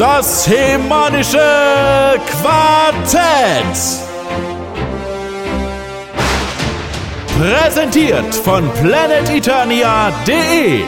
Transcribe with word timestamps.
Das 0.00 0.48
hemanische 0.48 1.38
Quartett. 2.26 3.76
Präsentiert 7.38 8.34
von 8.34 8.68
planeteternia.de. 8.80 10.84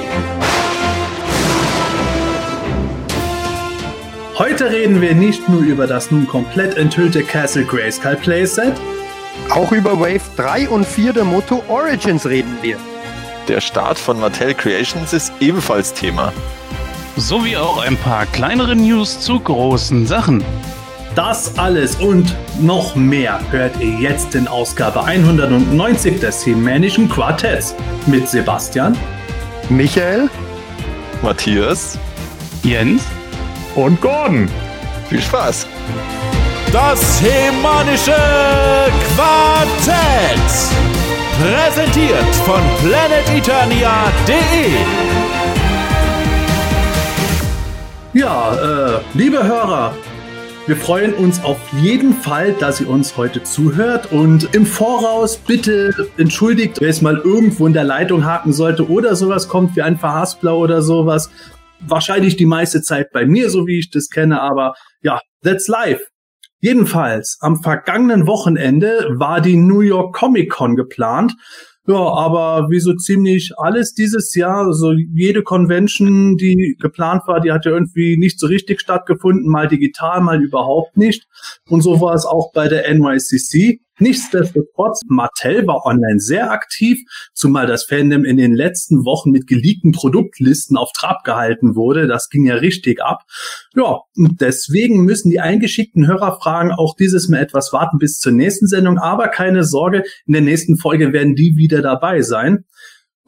Heute 4.38 4.70
reden 4.70 5.02
wir 5.02 5.14
nicht 5.14 5.46
nur 5.46 5.60
über 5.60 5.86
das 5.86 6.10
nun 6.10 6.26
komplett 6.26 6.78
enthüllte 6.78 7.22
Castle 7.22 7.66
Grayskull 7.66 8.16
Playset. 8.16 8.72
Auch 9.50 9.72
über 9.72 10.00
Wave 10.00 10.22
3 10.38 10.70
und 10.70 10.86
4 10.86 11.12
der 11.12 11.24
Moto 11.24 11.62
Origins 11.68 12.24
reden 12.24 12.56
wir. 12.62 12.78
Der 13.46 13.60
Start 13.60 13.98
von 13.98 14.18
Mattel 14.18 14.54
Creations 14.54 15.12
ist 15.12 15.34
ebenfalls 15.38 15.92
Thema. 15.92 16.32
Sowie 17.16 17.56
auch 17.56 17.84
ein 17.84 17.96
paar 17.96 18.26
kleinere 18.26 18.74
News 18.74 19.20
zu 19.20 19.38
großen 19.38 20.06
Sachen. 20.06 20.42
Das 21.14 21.58
alles 21.58 21.96
und 21.96 22.34
noch 22.60 22.94
mehr 22.94 23.38
hört 23.50 23.78
ihr 23.80 23.98
jetzt 23.98 24.34
in 24.34 24.48
Ausgabe 24.48 25.04
190 25.04 26.20
des 26.20 26.46
Hemänischen 26.46 27.08
Quartetts 27.08 27.74
mit 28.06 28.28
Sebastian, 28.28 28.96
Michael, 29.68 30.30
Matthias, 31.22 31.98
Jens 32.62 33.02
und 33.74 34.00
Gordon. 34.00 34.48
Viel 35.10 35.20
Spaß! 35.20 35.66
Das 36.72 37.20
hemanische 37.20 38.16
Quartett. 39.14 40.48
Präsentiert 41.38 42.34
von 42.46 42.62
planeteternia.de. 42.82 45.21
Ja, 48.14 48.96
äh, 48.96 49.00
liebe 49.14 49.42
Hörer, 49.42 49.96
wir 50.66 50.76
freuen 50.76 51.14
uns 51.14 51.42
auf 51.42 51.58
jeden 51.80 52.12
Fall, 52.12 52.52
dass 52.52 52.78
ihr 52.78 52.90
uns 52.90 53.16
heute 53.16 53.42
zuhört 53.42 54.12
und 54.12 54.54
im 54.54 54.66
Voraus 54.66 55.38
bitte 55.38 56.10
entschuldigt, 56.18 56.82
wer 56.82 56.90
es 56.90 57.00
mal 57.00 57.16
irgendwo 57.16 57.66
in 57.66 57.72
der 57.72 57.84
Leitung 57.84 58.26
haken 58.26 58.52
sollte 58.52 58.90
oder 58.90 59.16
sowas 59.16 59.48
kommt 59.48 59.76
wie 59.76 59.82
ein 59.82 59.96
Verhaspler 59.96 60.58
oder 60.58 60.82
sowas. 60.82 61.30
Wahrscheinlich 61.80 62.36
die 62.36 62.44
meiste 62.44 62.82
Zeit 62.82 63.12
bei 63.12 63.24
mir, 63.24 63.48
so 63.48 63.66
wie 63.66 63.78
ich 63.78 63.90
das 63.90 64.10
kenne, 64.10 64.42
aber 64.42 64.74
ja, 65.00 65.18
that's 65.42 65.66
life. 65.66 66.04
Jedenfalls, 66.60 67.38
am 67.40 67.62
vergangenen 67.62 68.26
Wochenende 68.26 69.06
war 69.12 69.40
die 69.40 69.56
New 69.56 69.80
York 69.80 70.14
Comic 70.14 70.50
Con 70.50 70.76
geplant 70.76 71.32
ja, 71.86 71.96
aber 71.96 72.70
wie 72.70 72.78
so 72.78 72.94
ziemlich 72.94 73.52
alles 73.56 73.92
dieses 73.92 74.34
Jahr, 74.36 74.72
so 74.72 74.92
jede 74.92 75.42
Convention, 75.42 76.36
die 76.36 76.76
geplant 76.80 77.22
war, 77.26 77.40
die 77.40 77.50
hat 77.50 77.64
ja 77.64 77.72
irgendwie 77.72 78.16
nicht 78.16 78.38
so 78.38 78.46
richtig 78.46 78.80
stattgefunden, 78.80 79.50
mal 79.50 79.66
digital, 79.66 80.20
mal 80.20 80.40
überhaupt 80.40 80.96
nicht. 80.96 81.26
Und 81.68 81.80
so 81.80 82.00
war 82.00 82.14
es 82.14 82.24
auch 82.24 82.52
bei 82.52 82.68
der 82.68 82.88
NYCC. 82.94 83.80
Nichtsdestotrotz, 84.02 85.00
Mattel 85.06 85.64
war 85.68 85.86
online 85.86 86.18
sehr 86.18 86.50
aktiv, 86.50 86.98
zumal 87.34 87.68
das 87.68 87.84
Fandom 87.84 88.24
in 88.24 88.36
den 88.36 88.52
letzten 88.52 89.04
Wochen 89.04 89.30
mit 89.30 89.46
geleakten 89.46 89.92
Produktlisten 89.92 90.76
auf 90.76 90.90
Trab 90.92 91.22
gehalten 91.22 91.76
wurde. 91.76 92.08
Das 92.08 92.28
ging 92.28 92.44
ja 92.44 92.56
richtig 92.56 93.00
ab. 93.00 93.22
Ja, 93.76 94.00
und 94.16 94.40
deswegen 94.40 95.04
müssen 95.04 95.30
die 95.30 95.38
eingeschickten 95.38 96.08
Hörerfragen 96.08 96.72
auch 96.72 96.96
dieses 96.96 97.28
Mal 97.28 97.38
etwas 97.38 97.72
warten 97.72 97.98
bis 97.98 98.18
zur 98.18 98.32
nächsten 98.32 98.66
Sendung. 98.66 98.98
Aber 98.98 99.28
keine 99.28 99.62
Sorge, 99.62 100.02
in 100.26 100.32
der 100.32 100.42
nächsten 100.42 100.78
Folge 100.78 101.12
werden 101.12 101.36
die 101.36 101.54
wieder 101.56 101.80
dabei 101.80 102.22
sein. 102.22 102.64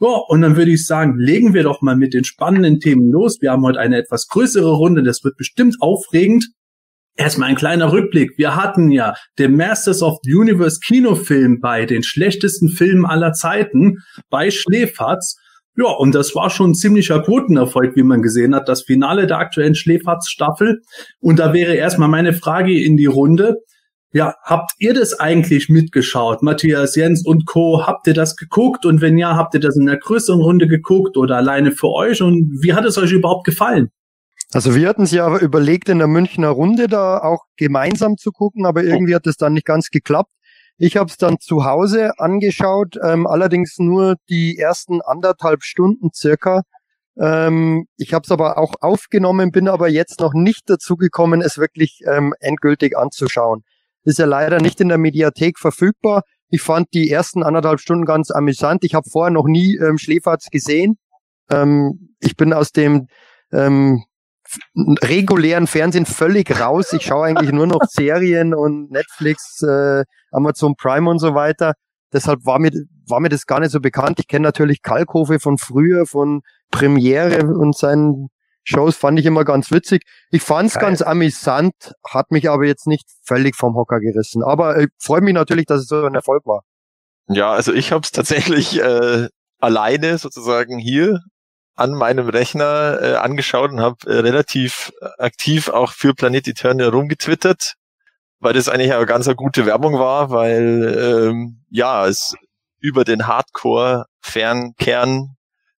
Ja, 0.01 0.09
und 0.27 0.41
dann 0.41 0.57
würde 0.57 0.71
ich 0.71 0.85
sagen, 0.85 1.17
legen 1.17 1.53
wir 1.53 1.63
doch 1.63 1.81
mal 1.81 1.95
mit 1.95 2.13
den 2.13 2.25
spannenden 2.25 2.81
Themen 2.81 3.09
los. 3.09 3.37
Wir 3.39 3.51
haben 3.51 3.63
heute 3.63 3.79
eine 3.79 3.97
etwas 3.97 4.27
größere 4.27 4.73
Runde, 4.73 5.03
das 5.03 5.23
wird 5.23 5.37
bestimmt 5.37 5.77
aufregend. 5.79 6.49
Erstmal 7.17 7.49
ein 7.49 7.55
kleiner 7.55 7.93
Rückblick. 7.93 8.37
Wir 8.37 8.57
hatten 8.57 8.91
ja 8.91 9.13
den 9.39 9.55
Masters 9.55 10.03
of 10.03 10.17
the 10.23 10.33
Universe 10.33 10.79
Kinofilm 10.85 11.61
bei 11.61 11.85
den 11.85 12.03
schlechtesten 12.03 12.69
Filmen 12.69 13.05
aller 13.05 13.31
Zeiten 13.31 13.99
bei 14.29 14.51
Schläferz. 14.51 15.37
Ja, 15.77 15.91
und 15.91 16.13
das 16.13 16.35
war 16.35 16.49
schon 16.49 16.71
ein 16.71 16.75
ziemlicher 16.75 17.21
Quotenerfolg, 17.21 17.95
wie 17.95 18.03
man 18.03 18.21
gesehen 18.21 18.53
hat. 18.53 18.67
Das 18.67 18.83
Finale 18.83 19.27
der 19.27 19.37
aktuellen 19.37 19.75
Schläferz-Staffel. 19.75 20.81
Und 21.19 21.39
da 21.39 21.53
wäre 21.53 21.75
erstmal 21.75 22.09
meine 22.09 22.33
Frage 22.33 22.81
in 22.81 22.97
die 22.97 23.05
Runde. 23.05 23.55
Ja, 24.11 24.35
habt 24.43 24.71
ihr 24.79 24.93
das 24.93 25.19
eigentlich 25.19 25.67
mitgeschaut? 25.67 26.41
Matthias, 26.41 26.95
Jens 26.95 27.25
und 27.25 27.45
Co. 27.45 27.85
Habt 27.85 28.07
ihr 28.07 28.13
das 28.13 28.35
geguckt? 28.35 28.85
Und 28.85 29.01
wenn 29.01 29.17
ja, 29.17 29.35
habt 29.35 29.53
ihr 29.53 29.59
das 29.59 29.75
in 29.77 29.85
der 29.85 29.97
größeren 29.97 30.39
Runde 30.41 30.67
geguckt 30.67 31.17
oder 31.17 31.37
alleine 31.37 31.71
für 31.71 31.89
euch? 31.89 32.21
Und 32.21 32.59
wie 32.61 32.73
hat 32.73 32.85
es 32.85 32.97
euch 32.97 33.11
überhaupt 33.11 33.45
gefallen? 33.45 33.89
Also 34.53 34.75
wir 34.75 34.87
hatten 34.87 35.03
es 35.03 35.11
ja 35.11 35.37
überlegt, 35.39 35.89
in 35.89 35.97
der 35.97 36.07
Münchner 36.07 36.49
Runde 36.49 36.87
da 36.87 37.19
auch 37.19 37.43
gemeinsam 37.57 38.17
zu 38.17 38.31
gucken, 38.31 38.65
aber 38.65 38.83
irgendwie 38.83 39.15
hat 39.15 39.27
es 39.27 39.37
dann 39.37 39.53
nicht 39.53 39.65
ganz 39.65 39.89
geklappt. 39.89 40.31
Ich 40.77 40.97
habe 40.97 41.09
es 41.09 41.17
dann 41.17 41.39
zu 41.39 41.65
Hause 41.65 42.19
angeschaut, 42.19 42.97
ähm, 43.01 43.27
allerdings 43.27 43.77
nur 43.77 44.15
die 44.29 44.57
ersten 44.57 45.01
anderthalb 45.01 45.63
Stunden 45.63 46.09
circa. 46.13 46.63
Ähm, 47.17 47.87
ich 47.95 48.13
habe 48.13 48.23
es 48.25 48.31
aber 48.31 48.57
auch 48.57 48.73
aufgenommen, 48.81 49.51
bin 49.51 49.69
aber 49.69 49.87
jetzt 49.87 50.19
noch 50.19 50.33
nicht 50.33 50.69
dazu 50.69 50.97
gekommen, 50.97 51.41
es 51.41 51.57
wirklich 51.57 52.01
ähm, 52.05 52.33
endgültig 52.39 52.97
anzuschauen. 52.97 53.63
Ist 54.03 54.19
ja 54.19 54.25
leider 54.25 54.59
nicht 54.59 54.81
in 54.81 54.89
der 54.89 54.97
Mediathek 54.97 55.57
verfügbar. 55.59 56.23
Ich 56.49 56.61
fand 56.61 56.93
die 56.93 57.09
ersten 57.09 57.41
anderthalb 57.41 57.79
Stunden 57.79 58.05
ganz 58.05 58.29
amüsant. 58.29 58.83
Ich 58.83 58.93
habe 58.95 59.09
vorher 59.09 59.31
noch 59.31 59.47
nie 59.47 59.77
ähm, 59.77 59.97
Schläferz 59.97 60.49
gesehen. 60.51 60.97
Ähm, 61.49 62.15
ich 62.19 62.35
bin 62.35 62.53
aus 62.53 62.71
dem 62.71 63.07
ähm, 63.51 64.03
regulären 64.75 65.67
Fernsehen 65.67 66.05
völlig 66.05 66.59
raus. 66.59 66.93
Ich 66.93 67.03
schaue 67.03 67.27
eigentlich 67.27 67.51
nur 67.51 67.67
noch 67.67 67.81
Serien 67.89 68.53
und 68.53 68.91
Netflix, 68.91 69.61
äh, 69.61 70.03
Amazon 70.31 70.75
Prime 70.75 71.09
und 71.09 71.19
so 71.19 71.35
weiter. 71.35 71.73
Deshalb 72.13 72.45
war 72.45 72.59
mir, 72.59 72.71
war 73.07 73.19
mir 73.19 73.29
das 73.29 73.45
gar 73.45 73.59
nicht 73.59 73.71
so 73.71 73.79
bekannt. 73.79 74.19
Ich 74.19 74.27
kenne 74.27 74.43
natürlich 74.43 74.81
Kalkofe 74.81 75.39
von 75.39 75.57
früher, 75.57 76.05
von 76.05 76.41
Premiere 76.71 77.45
und 77.45 77.75
seinen 77.75 78.29
Shows 78.63 78.95
fand 78.95 79.19
ich 79.19 79.25
immer 79.25 79.45
ganz 79.45 79.69
witzig. 79.71 80.03
Ich 80.31 80.41
fand 80.41 80.69
es 80.69 80.79
ganz 80.79 81.01
amüsant, 81.01 81.73
hat 82.03 82.31
mich 82.31 82.49
aber 82.49 82.65
jetzt 82.65 82.87
nicht 82.87 83.07
völlig 83.23 83.55
vom 83.55 83.75
Hocker 83.75 83.99
gerissen. 83.99 84.43
Aber 84.43 84.79
ich 84.79 84.87
freue 84.99 85.21
mich 85.21 85.35
natürlich, 85.35 85.65
dass 85.67 85.81
es 85.81 85.87
so 85.87 86.03
ein 86.03 86.15
Erfolg 86.15 86.45
war. 86.45 86.61
Ja, 87.27 87.51
also 87.51 87.73
ich 87.73 87.91
habe 87.91 88.01
es 88.03 88.11
tatsächlich 88.11 88.79
äh, 88.81 89.27
alleine 89.59 90.17
sozusagen 90.17 90.79
hier 90.79 91.19
an 91.75 91.91
meinem 91.91 92.29
Rechner 92.29 92.99
äh, 93.01 93.15
angeschaut 93.15 93.71
und 93.71 93.81
habe 93.81 93.97
äh, 94.07 94.19
relativ 94.19 94.93
aktiv 95.17 95.69
auch 95.69 95.91
für 95.91 96.13
Planet 96.13 96.47
Eternia 96.47 96.89
rumgetwittert, 96.89 97.73
weil 98.39 98.53
das 98.53 98.69
eigentlich 98.69 98.93
eine 98.93 99.05
ganz 99.05 99.27
eine 99.27 99.35
gute 99.35 99.65
Werbung 99.65 99.99
war, 99.99 100.29
weil 100.29 101.29
ähm, 101.29 101.65
ja, 101.69 102.07
es 102.07 102.35
über 102.79 103.03
den 103.03 103.27
Hardcore-Fernkern 103.27 105.35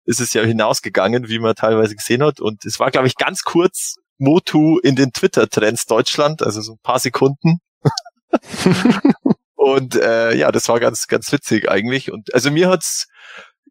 ist 0.05 0.19
es 0.19 0.33
ja 0.33 0.43
hinausgegangen, 0.43 1.29
wie 1.29 1.39
man 1.39 1.55
teilweise 1.55 1.95
gesehen 1.95 2.23
hat. 2.23 2.39
Und 2.39 2.65
es 2.65 2.79
war, 2.79 2.91
glaube 2.91 3.07
ich, 3.07 3.15
ganz 3.15 3.43
kurz 3.43 3.95
Motu 4.17 4.79
in 4.79 4.95
den 4.95 5.11
Twitter-Trends 5.11 5.85
Deutschland, 5.85 6.43
also 6.43 6.61
so 6.61 6.73
ein 6.73 6.79
paar 6.83 6.99
Sekunden. 6.99 7.59
und 9.55 9.95
äh, 9.95 10.35
ja, 10.35 10.51
das 10.51 10.69
war 10.69 10.79
ganz, 10.79 11.07
ganz 11.07 11.31
witzig 11.31 11.69
eigentlich. 11.69 12.11
Und 12.11 12.33
also 12.33 12.51
mir 12.51 12.69
hat's 12.69 13.07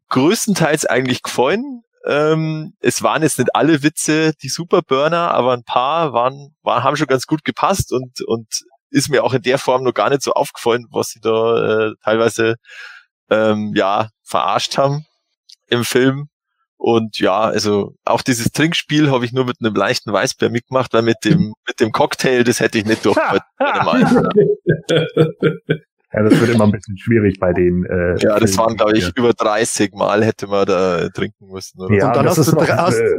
größtenteils 0.08 0.86
eigentlich 0.86 1.22
gefallen. 1.22 1.83
Ähm, 2.06 2.74
es 2.80 3.02
waren 3.02 3.22
jetzt 3.22 3.38
nicht 3.38 3.54
alle 3.54 3.82
Witze 3.82 4.32
die 4.42 4.48
Superburner, 4.48 5.30
aber 5.30 5.52
ein 5.52 5.64
paar 5.64 6.12
waren, 6.12 6.54
waren 6.62 6.82
haben 6.82 6.96
schon 6.96 7.06
ganz 7.06 7.26
gut 7.26 7.44
gepasst 7.44 7.92
und 7.92 8.20
und 8.26 8.46
ist 8.90 9.08
mir 9.08 9.24
auch 9.24 9.34
in 9.34 9.42
der 9.42 9.58
Form 9.58 9.82
noch 9.82 9.94
gar 9.94 10.10
nicht 10.10 10.22
so 10.22 10.32
aufgefallen, 10.32 10.86
was 10.90 11.08
sie 11.08 11.20
da 11.20 11.88
äh, 11.88 11.92
teilweise 12.04 12.56
ähm, 13.30 13.72
ja 13.74 14.10
verarscht 14.22 14.78
haben 14.78 15.06
im 15.68 15.84
Film. 15.84 16.28
Und 16.76 17.18
ja, 17.18 17.40
also 17.40 17.94
auch 18.04 18.22
dieses 18.22 18.52
Trinkspiel 18.52 19.10
habe 19.10 19.24
ich 19.24 19.32
nur 19.32 19.46
mit 19.46 19.56
einem 19.60 19.74
leichten 19.74 20.12
Weißbier 20.12 20.50
mitgemacht, 20.50 20.92
weil 20.92 21.02
mit 21.02 21.24
dem 21.24 21.54
mit 21.66 21.80
dem 21.80 21.92
Cocktail, 21.92 22.44
das 22.44 22.60
hätte 22.60 22.78
ich 22.78 22.84
nicht 22.84 23.04
durch. 23.04 23.16
Ja, 26.14 26.22
das 26.22 26.40
wird 26.40 26.54
immer 26.54 26.64
ein 26.64 26.70
bisschen 26.70 26.96
schwierig 26.96 27.40
bei 27.40 27.52
den. 27.52 27.84
Äh, 27.86 28.16
ja, 28.20 28.38
das 28.38 28.56
waren, 28.56 28.76
glaube 28.76 28.96
ich, 28.96 29.10
über 29.16 29.32
30 29.32 29.92
Mal 29.94 30.24
hätte 30.24 30.46
man 30.46 30.64
da 30.64 31.08
trinken 31.08 31.48
müssen. 31.50 31.80
Oder? 31.80 31.94
Ja, 31.94 32.08
und 32.08 32.16
dann 32.16 32.26
das 32.26 32.38
hast 32.38 32.46
ist 32.46 32.52
du 32.54 32.60
noch, 32.60 32.68
hast, 32.68 33.00
äh, 33.00 33.18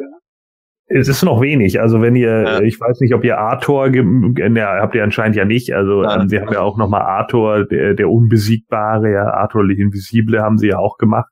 es 0.88 1.08
ist 1.08 1.24
noch 1.24 1.42
wenig. 1.42 1.82
Also 1.82 2.02
wenn 2.02 2.16
ihr, 2.16 2.44
ja. 2.44 2.62
ich 2.62 2.80
weiß 2.80 3.02
nicht, 3.02 3.14
ob 3.14 3.24
ihr 3.26 3.38
Arthur, 3.38 3.94
ja, 3.94 4.82
habt 4.82 4.96
ihr 4.96 5.04
anscheinend 5.04 5.36
ja 5.36 5.44
nicht. 5.44 5.74
Also 5.74 6.04
ja. 6.04 6.22
ähm, 6.22 6.30
sie 6.30 6.40
haben 6.40 6.54
ja 6.54 6.62
auch 6.62 6.78
nochmal 6.78 7.02
Arthur, 7.02 7.66
der, 7.66 7.96
der 7.96 8.10
Unbesiegbare, 8.10 9.12
ja, 9.12 9.26
Arthur 9.26 9.66
le 9.66 9.74
Invisible 9.74 10.42
haben 10.42 10.58
sie 10.58 10.68
ja 10.68 10.78
auch 10.78 10.98
gemacht. 10.98 11.30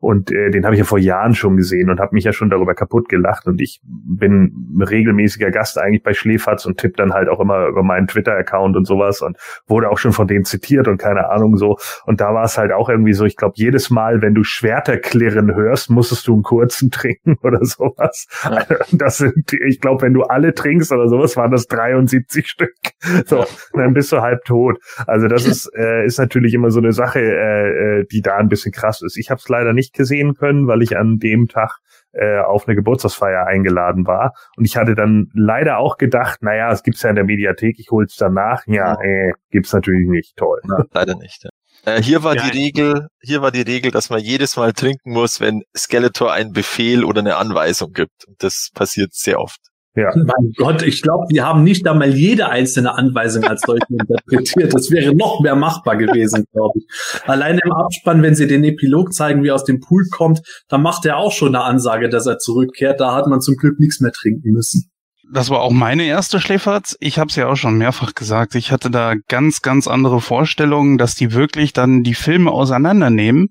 Und 0.00 0.30
äh, 0.30 0.50
den 0.50 0.64
habe 0.64 0.74
ich 0.74 0.80
ja 0.80 0.84
vor 0.84 0.98
Jahren 0.98 1.34
schon 1.34 1.56
gesehen 1.56 1.90
und 1.90 2.00
habe 2.00 2.14
mich 2.14 2.24
ja 2.24 2.32
schon 2.32 2.50
darüber 2.50 2.74
kaputt 2.74 3.08
gelacht. 3.08 3.46
Und 3.46 3.60
ich 3.60 3.80
bin 3.84 4.78
regelmäßiger 4.80 5.50
Gast 5.50 5.78
eigentlich 5.78 6.02
bei 6.02 6.14
Schläferz 6.14 6.66
und 6.66 6.78
tippe 6.78 6.96
dann 6.96 7.12
halt 7.12 7.28
auch 7.28 7.40
immer 7.40 7.66
über 7.66 7.82
meinen 7.82 8.06
Twitter-Account 8.06 8.76
und 8.76 8.86
sowas 8.86 9.20
und 9.20 9.36
wurde 9.66 9.90
auch 9.90 9.98
schon 9.98 10.12
von 10.12 10.26
denen 10.26 10.44
zitiert 10.44 10.88
und 10.88 10.98
keine 10.98 11.28
Ahnung 11.30 11.56
so. 11.56 11.76
Und 12.06 12.20
da 12.20 12.34
war 12.34 12.44
es 12.44 12.58
halt 12.58 12.72
auch 12.72 12.88
irgendwie 12.88 13.12
so, 13.12 13.24
ich 13.24 13.36
glaube, 13.36 13.54
jedes 13.56 13.90
Mal, 13.90 14.22
wenn 14.22 14.34
du 14.34 14.44
Schwerter 14.44 14.98
klirren 14.98 15.54
hörst, 15.54 15.90
musstest 15.90 16.26
du 16.26 16.34
einen 16.34 16.42
kurzen 16.42 16.90
trinken 16.90 17.36
oder 17.42 17.64
sowas. 17.64 18.26
Ja. 18.44 18.64
Das 18.92 19.18
sind, 19.18 19.52
ich 19.52 19.80
glaube, 19.80 20.02
wenn 20.02 20.14
du 20.14 20.22
alle 20.22 20.54
trinkst 20.54 20.92
oder 20.92 21.08
sowas, 21.08 21.36
waren 21.36 21.50
das 21.50 21.66
73 21.66 22.46
Stück. 22.46 22.74
So, 23.26 23.44
dann 23.72 23.94
bist 23.94 24.12
du 24.12 24.20
halb 24.20 24.44
tot. 24.44 24.78
Also 25.06 25.28
das 25.28 25.46
ist, 25.46 25.70
äh, 25.76 26.04
ist 26.04 26.18
natürlich 26.18 26.54
immer 26.54 26.70
so 26.70 26.80
eine 26.80 26.92
Sache, 26.92 27.20
äh, 27.20 28.00
äh 28.00 28.04
die 28.10 28.20
da 28.22 28.36
ein 28.36 28.48
bisschen 28.48 28.72
krass 28.72 29.02
ist. 29.02 29.16
Ich 29.16 29.30
habe 29.30 29.38
es 29.38 29.48
leider 29.54 29.72
nicht 29.72 29.94
gesehen 29.94 30.34
können, 30.34 30.66
weil 30.66 30.82
ich 30.82 30.96
an 30.96 31.18
dem 31.18 31.48
Tag 31.48 31.78
äh, 32.12 32.40
auf 32.40 32.66
eine 32.66 32.76
Geburtstagsfeier 32.76 33.46
eingeladen 33.46 34.06
war. 34.06 34.32
Und 34.56 34.64
ich 34.64 34.76
hatte 34.76 34.94
dann 34.94 35.30
leider 35.34 35.78
auch 35.78 35.96
gedacht, 35.96 36.42
naja, 36.42 36.70
es 36.70 36.82
gibt's 36.82 37.02
ja 37.02 37.10
in 37.10 37.16
der 37.16 37.24
Mediathek, 37.24 37.78
ich 37.78 37.90
hol's 37.90 38.16
danach. 38.16 38.62
Ja, 38.66 38.94
äh, 39.00 39.32
gibt's 39.50 39.72
natürlich 39.72 40.08
nicht. 40.08 40.36
Toll. 40.36 40.60
Ja, 40.68 40.84
leider 40.92 41.16
nicht. 41.16 41.44
Ja. 41.44 41.50
Äh, 41.86 42.02
hier 42.02 42.22
war 42.22 42.36
ja. 42.36 42.42
die 42.42 42.58
Regel, 42.58 43.08
hier 43.20 43.42
war 43.42 43.50
die 43.50 43.62
Regel, 43.62 43.90
dass 43.90 44.10
man 44.10 44.20
jedes 44.20 44.56
Mal 44.56 44.72
trinken 44.72 45.12
muss, 45.12 45.40
wenn 45.40 45.62
Skeletor 45.76 46.32
einen 46.32 46.52
Befehl 46.52 47.04
oder 47.04 47.20
eine 47.20 47.36
Anweisung 47.36 47.92
gibt. 47.92 48.26
Und 48.26 48.42
das 48.42 48.70
passiert 48.74 49.12
sehr 49.12 49.40
oft. 49.40 49.60
Ja. 49.96 50.10
Mein 50.16 50.52
Gott, 50.56 50.82
ich 50.82 51.02
glaube, 51.02 51.26
die 51.30 51.40
haben 51.40 51.62
nicht 51.62 51.86
einmal 51.86 52.12
jede 52.12 52.48
einzelne 52.48 52.94
Anweisung 52.94 53.44
als 53.44 53.62
solche 53.62 53.86
interpretiert. 53.88 54.74
Das 54.74 54.90
wäre 54.90 55.14
noch 55.14 55.40
mehr 55.40 55.54
machbar 55.54 55.96
gewesen, 55.96 56.44
glaube 56.52 56.80
ich. 56.80 56.86
Allein 57.26 57.58
im 57.58 57.72
Abspann, 57.72 58.22
wenn 58.22 58.34
sie 58.34 58.48
den 58.48 58.64
Epilog 58.64 59.12
zeigen, 59.12 59.44
wie 59.44 59.48
er 59.48 59.54
aus 59.54 59.64
dem 59.64 59.80
Pool 59.80 60.04
kommt, 60.10 60.40
dann 60.68 60.82
macht 60.82 61.06
er 61.06 61.18
auch 61.18 61.30
schon 61.30 61.54
eine 61.54 61.64
Ansage, 61.64 62.08
dass 62.08 62.26
er 62.26 62.38
zurückkehrt. 62.38 63.00
Da 63.00 63.14
hat 63.14 63.28
man 63.28 63.40
zum 63.40 63.54
Glück 63.54 63.78
nichts 63.78 64.00
mehr 64.00 64.12
trinken 64.12 64.50
müssen. 64.50 64.90
Das 65.32 65.48
war 65.48 65.60
auch 65.60 65.70
meine 65.70 66.04
erste 66.04 66.40
Schläferz. 66.40 66.96
Ich 67.00 67.18
habe 67.18 67.28
es 67.28 67.36
ja 67.36 67.48
auch 67.48 67.56
schon 67.56 67.78
mehrfach 67.78 68.14
gesagt. 68.14 68.56
Ich 68.56 68.72
hatte 68.72 68.90
da 68.90 69.14
ganz, 69.28 69.62
ganz 69.62 69.86
andere 69.86 70.20
Vorstellungen, 70.20 70.98
dass 70.98 71.14
die 71.14 71.32
wirklich 71.32 71.72
dann 71.72 72.02
die 72.02 72.14
Filme 72.14 72.50
auseinandernehmen 72.50 73.48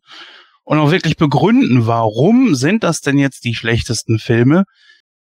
und 0.64 0.78
auch 0.78 0.92
wirklich 0.92 1.18
begründen, 1.18 1.88
warum 1.88 2.54
sind 2.56 2.84
das 2.84 3.02
denn 3.02 3.18
jetzt 3.18 3.44
die 3.46 3.56
schlechtesten 3.56 4.20
Filme? 4.20 4.66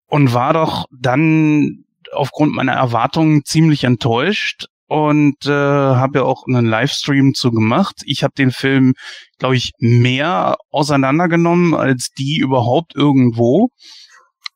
Und 0.08 0.34
war 0.34 0.54
doch 0.54 0.86
dann 0.92 1.84
aufgrund 2.14 2.54
meiner 2.54 2.74
Erwartungen 2.74 3.44
ziemlich 3.44 3.84
enttäuscht 3.84 4.68
und 4.88 5.46
äh, 5.46 5.52
habe 5.52 6.20
ja 6.20 6.26
auch 6.26 6.46
einen 6.48 6.66
Livestream 6.66 7.34
zu 7.34 7.52
gemacht. 7.52 8.02
Ich 8.06 8.24
habe 8.24 8.34
den 8.38 8.52
Film, 8.52 8.94
glaube 9.38 9.58
ich, 9.58 9.72
mehr 9.80 10.58
auseinandergenommen 10.72 11.74
als 11.74 12.10
die 12.18 12.38
überhaupt 12.38 12.96
irgendwo. 12.96 13.70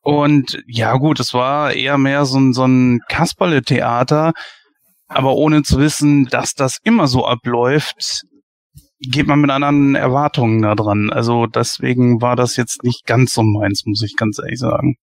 Und 0.00 0.62
ja 0.66 0.96
gut, 0.96 1.20
es 1.20 1.34
war 1.34 1.74
eher 1.74 1.98
mehr 1.98 2.24
so 2.24 2.38
ein, 2.38 2.52
so 2.54 2.64
ein 2.64 3.00
Kasperle-Theater, 3.08 4.32
aber 5.06 5.34
ohne 5.34 5.62
zu 5.62 5.78
wissen, 5.78 6.26
dass 6.26 6.54
das 6.54 6.78
immer 6.82 7.06
so 7.06 7.26
abläuft, 7.26 8.22
geht 9.00 9.26
man 9.26 9.40
mit 9.40 9.50
anderen 9.50 9.94
Erwartungen 9.94 10.62
da 10.62 10.74
dran. 10.74 11.10
Also 11.10 11.46
deswegen 11.46 12.22
war 12.22 12.36
das 12.36 12.56
jetzt 12.56 12.82
nicht 12.84 13.04
ganz 13.04 13.32
so 13.34 13.42
meins, 13.42 13.84
muss 13.84 14.02
ich 14.02 14.16
ganz 14.16 14.38
ehrlich 14.38 14.58
sagen. 14.58 14.96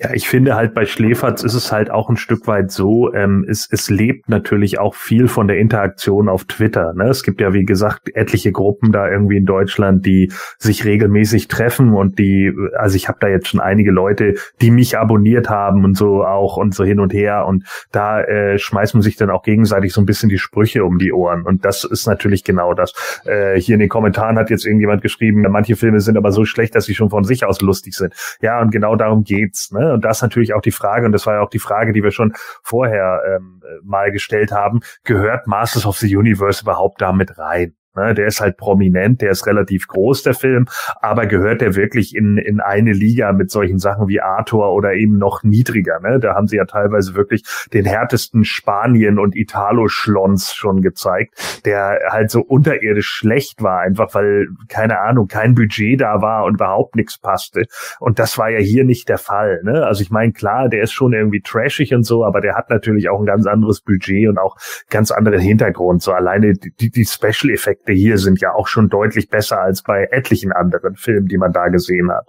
Ja, 0.00 0.14
ich 0.14 0.28
finde 0.28 0.54
halt 0.54 0.74
bei 0.74 0.86
Schläferz 0.86 1.42
ist 1.42 1.54
es 1.54 1.72
halt 1.72 1.90
auch 1.90 2.08
ein 2.08 2.16
Stück 2.16 2.46
weit 2.46 2.70
so, 2.70 3.12
ähm, 3.14 3.44
es, 3.48 3.66
es 3.68 3.90
lebt 3.90 4.28
natürlich 4.28 4.78
auch 4.78 4.94
viel 4.94 5.26
von 5.26 5.48
der 5.48 5.58
Interaktion 5.58 6.28
auf 6.28 6.44
Twitter. 6.44 6.94
Ne? 6.94 7.08
Es 7.08 7.24
gibt 7.24 7.40
ja, 7.40 7.52
wie 7.52 7.64
gesagt, 7.64 8.14
etliche 8.14 8.52
Gruppen 8.52 8.92
da 8.92 9.10
irgendwie 9.10 9.38
in 9.38 9.44
Deutschland, 9.44 10.06
die 10.06 10.30
sich 10.56 10.84
regelmäßig 10.84 11.48
treffen 11.48 11.94
und 11.94 12.20
die, 12.20 12.52
also 12.76 12.94
ich 12.94 13.08
habe 13.08 13.18
da 13.20 13.26
jetzt 13.26 13.48
schon 13.48 13.58
einige 13.58 13.90
Leute, 13.90 14.34
die 14.60 14.70
mich 14.70 14.96
abonniert 14.96 15.50
haben 15.50 15.84
und 15.84 15.96
so 15.96 16.24
auch 16.24 16.58
und 16.58 16.76
so 16.76 16.84
hin 16.84 17.00
und 17.00 17.12
her 17.12 17.44
und 17.46 17.64
da 17.90 18.22
äh, 18.22 18.56
schmeißt 18.56 18.94
man 18.94 19.02
sich 19.02 19.16
dann 19.16 19.30
auch 19.30 19.42
gegenseitig 19.42 19.92
so 19.92 20.00
ein 20.00 20.06
bisschen 20.06 20.28
die 20.28 20.38
Sprüche 20.38 20.84
um 20.84 20.98
die 20.98 21.12
Ohren 21.12 21.42
und 21.42 21.64
das 21.64 21.82
ist 21.82 22.06
natürlich 22.06 22.44
genau 22.44 22.72
das. 22.72 22.92
Äh, 23.24 23.60
hier 23.60 23.74
in 23.74 23.80
den 23.80 23.88
Kommentaren 23.88 24.38
hat 24.38 24.48
jetzt 24.50 24.64
irgendjemand 24.64 25.02
geschrieben, 25.02 25.44
manche 25.50 25.74
Filme 25.74 25.98
sind 25.98 26.16
aber 26.16 26.30
so 26.30 26.44
schlecht, 26.44 26.76
dass 26.76 26.84
sie 26.84 26.94
schon 26.94 27.10
von 27.10 27.24
sich 27.24 27.44
aus 27.44 27.60
lustig 27.62 27.94
sind. 27.94 28.14
Ja, 28.40 28.60
und 28.60 28.70
genau 28.70 28.94
darum 28.94 29.24
geht's. 29.24 29.72
Ne? 29.72 29.87
Und 29.92 30.04
das 30.04 30.22
natürlich 30.22 30.54
auch 30.54 30.60
die 30.60 30.70
Frage, 30.70 31.06
und 31.06 31.12
das 31.12 31.26
war 31.26 31.34
ja 31.34 31.40
auch 31.40 31.50
die 31.50 31.58
Frage, 31.58 31.92
die 31.92 32.02
wir 32.02 32.10
schon 32.10 32.34
vorher 32.62 33.22
ähm, 33.26 33.62
mal 33.82 34.12
gestellt 34.12 34.52
haben, 34.52 34.80
gehört 35.04 35.46
Masters 35.46 35.86
of 35.86 35.96
the 35.98 36.16
Universe 36.16 36.62
überhaupt 36.62 37.00
damit 37.00 37.38
rein? 37.38 37.74
Ne, 37.98 38.14
der 38.14 38.26
ist 38.26 38.40
halt 38.40 38.56
prominent, 38.56 39.20
der 39.20 39.30
ist 39.30 39.46
relativ 39.46 39.88
groß, 39.88 40.22
der 40.22 40.34
Film, 40.34 40.66
aber 41.00 41.26
gehört 41.26 41.60
der 41.60 41.74
wirklich 41.74 42.14
in, 42.14 42.38
in 42.38 42.60
eine 42.60 42.92
Liga 42.92 43.32
mit 43.32 43.50
solchen 43.50 43.78
Sachen 43.78 44.08
wie 44.08 44.20
Arthur 44.20 44.72
oder 44.72 44.94
eben 44.94 45.18
noch 45.18 45.42
niedriger? 45.42 46.00
Ne? 46.00 46.20
Da 46.20 46.34
haben 46.34 46.46
sie 46.46 46.56
ja 46.56 46.64
teilweise 46.64 47.14
wirklich 47.14 47.42
den 47.72 47.84
härtesten 47.84 48.44
Spanien- 48.44 49.18
und 49.18 49.34
Italo-Schlons 49.34 50.54
schon 50.54 50.80
gezeigt, 50.80 51.34
der 51.64 51.98
halt 52.10 52.30
so 52.30 52.40
unterirdisch 52.40 53.08
schlecht 53.08 53.62
war, 53.62 53.80
einfach 53.80 54.14
weil, 54.14 54.48
keine 54.68 55.00
Ahnung, 55.00 55.26
kein 55.26 55.54
Budget 55.54 56.00
da 56.00 56.20
war 56.22 56.44
und 56.44 56.54
überhaupt 56.54 56.96
nichts 56.96 57.18
passte. 57.18 57.64
Und 57.98 58.18
das 58.18 58.38
war 58.38 58.50
ja 58.50 58.58
hier 58.58 58.84
nicht 58.84 59.08
der 59.08 59.18
Fall. 59.18 59.60
Ne? 59.64 59.84
Also 59.84 60.02
ich 60.02 60.10
meine, 60.10 60.32
klar, 60.32 60.68
der 60.68 60.82
ist 60.82 60.92
schon 60.92 61.12
irgendwie 61.12 61.40
trashig 61.40 61.94
und 61.94 62.04
so, 62.04 62.24
aber 62.24 62.40
der 62.40 62.54
hat 62.54 62.70
natürlich 62.70 63.08
auch 63.08 63.18
ein 63.18 63.26
ganz 63.26 63.46
anderes 63.46 63.80
Budget 63.80 64.28
und 64.28 64.38
auch 64.38 64.56
ganz 64.88 65.10
anderen 65.10 65.40
Hintergrund. 65.40 66.02
So 66.02 66.12
alleine 66.12 66.52
die, 66.54 66.90
die 66.90 67.04
Special-Effekte 67.04 67.87
Effekte 67.88 67.92
hier 67.92 68.18
sind 68.18 68.40
ja 68.40 68.52
auch 68.52 68.68
schon 68.68 68.88
deutlich 68.88 69.28
besser 69.28 69.60
als 69.60 69.82
bei 69.82 70.08
etlichen 70.10 70.52
anderen 70.52 70.96
Filmen, 70.96 71.28
die 71.28 71.38
man 71.38 71.52
da 71.52 71.68
gesehen 71.68 72.10
hat. 72.10 72.26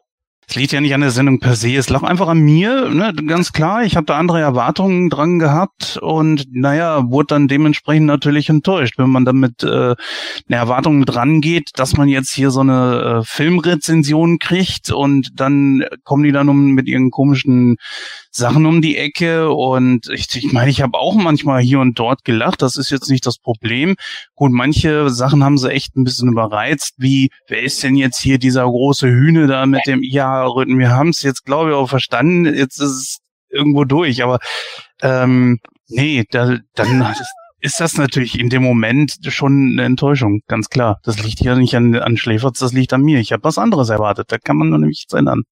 Es 0.47 0.56
liegt 0.56 0.71
ja 0.71 0.81
nicht 0.81 0.95
an 0.95 1.01
der 1.01 1.11
Sendung 1.11 1.39
per 1.39 1.56
se, 1.56 1.75
es 1.75 1.89
lag 1.89 2.01
einfach 2.01 2.27
an 2.27 2.39
mir, 2.39 2.89
ne, 2.89 3.13
ganz 3.13 3.53
klar. 3.53 3.83
Ich 3.83 3.95
habe 3.95 4.07
da 4.07 4.17
andere 4.17 4.41
Erwartungen 4.41 5.11
dran 5.11 5.38
gehabt 5.38 6.00
und 6.01 6.47
naja, 6.51 7.03
wurde 7.07 7.35
dann 7.35 7.47
dementsprechend 7.47 8.07
natürlich 8.07 8.50
enttäuscht, 8.50 8.97
wenn 8.97 9.11
man 9.11 9.25
damit 9.25 9.61
äh, 9.61 9.67
eine 9.67 9.95
Erwartung 10.50 11.06
dran 11.06 11.41
geht, 11.41 11.69
dass 11.75 11.97
man 11.97 12.07
jetzt 12.07 12.33
hier 12.33 12.50
so 12.50 12.61
eine 12.61 13.19
äh, 13.19 13.23
Filmrezension 13.23 14.39
kriegt 14.39 14.91
und 14.91 15.29
dann 15.35 15.85
kommen 16.03 16.23
die 16.23 16.31
dann 16.31 16.50
um 16.50 16.71
mit 16.71 16.88
ihren 16.88 17.11
komischen 17.11 17.75
Sachen 18.31 18.66
um 18.66 18.81
die 18.81 18.98
Ecke 18.98 19.50
und 19.52 20.08
ich 20.10 20.28
ich, 20.36 20.54
meine, 20.54 20.70
ich 20.70 20.81
habe 20.81 20.98
auch 20.98 21.16
manchmal 21.16 21.62
hier 21.62 21.80
und 21.80 21.98
dort 21.98 22.24
gelacht, 22.24 22.62
das 22.62 22.78
ist 22.78 22.92
jetzt 22.92 23.10
nicht 23.10 23.26
das 23.26 23.38
Problem. 23.38 23.96
Gut, 24.36 24.52
manche 24.52 25.10
Sachen 25.10 25.44
haben 25.44 25.58
sie 25.58 25.72
echt 25.72 25.96
ein 25.96 26.04
bisschen 26.04 26.30
überreizt, 26.30 26.94
wie 26.98 27.30
wer 27.48 27.64
ist 27.64 27.81
denn 27.84 27.96
jetzt 27.96 28.22
hier 28.22 28.38
dieser 28.38 28.66
große 28.66 29.08
Hühne 29.08 29.48
da 29.48 29.66
mit 29.66 29.81
dem 29.88 30.04
Ja-Rücken? 30.04 30.80
Wir 30.80 30.92
haben 30.92 31.10
es 31.10 31.24
jetzt, 31.24 31.46
glaube 31.46 31.72
ich, 31.72 31.76
auch 31.76 31.90
verstanden, 31.90 32.46
jetzt 32.46 32.80
ist 32.80 32.92
es 32.92 33.18
irgendwo 33.50 33.84
durch, 33.84 34.24
aber 34.24 34.40
ähm, 35.02 35.60
nee, 35.88 36.24
da, 36.30 36.58
dann 36.76 37.16
ist 37.62 37.80
das 37.80 37.98
natürlich 37.98 38.40
in 38.40 38.50
dem 38.50 38.64
Moment 38.64 39.18
schon 39.28 39.72
eine 39.74 39.84
Enttäuschung, 39.84 40.42
ganz 40.48 40.70
klar. 40.70 41.00
Das 41.04 41.22
liegt 41.24 41.40
hier 41.40 41.56
nicht 41.56 41.76
an, 41.76 41.96
an 41.96 42.18
Schläferz, 42.18 42.60
das 42.60 42.74
liegt 42.74 42.94
an 42.94 43.02
mir. 43.02 43.20
Ich 43.20 43.31
habe 43.31 43.44
was 43.44 43.58
anderes 43.58 43.90
erwartet, 43.90 44.31
da 44.31 44.38
kann 44.38 44.58
man 44.58 44.70
nur 44.70 44.78
nämlich 44.78 45.00
nichts 45.00 45.14
ändern. 45.14 45.44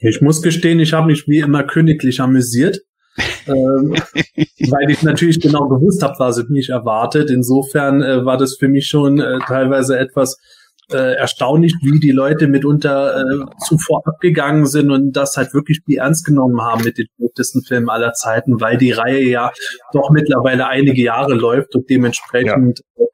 Ich 0.00 0.20
muss 0.22 0.40
gestehen, 0.40 0.80
ich 0.80 0.92
habe 0.94 1.08
mich 1.08 1.28
wie 1.28 1.40
immer 1.40 1.62
königlich 1.62 2.20
amüsiert, 2.20 2.80
ähm, 3.46 3.94
weil 4.70 4.90
ich 4.90 5.02
natürlich 5.02 5.40
genau 5.40 5.68
gewusst 5.68 6.02
habe, 6.02 6.14
was 6.18 6.42
mich 6.48 6.70
erwartet. 6.70 7.30
Insofern 7.30 8.02
äh, 8.02 8.24
war 8.24 8.38
das 8.38 8.56
für 8.58 8.68
mich 8.68 8.86
schon 8.86 9.20
äh, 9.20 9.38
teilweise 9.46 9.98
etwas 9.98 10.38
äh, 10.90 11.16
erstaunlich, 11.16 11.74
wie 11.82 12.00
die 12.00 12.12
Leute 12.12 12.48
mitunter 12.48 13.20
äh, 13.20 13.44
zuvor 13.66 14.02
abgegangen 14.06 14.66
sind 14.66 14.90
und 14.90 15.12
das 15.12 15.36
halt 15.36 15.52
wirklich 15.52 15.80
wie 15.86 15.96
ernst 15.96 16.24
genommen 16.24 16.62
haben 16.62 16.82
mit 16.82 16.98
den 16.98 17.06
schlechtesten 17.16 17.62
Filmen 17.62 17.90
aller 17.90 18.14
Zeiten, 18.14 18.60
weil 18.60 18.78
die 18.78 18.92
Reihe 18.92 19.22
ja 19.22 19.52
doch 19.92 20.10
mittlerweile 20.10 20.66
einige 20.66 21.02
Jahre 21.02 21.34
läuft 21.34 21.76
und 21.76 21.88
dementsprechend 21.90 22.82
ja. 22.96 23.04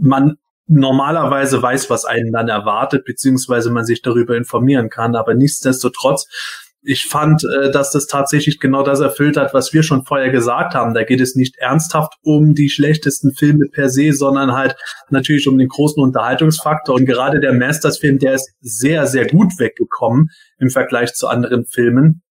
man 0.00 0.36
normalerweise 0.66 1.60
weiß, 1.60 1.90
was 1.90 2.04
einen 2.04 2.32
dann 2.32 2.48
erwartet, 2.48 3.04
beziehungsweise 3.04 3.70
man 3.70 3.84
sich 3.84 4.02
darüber 4.02 4.36
informieren 4.36 4.88
kann. 4.88 5.14
Aber 5.14 5.34
nichtsdestotrotz, 5.34 6.26
ich 6.82 7.06
fand, 7.06 7.44
äh, 7.44 7.70
dass 7.70 7.90
das 7.90 8.06
tatsächlich 8.06 8.60
genau 8.60 8.82
das 8.82 9.00
erfüllt 9.00 9.36
hat, 9.36 9.54
was 9.54 9.72
wir 9.72 9.82
schon 9.82 10.04
vorher 10.04 10.30
gesagt 10.30 10.74
haben. 10.74 10.94
Da 10.94 11.02
geht 11.02 11.20
es 11.20 11.34
nicht 11.34 11.56
ernsthaft 11.56 12.14
um 12.22 12.54
die 12.54 12.68
schlechtesten 12.68 13.32
Filme 13.32 13.66
per 13.72 13.88
se, 13.88 14.12
sondern 14.12 14.52
halt 14.52 14.76
natürlich 15.10 15.48
um 15.48 15.56
den 15.56 15.68
großen 15.68 16.02
Unterhaltungsfaktor. 16.02 16.94
Und 16.94 17.06
gerade 17.06 17.40
der 17.40 17.54
Masters-Film, 17.54 18.18
der 18.18 18.34
ist 18.34 18.52
sehr, 18.60 19.06
sehr 19.06 19.26
gut 19.26 19.58
weggekommen 19.58 20.28
im 20.58 20.70
Vergleich 20.70 21.14
zu 21.14 21.26
anderen 21.26 21.64
Filmen. 21.64 22.22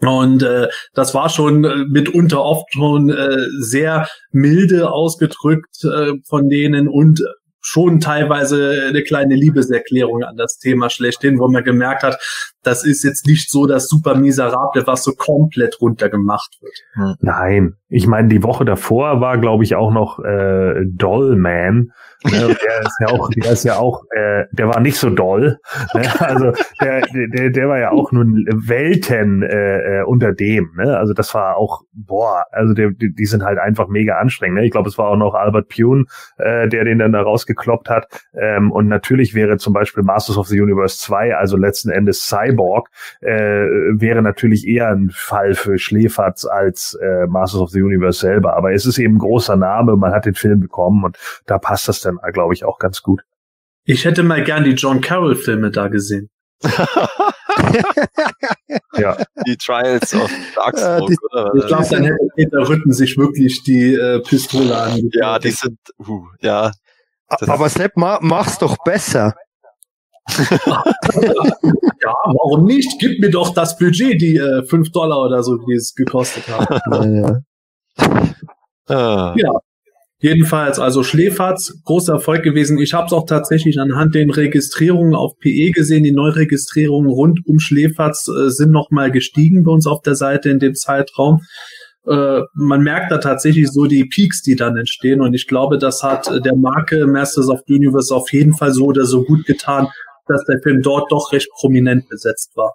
Und 0.00 0.42
äh, 0.42 0.68
das 0.94 1.14
war 1.14 1.28
schon 1.28 1.64
äh, 1.64 1.84
mitunter 1.88 2.42
oft 2.42 2.72
schon 2.72 3.10
äh, 3.10 3.46
sehr 3.58 4.08
milde 4.30 4.90
ausgedrückt 4.90 5.84
äh, 5.84 6.12
von 6.26 6.48
denen 6.48 6.88
und 6.88 7.20
schon 7.60 8.00
teilweise 8.00 8.86
eine 8.88 9.02
kleine 9.02 9.34
Liebeserklärung 9.34 10.24
an 10.24 10.36
das 10.36 10.58
Thema 10.58 10.90
schlechthin, 10.90 11.38
wo 11.38 11.48
man 11.48 11.64
gemerkt 11.64 12.02
hat, 12.02 12.20
das 12.62 12.84
ist 12.84 13.02
jetzt 13.04 13.26
nicht 13.26 13.50
so 13.50 13.66
das 13.66 13.88
super 13.88 14.14
miserable, 14.14 14.86
was 14.86 15.02
so 15.02 15.12
komplett 15.12 15.80
runtergemacht 15.80 16.58
wird. 16.60 17.18
Nein, 17.20 17.76
ich 17.92 18.06
meine, 18.06 18.28
die 18.28 18.42
Woche 18.44 18.64
davor 18.64 19.20
war, 19.20 19.38
glaube 19.38 19.64
ich, 19.64 19.74
auch 19.74 19.90
noch 19.90 20.20
äh, 20.20 20.84
Dollman. 20.86 21.90
Ne, 22.22 22.30
der 22.32 22.80
ist 22.82 22.98
ja 23.00 23.08
auch, 23.08 23.30
der 23.30 23.52
ist 23.52 23.64
ja 23.64 23.78
auch, 23.78 24.04
äh, 24.14 24.44
der 24.52 24.68
war 24.68 24.80
nicht 24.80 24.96
so 24.96 25.10
doll. 25.10 25.58
Ne? 25.94 26.02
Also 26.20 26.52
der, 26.80 27.02
der, 27.34 27.50
der 27.50 27.68
war 27.68 27.78
ja 27.78 27.90
auch 27.90 28.12
nun 28.12 28.46
Welten 28.52 29.42
äh, 29.42 30.00
äh, 30.00 30.02
unter 30.04 30.32
dem. 30.32 30.70
Ne? 30.76 30.96
Also 30.96 31.14
das 31.14 31.34
war 31.34 31.56
auch, 31.56 31.80
boah, 31.92 32.44
also 32.52 32.74
der, 32.74 32.90
die, 32.90 33.12
die 33.12 33.24
sind 33.24 33.42
halt 33.42 33.58
einfach 33.58 33.88
mega 33.88 34.18
anstrengend. 34.18 34.58
Ne? 34.58 34.66
Ich 34.66 34.70
glaube, 34.70 34.88
es 34.88 34.98
war 34.98 35.08
auch 35.08 35.16
noch 35.16 35.34
Albert 35.34 35.68
Pune, 35.68 36.04
äh, 36.36 36.68
der 36.68 36.84
den 36.84 36.98
dann 36.98 37.12
da 37.12 37.22
rausgekloppt 37.22 37.88
hat. 37.88 38.06
Ähm, 38.38 38.70
und 38.70 38.86
natürlich 38.86 39.34
wäre 39.34 39.56
zum 39.56 39.72
Beispiel 39.72 40.04
Masters 40.04 40.38
of 40.38 40.46
the 40.46 40.60
Universe 40.60 40.98
2, 40.98 41.34
also 41.34 41.56
letzten 41.56 41.90
Endes 41.90 42.26
Cyborg, 42.50 42.88
äh, 43.20 43.30
wäre 43.30 44.22
natürlich 44.22 44.66
eher 44.66 44.88
ein 44.88 45.10
Fall 45.12 45.54
für 45.54 45.78
Schläferz 45.78 46.44
als 46.44 46.94
äh, 47.00 47.26
Masters 47.26 47.60
of 47.60 47.70
the 47.70 47.82
Universe 47.82 48.20
selber. 48.20 48.54
Aber 48.56 48.72
es 48.72 48.86
ist 48.86 48.98
eben 48.98 49.14
ein 49.16 49.18
großer 49.18 49.56
Name, 49.56 49.96
man 49.96 50.12
hat 50.12 50.24
den 50.26 50.34
Film 50.34 50.60
bekommen 50.60 51.04
und 51.04 51.18
da 51.46 51.58
passt 51.58 51.88
das 51.88 52.00
dann, 52.00 52.18
glaube 52.32 52.54
ich, 52.54 52.64
auch 52.64 52.78
ganz 52.78 53.02
gut. 53.02 53.22
Ich 53.84 54.04
hätte 54.04 54.22
mal 54.22 54.42
gern 54.44 54.64
die 54.64 54.72
John 54.72 55.00
Carroll-Filme 55.00 55.70
da 55.70 55.88
gesehen. 55.88 56.28
Ja, 58.98 59.16
Die 59.46 59.56
Trials 59.56 60.14
of 60.14 60.30
Darksmoke, 60.54 61.12
die- 61.12 61.18
oder? 61.30 61.52
Ich 61.56 61.66
glaube, 61.66 61.86
dann 61.90 62.04
hätte 62.04 62.16
Peter 62.34 62.68
Rütten 62.68 62.92
sich 62.92 63.16
wirklich 63.16 63.62
die 63.62 63.94
äh, 63.94 64.20
Pistole 64.20 64.76
an. 64.76 65.00
ja, 65.12 65.38
die 65.38 65.50
sind, 65.50 65.78
uh, 66.06 66.26
ja, 66.40 66.70
Das- 67.28 67.48
Aber 67.48 67.68
Sepp, 67.68 67.96
ma, 67.96 68.18
mach's 68.20 68.58
doch 68.58 68.76
besser. 68.84 69.34
Ja, 72.02 72.14
warum 72.24 72.64
nicht? 72.64 72.98
Gib 72.98 73.20
mir 73.20 73.30
doch 73.30 73.52
das 73.52 73.76
Budget, 73.76 74.20
die 74.22 74.36
äh, 74.36 74.64
5 74.64 74.90
Dollar 74.90 75.20
oder 75.26 75.42
so, 75.42 75.58
die 75.58 75.74
es 75.74 75.94
gekostet 75.94 76.44
hat. 76.48 76.80
Naja. 76.86 77.40
ah, 78.88 79.34
Jedenfalls, 80.22 80.78
also 80.78 81.02
Schläferz, 81.02 81.72
großer 81.84 82.14
Erfolg 82.14 82.42
gewesen. 82.42 82.78
Ich 82.78 82.92
habe 82.92 83.06
es 83.06 83.12
auch 83.12 83.24
tatsächlich 83.24 83.80
anhand 83.80 84.14
den 84.14 84.30
Registrierungen 84.30 85.14
auf 85.14 85.38
PE 85.38 85.70
gesehen. 85.70 86.04
Die 86.04 86.12
Neuregistrierungen 86.12 87.10
rund 87.10 87.40
um 87.46 87.58
Schläferz 87.58 88.28
äh, 88.28 88.50
sind 88.50 88.70
nochmal 88.70 89.10
gestiegen 89.10 89.64
bei 89.64 89.72
uns 89.72 89.86
auf 89.86 90.02
der 90.02 90.14
Seite 90.14 90.50
in 90.50 90.58
dem 90.58 90.74
Zeitraum. 90.74 91.40
Äh, 92.06 92.42
man 92.54 92.82
merkt 92.82 93.12
da 93.12 93.18
tatsächlich 93.18 93.68
so 93.68 93.86
die 93.86 94.04
Peaks, 94.04 94.42
die 94.42 94.56
dann 94.56 94.76
entstehen. 94.76 95.22
Und 95.22 95.32
ich 95.32 95.46
glaube, 95.46 95.78
das 95.78 96.02
hat 96.02 96.28
äh, 96.28 96.40
der 96.42 96.56
Marke 96.56 97.06
Masters 97.06 97.48
of 97.48 97.60
the 97.66 97.74
Universe 97.74 98.14
auf 98.14 98.30
jeden 98.30 98.54
Fall 98.54 98.72
so 98.72 98.86
oder 98.86 99.06
so 99.06 99.24
gut 99.24 99.46
getan, 99.46 99.88
dass 100.30 100.44
der 100.44 100.60
Film 100.62 100.82
dort 100.82 101.10
doch 101.10 101.32
recht 101.32 101.50
prominent 101.58 102.08
besetzt 102.08 102.52
war. 102.56 102.74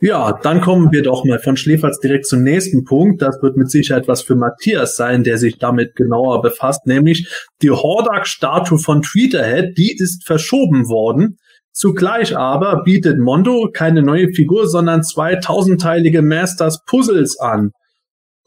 Ja, 0.00 0.32
dann 0.42 0.60
kommen 0.60 0.90
wir 0.90 1.04
doch 1.04 1.24
mal 1.24 1.38
von 1.38 1.56
Schläferz 1.56 2.00
direkt 2.00 2.26
zum 2.26 2.42
nächsten 2.42 2.84
Punkt. 2.84 3.22
Das 3.22 3.40
wird 3.40 3.56
mit 3.56 3.70
Sicherheit 3.70 4.08
was 4.08 4.22
für 4.22 4.34
Matthias 4.34 4.96
sein, 4.96 5.22
der 5.22 5.38
sich 5.38 5.58
damit 5.58 5.94
genauer 5.94 6.42
befasst, 6.42 6.86
nämlich 6.86 7.32
die 7.62 7.70
Hordak-Statue 7.70 8.78
von 8.78 9.02
Tweeterhead, 9.02 9.78
die 9.78 9.96
ist 9.96 10.26
verschoben 10.26 10.88
worden. 10.88 11.38
Zugleich 11.72 12.36
aber 12.36 12.82
bietet 12.82 13.20
Mondo 13.20 13.70
keine 13.72 14.02
neue 14.02 14.32
Figur, 14.32 14.66
sondern 14.66 15.04
zwei 15.04 15.36
tausendteilige 15.36 16.20
Masters 16.20 16.82
Puzzles 16.84 17.38
an. 17.38 17.70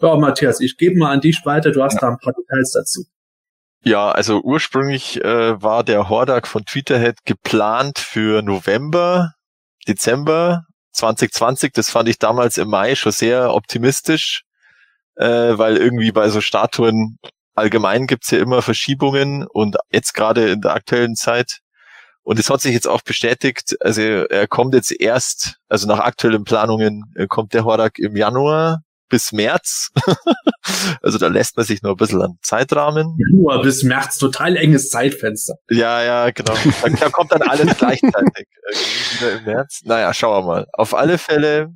Ja, 0.01 0.17
Matthias, 0.17 0.59
ich 0.59 0.75
gebe 0.75 0.97
mal 0.97 1.13
an 1.13 1.21
dich 1.21 1.41
weiter, 1.45 1.71
du 1.71 1.81
hast 1.81 2.01
da 2.01 2.09
ein 2.09 2.17
paar 2.21 2.33
Details 2.33 2.71
dazu. 2.71 3.05
Ja, 3.87 4.09
also 4.11 4.41
ursprünglich 4.41 5.23
äh, 5.23 5.61
war 5.61 5.83
der 5.83 6.09
Hordak 6.09 6.47
von 6.47 6.65
Tweeterhead 6.65 7.23
geplant 7.23 7.99
für 7.99 8.41
November, 8.41 9.33
Dezember 9.87 10.63
2020. 10.93 11.71
Das 11.71 11.91
fand 11.91 12.09
ich 12.09 12.17
damals 12.17 12.57
im 12.57 12.67
Mai 12.69 12.95
schon 12.95 13.11
sehr 13.11 13.53
optimistisch, 13.53 14.41
äh, 15.17 15.27
weil 15.27 15.77
irgendwie 15.77 16.11
bei 16.11 16.29
so 16.29 16.41
Statuen 16.41 17.19
allgemein 17.53 18.07
gibt's 18.07 18.31
ja 18.31 18.39
immer 18.39 18.63
Verschiebungen 18.63 19.45
und 19.45 19.77
jetzt 19.91 20.15
gerade 20.15 20.49
in 20.49 20.61
der 20.61 20.73
aktuellen 20.73 21.13
Zeit. 21.15 21.59
Und 22.23 22.39
es 22.39 22.49
hat 22.49 22.61
sich 22.61 22.73
jetzt 22.73 22.87
auch 22.87 23.03
bestätigt, 23.03 23.75
also 23.81 24.01
er 24.01 24.47
kommt 24.47 24.73
jetzt 24.73 24.99
erst, 24.99 25.57
also 25.69 25.87
nach 25.87 25.99
aktuellen 25.99 26.43
Planungen 26.43 27.13
äh, 27.15 27.27
kommt 27.27 27.53
der 27.53 27.65
Hordak 27.65 27.99
im 27.99 28.15
Januar 28.15 28.81
bis 29.09 29.31
März. 29.31 29.91
also 31.01 31.17
da 31.17 31.27
lässt 31.27 31.57
man 31.57 31.65
sich 31.65 31.81
noch 31.81 31.91
ein 31.91 31.97
bisschen 31.97 32.21
an 32.21 32.38
Zeitrahmen. 32.41 33.17
Januar 33.17 33.62
bis 33.62 33.83
März, 33.83 34.17
total 34.17 34.57
enges 34.57 34.89
Zeitfenster. 34.89 35.55
Ja, 35.69 36.03
ja, 36.03 36.29
genau. 36.31 36.53
Da, 36.81 36.89
da 36.89 37.09
kommt 37.09 37.31
dann 37.31 37.41
alles 37.43 37.77
gleichzeitig 37.77 38.47
wieder 39.17 39.39
im 39.39 39.45
März. 39.45 39.81
Naja, 39.83 40.13
schauen 40.13 40.43
wir 40.43 40.47
mal. 40.47 40.67
Auf 40.74 40.93
alle 40.93 41.17
Fälle, 41.17 41.74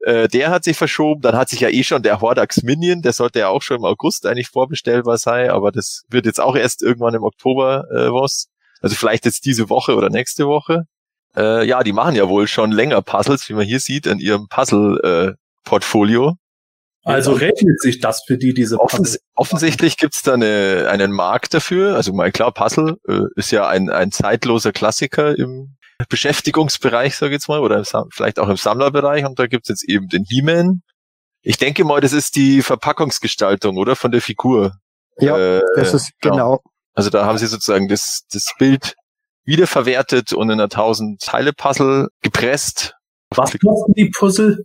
äh, 0.00 0.28
der 0.28 0.50
hat 0.50 0.64
sich 0.64 0.76
verschoben. 0.76 1.20
Dann 1.20 1.36
hat 1.36 1.48
sich 1.48 1.60
ja 1.60 1.68
eh 1.68 1.82
schon 1.82 2.02
der 2.02 2.20
Hordax 2.20 2.62
Minion, 2.62 3.02
der 3.02 3.12
sollte 3.12 3.40
ja 3.40 3.48
auch 3.48 3.62
schon 3.62 3.78
im 3.78 3.84
August 3.84 4.26
eigentlich 4.26 4.48
vorbestellbar 4.48 5.18
sein, 5.18 5.50
aber 5.50 5.72
das 5.72 6.02
wird 6.08 6.26
jetzt 6.26 6.40
auch 6.40 6.56
erst 6.56 6.82
irgendwann 6.82 7.14
im 7.14 7.22
Oktober 7.22 7.84
äh, 7.90 8.12
was. 8.12 8.46
Also 8.80 8.94
vielleicht 8.94 9.24
jetzt 9.24 9.44
diese 9.46 9.70
Woche 9.70 9.94
oder 9.96 10.10
nächste 10.10 10.46
Woche. 10.46 10.84
Äh, 11.36 11.66
ja, 11.66 11.82
die 11.82 11.92
machen 11.92 12.14
ja 12.14 12.28
wohl 12.28 12.46
schon 12.46 12.72
länger 12.72 13.02
Puzzles, 13.02 13.48
wie 13.48 13.54
man 13.54 13.66
hier 13.66 13.80
sieht, 13.80 14.06
in 14.06 14.18
ihrem 14.18 14.48
Puzzle-Portfolio. 14.48 16.34
Also 17.06 17.32
rechnet 17.32 17.80
sich 17.80 18.00
das 18.00 18.24
für 18.26 18.36
die, 18.36 18.52
diese 18.52 18.80
Offens 18.80 19.18
offensichtlich 19.36 19.96
gibt's 19.96 20.22
da 20.22 20.34
eine, 20.34 20.88
einen 20.90 21.12
Markt 21.12 21.54
dafür. 21.54 21.94
Also 21.94 22.12
mal 22.12 22.32
klar, 22.32 22.52
Puzzle 22.52 22.96
äh, 23.06 23.20
ist 23.36 23.52
ja 23.52 23.68
ein, 23.68 23.90
ein 23.90 24.10
zeitloser 24.10 24.72
Klassiker 24.72 25.38
im 25.38 25.76
Beschäftigungsbereich, 26.08 27.16
sage 27.16 27.30
ich 27.30 27.36
jetzt 27.36 27.48
mal, 27.48 27.60
oder 27.60 27.84
vielleicht 28.10 28.40
auch 28.40 28.48
im 28.48 28.56
Sammlerbereich. 28.56 29.24
Und 29.24 29.38
da 29.38 29.46
gibt's 29.46 29.68
jetzt 29.68 29.88
eben 29.88 30.08
den 30.08 30.24
He-Man. 30.28 30.82
Ich 31.42 31.58
denke 31.58 31.84
mal, 31.84 32.00
das 32.00 32.12
ist 32.12 32.34
die 32.34 32.60
Verpackungsgestaltung, 32.60 33.76
oder? 33.76 33.94
Von 33.94 34.10
der 34.10 34.20
Figur. 34.20 34.72
Ja, 35.18 35.36
Äh, 35.58 35.62
das 35.76 35.94
ist 35.94 36.10
ja. 36.24 36.30
genau. 36.30 36.60
Also 36.94 37.10
da 37.10 37.24
haben 37.24 37.38
sie 37.38 37.46
sozusagen 37.46 37.88
das, 37.88 38.22
das 38.32 38.52
Bild 38.58 38.96
wiederverwertet 39.44 40.32
und 40.32 40.48
in 40.48 40.54
einer 40.54 40.64
1000 40.64 41.20
Teile 41.20 41.52
Puzzle 41.52 42.08
gepresst. 42.22 42.94
Was 43.30 43.56
kosten 43.58 43.92
die 43.92 44.10
Puzzle? 44.10 44.64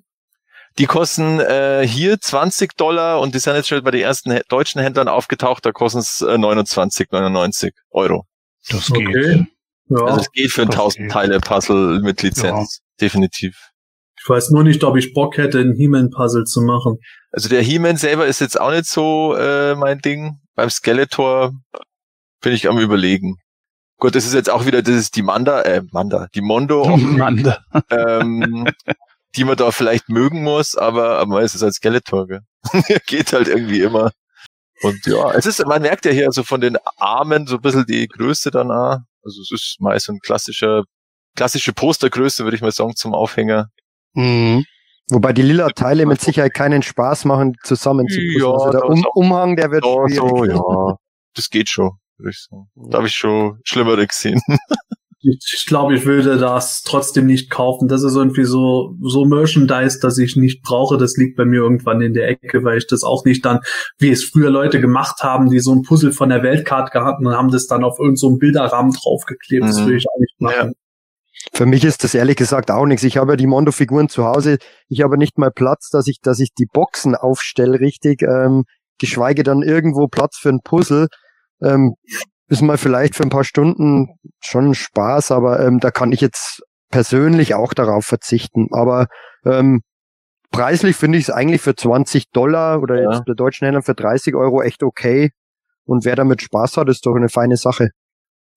Die 0.77 0.85
kosten 0.85 1.39
äh, 1.39 1.85
hier 1.85 2.19
20 2.19 2.77
Dollar 2.77 3.19
und 3.19 3.35
die 3.35 3.39
sind 3.39 3.55
jetzt 3.55 3.67
schon 3.67 3.83
bei 3.83 3.91
den 3.91 4.01
ersten 4.01 4.39
deutschen 4.47 4.81
Händlern 4.81 5.07
aufgetaucht, 5.09 5.65
da 5.65 5.71
kosten 5.71 5.99
es 5.99 6.21
äh, 6.21 6.35
29,99 6.35 7.71
Euro. 7.91 8.25
Das 8.69 8.87
geht. 8.91 9.07
Okay. 9.07 9.45
Ja, 9.89 10.05
Also 10.05 10.21
es 10.21 10.31
geht 10.31 10.51
für 10.51 10.61
ein 10.61 10.67
das 10.69 10.75
1000 10.77 11.03
geht. 11.03 11.11
Teile 11.11 11.39
Puzzle 11.39 11.99
mit 12.01 12.21
Lizenz, 12.21 12.79
definitiv. 13.01 13.57
ich 14.17 14.29
weiß 14.29 14.51
nur 14.51 14.63
nicht, 14.63 14.83
ob 14.85 14.95
ich 14.95 15.13
Bock 15.13 15.37
hätte, 15.37 15.59
ein 15.59 15.73
He-Man-Puzzle 15.75 16.45
zu 16.45 16.61
machen. 16.61 16.97
Also 17.31 17.49
der 17.49 17.61
He-Man 17.61 17.97
selber 17.97 18.25
ist 18.25 18.39
jetzt 18.39 18.59
auch 18.59 18.71
nicht 18.71 18.85
so 18.85 19.35
äh, 19.35 19.75
mein 19.75 19.99
Ding. 19.99 20.39
Beim 20.55 20.69
Skeletor 20.69 21.51
bin 22.41 22.53
ich 22.53 22.69
am 22.69 22.77
überlegen. 22.79 23.35
Gut, 23.97 24.15
das 24.15 24.25
ist 24.25 24.33
jetzt 24.33 24.49
auch 24.49 24.65
wieder, 24.65 24.81
das 24.81 24.95
ist 24.95 25.15
die 25.15 25.21
Manda, 25.21 25.61
äh, 25.63 25.81
Manda, 25.91 26.27
die 26.33 26.41
Mondo, 26.41 26.83
Oh 26.83 26.97
Mann, 26.97 27.43
da- 27.43 27.61
ähm, 27.89 28.67
die 29.35 29.43
man 29.43 29.55
da 29.57 29.71
vielleicht 29.71 30.09
mögen 30.09 30.43
muss, 30.43 30.75
aber, 30.75 31.17
aber 31.19 31.35
man 31.35 31.43
ist 31.43 31.55
es 31.55 31.63
als 31.63 31.75
Skeletor, 31.75 32.27
gell? 32.27 32.41
Geht 33.07 33.33
halt 33.33 33.47
irgendwie 33.47 33.81
immer. 33.81 34.11
Und 34.81 35.05
ja, 35.05 35.31
es 35.31 35.45
ist, 35.45 35.65
man 35.65 35.81
merkt 35.81 36.05
ja 36.05 36.11
hier 36.11 36.25
also 36.27 36.43
von 36.43 36.59
den 36.59 36.77
Armen 36.97 37.45
so 37.47 37.55
ein 37.55 37.61
bisschen 37.61 37.85
die 37.85 38.07
Größe 38.07 38.49
danach. 38.51 38.99
Also 39.23 39.41
es 39.41 39.51
ist 39.51 39.75
meist 39.79 40.07
so 40.07 40.13
ein 40.13 40.19
klassischer, 40.19 40.83
klassische 41.35 41.71
Postergröße, 41.73 42.43
würde 42.43 42.55
ich 42.55 42.61
mal 42.61 42.71
sagen, 42.71 42.95
zum 42.95 43.13
Aufhänger. 43.13 43.67
Mhm. 44.13 44.65
Wobei 45.11 45.33
die 45.33 45.41
lila 45.43 45.69
Teile 45.69 46.05
mit 46.05 46.21
Sicherheit 46.21 46.53
keinen 46.53 46.81
Spaß 46.81 47.25
machen, 47.25 47.55
zusammen 47.63 48.07
zu 48.07 48.19
Ja, 48.21 48.47
also 48.51 48.71
der 48.71 48.85
um. 48.85 49.05
Umhang, 49.13 49.55
der 49.55 49.69
wird 49.71 49.85
Ja, 49.85 50.07
schwierig. 50.07 50.19
so, 50.19 50.45
ja. 50.45 50.95
Das 51.35 51.49
geht 51.49 51.69
schon, 51.69 51.91
würde 52.17 52.31
ich 52.31 52.43
sagen. 52.49 52.67
Da 52.75 52.97
habe 52.97 53.07
ich 53.07 53.13
schon 53.15 53.59
Schlimmere 53.63 54.07
gesehen. 54.07 54.41
Ich, 55.23 55.65
glaube, 55.67 55.93
ich 55.95 56.05
würde 56.05 56.37
das 56.37 56.81
trotzdem 56.83 57.27
nicht 57.27 57.49
kaufen. 57.51 57.87
Das 57.87 58.01
ist 58.03 58.15
irgendwie 58.15 58.43
so, 58.45 58.95
so 59.01 59.25
Merchandise, 59.25 59.99
das 60.01 60.17
ich 60.17 60.35
nicht 60.35 60.63
brauche. 60.63 60.97
Das 60.97 61.15
liegt 61.15 61.37
bei 61.37 61.45
mir 61.45 61.61
irgendwann 61.61 62.01
in 62.01 62.13
der 62.13 62.27
Ecke, 62.27 62.63
weil 62.63 62.79
ich 62.79 62.87
das 62.87 63.03
auch 63.03 63.23
nicht 63.23 63.45
dann, 63.45 63.59
wie 63.99 64.09
es 64.09 64.23
früher 64.23 64.49
Leute 64.49 64.81
gemacht 64.81 65.21
haben, 65.21 65.49
die 65.49 65.59
so 65.59 65.73
ein 65.73 65.83
Puzzle 65.83 66.11
von 66.11 66.29
der 66.29 66.41
Weltkarte 66.41 66.91
gehabt 66.91 67.23
und 67.23 67.31
haben 67.33 67.51
das 67.51 67.67
dann 67.67 67.83
auf 67.83 67.99
irgendeinem 67.99 68.17
so 68.17 68.27
einen 68.29 68.39
Bilderrahmen 68.39 68.93
draufgeklebt. 68.93 69.63
Das 69.63 69.79
Mhm. 69.79 69.85
würde 69.85 69.97
ich 69.97 70.05
auch 70.07 70.19
nicht 70.19 70.41
machen. 70.41 70.73
Für 71.53 71.65
mich 71.65 71.83
ist 71.83 72.03
das 72.03 72.13
ehrlich 72.13 72.35
gesagt 72.35 72.71
auch 72.71 72.85
nichts. 72.85 73.03
Ich 73.03 73.17
habe 73.17 73.33
ja 73.33 73.35
die 73.35 73.47
Mondo-Figuren 73.47 74.09
zu 74.09 74.25
Hause. 74.25 74.57
Ich 74.89 75.01
habe 75.01 75.17
nicht 75.17 75.37
mal 75.37 75.51
Platz, 75.51 75.89
dass 75.89 76.07
ich, 76.07 76.19
dass 76.21 76.39
ich 76.39 76.49
die 76.57 76.67
Boxen 76.71 77.15
aufstelle 77.15 77.79
richtig, 77.79 78.21
ähm, 78.21 78.63
geschweige 78.99 79.43
dann 79.43 79.61
irgendwo 79.61 80.07
Platz 80.07 80.37
für 80.37 80.49
ein 80.49 80.59
Puzzle. 80.63 81.07
Ähm, 81.63 81.95
ist 82.51 82.61
mal 82.61 82.77
vielleicht 82.77 83.15
für 83.15 83.23
ein 83.23 83.29
paar 83.29 83.45
Stunden 83.45 84.09
schon 84.41 84.75
Spaß, 84.75 85.31
aber 85.31 85.65
ähm, 85.65 85.79
da 85.79 85.89
kann 85.89 86.11
ich 86.11 86.19
jetzt 86.19 86.61
persönlich 86.89 87.55
auch 87.55 87.73
darauf 87.73 88.03
verzichten. 88.05 88.67
Aber 88.71 89.07
ähm, 89.45 89.81
preislich 90.51 90.97
finde 90.97 91.17
ich 91.17 91.25
es 91.25 91.29
eigentlich 91.29 91.61
für 91.61 91.75
20 91.75 92.29
Dollar 92.31 92.81
oder 92.81 93.01
Ja. 93.01 93.09
jetzt 93.11 93.23
bei 93.25 93.33
deutschen 93.33 93.65
Händlern 93.65 93.83
für 93.83 93.95
30 93.95 94.35
Euro 94.35 94.61
echt 94.61 94.83
okay. 94.83 95.31
Und 95.85 96.03
wer 96.03 96.17
damit 96.17 96.41
Spaß 96.41 96.75
hat, 96.75 96.89
ist 96.89 97.05
doch 97.05 97.15
eine 97.15 97.29
feine 97.29 97.55
Sache. 97.55 97.91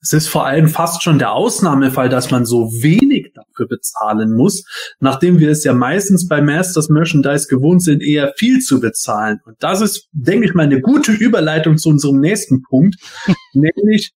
Es 0.00 0.12
ist 0.12 0.28
vor 0.28 0.44
allem 0.44 0.68
fast 0.68 1.04
schon 1.04 1.20
der 1.20 1.32
Ausnahmefall, 1.32 2.08
dass 2.08 2.32
man 2.32 2.44
so 2.44 2.70
wenig 2.82 3.32
für 3.56 3.66
bezahlen 3.66 4.32
muss, 4.32 4.64
nachdem 5.00 5.38
wir 5.38 5.50
es 5.50 5.64
ja 5.64 5.72
meistens 5.72 6.28
bei 6.28 6.40
Masters 6.40 6.88
Merchandise 6.88 7.46
gewohnt 7.48 7.82
sind, 7.82 8.02
eher 8.02 8.32
viel 8.36 8.60
zu 8.60 8.80
bezahlen. 8.80 9.40
Und 9.44 9.56
das 9.60 9.80
ist, 9.80 10.08
denke 10.12 10.46
ich 10.46 10.54
mal, 10.54 10.64
eine 10.64 10.80
gute 10.80 11.12
Überleitung 11.12 11.78
zu 11.78 11.88
unserem 11.90 12.20
nächsten 12.20 12.62
Punkt, 12.62 12.96
nämlich 13.52 14.12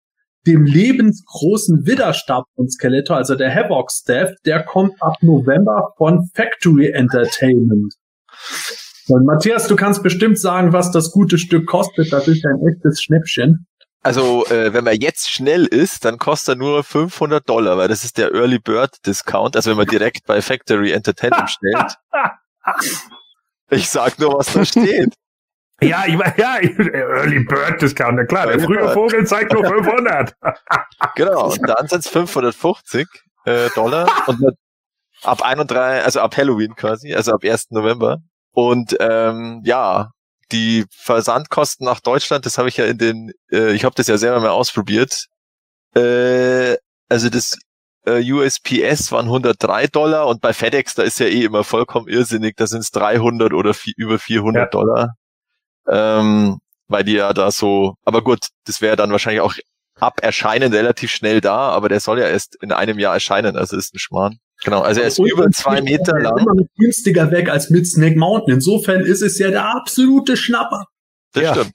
dem 0.46 0.64
lebensgroßen 0.64 1.86
Widerstab 1.86 2.44
von 2.54 2.68
Skeletor, 2.68 3.16
also 3.16 3.34
der 3.34 3.54
Havoc 3.54 3.90
Staff, 3.90 4.30
der 4.46 4.62
kommt 4.62 4.94
ab 5.00 5.16
November 5.20 5.92
von 5.98 6.28
Factory 6.34 6.90
Entertainment. 6.90 7.94
Und 9.08 9.24
Matthias, 9.24 9.66
du 9.66 9.76
kannst 9.76 10.02
bestimmt 10.02 10.38
sagen, 10.38 10.72
was 10.72 10.90
das 10.90 11.10
gute 11.10 11.38
Stück 11.38 11.66
kostet. 11.66 12.12
Das 12.12 12.28
ist 12.28 12.44
ein 12.44 12.66
echtes 12.66 13.02
Schnäppchen. 13.02 13.66
Also, 14.02 14.46
äh, 14.46 14.72
wenn 14.72 14.84
man 14.84 14.94
jetzt 14.94 15.30
schnell 15.30 15.66
ist, 15.66 16.04
dann 16.04 16.18
kostet 16.18 16.54
er 16.54 16.58
nur 16.58 16.84
500 16.84 17.48
Dollar, 17.48 17.76
weil 17.78 17.88
das 17.88 18.04
ist 18.04 18.16
der 18.16 18.32
Early 18.32 18.58
Bird 18.58 19.04
Discount. 19.06 19.56
Also, 19.56 19.70
wenn 19.70 19.76
man 19.76 19.86
direkt 19.86 20.24
bei 20.26 20.40
Factory 20.40 20.92
Entertainment 20.92 21.50
stellt. 21.50 21.96
Ich 23.70 23.90
sag 23.90 24.18
nur, 24.18 24.38
was 24.38 24.52
da 24.52 24.64
steht. 24.64 25.12
Ja, 25.80 26.04
ich 26.06 26.14
ja, 26.36 26.58
Early 26.58 27.44
Bird 27.44 27.80
Discount, 27.80 28.16
na 28.16 28.24
klar, 28.24 28.46
der 28.46 28.60
frühe 28.60 28.78
Bird. 28.78 28.94
Vogel 28.94 29.26
zeigt 29.26 29.52
nur 29.52 29.64
500. 29.64 30.34
Genau, 31.14 31.50
und 31.50 31.68
dann 31.68 31.86
sind 31.86 32.00
es 32.00 32.08
550 32.08 33.06
äh, 33.44 33.68
Dollar 33.74 34.08
und 34.26 34.42
ab 35.22 35.42
31, 35.42 36.04
also 36.04 36.20
ab 36.20 36.36
Halloween 36.36 36.74
quasi, 36.74 37.14
also 37.14 37.32
ab 37.32 37.44
1. 37.44 37.70
November. 37.70 38.18
Und 38.52 38.96
ähm, 38.98 39.62
ja, 39.64 40.10
die 40.52 40.84
Versandkosten 40.90 41.84
nach 41.84 42.00
Deutschland, 42.00 42.46
das 42.46 42.58
habe 42.58 42.68
ich 42.68 42.76
ja 42.76 42.86
in 42.86 42.98
den, 42.98 43.32
äh, 43.50 43.72
ich 43.72 43.84
habe 43.84 43.94
das 43.94 44.06
ja 44.06 44.18
selber 44.18 44.40
mal 44.40 44.50
ausprobiert. 44.50 45.26
Äh, 45.94 46.76
also 47.08 47.28
das 47.30 47.58
äh, 48.06 48.32
USPS 48.32 49.12
waren 49.12 49.26
103 49.26 49.86
Dollar 49.88 50.26
und 50.26 50.40
bei 50.40 50.52
FedEx, 50.52 50.94
da 50.94 51.02
ist 51.02 51.20
ja 51.20 51.26
eh 51.26 51.44
immer 51.44 51.64
vollkommen 51.64 52.08
irrsinnig, 52.08 52.56
da 52.56 52.66
sind 52.66 52.80
es 52.80 52.90
300 52.90 53.52
oder 53.52 53.74
über 53.96 54.18
400 54.18 54.62
Ja. 54.62 54.66
Dollar. 54.70 55.14
Ähm, 55.88 56.58
weil 56.88 57.04
die 57.04 57.12
ja 57.14 57.32
da 57.32 57.50
so, 57.50 57.94
aber 58.04 58.22
gut, 58.22 58.48
das 58.66 58.80
wäre 58.80 58.96
dann 58.96 59.10
wahrscheinlich 59.10 59.42
auch 59.42 59.54
ab 59.96 60.20
Erscheinen 60.22 60.72
relativ 60.72 61.10
schnell 61.10 61.40
da, 61.40 61.70
aber 61.70 61.88
der 61.88 62.00
soll 62.00 62.18
ja 62.20 62.28
erst 62.28 62.56
in 62.62 62.72
einem 62.72 62.98
Jahr 62.98 63.14
erscheinen, 63.14 63.56
also 63.56 63.76
ist 63.76 63.94
ein 63.94 63.98
Schmarrn. 63.98 64.38
Genau, 64.64 64.80
also 64.80 65.00
er 65.00 65.06
ist 65.08 65.18
Und- 65.20 65.30
über 65.30 65.48
zwei 65.50 65.80
Meter 65.82 66.12
er 66.12 66.18
ist 66.18 66.22
lang. 66.24 66.38
Immer 66.38 66.54
noch 66.54 66.66
günstiger 66.78 67.30
weg 67.30 67.48
als 67.48 67.70
mit 67.70 67.86
Snake 67.86 68.18
Mountain. 68.18 68.54
Insofern 68.54 69.02
ist 69.02 69.22
es 69.22 69.38
ja 69.38 69.50
der 69.50 69.68
absolute 69.74 70.36
Schnapper. 70.36 70.84
Das 71.32 71.42
Ja. 71.42 71.54
stimmt. 71.54 71.72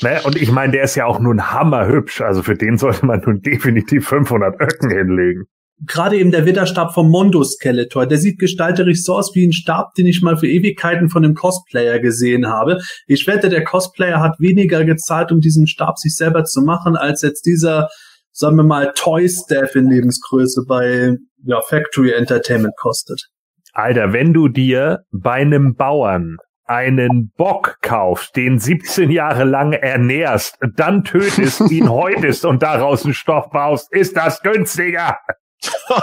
Ne? 0.00 0.20
Und 0.24 0.36
ich 0.40 0.50
meine, 0.52 0.72
der 0.72 0.84
ist 0.84 0.94
ja 0.94 1.06
auch 1.06 1.18
nun 1.18 1.50
hammerhübsch. 1.52 2.20
Also 2.20 2.42
für 2.42 2.54
den 2.54 2.78
sollte 2.78 3.04
man 3.04 3.20
nun 3.26 3.40
definitiv 3.42 4.06
500 4.08 4.60
Öcken 4.60 4.90
hinlegen. 4.90 5.44
Gerade 5.86 6.16
eben 6.16 6.32
der 6.32 6.44
Widerstab 6.44 6.92
vom 6.92 7.08
Mondo 7.08 7.44
Skeletor, 7.44 8.04
der 8.06 8.18
sieht 8.18 8.40
gestalterisch 8.40 9.04
so 9.04 9.14
aus 9.16 9.32
wie 9.36 9.46
ein 9.46 9.52
Stab, 9.52 9.94
den 9.94 10.06
ich 10.06 10.22
mal 10.22 10.36
für 10.36 10.48
Ewigkeiten 10.48 11.08
von 11.08 11.24
einem 11.24 11.34
Cosplayer 11.34 12.00
gesehen 12.00 12.48
habe. 12.48 12.78
Ich 13.06 13.26
wette, 13.28 13.48
der 13.48 13.62
Cosplayer 13.62 14.20
hat 14.20 14.40
weniger 14.40 14.84
gezahlt, 14.84 15.30
um 15.30 15.40
diesen 15.40 15.68
Stab 15.68 15.98
sich 15.98 16.16
selber 16.16 16.42
zu 16.44 16.62
machen, 16.62 16.96
als 16.96 17.22
jetzt 17.22 17.46
dieser, 17.46 17.88
sagen 18.32 18.56
wir 18.56 18.64
mal, 18.64 18.92
Toy 18.94 19.28
Staff 19.28 19.74
in 19.74 19.90
Lebensgröße 19.90 20.64
bei 20.68 21.16
ja, 21.44 21.60
Factory 21.60 22.12
Entertainment 22.12 22.74
kostet. 22.76 23.28
Alter, 23.72 24.12
wenn 24.12 24.32
du 24.32 24.48
dir 24.48 25.04
bei 25.12 25.34
einem 25.34 25.74
Bauern 25.74 26.36
einen 26.64 27.32
Bock 27.36 27.78
kaufst, 27.80 28.36
den 28.36 28.58
17 28.58 29.10
Jahre 29.10 29.44
lang 29.44 29.72
ernährst, 29.72 30.58
dann 30.76 31.02
tötest, 31.02 31.70
ihn 31.70 31.88
häutest 31.90 32.44
und 32.44 32.62
daraus 32.62 33.04
einen 33.04 33.14
Stoff 33.14 33.50
baust, 33.50 33.92
ist 33.92 34.16
das 34.16 34.42
günstiger. 34.42 35.16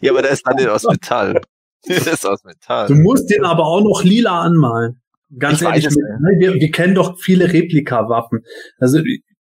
ja, 0.00 0.10
aber 0.10 0.22
der 0.22 0.32
ist 0.32 0.46
dann 0.46 0.56
nicht 0.56 0.68
aus 0.68 0.84
Metall. 0.84 1.40
Der 1.88 1.96
ist 1.98 2.26
aus 2.26 2.42
Metall. 2.42 2.88
Du 2.88 2.96
musst 2.96 3.30
den 3.30 3.44
aber 3.44 3.64
auch 3.64 3.80
noch 3.80 4.02
lila 4.02 4.40
anmalen. 4.40 5.00
Ganz 5.38 5.62
Ich 5.62 5.66
ehrlich, 5.66 5.84
wir, 5.84 6.54
wir 6.54 6.70
kennen 6.72 6.96
doch 6.96 7.16
viele 7.20 7.52
Replikawaffen. 7.52 8.40
Also 8.78 8.98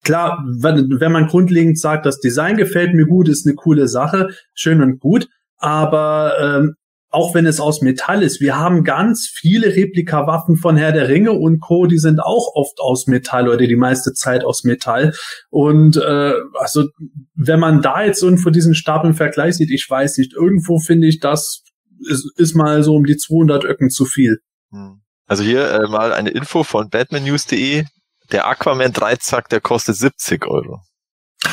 klar, 0.03 0.45
wenn, 0.47 1.13
man 1.13 1.27
grundlegend 1.27 1.79
sagt, 1.79 2.07
das 2.07 2.21
Design 2.21 2.57
gefällt 2.57 2.95
mir 2.95 3.07
gut, 3.07 3.29
ist 3.29 3.47
eine 3.47 3.55
coole 3.55 3.89
Sache, 3.89 4.31
schön 4.55 4.83
und 4.83 5.01
gut, 5.01 5.29
aber 5.57 6.35
ähm, 6.41 6.75
auch 7.11 7.35
wenn 7.35 7.45
es 7.45 7.61
aus 7.61 7.83
Metall 7.83 8.23
ist, 8.23 8.41
wir 8.41 8.57
haben 8.57 8.85
ganz 8.85 9.29
viele 9.33 9.75
Replikawaffen 9.75 10.57
von 10.57 10.77
Herr 10.77 10.93
der 10.93 11.09
Ringe 11.09 11.33
und 11.33 11.61
Co., 11.61 11.87
die 11.87 11.99
sind 11.99 12.21
auch 12.21 12.55
oft 12.55 12.79
aus 12.81 13.09
Metall 13.09 13.49
oder 13.49 13.67
die 13.67 13.77
meiste 13.77 14.13
Zeit 14.13 14.45
aus 14.45 14.63
Metall. 14.63 15.13
Und 15.51 15.97
äh, 15.97 16.33
also 16.55 16.89
wenn 17.35 17.59
man 17.59 17.83
da 17.83 18.05
jetzt 18.05 18.23
irgendwo 18.23 18.51
diesen 18.51 18.77
Stab 18.77 19.05
im 19.05 19.15
Vergleich 19.15 19.57
sieht, 19.57 19.73
ich 19.73 19.89
weiß 19.89 20.19
nicht, 20.19 20.35
irgendwo 20.35 20.79
finde 20.79 21.09
ich, 21.09 21.19
das 21.19 21.65
ist, 22.09 22.31
ist 22.37 22.55
mal 22.55 22.85
so 22.85 22.95
um 22.95 23.05
die 23.05 23.17
200 23.17 23.65
Öcken 23.65 23.91
zu 23.91 24.05
viel. 24.05 24.39
Hm. 24.71 25.01
Also 25.27 25.43
hier 25.43 25.69
äh, 25.69 25.89
mal 25.89 26.13
eine 26.13 26.31
Info 26.31 26.63
von 26.63 26.91
batmannews.de. 26.91 27.85
Der 28.33 28.47
Aquaman 28.47 28.93
Dreizack, 28.93 29.49
der 29.49 29.61
kostet 29.61 29.97
70 29.97 30.47
Euro. 30.47 30.81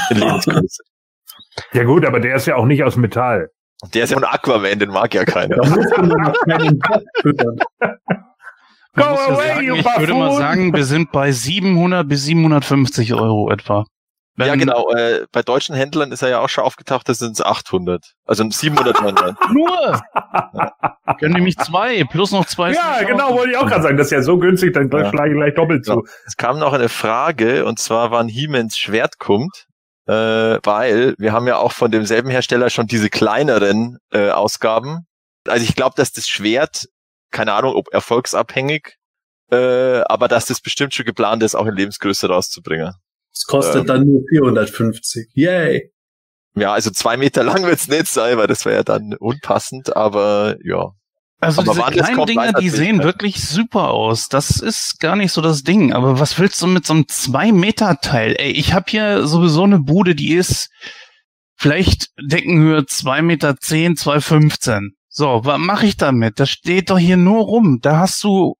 In 0.09 0.17
Lebensgröße. 0.17 0.83
Ja 1.73 1.85
gut, 1.85 2.05
aber 2.05 2.19
der 2.19 2.35
ist 2.35 2.45
ja 2.45 2.55
auch 2.55 2.65
nicht 2.65 2.83
aus 2.83 2.97
Metall. 2.97 3.49
Der 3.95 4.03
ist 4.03 4.11
ja 4.11 4.17
ein 4.17 4.23
Aquaman, 4.23 4.77
den 4.77 4.91
mag 4.91 5.11
ja 5.15 5.25
keiner. 5.25 5.57
Go 8.97 9.11
muss 9.11 9.19
ja 9.19 9.33
away, 9.33 9.47
sagen, 9.47 9.65
you 9.65 9.75
ich 9.75 9.99
würde 9.99 10.13
mal 10.13 10.35
sagen, 10.35 10.73
wir 10.73 10.83
sind 10.83 11.11
bei 11.11 11.31
700 11.31 12.07
bis 12.07 12.25
750 12.25 13.13
Euro 13.13 13.51
etwa. 13.51 13.85
Wenn- 14.37 14.47
Ja, 14.47 14.55
genau. 14.55 14.89
Äh, 14.91 15.25
bei 15.31 15.41
deutschen 15.41 15.75
Händlern 15.75 16.11
ist 16.11 16.21
er 16.21 16.29
ja 16.29 16.39
auch 16.39 16.47
schon 16.49 16.63
aufgetaucht, 16.63 17.09
das 17.09 17.17
sind 17.17 17.31
es 17.33 17.41
800. 17.41 18.13
Also 18.25 18.49
799. 18.49 19.35
Nur! 19.51 20.01
Können 21.19 21.33
nämlich 21.33 21.57
zwei, 21.57 22.03
plus 22.05 22.31
noch 22.31 22.45
zwei. 22.45 22.71
Ja, 22.73 23.01
genau, 23.03 23.33
wollte 23.35 23.51
ich 23.51 23.57
auch 23.57 23.65
gerade 23.67 23.81
sagen. 23.83 23.97
Das 23.97 24.07
ist 24.07 24.11
ja 24.11 24.21
so 24.21 24.37
günstig, 24.37 24.73
dann 24.73 24.89
Ja. 24.91 25.09
schlage 25.09 25.31
ich 25.31 25.35
gleich 25.37 25.55
doppelt 25.55 25.85
zu. 25.85 26.05
Es 26.25 26.37
kam 26.37 26.59
noch 26.59 26.73
eine 26.73 26.89
Frage, 26.89 27.65
und 27.65 27.79
zwar 27.79 28.11
wann 28.11 28.27
He-Mans 28.27 28.77
Schwert 28.77 29.17
kommt. 29.19 29.65
Äh, 30.07 30.59
weil 30.63 31.15
wir 31.17 31.33
haben 31.33 31.47
ja 31.47 31.57
auch 31.57 31.73
von 31.73 31.91
demselben 31.91 32.29
Hersteller 32.29 32.69
schon 32.69 32.87
diese 32.87 33.09
kleineren 33.09 33.97
äh, 34.13 34.29
Ausgaben. 34.29 35.05
Also 35.45 35.65
ich 35.65 35.75
glaube, 35.75 35.95
dass 35.97 36.13
das 36.13 36.29
Schwert, 36.29 36.85
keine 37.31 37.51
Ahnung, 37.53 37.73
ob 37.75 37.93
erfolgsabhängig, 37.93 38.95
äh, 39.51 39.99
aber 40.05 40.29
dass 40.29 40.45
das 40.45 40.61
bestimmt 40.61 40.93
schon 40.93 41.05
geplant 41.05 41.43
ist, 41.43 41.55
auch 41.55 41.65
in 41.65 41.75
Lebensgröße 41.75 42.29
rauszubringen. 42.29 42.93
Das 43.37 43.45
kostet 43.45 43.81
Ähm. 43.81 43.85
dann 43.87 44.05
nur 44.05 44.21
450. 44.29 45.29
Yay. 45.33 45.91
Ja, 46.55 46.73
also 46.73 46.89
zwei 46.89 47.17
Meter 47.17 47.43
lang 47.43 47.63
wird's 47.65 47.87
nicht 47.87 48.07
sein, 48.07 48.37
weil 48.37 48.47
das 48.47 48.65
wäre 48.65 48.77
ja 48.77 48.83
dann 48.83 49.13
unpassend, 49.19 49.95
aber 49.95 50.55
ja. 50.63 50.91
Also 51.39 51.61
Aber 51.61 51.73
diese 51.73 51.83
kleinen 51.91 52.15
kommt, 52.15 52.29
Dinger, 52.29 52.53
die 52.53 52.69
sehen 52.69 53.03
wirklich 53.03 53.39
super 53.47 53.91
aus. 53.91 54.27
Das 54.27 54.59
ist 54.59 54.99
gar 54.99 55.15
nicht 55.15 55.31
so 55.31 55.41
das 55.41 55.61
Ding. 55.61 55.93
Aber 55.93 56.19
was 56.19 56.39
willst 56.39 56.59
du 56.63 56.65
mit 56.65 56.83
so 56.87 56.93
einem 56.93 57.03
2-Meter-Teil? 57.03 58.35
Ey, 58.39 58.51
ich 58.53 58.73
habe 58.73 58.85
hier 58.89 59.27
sowieso 59.27 59.63
eine 59.63 59.77
Bude, 59.77 60.15
die 60.15 60.33
ist 60.33 60.69
vielleicht 61.55 62.07
Deckenhöhe 62.19 62.79
2,10 62.79 63.21
Meter, 63.21 63.49
2,15. 63.51 64.89
So, 65.09 65.41
was 65.43 65.59
mache 65.59 65.85
ich 65.85 65.95
damit? 65.97 66.39
Das 66.39 66.49
steht 66.49 66.89
doch 66.89 66.97
hier 66.97 67.17
nur 67.17 67.43
rum. 67.43 67.79
Da 67.83 67.99
hast 67.99 68.23
du 68.23 68.55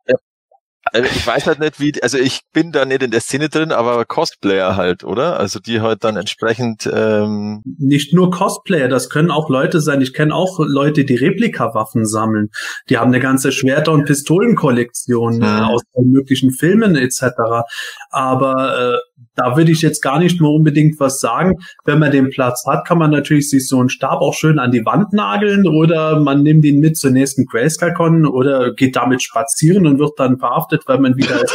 Also 0.93 1.09
ich 1.13 1.25
weiß 1.25 1.47
halt 1.47 1.59
nicht, 1.59 1.79
wie, 1.79 1.93
also 2.01 2.17
ich 2.17 2.41
bin 2.53 2.71
da 2.71 2.85
nicht 2.85 3.03
in 3.03 3.11
der 3.11 3.21
Szene 3.21 3.49
drin, 3.49 3.71
aber 3.71 4.05
Cosplayer 4.05 4.75
halt, 4.75 5.03
oder? 5.03 5.39
Also 5.39 5.59
die 5.59 5.81
halt 5.81 6.03
dann 6.03 6.17
entsprechend, 6.17 6.89
ähm, 6.91 7.61
Nicht 7.77 8.13
nur 8.13 8.31
Cosplayer, 8.31 8.87
das 8.87 9.09
können 9.09 9.31
auch 9.31 9.49
Leute 9.49 9.81
sein. 9.81 10.01
Ich 10.01 10.13
kenne 10.13 10.33
auch 10.33 10.59
Leute, 10.59 11.05
die 11.05 11.15
Replikawaffen 11.15 12.05
sammeln. 12.05 12.49
Die 12.89 12.97
haben 12.97 13.09
eine 13.09 13.19
ganze 13.19 13.51
Schwerter- 13.51 13.91
und 13.91 14.05
Pistolenkollektion 14.05 15.41
äh, 15.41 15.45
Mhm. 15.45 15.63
aus 15.63 15.81
möglichen 16.01 16.51
Filmen 16.51 16.95
etc. 16.95 17.63
Aber 18.09 18.95
äh, 18.95 19.23
da 19.35 19.55
würde 19.55 19.71
ich 19.71 19.81
jetzt 19.81 20.01
gar 20.01 20.19
nicht 20.19 20.41
mehr 20.41 20.49
unbedingt 20.49 20.99
was 20.99 21.19
sagen. 21.19 21.55
Wenn 21.85 21.99
man 21.99 22.11
den 22.11 22.29
Platz 22.29 22.65
hat, 22.67 22.87
kann 22.87 22.97
man 22.97 23.11
natürlich 23.11 23.49
sich 23.49 23.67
so 23.67 23.79
einen 23.79 23.89
Stab 23.89 24.21
auch 24.21 24.33
schön 24.33 24.59
an 24.59 24.71
die 24.71 24.85
Wand 24.85 25.13
nageln 25.13 25.67
oder 25.67 26.19
man 26.19 26.43
nimmt 26.43 26.65
ihn 26.65 26.79
mit 26.79 26.97
zur 26.97 27.11
nächsten 27.11 27.45
Grayscale-Con 27.45 28.25
oder 28.25 28.73
geht 28.73 28.95
damit 28.95 29.21
spazieren 29.21 29.85
und 29.85 29.99
wird 29.99 30.13
dann 30.17 30.39
verhaftet, 30.39 30.83
weil 30.87 30.99
man 30.99 31.15
wieder 31.17 31.35
als. 31.39 31.53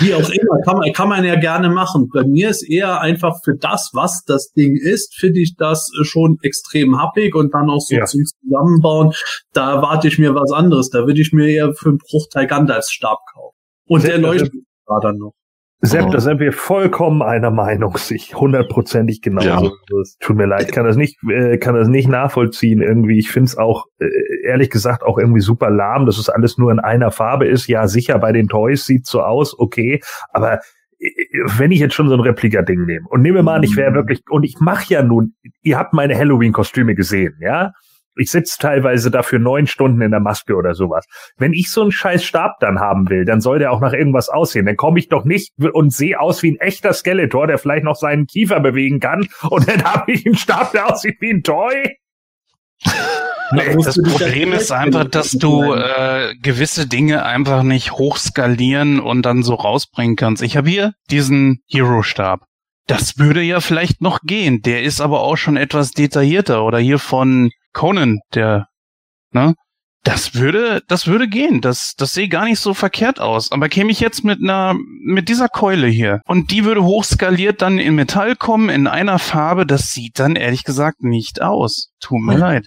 Wie 0.00 0.12
auch 0.12 0.28
immer, 0.28 0.60
kann 0.64 0.76
man, 0.78 0.92
kann 0.92 1.08
man 1.08 1.24
ja 1.24 1.36
gerne 1.36 1.70
machen. 1.70 2.10
Bei 2.12 2.22
mir 2.22 2.50
ist 2.50 2.62
eher 2.62 3.00
einfach 3.00 3.36
für 3.42 3.54
das, 3.56 3.90
was 3.94 4.22
das 4.26 4.52
Ding 4.52 4.76
ist, 4.76 5.14
finde 5.14 5.40
ich 5.40 5.56
das 5.56 5.90
schon 6.02 6.38
extrem 6.42 7.00
happig 7.00 7.34
und 7.34 7.54
dann 7.54 7.70
auch 7.70 7.80
so 7.80 7.96
Ja. 7.96 8.04
zum 8.04 8.20
Zusammenbauen. 8.24 9.12
Da 9.54 9.72
erwarte 9.76 10.08
ich 10.08 10.18
mir 10.18 10.34
was 10.34 10.52
anderes. 10.52 10.90
Da 10.90 11.06
würde 11.06 11.20
ich 11.20 11.32
mir 11.32 11.48
eher 11.48 11.72
für 11.74 11.88
einen 11.88 11.98
Bruchteil 11.98 12.46
Gandalfs 12.46 12.92
Stab 12.92 13.18
kaufen. 13.32 13.57
Und 13.88 14.00
Sehr 14.02 14.12
der 14.12 14.20
leuchtet 14.20 14.52
gut. 14.52 14.62
da 14.86 14.98
dann 15.02 15.18
noch. 15.18 15.32
Sepp, 15.80 16.06
Mhm. 16.06 16.10
da 16.10 16.18
sind 16.20 16.40
wir 16.40 16.52
vollkommen 16.52 17.22
einer 17.22 17.52
Meinung, 17.52 17.96
sich 17.98 18.34
hundertprozentig 18.34 19.22
genau. 19.22 19.42
Ja. 19.42 19.62
Es 20.02 20.16
tut 20.18 20.36
mir 20.36 20.46
leid, 20.46 20.72
kann 20.72 20.84
das 20.84 20.96
nicht, 20.96 21.18
äh, 21.30 21.56
kann 21.58 21.76
das 21.76 21.86
nicht 21.86 22.08
nachvollziehen 22.08 22.82
irgendwie. 22.82 23.16
Ich 23.18 23.30
finde 23.30 23.46
es 23.46 23.56
auch 23.56 23.86
äh, 24.00 24.08
ehrlich 24.44 24.70
gesagt 24.70 25.04
auch 25.04 25.18
irgendwie 25.18 25.40
super 25.40 25.70
lahm, 25.70 26.04
dass 26.04 26.18
es 26.18 26.28
alles 26.28 26.58
nur 26.58 26.72
in 26.72 26.80
einer 26.80 27.12
Farbe 27.12 27.46
ist. 27.46 27.68
Ja, 27.68 27.86
sicher 27.86 28.18
bei 28.18 28.32
den 28.32 28.48
Toys 28.48 28.86
sieht 28.86 29.06
so 29.06 29.22
aus, 29.22 29.56
okay, 29.56 30.00
aber 30.32 30.58
wenn 31.58 31.70
ich 31.70 31.78
jetzt 31.78 31.94
schon 31.94 32.08
so 32.08 32.14
ein 32.14 32.20
Replika-Ding 32.20 32.84
nehme 32.84 33.06
und 33.08 33.22
nehme 33.22 33.44
mal 33.44 33.54
an, 33.54 33.62
ich 33.62 33.76
wäre 33.76 33.94
wirklich, 33.94 34.20
und 34.28 34.42
ich 34.42 34.56
mache 34.58 34.92
ja 34.92 35.00
nun, 35.04 35.34
ihr 35.62 35.78
habt 35.78 35.92
meine 35.94 36.18
Halloween-Kostüme 36.18 36.96
gesehen, 36.96 37.36
ja? 37.40 37.72
Ich 38.18 38.30
sitze 38.30 38.56
teilweise 38.58 39.10
dafür 39.10 39.38
neun 39.38 39.66
Stunden 39.66 40.00
in 40.00 40.10
der 40.10 40.20
Maske 40.20 40.54
oder 40.54 40.74
sowas. 40.74 41.06
Wenn 41.36 41.52
ich 41.52 41.70
so 41.70 41.82
einen 41.82 41.92
scheiß 41.92 42.24
Stab 42.24 42.58
dann 42.60 42.80
haben 42.80 43.08
will, 43.10 43.24
dann 43.24 43.40
soll 43.40 43.58
der 43.58 43.72
auch 43.72 43.80
nach 43.80 43.92
irgendwas 43.92 44.28
aussehen. 44.28 44.66
Dann 44.66 44.76
komme 44.76 44.98
ich 44.98 45.08
doch 45.08 45.24
nicht 45.24 45.52
und 45.72 45.92
sehe 45.92 46.20
aus 46.20 46.42
wie 46.42 46.52
ein 46.52 46.60
echter 46.60 46.92
Skeletor, 46.92 47.46
der 47.46 47.58
vielleicht 47.58 47.84
noch 47.84 47.96
seinen 47.96 48.26
Kiefer 48.26 48.60
bewegen 48.60 49.00
kann 49.00 49.26
und 49.48 49.68
dann 49.68 49.84
habe 49.84 50.12
ich 50.12 50.26
einen 50.26 50.36
Stab, 50.36 50.72
der 50.72 50.92
aussieht 50.92 51.16
wie 51.20 51.30
ein 51.30 51.42
Toy. 51.42 51.96
Nee, 53.50 53.76
das 53.82 53.96
Problem 53.96 54.52
ist 54.52 54.70
einfach, 54.70 55.06
dass 55.06 55.32
du 55.32 55.72
äh, 55.72 56.34
gewisse 56.42 56.86
Dinge 56.86 57.24
einfach 57.24 57.62
nicht 57.62 57.92
hochskalieren 57.92 59.00
und 59.00 59.22
dann 59.22 59.42
so 59.42 59.54
rausbringen 59.54 60.16
kannst. 60.16 60.42
Ich 60.42 60.56
habe 60.56 60.68
hier 60.68 60.92
diesen 61.10 61.62
Hero-Stab. 61.66 62.40
Das 62.86 63.18
würde 63.18 63.42
ja 63.42 63.60
vielleicht 63.60 64.00
noch 64.00 64.20
gehen. 64.22 64.62
Der 64.62 64.82
ist 64.82 65.00
aber 65.00 65.20
auch 65.20 65.36
schon 65.36 65.56
etwas 65.56 65.92
detaillierter. 65.92 66.64
Oder 66.64 66.78
hier 66.78 66.98
von 66.98 67.50
Conan, 67.78 68.18
der, 68.34 68.66
ne? 69.30 69.54
Das 70.02 70.34
würde, 70.34 70.82
das 70.88 71.06
würde 71.06 71.28
gehen. 71.28 71.60
Das, 71.60 71.94
das 71.96 72.12
sehe 72.12 72.28
gar 72.28 72.44
nicht 72.44 72.58
so 72.58 72.74
verkehrt 72.74 73.20
aus. 73.20 73.52
Aber 73.52 73.68
käme 73.68 73.92
ich 73.92 74.00
jetzt 74.00 74.24
mit 74.24 74.40
einer, 74.42 74.76
mit 75.04 75.28
dieser 75.28 75.48
Keule 75.48 75.86
hier 75.86 76.20
und 76.26 76.50
die 76.50 76.64
würde 76.64 76.82
hochskaliert 76.82 77.62
dann 77.62 77.78
in 77.78 77.94
Metall 77.94 78.34
kommen 78.34 78.68
in 78.68 78.88
einer 78.88 79.20
Farbe, 79.20 79.64
das 79.64 79.92
sieht 79.92 80.18
dann 80.18 80.34
ehrlich 80.34 80.64
gesagt 80.64 81.02
nicht 81.02 81.40
aus. 81.40 81.92
Tut 82.00 82.20
mir 82.20 82.36
leid. 82.36 82.66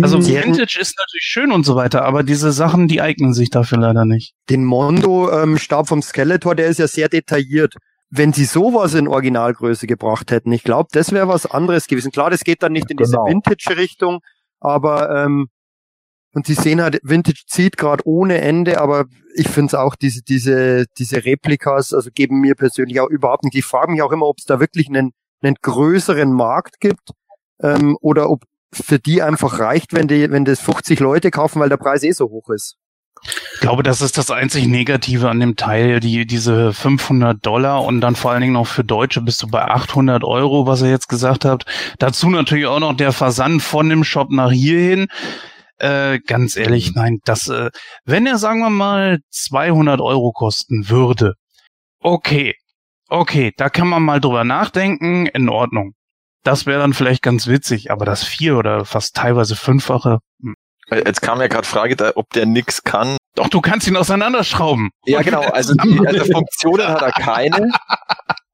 Also 0.00 0.20
Sie 0.20 0.34
Vintage 0.34 0.78
ist 0.80 0.96
natürlich 0.96 1.24
schön 1.24 1.52
und 1.52 1.66
so 1.66 1.76
weiter, 1.76 2.04
aber 2.04 2.22
diese 2.22 2.52
Sachen, 2.52 2.88
die 2.88 3.02
eignen 3.02 3.34
sich 3.34 3.50
dafür 3.50 3.78
leider 3.78 4.04
nicht. 4.04 4.32
Den 4.48 4.64
Mondo-Stab 4.64 5.88
vom 5.88 6.00
Skeletor, 6.00 6.54
der 6.54 6.68
ist 6.68 6.78
ja 6.78 6.86
sehr 6.86 7.08
detailliert. 7.08 7.74
Wenn 8.10 8.32
sie 8.32 8.44
sowas 8.44 8.94
in 8.94 9.06
Originalgröße 9.06 9.86
gebracht 9.86 10.30
hätten, 10.32 10.50
ich 10.52 10.64
glaube, 10.64 10.88
das 10.92 11.12
wäre 11.12 11.28
was 11.28 11.46
anderes 11.46 11.86
gewesen. 11.86 12.10
Klar, 12.10 12.30
das 12.30 12.42
geht 12.42 12.62
dann 12.62 12.72
nicht 12.72 12.90
in 12.90 12.96
diese 12.96 13.12
Genau. 13.12 13.26
Vintage-Richtung, 13.26 14.20
aber 14.58 15.24
ähm, 15.24 15.48
und 16.32 16.46
sie 16.46 16.54
sehen 16.54 16.80
halt, 16.80 17.00
Vintage 17.02 17.42
zieht 17.46 17.76
gerade 17.76 18.02
ohne 18.06 18.40
Ende, 18.40 18.80
aber 18.80 19.06
ich 19.34 19.48
finde 19.48 19.66
es 19.68 19.74
auch, 19.74 19.96
diese, 19.96 20.22
diese, 20.22 20.86
diese 20.98 21.24
Replikas, 21.24 21.92
also 21.92 22.10
geben 22.12 22.40
mir 22.40 22.54
persönlich 22.54 23.00
auch 23.00 23.08
überhaupt 23.08 23.44
nicht. 23.44 23.56
Ich 23.56 23.64
frage 23.64 23.90
mich 23.90 24.02
auch 24.02 24.12
immer, 24.12 24.26
ob 24.26 24.38
es 24.38 24.44
da 24.44 24.60
wirklich 24.60 24.88
einen, 24.88 25.10
einen 25.42 25.56
größeren 25.60 26.32
Markt 26.32 26.78
gibt 26.80 27.10
ähm, 27.60 27.96
oder 28.00 28.30
ob 28.30 28.44
für 28.72 29.00
die 29.00 29.22
einfach 29.22 29.58
reicht, 29.58 29.92
wenn 29.92 30.06
die, 30.06 30.30
wenn 30.30 30.44
das 30.44 30.60
50 30.60 31.00
Leute 31.00 31.32
kaufen, 31.32 31.60
weil 31.60 31.68
der 31.68 31.76
Preis 31.76 32.04
eh 32.04 32.12
so 32.12 32.28
hoch 32.30 32.50
ist. 32.50 32.76
Ich 33.54 33.60
glaube, 33.60 33.82
das 33.82 34.00
ist 34.00 34.16
das 34.16 34.30
einzig 34.30 34.66
Negative 34.66 35.28
an 35.28 35.40
dem 35.40 35.56
Teil, 35.56 36.00
die, 36.00 36.26
diese 36.26 36.72
500 36.72 37.44
Dollar 37.44 37.84
und 37.84 38.00
dann 38.00 38.16
vor 38.16 38.30
allen 38.30 38.40
Dingen 38.40 38.54
noch 38.54 38.66
für 38.66 38.84
Deutsche 38.84 39.20
bist 39.20 39.42
du 39.42 39.48
bei 39.48 39.62
800 39.62 40.24
Euro, 40.24 40.66
was 40.66 40.82
ihr 40.82 40.90
jetzt 40.90 41.08
gesagt 41.08 41.44
habt. 41.44 41.66
Dazu 41.98 42.30
natürlich 42.30 42.66
auch 42.66 42.80
noch 42.80 42.94
der 42.94 43.12
Versand 43.12 43.62
von 43.62 43.88
dem 43.88 44.04
Shop 44.04 44.30
nach 44.30 44.50
hierhin. 44.50 45.08
Äh, 45.78 46.20
ganz 46.20 46.56
ehrlich, 46.56 46.94
nein, 46.94 47.20
das, 47.24 47.48
äh, 47.48 47.70
wenn 48.04 48.26
er, 48.26 48.38
sagen 48.38 48.60
wir 48.60 48.70
mal, 48.70 49.20
200 49.30 50.00
Euro 50.00 50.32
kosten 50.32 50.90
würde, 50.90 51.34
okay, 52.00 52.54
okay, 53.08 53.52
da 53.56 53.70
kann 53.70 53.88
man 53.88 54.02
mal 54.02 54.20
drüber 54.20 54.44
nachdenken, 54.44 55.26
in 55.26 55.48
Ordnung. 55.48 55.94
Das 56.42 56.66
wäre 56.66 56.80
dann 56.80 56.94
vielleicht 56.94 57.22
ganz 57.22 57.46
witzig, 57.46 57.90
aber 57.90 58.04
das 58.04 58.24
vier 58.24 58.56
oder 58.56 58.84
fast 58.84 59.16
teilweise 59.16 59.56
fünffache, 59.56 60.18
hm. 60.42 60.54
Jetzt 60.92 61.22
kam 61.22 61.40
ja 61.40 61.46
gerade 61.46 61.66
Frage, 61.66 61.96
da, 61.96 62.12
ob 62.14 62.30
der 62.30 62.46
nix 62.46 62.82
kann. 62.82 63.16
doch, 63.36 63.48
du 63.48 63.60
kannst 63.60 63.86
ihn 63.86 63.96
auseinanderschrauben. 63.96 64.90
Ja, 65.06 65.22
genau. 65.22 65.40
Also, 65.42 65.74
die, 65.74 66.00
also 66.06 66.24
Funktionen 66.32 66.86
hat 66.88 67.02
er 67.02 67.12
keine. 67.12 67.70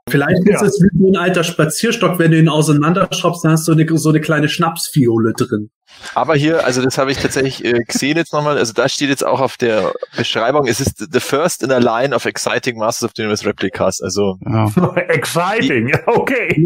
Vielleicht 0.09 0.38
ist 0.46 0.61
Ja. 0.61 0.66
es 0.68 0.81
wie 0.92 1.11
ein 1.11 1.16
alter 1.16 1.42
Spazierstock, 1.42 2.20
wenn 2.20 2.31
du 2.31 2.38
ihn 2.38 2.49
auseinanderschraubst, 2.49 3.44
dann 3.44 3.53
hast 3.53 3.66
du 3.66 3.72
eine, 3.72 3.87
so 3.99 4.11
eine 4.11 4.20
kleine 4.20 4.49
Schnapsfiole 4.49 5.33
drin. 5.33 5.70
Aber 6.14 6.37
hier, 6.37 6.64
also 6.64 6.81
das 6.81 6.96
habe 6.96 7.11
ich 7.11 7.18
tatsächlich 7.18 7.64
äh, 7.64 7.83
gesehen 7.83 8.16
jetzt 8.16 8.33
nochmal. 8.33 8.57
Also 8.57 8.72
da 8.72 8.88
steht 8.88 9.09
jetzt 9.09 9.25
auch 9.27 9.40
auf 9.40 9.57
der 9.57 9.92
Beschreibung, 10.16 10.68
es 10.68 10.79
ist 10.81 11.05
the 11.12 11.18
first 11.18 11.64
in 11.64 11.72
a 11.72 11.79
line 11.79 12.14
of 12.14 12.25
exciting 12.25 12.79
Masters 12.79 13.05
of 13.09 13.12
the 13.16 13.22
Universe 13.22 13.44
Replicas. 13.44 14.01
Also, 14.01 14.37
Ja. 14.46 14.70
Exciting, 15.09 15.92
okay. 16.07 16.64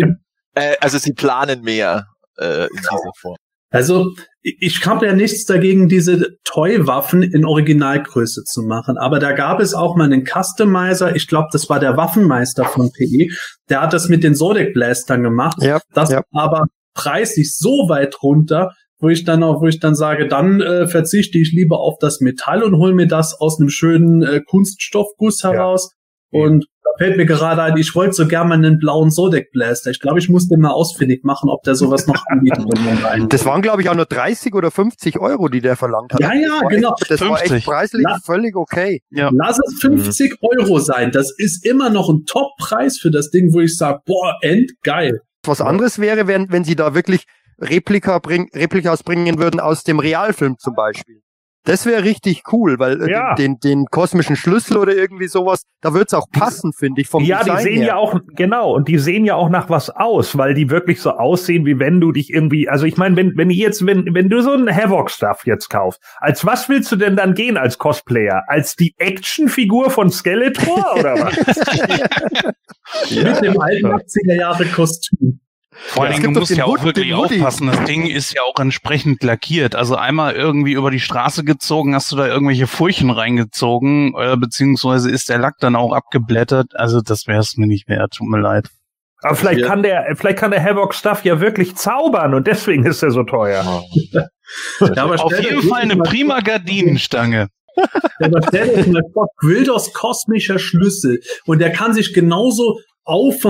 äh, 0.54 0.76
also 0.80 0.98
sie 0.98 1.14
planen 1.14 1.62
mehr 1.62 2.08
äh, 2.38 2.64
in 2.64 2.76
dieser 2.76 2.98
Form. 3.22 3.36
Also 3.70 4.10
ich 4.42 4.86
habe 4.86 5.06
ja 5.06 5.14
nichts 5.14 5.44
dagegen, 5.44 5.88
diese 5.88 6.36
Toy-Waffen 6.44 7.22
in 7.22 7.44
Originalgröße 7.44 8.44
zu 8.44 8.62
machen. 8.62 8.96
Aber 8.96 9.18
da 9.18 9.32
gab 9.32 9.60
es 9.60 9.74
auch 9.74 9.96
mal 9.96 10.04
einen 10.04 10.24
Customizer, 10.24 11.14
ich 11.14 11.26
glaube, 11.28 11.48
das 11.52 11.68
war 11.68 11.78
der 11.78 11.96
Waffenmeister 11.96 12.64
von 12.64 12.90
PE, 12.90 13.28
der 13.68 13.82
hat 13.82 13.92
das 13.92 14.08
mit 14.08 14.24
den 14.24 14.34
Zodiac 14.34 14.72
Blastern 14.72 15.22
gemacht. 15.22 15.58
Ja, 15.60 15.80
Das 15.92 16.10
ja. 16.10 16.22
aber 16.32 16.64
preislich 16.94 17.54
so 17.56 17.88
weit 17.88 18.22
runter, 18.22 18.70
wo 18.98 19.08
ich 19.08 19.24
dann 19.24 19.42
auch, 19.42 19.60
wo 19.60 19.66
ich 19.66 19.78
dann 19.80 19.94
sage, 19.94 20.26
dann 20.26 20.60
äh, 20.60 20.86
verzichte 20.86 21.38
ich 21.38 21.52
lieber 21.52 21.78
auf 21.80 21.96
das 22.00 22.20
Metall 22.20 22.62
und 22.62 22.76
hol 22.76 22.94
mir 22.94 23.06
das 23.06 23.34
aus 23.38 23.58
einem 23.60 23.68
schönen 23.70 24.22
äh, 24.22 24.40
Kunststoffguss 24.46 25.42
Ja. 25.42 25.52
heraus. 25.52 25.92
Und 26.32 26.66
da 26.79 26.79
fällt 27.00 27.16
mir 27.16 27.24
gerade 27.24 27.62
ein, 27.62 27.76
ich 27.78 27.94
wollte 27.94 28.12
so 28.12 28.28
gerne 28.28 28.50
mal 28.50 28.54
einen 28.56 28.78
blauen 28.78 29.10
Zodiac 29.10 29.50
Blaster. 29.52 29.90
Ich 29.90 30.00
glaube, 30.00 30.18
ich 30.18 30.28
muss 30.28 30.48
den 30.48 30.60
mal 30.60 30.70
ausfindig 30.70 31.24
machen, 31.24 31.48
ob 31.48 31.62
der 31.62 31.74
sowas 31.74 32.06
noch 32.06 32.26
anbietet. 32.26 32.66
Das 33.30 33.46
waren, 33.46 33.62
glaube 33.62 33.80
ich, 33.80 33.88
auch 33.88 33.94
nur 33.94 34.04
30 34.04 34.54
oder 34.54 34.70
50 34.70 35.18
Euro, 35.18 35.48
die 35.48 35.60
der 35.60 35.76
verlangt 35.76 36.12
hat. 36.12 36.20
Ja, 36.20 36.34
ja, 36.34 36.48
das 36.48 36.62
war 36.62 36.68
genau. 36.68 36.94
Echt, 37.00 37.10
das 37.10 37.20
war 37.22 37.38
50. 37.38 37.52
echt 37.52 37.66
preislich 37.66 38.04
Ja. 38.06 38.18
völlig 38.24 38.54
okay. 38.56 39.02
Ja. 39.10 39.30
Lass 39.32 39.58
es 39.66 39.80
50 39.80 40.36
Euro 40.42 40.78
sein. 40.78 41.10
Das 41.10 41.32
ist 41.36 41.64
immer 41.64 41.88
noch 41.88 42.10
ein 42.10 42.24
Top-Preis 42.26 42.98
für 42.98 43.10
das 43.10 43.30
Ding, 43.30 43.52
wo 43.54 43.60
ich 43.60 43.76
sage, 43.76 44.00
boah, 44.04 44.34
endgeil. 44.42 45.20
Was 45.44 45.60
anderes 45.60 45.98
wäre, 45.98 46.26
wenn, 46.26 46.52
wenn 46.52 46.64
sie 46.64 46.76
da 46.76 46.94
wirklich 46.94 47.24
Replika 47.58 48.18
bring, 48.18 48.50
Replikas 48.54 49.02
bringen 49.02 49.38
würden 49.38 49.60
aus 49.60 49.84
dem 49.84 49.98
Realfilm 49.98 50.56
zum 50.58 50.74
Beispiel. 50.74 51.22
Das 51.64 51.84
wäre 51.84 52.04
richtig 52.04 52.42
cool, 52.52 52.78
weil 52.78 53.02
äh, 53.02 53.10
Ja. 53.10 53.34
den, 53.34 53.58
den 53.60 53.84
kosmischen 53.90 54.34
Schlüssel 54.34 54.78
oder 54.78 54.94
irgendwie 54.94 55.28
sowas, 55.28 55.64
da 55.82 55.92
wird's 55.92 56.14
auch 56.14 56.26
passen, 56.32 56.72
finde 56.72 57.02
ich, 57.02 57.08
vom 57.08 57.22
Ja, 57.22 57.40
die 57.40 57.50
Design 57.50 57.62
sehen 57.64 57.76
her. 57.78 57.86
ja 57.88 57.96
auch, 57.96 58.18
genau, 58.34 58.74
und 58.74 58.88
die 58.88 58.98
sehen 58.98 59.26
ja 59.26 59.34
auch 59.34 59.50
nach 59.50 59.68
was 59.68 59.90
aus, 59.90 60.38
weil 60.38 60.54
die 60.54 60.70
wirklich 60.70 61.02
so 61.02 61.10
aussehen, 61.10 61.66
wie 61.66 61.78
wenn 61.78 62.00
du 62.00 62.12
dich 62.12 62.30
irgendwie, 62.32 62.68
also 62.68 62.86
ich 62.86 62.96
meine, 62.96 63.14
wenn, 63.16 63.36
wenn 63.36 63.50
ich 63.50 63.58
jetzt, 63.58 63.84
wenn, 63.84 64.14
wenn 64.14 64.30
du 64.30 64.40
so 64.42 64.52
einen 64.52 64.74
Havoc-Stuff 64.74 65.44
jetzt 65.44 65.68
kaufst, 65.68 66.00
als 66.18 66.46
was 66.46 66.68
willst 66.70 66.90
du 66.92 66.96
denn 66.96 67.14
dann 67.14 67.34
gehen 67.34 67.58
als 67.58 67.76
Cosplayer? 67.76 68.42
Als 68.46 68.74
die 68.74 68.94
Actionfigur 68.96 69.90
von 69.90 70.10
Skeletor 70.10 70.96
oder 70.98 71.14
was? 71.16 71.36
Mit 73.10 73.42
dem 73.42 73.60
alten 73.60 73.86
80er 73.86 74.34
Jahre 74.34 74.64
Kostüm. 74.66 75.40
Vor 75.86 76.04
allen 76.04 76.12
Es 76.12 76.20
Dingen, 76.20 76.34
du 76.34 76.40
musst 76.40 76.56
ja 76.56 76.64
auch 76.64 76.72
Hood, 76.72 76.84
wirklich 76.84 77.14
aufpassen. 77.14 77.66
Das 77.66 77.82
Ding 77.84 78.06
ist 78.06 78.34
ja 78.34 78.42
auch 78.42 78.58
entsprechend 78.60 79.22
lackiert. 79.22 79.74
Also 79.74 79.96
einmal 79.96 80.34
irgendwie 80.34 80.72
über 80.72 80.90
die 80.90 81.00
Straße 81.00 81.42
gezogen, 81.44 81.94
hast 81.94 82.12
du 82.12 82.16
da 82.16 82.26
irgendwelche 82.26 82.66
Furchen 82.66 83.10
reingezogen, 83.10 84.14
äh, 84.16 84.36
beziehungsweise 84.36 85.10
ist 85.10 85.28
der 85.28 85.38
Lack 85.38 85.54
dann 85.60 85.76
auch 85.76 85.92
abgeblättert. 85.92 86.68
Also 86.74 87.00
das 87.00 87.26
wäre 87.26 87.40
es 87.40 87.56
mir 87.56 87.66
nicht 87.66 87.88
wert. 87.88 88.12
Tut 88.14 88.28
mir 88.28 88.40
leid. 88.40 88.68
Aber 89.22 89.36
vielleicht 89.36 89.60
Ja. 89.60 89.66
kann 89.66 89.82
der, 89.82 90.06
vielleicht 90.16 90.38
kann 90.38 90.50
der 90.50 90.62
Havoc-Stuff 90.64 91.24
ja 91.24 91.40
wirklich 91.40 91.76
zaubern 91.76 92.34
und 92.34 92.46
deswegen 92.46 92.86
ist 92.86 93.02
er 93.02 93.10
so 93.10 93.22
teuer. 93.24 93.84
Ja, 94.12 94.26
aber 94.96 95.22
Auf 95.22 95.38
jeden 95.40 95.62
Fall 95.62 95.82
eine 95.82 95.96
prima 95.96 96.40
Gardinenstange. 96.40 97.48
Aber 98.22 98.40
stell 98.48 98.68
dir 98.68 98.76
das 98.78 98.86
mal 98.88 99.02
vor, 99.12 99.28
Quildos 99.38 99.92
kosmischer 99.92 100.58
Schlüssel. 100.58 101.20
Und 101.46 101.60
der 101.60 101.72
kann 101.72 101.94
sich 101.94 102.12
genauso 102.12 102.78
auf, 103.04 103.44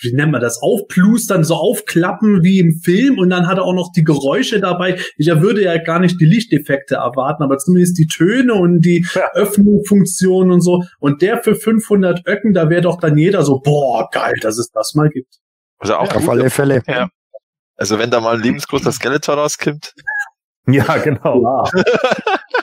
wie 0.00 0.14
nennt 0.14 0.32
man 0.32 0.40
das, 0.40 0.60
aufplustern, 0.62 1.44
so 1.44 1.54
aufklappen 1.54 2.42
wie 2.42 2.58
im 2.58 2.80
Film. 2.82 3.18
Und 3.18 3.30
dann 3.30 3.46
hat 3.46 3.58
er 3.58 3.64
auch 3.64 3.74
noch 3.74 3.92
die 3.94 4.04
Geräusche 4.04 4.60
dabei. 4.60 4.98
Ich 5.16 5.26
würde 5.28 5.62
ja 5.62 5.76
gar 5.82 5.98
nicht 5.98 6.20
die 6.20 6.26
Lichteffekte 6.26 6.96
erwarten, 6.96 7.42
aber 7.42 7.58
zumindest 7.58 7.98
die 7.98 8.06
Töne 8.06 8.54
und 8.54 8.80
die 8.80 9.06
Ja. 9.14 9.30
Öffnungsfunktionen 9.34 10.52
und 10.52 10.60
so. 10.60 10.82
Und 10.98 11.22
der 11.22 11.42
für 11.42 11.54
500 11.54 12.26
Öcken, 12.26 12.52
da 12.54 12.68
wäre 12.70 12.82
doch 12.82 12.98
dann 12.98 13.16
jeder 13.16 13.42
so, 13.42 13.60
boah, 13.60 14.08
geil, 14.10 14.34
dass 14.40 14.58
es 14.58 14.70
das 14.70 14.94
mal 14.94 15.08
gibt. 15.08 15.36
Also 15.78 15.96
auch 15.96 16.14
Auf 16.14 16.22
gut. 16.22 16.30
alle 16.30 16.50
Fälle. 16.50 16.82
Also 17.76 17.98
wenn 17.98 18.10
da 18.10 18.20
mal 18.20 18.36
ein 18.36 18.42
lebensgroßer 18.42 18.90
Skeletor 18.92 19.34
rauskommt. 19.36 19.92
Ja, 20.68 20.96
genau. 20.98 21.42
Ja. 21.42 21.82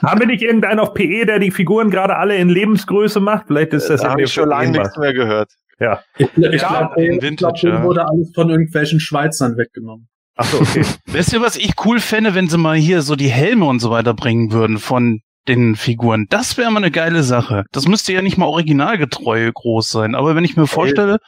Haben 0.10 0.20
wir 0.20 0.28
nicht 0.28 0.42
irgendeinen 0.42 0.80
auf 0.80 0.94
PE, 0.94 1.26
der 1.26 1.40
die 1.40 1.52
Figuren 1.52 1.90
gerade 1.90 2.18
alle 2.18 2.36
in 2.36 2.50
Lebensgröße 2.50 3.20
macht? 3.20 3.46
Vielleicht 3.48 3.74
ist 3.74 3.90
das 3.90 4.02
da 4.02 4.08
ja 4.08 4.12
habe 4.12 4.24
ich 4.24 4.34
schon 4.34 4.50
lange 4.50 4.72
nichts 4.72 4.98
mehr 4.98 5.14
gehört. 5.14 5.50
Ja. 5.80 6.02
Ich, 6.18 6.28
ich 6.38 6.62
Ja, 6.62 6.68
glaube, 6.90 7.02
in 7.04 7.14
ich 7.14 7.22
Vintage, 7.22 7.62
glaub, 7.62 7.74
ja. 7.74 7.84
wurde 7.84 8.06
alles 8.08 8.32
von 8.36 8.50
irgendwelchen 8.50 9.00
Schweizern 9.00 9.58
weggenommen. 9.58 10.08
Ach 10.36 10.46
so, 10.46 10.60
okay. 10.60 10.84
Wisst 11.06 11.32
ihr, 11.34 11.42
was 11.42 11.56
ich 11.56 11.74
cool 11.86 12.00
fände, 12.00 12.36
wenn 12.36 12.50
sie 12.50 12.58
mal 12.58 12.76
hier 12.76 13.02
so 13.02 13.16
die 13.16 13.30
Helme 13.30 13.66
und 13.66 13.80
so 13.80 13.92
weiter 13.92 14.14
bringen 14.14 14.52
würden 14.52 14.78
von 14.80 15.22
den 15.48 15.76
Figuren? 15.76 16.26
Das 16.30 16.58
wäre 16.58 16.72
mal 16.72 16.80
eine 16.80 16.92
geile 16.92 17.24
Sache. 17.24 17.64
Das 17.72 17.88
müsste 17.88 18.14
ja 18.14 18.22
nicht 18.22 18.38
mal 18.38 18.48
originalgetreu 18.48 19.52
groß 19.54 19.90
sein. 19.90 20.16
Aber 20.16 20.36
wenn 20.36 20.44
ich 20.44 20.58
mir 20.58 20.68
vorstelle, 20.68 21.20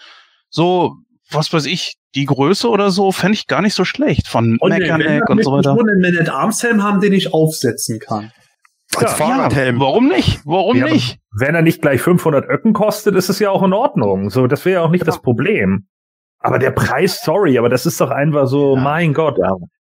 so, 0.50 0.96
was 1.32 1.52
weiß 1.54 1.66
ich, 1.66 1.96
die 2.16 2.26
Größe 2.26 2.70
oder 2.70 2.92
so, 2.92 3.12
fände 3.12 3.34
ich 3.36 3.48
gar 3.48 3.62
nicht 3.62 3.74
so 3.74 3.84
schlecht. 3.86 4.28
Von 4.28 4.58
Und 4.60 4.70
Mechaneck 4.78 5.24
wenn 5.28 5.38
und 5.38 5.44
so 5.44 5.52
weiter. 5.52 5.76
schon 5.76 5.90
einen 5.90 6.02
Man 6.02 6.18
at 6.18 6.30
Arms 6.30 6.62
Helm 6.64 6.84
haben, 6.84 7.02
den 7.02 7.14
ich 7.14 7.34
aufsetzen 7.34 8.00
kann. 8.00 8.32
Als 8.96 9.12
Ja, 9.12 9.18
Fahrradhelm. 9.18 9.80
Warum 9.80 10.08
nicht? 10.08 10.42
Warum 10.46 10.78
Ja, 10.78 10.86
nicht? 10.86 11.18
Wenn 11.38 11.56
er 11.56 11.62
nicht 11.62 11.82
gleich 11.82 12.02
500 12.02 12.48
Öcken 12.50 12.72
kostet, 12.74 13.16
ist 13.16 13.30
es 13.30 13.40
ja 13.40 13.50
auch 13.50 13.64
in 13.64 13.74
Ordnung. 13.74 14.30
So, 14.30 14.48
das 14.48 14.64
wäre 14.64 14.76
ja 14.82 14.82
auch 14.86 14.92
nicht 14.92 15.06
das 15.08 15.22
Problem. 15.22 15.88
Aber 16.40 16.60
der 16.60 16.72
Preis, 16.72 17.22
sorry, 17.24 17.58
aber 17.58 17.68
das 17.70 17.86
ist 17.86 18.00
doch 18.00 18.12
einfach 18.12 18.48
so, 18.48 18.76
Ja. 18.76 18.82
mein 18.82 19.14
Gott. 19.14 19.38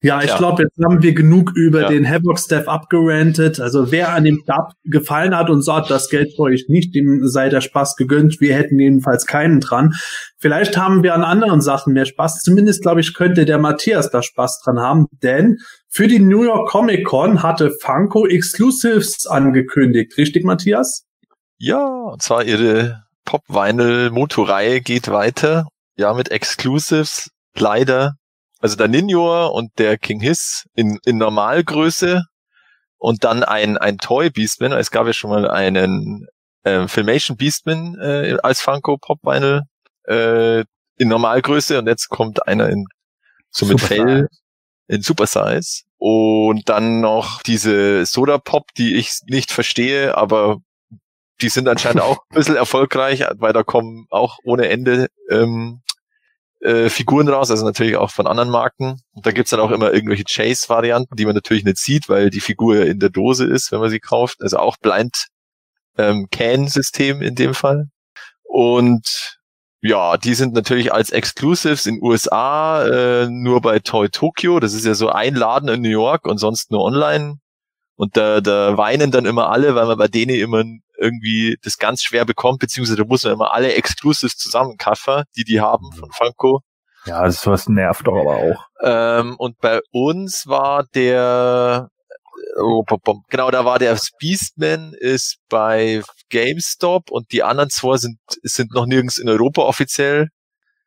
Ja. 0.04 0.22
Ich 0.22 0.30
Ja. 0.30 0.38
glaube, 0.38 0.64
jetzt 0.64 0.78
haben 0.84 1.04
wir 1.04 1.14
genug 1.14 1.52
über 1.56 1.82
Ja. 1.84 1.88
den 1.90 2.10
Havoc-Staff 2.10 2.68
abgerantet. 2.68 3.60
Also 3.60 3.92
wer 3.92 4.14
an 4.14 4.24
dem 4.24 4.40
Stab 4.44 4.74
gefallen 4.84 5.36
hat 5.36 5.50
und 5.52 5.62
sagt, 5.62 5.92
das 5.92 6.10
Geld 6.10 6.34
für 6.36 6.44
euch 6.44 6.66
nicht, 6.70 6.96
dem 6.96 7.28
sei 7.28 7.50
der 7.50 7.62
Spaß 7.62 7.96
gegönnt. 7.96 8.38
Wir 8.40 8.56
hätten 8.56 8.80
jedenfalls 8.80 9.26
keinen 9.28 9.60
dran. 9.60 9.94
Vielleicht 10.40 10.76
haben 10.76 11.04
wir 11.04 11.14
an 11.14 11.24
anderen 11.24 11.62
Sachen 11.62 11.94
mehr 11.94 12.06
Spaß. 12.06 12.42
Zumindest, 12.42 12.82
glaube 12.82 13.02
ich, 13.02 13.14
könnte 13.14 13.46
der 13.46 13.60
Matthias 13.60 14.10
da 14.10 14.24
Spaß 14.24 14.62
dran 14.66 14.80
haben. 14.80 15.06
Denn 15.22 15.58
für 15.88 16.08
die 16.08 16.20
New 16.20 16.44
York 16.44 16.68
Comic 16.70 17.06
Con 17.06 17.44
hatte 17.44 17.72
Funko 17.82 18.26
Exclusives 18.26 19.28
angekündigt. 19.28 20.18
Richtig, 20.18 20.44
Matthias? 20.44 21.04
Ja, 21.60 21.86
und 21.86 22.24
zwar 22.24 22.44
ihre 22.44 23.04
Pop-Vinyl-Motorreihe 23.26 24.82
geht 24.82 25.10
weiter. 25.12 25.68
Ja, 25.96 26.14
mit 26.14 26.32
Exclusives. 26.32 27.30
Leider. 27.56 28.14
Also 28.62 28.76
der 28.76 28.88
Ninjor 28.88 29.54
und 29.54 29.78
der 29.80 29.97
King 29.97 30.19
Hiss 30.21 30.65
in, 30.74 31.00
in 31.06 31.17
Normalgröße. 31.17 32.24
Und 32.97 33.24
dann 33.24 33.43
ein, 33.43 33.78
ein 33.80 33.97
Toy 33.97 34.30
Beastman. 34.30 34.71
Es 34.74 34.91
gab 34.91 35.08
ja 35.08 35.13
schon 35.13 35.32
mal 35.32 35.50
einen 35.50 36.28
äh, 36.63 36.88
Filmation 36.88 37.36
Beastman 37.36 37.97
äh, 38.00 38.38
als 38.43 38.62
Funko 38.62 38.97
Pop 38.97 39.19
Vinyl 39.24 39.63
äh, 40.06 40.60
in 40.97 41.10
Normalgröße. 41.10 41.80
Und 41.80 41.88
jetzt 41.88 42.10
kommt 42.10 42.47
einer 42.47 42.69
in 42.69 42.86
so 43.50 43.65
mit 43.65 43.80
Super 43.80 43.95
Fell 43.95 44.30
in 44.88 45.02
Super 45.02 45.26
Size. 45.26 45.84
Und 45.97 46.69
dann 46.69 47.00
noch 47.00 47.41
diese 47.43 48.06
Soda 48.06 48.38
Pop, 48.38 48.74
die 48.78 48.95
ich 48.95 49.19
nicht 49.26 49.52
verstehe, 49.52 50.17
aber 50.17 50.58
die 51.41 51.50
sind 51.50 51.67
anscheinend 51.67 52.02
auch 52.02 52.19
ein 52.30 52.36
bisschen 52.36 52.56
erfolgreich, 52.56 53.24
weil 53.36 53.54
da 53.54 53.63
kommen 53.63 54.06
auch 54.10 54.38
ohne 54.43 54.69
Ende 54.69 55.08
ähm, 55.30 55.82
äh, 56.62 56.89
Figuren 56.89 57.28
raus, 57.28 57.50
also 57.50 57.65
natürlich 57.65 57.95
auch 57.95 58.12
von 58.12 58.28
anderen 58.28 58.50
Marken. 58.50 59.02
Und 59.13 59.26
da 59.26 59.32
gibt's 59.32 59.52
dann 59.52 59.60
auch 59.60 59.71
immer 59.71 59.93
irgendwelche 59.93 60.24
Chase-Varianten, 60.24 61.15
die 61.15 61.26
man 61.26 61.36
natürlich 61.36 61.63
nicht 61.63 61.78
sieht, 61.78 62.08
weil 62.08 62.30
die 62.30 62.39
Figur 62.39 62.86
in 62.86 63.00
der 63.00 63.10
Dose 63.10 63.45
ist, 63.45 63.71
wenn 63.71 63.80
man 63.80 63.89
sie 63.89 64.00
kauft. 64.00 64.41
Also 64.41 64.58
auch 64.58 64.78
Blind 64.78 65.28
ähm, 65.97 66.28
Can-System 66.32 67.21
in 67.21 67.36
dem 67.36 67.54
Fall. 67.54 67.88
Und 68.43 69.39
ja, 69.82 70.17
die 70.17 70.36
sind 70.36 70.54
natürlich 70.54 70.93
als 70.93 71.10
Exclusives 71.10 71.88
in 71.88 72.00
USA 72.02 72.86
äh, 72.86 73.28
nur 73.30 73.62
bei 73.62 73.80
Toy 73.80 74.10
Tokyo. 74.10 74.60
Das 74.60 74.74
ist 74.74 74.86
ja 74.86 74.93
so 74.93 75.10
ein 75.10 75.34
Laden 75.34 75.69
in 75.69 75.82
New 75.82 75.89
York 75.89 76.28
und 76.28 76.38
sonst 76.38 76.69
nur 76.69 76.84
online. 76.84 77.38
Und 77.95 78.17
da, 78.17 78.41
da 78.41 78.78
weinen 78.78 79.12
dann 79.12 79.26
immer 79.26 79.50
alle, 79.50 79.74
weil 79.74 79.88
man 79.88 79.97
bei 79.97 80.08
denen 80.08 80.36
immer 80.36 80.63
irgendwie 81.02 81.58
das 81.64 81.78
ganz 81.78 82.04
schwer 82.04 82.24
bekommt, 82.26 82.60
beziehungsweise 82.60 82.98
da 82.98 83.06
muss 83.06 83.24
man 83.24 83.34
immer 83.34 83.54
alle 83.54 83.74
Exclusives 83.74 84.38
zusammenkaffen, 84.38 85.24
die 85.36 85.44
die 85.44 85.60
haben 85.60 85.92
von 85.92 86.12
Funko. 86.12 86.62
Ja, 87.06 87.24
das 87.24 87.48
was 87.48 87.68
nervt 87.68 88.06
doch 88.06 88.16
aber 88.16 88.38
auch. 88.38 88.66
Ähm, 88.84 89.36
und 89.38 89.58
bei 89.58 89.80
uns 89.92 90.46
war 90.46 90.86
der, 90.94 91.90
oh, 92.58 92.84
genau, 93.28 93.50
da 93.50 93.66
war 93.66 93.80
der 93.80 93.98
Beastman 94.20 94.94
ist 95.00 95.38
bei 95.50 96.04
GameStop 96.30 97.10
und 97.10 97.32
die 97.32 97.42
anderen 97.42 97.72
zwei 97.72 97.98
sind, 97.98 98.20
sind 98.44 98.72
noch 98.74 98.86
nirgends 98.86 99.18
in 99.18 99.28
Europa 99.30 99.64
offiziell. 99.64 100.28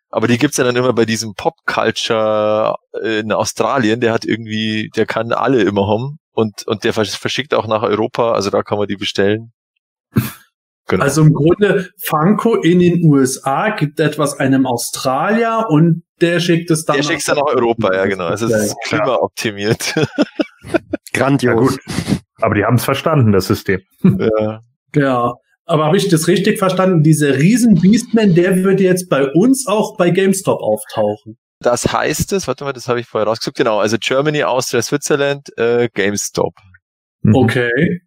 Aber 0.09 0.29
die 0.29 0.39
gibt's 0.39 0.59
ja 0.59 0.63
dann 0.63 0.77
immer 0.77 0.93
bei 0.93 1.07
diesem 1.07 1.35
Pop 1.35 1.55
Culture 1.67 2.77
in 3.03 3.33
Australien. 3.33 3.99
Der 3.99 4.13
hat 4.13 4.25
irgendwie, 4.25 4.89
der 4.95 5.07
kann 5.07 5.33
alle 5.33 5.63
immer 5.63 5.89
haben 5.89 6.19
und, 6.31 6.65
und 6.69 6.85
der 6.85 6.93
vers- 6.93 7.17
verschickt 7.17 7.53
auch 7.53 7.67
nach 7.67 7.83
Europa. 7.83 8.31
Also 8.31 8.51
da 8.51 8.63
kann 8.63 8.79
man 8.79 8.87
die 8.87 8.95
bestellen. 8.95 9.51
Genau. 10.87 11.03
Also 11.03 11.23
im 11.23 11.33
Grunde 11.33 11.89
Funko 12.05 12.57
in 12.57 12.79
den 12.79 13.05
USA 13.05 13.71
gibt 13.71 14.01
etwas 14.01 14.39
einem 14.39 14.67
Australier 14.67 15.67
und 15.71 16.03
der 16.21 16.41
schickt 16.41 16.71
es 16.71 16.85
dann 16.85 16.97
der 16.97 17.03
schickt's 17.03 17.25
dann 17.25 17.39
nach 17.39 17.47
Europa, 17.47 17.95
ja 17.95 18.05
genau. 18.05 18.27
Also 18.27 18.47
es 18.47 18.67
ist 18.67 18.77
klimaoptimiert. 18.85 19.95
Grandios. 21.15 21.55
Ja, 21.55 21.61
gut. 21.61 21.81
Aber 22.43 22.55
die 22.55 22.65
haben 22.65 22.77
es 22.77 22.85
verstanden, 22.85 23.33
das 23.33 23.47
System. 23.47 23.81
ja. 24.03 24.61
Ja, 24.95 25.33
aber 25.65 25.87
habe 25.87 25.97
ich 25.97 26.09
das 26.09 26.29
richtig 26.29 26.59
verstanden? 26.59 27.03
Dieser 27.03 27.39
riesen 27.39 27.81
Beastman, 27.81 28.35
der 28.35 28.63
wird 28.63 28.81
jetzt 28.81 29.09
bei 29.09 29.31
uns 29.33 29.67
auch 29.67 29.97
bei 29.97 30.11
GameStop 30.11 30.61
auftauchen. 30.61 31.39
Das 31.61 31.91
heißt 31.91 32.33
es, 32.33 32.47
warte 32.47 32.65
mal, 32.65 32.73
das 32.73 32.89
habe 32.89 33.01
ich 33.01 33.07
vorher 33.07 33.27
rausgesucht, 33.27 33.57
genau, 33.57 33.79
also 33.79 33.97
Germany, 33.99 34.45
Austria, 34.45 34.83
Switzerland, 34.83 35.49
äh, 35.57 35.89
GameStop. 35.93 36.55
Mhm. 37.23 37.35
Okay. 37.35 38.01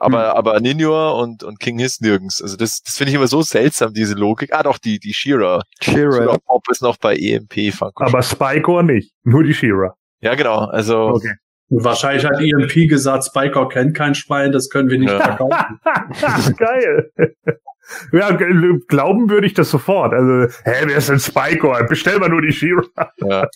Aber, 0.00 0.34
aber 0.34 0.58
Ninja 0.60 1.10
und, 1.10 1.44
und 1.44 1.60
King 1.60 1.78
Hiss 1.78 2.00
nirgends. 2.00 2.42
Also 2.42 2.56
das, 2.56 2.80
das 2.82 2.96
finde 2.96 3.10
ich 3.10 3.16
immer 3.16 3.26
so 3.26 3.42
seltsam, 3.42 3.92
diese 3.92 4.14
Logik. 4.14 4.50
Ah, 4.54 4.62
doch, 4.62 4.78
die, 4.78 4.98
die 4.98 5.12
Shira. 5.12 5.62
Shearer. 5.82 6.12
Shira 6.12 6.38
Pop 6.38 6.64
ist 6.70 6.80
noch 6.82 6.96
bei 6.96 7.14
EMP 7.16 7.72
Funko. 7.74 8.04
Aber 8.04 8.22
Spycore 8.22 8.82
nicht. 8.82 9.12
Nur 9.24 9.42
die 9.44 9.52
Shira. 9.54 9.94
ja, 10.20 10.34
genau, 10.34 10.60
also, 10.64 11.08
Okay. 11.10 11.34
Wahrscheinlich 11.72 12.24
hat 12.24 12.40
EMP 12.40 12.88
gesagt, 12.88 13.26
Spiker 13.26 13.68
kennt 13.68 13.94
kein 13.96 14.16
Schwein, 14.16 14.50
das 14.50 14.70
können 14.70 14.88
wir 14.90 14.98
nicht 14.98 15.12
Ja. 15.12 15.20
verkaufen. 15.20 15.78
Geil. 16.56 17.12
Ja, 18.12 18.30
glauben 18.32 19.30
würde 19.30 19.46
ich 19.46 19.54
das 19.54 19.70
sofort. 19.70 20.12
Also, 20.12 20.52
hä, 20.64 20.82
wer 20.86 20.96
ist 20.96 21.08
denn 21.08 21.18
Spycore? 21.18 21.84
Bestell 21.84 22.18
mal 22.18 22.28
nur 22.28 22.42
die 22.42 22.52
Shira. 22.52 22.82
ja. 23.18 23.46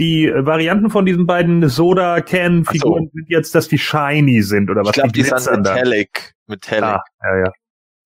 Die 0.00 0.26
äh, 0.26 0.44
Varianten 0.46 0.90
von 0.90 1.06
diesen 1.06 1.26
beiden 1.26 1.68
Soda-Can-Figuren 1.68 3.10
sind 3.12 3.28
jetzt, 3.28 3.54
dass 3.54 3.68
die 3.68 3.78
shiny 3.78 4.42
sind 4.42 4.70
oder 4.70 4.82
Ich 4.82 4.88
was? 4.88 4.94
glaube, 4.94 5.12
die 5.12 5.22
sind 5.22 5.30
glitzern 5.36 5.62
dann. 5.64 5.74
Metallic. 5.74 6.34
Metallic. 6.46 6.84
Ah, 6.84 7.02
ja, 7.22 7.38
ja. 7.46 7.52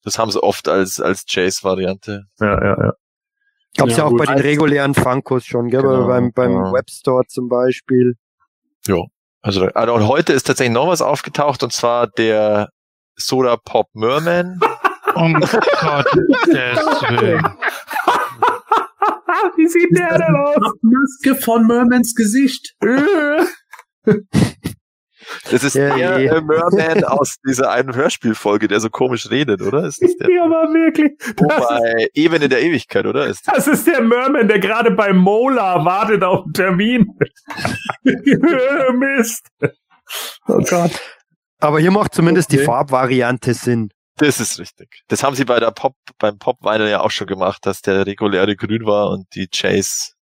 Das 0.05 0.19
haben 0.19 0.31
sie 0.31 0.43
oft 0.43 0.69
als, 0.69 1.01
als 1.01 1.25
Chase-Variante. 1.27 2.25
Ja, 2.41 2.47
ja, 2.65 2.77
ja. 2.85 2.93
Gab's 3.77 3.93
ja, 3.93 3.99
Ja, 3.99 4.05
auch 4.05 4.11
gut. 4.11 4.19
bei 4.19 4.27
den 4.35 4.39
regulären 4.43 4.95
Funkos 4.95 5.45
schon, 5.45 5.69
gell? 5.69 5.83
Genau, 5.83 6.07
beim 6.07 6.33
beim 6.33 6.53
ja. 6.53 6.73
Webstore 6.73 7.25
zum 7.29 7.49
Beispiel. 7.49 8.15
Also, 9.43 9.67
also 9.67 9.95
und 9.95 10.09
heute 10.09 10.33
ist 10.33 10.47
tatsächlich 10.47 10.75
noch 10.75 10.89
was 10.89 11.01
aufgetaucht, 11.03 11.63
und 11.63 11.73
zwar 11.73 12.07
der 12.09 12.69
Soda 13.17 13.57
Pop 13.57 13.89
Merman. 13.95 14.61
Um 15.15 15.35
Gottes 15.41 16.13
Willen. 17.11 17.43
Wie 19.57 19.69
sieht 19.69 19.97
der 19.97 20.19
denn 20.19 20.37
aus? 20.37 20.57
Maske 20.83 21.35
von 21.41 21.67
Mermans 21.67 22.15
Gesicht. 22.15 22.75
Das 25.51 25.63
ist 25.63 25.75
Ja, 25.75 25.95
der 25.97 26.19
je. 26.21 26.27
äh, 26.27 26.41
Merman 26.41 27.05
aus 27.05 27.37
dieser 27.47 27.71
einen 27.71 27.95
Hörspielfolge, 27.95 28.67
der 28.67 28.81
so 28.81 28.91
komisch 28.91 29.31
redet, 29.31 29.63
oder? 29.63 29.85
Ist 29.85 30.03
das 30.03 30.17
der? 30.17 30.29
Ja, 30.31 30.45
aber 30.45 30.73
wirklich. 30.73 31.13
Oh, 31.41 31.47
Das, 31.47 31.69
bei 31.69 32.09
Ebene 32.15 32.49
der 32.49 32.61
Ewigkeit, 32.63 33.07
oder? 33.07 33.27
Ist 33.27 33.47
das 33.47 33.69
ist 33.69 33.87
der 33.87 34.01
Merman, 34.01 34.49
der 34.49 34.59
gerade 34.59 34.91
bei 34.91 35.13
Mola 35.13 35.85
wartet 35.85 36.25
auf 36.25 36.45
einen 36.45 36.53
Termin. 36.53 37.07
Mist. 38.03 39.47
Oh 40.49 40.59
Gott. 40.69 40.99
Aber 41.61 41.79
hier 41.79 41.93
macht 41.93 42.15
zumindest 42.15 42.51
die 42.51 42.57
Okay. 42.57 42.67
Farbvariante 42.67 43.55
Sinn. 43.55 43.91
Das 44.21 44.39
ist 44.39 44.59
richtig. 44.59 45.03
Das 45.09 45.23
haben 45.23 45.35
sie 45.35 45.47
bei 45.47 45.59
der 45.61 45.71
Pop, 45.71 45.95
beim 46.19 46.39
Pop 46.39 46.63
Vinyl 46.63 46.91
ja 46.91 47.01
auch 47.01 47.11
schon 47.11 47.27
gemacht, 47.27 47.65
dass 47.65 47.81
der 47.81 48.07
reguläre 48.07 48.55
grün 48.55 48.85
war 48.85 49.11
und 49.11 49.27
die 49.35 49.49
Chase 49.49 50.13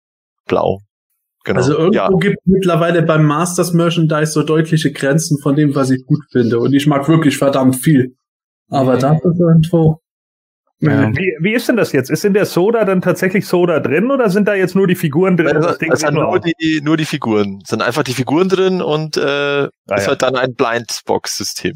blau. 0.47 0.83
Genau. 1.45 1.59
Also 1.59 1.73
irgendwo 1.73 1.95
ja. 1.97 2.09
gibt 2.21 2.39
mittlerweile 2.45 3.03
beim 3.03 3.25
Masters 3.25 3.73
Merchandise 3.73 4.33
so 4.33 4.45
deutliche 4.45 4.93
Grenzen 4.93 5.39
von 5.41 5.57
dem, 5.57 5.75
was 5.75 5.91
ich 5.91 6.07
gut 6.07 6.21
finde. 6.31 6.61
Und 6.61 6.75
ich 6.75 6.87
mag 6.87 7.09
wirklich 7.09 7.37
verdammt 7.39 7.75
viel. 7.77 8.15
Aber 8.69 8.99
da 8.99 9.15
ist 9.15 9.25
irgendwo. 9.25 10.01
Ja. 10.81 11.11
Wie, 11.11 11.37
wie 11.41 11.55
ist 11.55 11.69
denn 11.69 11.77
das 11.77 11.91
jetzt? 11.91 12.09
Ist 12.09 12.25
in 12.25 12.35
der 12.35 12.47
Soda 12.47 12.85
dann 12.85 13.01
tatsächlich 13.01 13.47
Soda 13.47 13.81
drin 13.81 14.13
oder 14.13 14.31
sind 14.31 14.47
da 14.47 14.55
jetzt 14.55 14.77
nur 14.77 14.87
die 14.87 14.95
Figuren 14.95 15.37
drin? 15.37 15.57
Also, 15.57 15.69
das 15.69 15.79
Ding 15.79 15.93
sind 15.97 16.15
nur 16.15 16.25
nur 16.25 16.39
die, 16.39 16.81
nur 16.85 16.97
die 16.97 17.05
Figuren. 17.05 17.61
Sind 17.67 17.83
einfach 17.83 18.05
die 18.05 18.13
Figuren 18.15 18.49
drin 18.49 18.81
und 18.81 19.17
äh, 19.17 19.21
Ah, 19.21 19.97
ist 19.97 20.03
ja. 20.03 20.09
halt 20.09 20.23
dann 20.23 20.37
ein 20.37 20.55
Blindbox-System. 20.55 21.73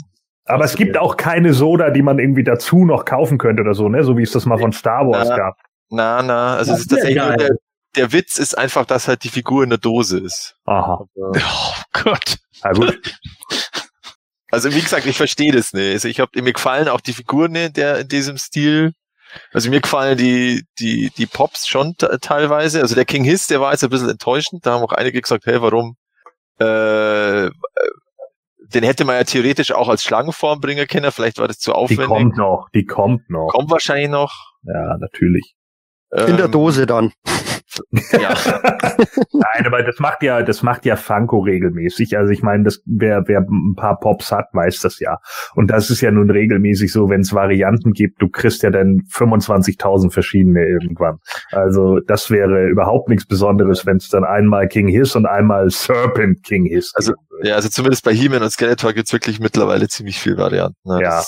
Aber 0.52 0.64
es 0.64 0.76
gibt 0.76 0.96
auch 0.96 1.16
keine 1.16 1.54
Soda, 1.54 1.90
die 1.90 2.02
man 2.02 2.18
irgendwie 2.18 2.44
dazu 2.44 2.84
noch 2.84 3.04
kaufen 3.04 3.38
könnte 3.38 3.62
oder 3.62 3.74
so, 3.74 3.88
ne? 3.88 4.04
So 4.04 4.16
wie 4.18 4.22
es 4.22 4.32
das 4.32 4.46
mal 4.46 4.58
von 4.58 4.72
Star 4.72 5.06
Wars 5.08 5.28
Ja. 5.28 5.36
gab. 5.36 5.56
Na, 5.90 6.22
na, 6.22 6.56
also 6.56 6.72
Das 6.72 6.80
es 6.80 6.86
ist 6.86 6.90
tatsächlich 6.90 7.22
nur 7.22 7.36
der, 7.36 7.50
der 7.96 8.12
Witz 8.12 8.38
ist 8.38 8.56
einfach, 8.56 8.86
dass 8.86 9.08
halt 9.08 9.24
die 9.24 9.28
Figur 9.28 9.62
in 9.64 9.70
der 9.70 9.78
Dose 9.78 10.18
ist. 10.18 10.56
Aha. 10.64 11.04
Aber- 11.16 11.32
Oh 11.94 12.00
Gott. 12.04 12.36
Na 12.64 12.72
gut. 12.72 13.00
Also 14.50 14.72
wie 14.74 14.80
gesagt, 14.80 15.06
ich 15.06 15.16
verstehe 15.16 15.52
das 15.52 15.72
nicht. 15.72 15.92
Also 15.92 16.08
ich 16.08 16.20
hab, 16.20 16.34
mir 16.34 16.52
gefallen 16.52 16.88
auch 16.88 17.00
die 17.00 17.12
Figuren 17.12 17.54
in, 17.54 17.72
der, 17.72 18.00
in 18.00 18.08
diesem 18.08 18.36
Stil. 18.38 18.92
Also 19.52 19.70
mir 19.70 19.80
gefallen 19.80 20.18
die, 20.18 20.64
die, 20.78 21.10
die 21.16 21.26
Pops 21.26 21.66
schon 21.66 21.96
te- 21.96 22.18
teilweise. 22.20 22.80
Also 22.82 22.94
der 22.94 23.04
King 23.06 23.24
Hiss, 23.24 23.46
der 23.46 23.60
war 23.60 23.72
jetzt 23.72 23.82
ein 23.84 23.88
bisschen 23.90 24.10
enttäuschend. 24.10 24.66
Da 24.66 24.72
haben 24.72 24.82
auch 24.82 24.92
einige 24.92 25.20
gesagt, 25.22 25.46
hey, 25.46 25.60
warum? 25.62 25.96
Äh, 26.58 27.46
den 28.74 28.82
hätte 28.84 29.04
man 29.04 29.16
ja 29.16 29.24
theoretisch 29.24 29.72
auch 29.72 29.88
als 29.88 30.02
Schlangenform 30.02 30.60
bringen 30.60 30.86
können. 30.86 31.10
Vielleicht 31.12 31.38
war 31.38 31.48
das 31.48 31.58
zu 31.58 31.70
Die 31.70 31.76
aufwendig. 31.76 32.06
kommt 32.06 32.36
noch. 32.36 32.68
Die 32.74 32.84
kommt 32.84 33.30
noch. 33.30 33.48
Kommt 33.48 33.70
wahrscheinlich 33.70 34.08
noch. 34.10 34.32
Ja, 34.64 34.96
natürlich. 34.98 35.54
In 36.10 36.36
der 36.36 36.46
Ähm, 36.46 36.52
Dose 36.52 36.86
dann. 36.86 37.12
Ja. 38.12 38.34
Nein, 39.32 39.66
aber 39.66 39.82
das 39.82 39.98
macht 39.98 40.22
ja, 40.22 40.42
das 40.42 40.62
macht 40.62 40.84
ja 40.84 40.96
Funko 40.96 41.40
regelmäßig. 41.40 42.16
Also 42.16 42.32
ich 42.32 42.42
meine, 42.42 42.64
das, 42.64 42.82
wer, 42.86 43.22
wer 43.26 43.40
ein 43.40 43.74
paar 43.76 43.98
Pops 43.98 44.32
hat, 44.32 44.46
weiß 44.52 44.80
das 44.80 44.98
ja. 45.00 45.18
Und 45.54 45.70
das 45.70 45.90
ist 45.90 46.00
ja 46.00 46.10
nun 46.10 46.30
regelmäßig 46.30 46.92
so, 46.92 47.08
wenn 47.08 47.20
es 47.20 47.32
Varianten 47.32 47.92
gibt, 47.92 48.20
du 48.20 48.28
kriegst 48.28 48.62
ja 48.62 48.70
dann 48.70 49.02
25.000 49.10 50.12
verschiedene 50.12 50.64
irgendwann. 50.66 51.18
Also 51.50 52.00
das 52.06 52.30
wäre 52.30 52.68
überhaupt 52.68 53.08
nichts 53.08 53.26
Besonderes, 53.26 53.86
wenn 53.86 53.96
es 53.96 54.08
dann 54.08 54.24
einmal 54.24 54.68
King 54.68 54.88
Hiss 54.88 55.16
und 55.16 55.26
einmal 55.26 55.70
Serpent 55.70 56.42
King 56.42 56.66
Hiss. 56.66 56.92
Also, 56.94 57.14
ja, 57.42 57.54
also 57.54 57.68
zumindest 57.68 58.04
bei 58.04 58.12
He-Man 58.12 58.42
und 58.42 58.50
Skeletor 58.50 58.92
gibt's 58.92 59.12
wirklich 59.12 59.40
mittlerweile 59.40 59.88
ziemlich 59.88 60.20
viel 60.20 60.36
Varianten. 60.36 60.76
Ne? 60.84 61.00
Ja. 61.02 61.22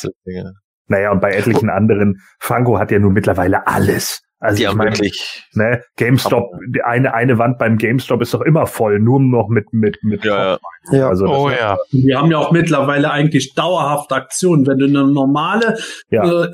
Naja, 0.87 1.13
und 1.13 1.21
bei 1.21 1.33
etlichen 1.33 1.71
anderen, 1.71 2.21
Funko 2.39 2.79
hat 2.79 2.91
ja 2.91 2.99
nun 2.99 3.15
mittlerweile 3.15 3.67
alles. 3.67 4.24
Also 4.45 4.57
Die 4.59 4.63
ich 4.63 4.69
haben 4.69 4.77
meine, 4.79 4.91
wirklich, 4.91 5.45
ne, 5.55 5.83
GameStop, 5.97 6.51
die 6.69 6.83
eine, 6.83 7.15
eine 7.15 7.39
Wand 7.39 7.59
beim 7.59 7.79
GameStop 7.79 8.21
ist 8.23 8.35
doch 8.35 8.43
immer 8.43 8.67
voll, 8.67 8.99
nur 9.01 9.19
noch 9.21 9.49
mit, 9.49 9.73
mit, 9.73 9.99
mit. 10.03 10.25
ja, 10.25 10.53
ja. 10.53 10.59
Ja. 10.93 11.09
Also 11.09 11.27
Oh 11.27 11.49
ja. 11.49 11.79
Wir 11.93 12.19
haben 12.19 12.31
ja 12.31 12.37
auch 12.37 12.53
mittlerweile 12.53 13.11
eigentlich 13.11 13.55
dauerhaft 13.55 14.13
Aktionen. 14.13 14.67
Wenn 14.67 14.77
du 14.79 14.85
eine 14.85 15.07
normale 15.11 15.79
Ja. 16.11 16.25
äh, 16.25 16.49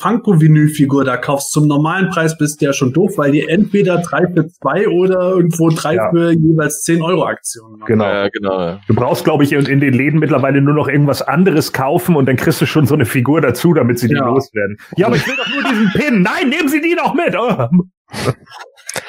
Funko-Vinylfigur 0.00 1.04
da 1.04 1.16
kaufst, 1.16 1.52
zum 1.52 1.66
normalen 1.68 2.08
Preis 2.10 2.36
bist 2.36 2.60
du 2.60 2.66
ja 2.66 2.72
schon 2.72 2.92
doof, 2.92 3.12
weil 3.16 3.32
die 3.32 3.46
entweder 3.48 3.98
drei 3.98 4.26
für 4.26 4.48
zwei 4.48 4.88
oder 4.88 5.30
irgendwo 5.30 5.68
drei 5.70 5.94
Ja. 5.94 6.10
für 6.10 6.32
jeweils 6.32 6.82
10 6.82 7.02
Euro 7.02 7.24
Aktionen 7.26 7.78
machen. 7.78 7.86
Genau. 7.86 8.04
Ja, 8.04 8.28
genau. 8.28 8.58
Ja. 8.58 8.80
Du 8.88 8.94
brauchst, 8.94 9.24
glaube 9.24 9.44
ich, 9.44 9.52
in, 9.52 9.64
in 9.66 9.80
den 9.80 9.94
Läden 9.94 10.18
mittlerweile 10.20 10.60
nur 10.60 10.74
noch 10.74 10.88
irgendwas 10.88 11.22
anderes 11.22 11.72
kaufen 11.72 12.16
und 12.16 12.26
dann 12.26 12.36
kriegst 12.36 12.60
du 12.60 12.66
schon 12.66 12.86
so 12.86 12.94
eine 12.94 13.04
Figur 13.06 13.40
dazu, 13.40 13.72
damit 13.74 13.98
sie 13.98 14.08
die 14.08 14.14
Ja. 14.14 14.26
loswerden. 14.26 14.78
Ja, 14.96 15.06
aber 15.06 15.16
ich 15.16 15.26
will 15.26 15.36
doch 15.36 15.48
nur 15.48 15.62
diesen 15.70 15.90
Pin. 15.92 16.22
Nein, 16.22 16.48
nehmen 16.48 16.68
Sie 16.68 16.80
die 16.80 16.96
doch 16.96 17.14
mit. 17.14 17.35
Oh. 17.38 17.68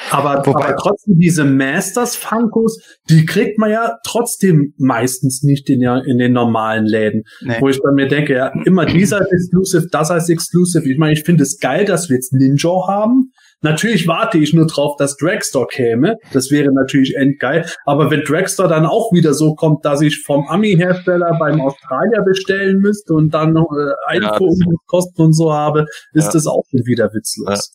Aber, 0.09 0.45
Wobei- 0.45 0.65
aber 0.69 0.75
trotzdem 0.77 1.17
diese 1.19 1.43
Masters 1.43 2.15
Funkos, 2.15 2.79
die 3.09 3.25
kriegt 3.25 3.59
man 3.59 3.69
ja 3.71 3.97
trotzdem 4.05 4.73
meistens 4.77 5.43
nicht 5.43 5.69
in, 5.69 5.81
ja, 5.81 5.97
in 5.99 6.17
den 6.17 6.31
normalen 6.33 6.85
Läden. 6.85 7.23
Nee. 7.41 7.57
Wo 7.59 7.67
ich 7.69 7.79
bei 7.81 7.91
mir 7.91 8.07
denke, 8.07 8.33
ja, 8.33 8.51
immer 8.65 8.85
dieser 8.85 9.19
ist 9.21 9.31
Exclusive, 9.33 9.87
das 9.91 10.09
heißt 10.09 10.29
Exclusive. 10.29 10.89
Ich 10.89 10.97
meine, 10.97 11.13
ich 11.13 11.23
finde 11.23 11.43
es 11.43 11.59
geil, 11.59 11.83
dass 11.85 12.09
wir 12.09 12.15
jetzt 12.15 12.33
Ninja 12.33 12.87
haben. 12.87 13.31
Natürlich 13.61 14.07
warte 14.07 14.37
ich 14.37 14.53
nur 14.53 14.67
drauf, 14.67 14.95
dass 14.97 15.17
Dragstore 15.17 15.67
käme. 15.67 16.15
Das 16.31 16.51
wäre 16.51 16.71
natürlich 16.73 17.15
endgeil. 17.15 17.65
Aber 17.85 18.09
wenn 18.09 18.21
Dragstore 18.21 18.69
dann 18.69 18.85
auch 18.85 19.11
wieder 19.11 19.33
so 19.33 19.55
kommt, 19.55 19.83
dass 19.83 20.01
ich 20.01 20.23
vom 20.25 20.47
Ami-Hersteller 20.47 21.35
beim 21.39 21.59
Australier 21.59 22.21
bestellen 22.23 22.79
müsste 22.79 23.13
und 23.13 23.33
dann 23.33 23.53
noch 23.53 23.69
äh, 23.73 24.15
Ja, 24.19 24.31
Einfuhrkosten 24.31 25.25
und 25.25 25.33
so 25.33 25.51
habe, 25.53 25.85
ist 26.13 26.25
Ja. 26.27 26.31
das 26.31 26.47
auch 26.47 26.63
schon 26.71 26.85
wieder 26.85 27.11
witzlos. 27.13 27.73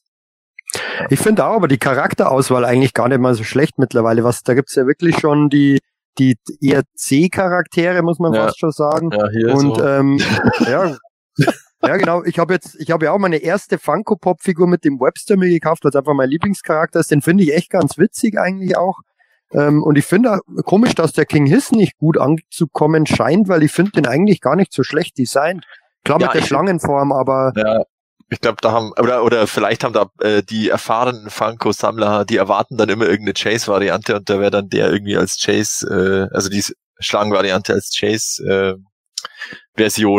Ich 1.11 1.18
finde 1.20 1.44
auch 1.46 1.56
aber 1.56 1.68
die 1.68 1.78
Charakterauswahl 1.78 2.64
eigentlich 2.64 2.94
gar 2.94 3.08
nicht 3.08 3.20
mal 3.20 3.35
so 3.35 3.44
schlecht 3.44 3.78
mittlerweile. 3.78 4.24
Was, 4.24 4.42
da 4.42 4.54
gibt's 4.54 4.74
ja 4.74 4.87
wirklich 4.87 5.18
schon 5.18 5.48
die, 5.50 5.78
die 6.18 6.37
eher 6.61 6.82
C-Charaktere, 6.94 8.02
muss 8.02 8.18
man 8.18 8.32
Ja. 8.32 8.44
fast 8.46 8.58
schon 8.61 8.72
sagen. 8.72 9.11
Ja, 9.12 9.28
hier 9.30 9.54
Und 9.54 9.76
so. 9.76 9.85
ähm, 9.87 10.18
ja, 10.66 10.96
ja 11.82 11.96
genau. 11.96 12.22
Ich 12.24 12.38
habe 12.38 12.54
jetzt, 12.54 12.76
ich 12.80 12.90
habe 12.90 13.06
ja 13.06 13.12
auch 13.12 13.18
meine 13.18 13.38
erste 13.38 13.78
Funko 13.78 14.16
Pop 14.16 14.42
Figur 14.42 14.66
mit 14.66 14.85
dem 14.85 15.00
Webster 15.00 15.37
mir 15.37 15.48
gekauft, 15.48 15.85
weil 15.85 15.90
es 15.90 15.96
einfach 15.96 16.14
mein 16.14 16.28
Lieblingscharakter 16.30 17.00
ist. 17.00 17.11
Den 17.11 17.22
finde 17.22 17.44
ich 17.44 17.54
echt 17.54 17.70
ganz 17.70 17.98
witzig 17.98 18.38
eigentlich 18.38 18.76
auch. 18.76 19.00
Ähm, 19.52 19.82
und 19.82 19.98
ich 19.98 20.06
finde 20.06 20.32
auch 20.35 20.40
komisch, 20.64 20.94
dass 20.94 21.12
der 21.12 21.26
King 21.26 21.46
Hiss 21.46 21.72
nicht 21.72 21.98
gut 21.98 22.16
anzukommen 22.18 23.06
scheint, 23.06 23.48
weil 23.48 23.62
ich 23.62 23.72
finde 23.72 23.92
den 23.92 24.06
eigentlich 24.06 24.40
gar 24.40 24.56
nicht 24.56 24.72
so 24.72 24.82
schlecht 24.82 25.18
designt. 25.18 25.66
Klar 26.04 26.20
Ja, 26.20 26.26
mit 26.28 26.35
der 26.35 26.42
Schlangenform, 26.42 27.12
aber 27.12 27.52
Ja, 27.56 27.82
ich 28.33 28.40
glaube, 28.40 28.57
da 28.62 28.73
haben, 28.73 28.92
oder, 28.99 29.25
oder 29.25 29.47
vielleicht 29.47 29.85
haben 29.85 29.92
da 29.92 30.07
äh, 30.21 30.42
die 30.42 30.71
erfahrenen 30.71 31.29
Funko-Sammler, 31.29 32.25
die 32.25 32.38
erwarten 32.38 32.79
dann 32.79 32.88
immer 32.88 33.05
irgendeine 33.05 33.35
Chase-Variante 33.35 34.16
und 34.16 34.31
da 34.31 34.40
wäre 34.40 34.51
dann 34.51 34.71
der 34.71 34.90
irgendwie 34.90 35.18
als 35.18 35.37
Chase, 35.38 35.87
äh, 35.87 36.29
also 36.35 36.49
die 36.49 36.64
Schlangenvariante 36.99 37.75
als 37.75 37.95
Chase-Version 37.95 38.79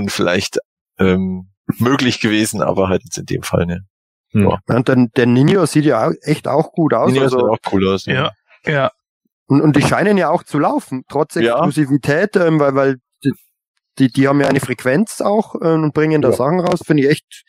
vielleicht 0.09 0.59
ähm, 0.99 1.49
möglich 1.79 2.19
gewesen, 2.19 2.61
aber 2.61 2.87
halt 2.87 3.03
jetzt 3.03 3.17
in 3.17 3.25
dem 3.25 3.41
Fall 3.41 3.65
ne. 3.65 3.79
und 4.33 4.89
dann, 4.89 5.09
der 5.15 5.25
Ninja 5.25 5.65
sieht 5.65 5.85
ja 5.85 6.07
auch, 6.07 6.13
echt 6.21 6.47
auch 6.47 6.71
gut 6.71 6.93
aus. 6.93 7.11
Ninja 7.11 7.29
sieht 7.29 7.39
also, 7.39 7.49
auch 7.49 7.57
cool 7.71 7.87
aus. 7.87 8.05
Ja. 8.05 8.31
Ja. 8.65 8.91
Und, 9.47 9.61
und 9.61 9.75
die 9.75 9.81
scheinen 9.81 10.17
ja 10.17 10.29
auch 10.29 10.43
zu 10.43 10.59
laufen, 10.59 11.03
trotz 11.09 11.33
Ja. 11.33 11.55
Exklusivität, 11.55 12.35
ähm, 12.35 12.59
weil, 12.59 12.75
weil 12.75 12.97
die, 13.23 13.33
die, 13.97 14.11
die 14.11 14.27
haben 14.27 14.39
ja 14.39 14.47
eine 14.47 14.59
Frequenz 14.59 15.19
auch 15.19 15.55
äh, 15.55 15.73
und 15.73 15.95
bringen 15.95 16.21
da 16.21 16.29
Ja. 16.29 16.35
Sachen 16.35 16.59
raus, 16.59 16.81
finde 16.85 17.03
ich 17.03 17.09
echt 17.09 17.43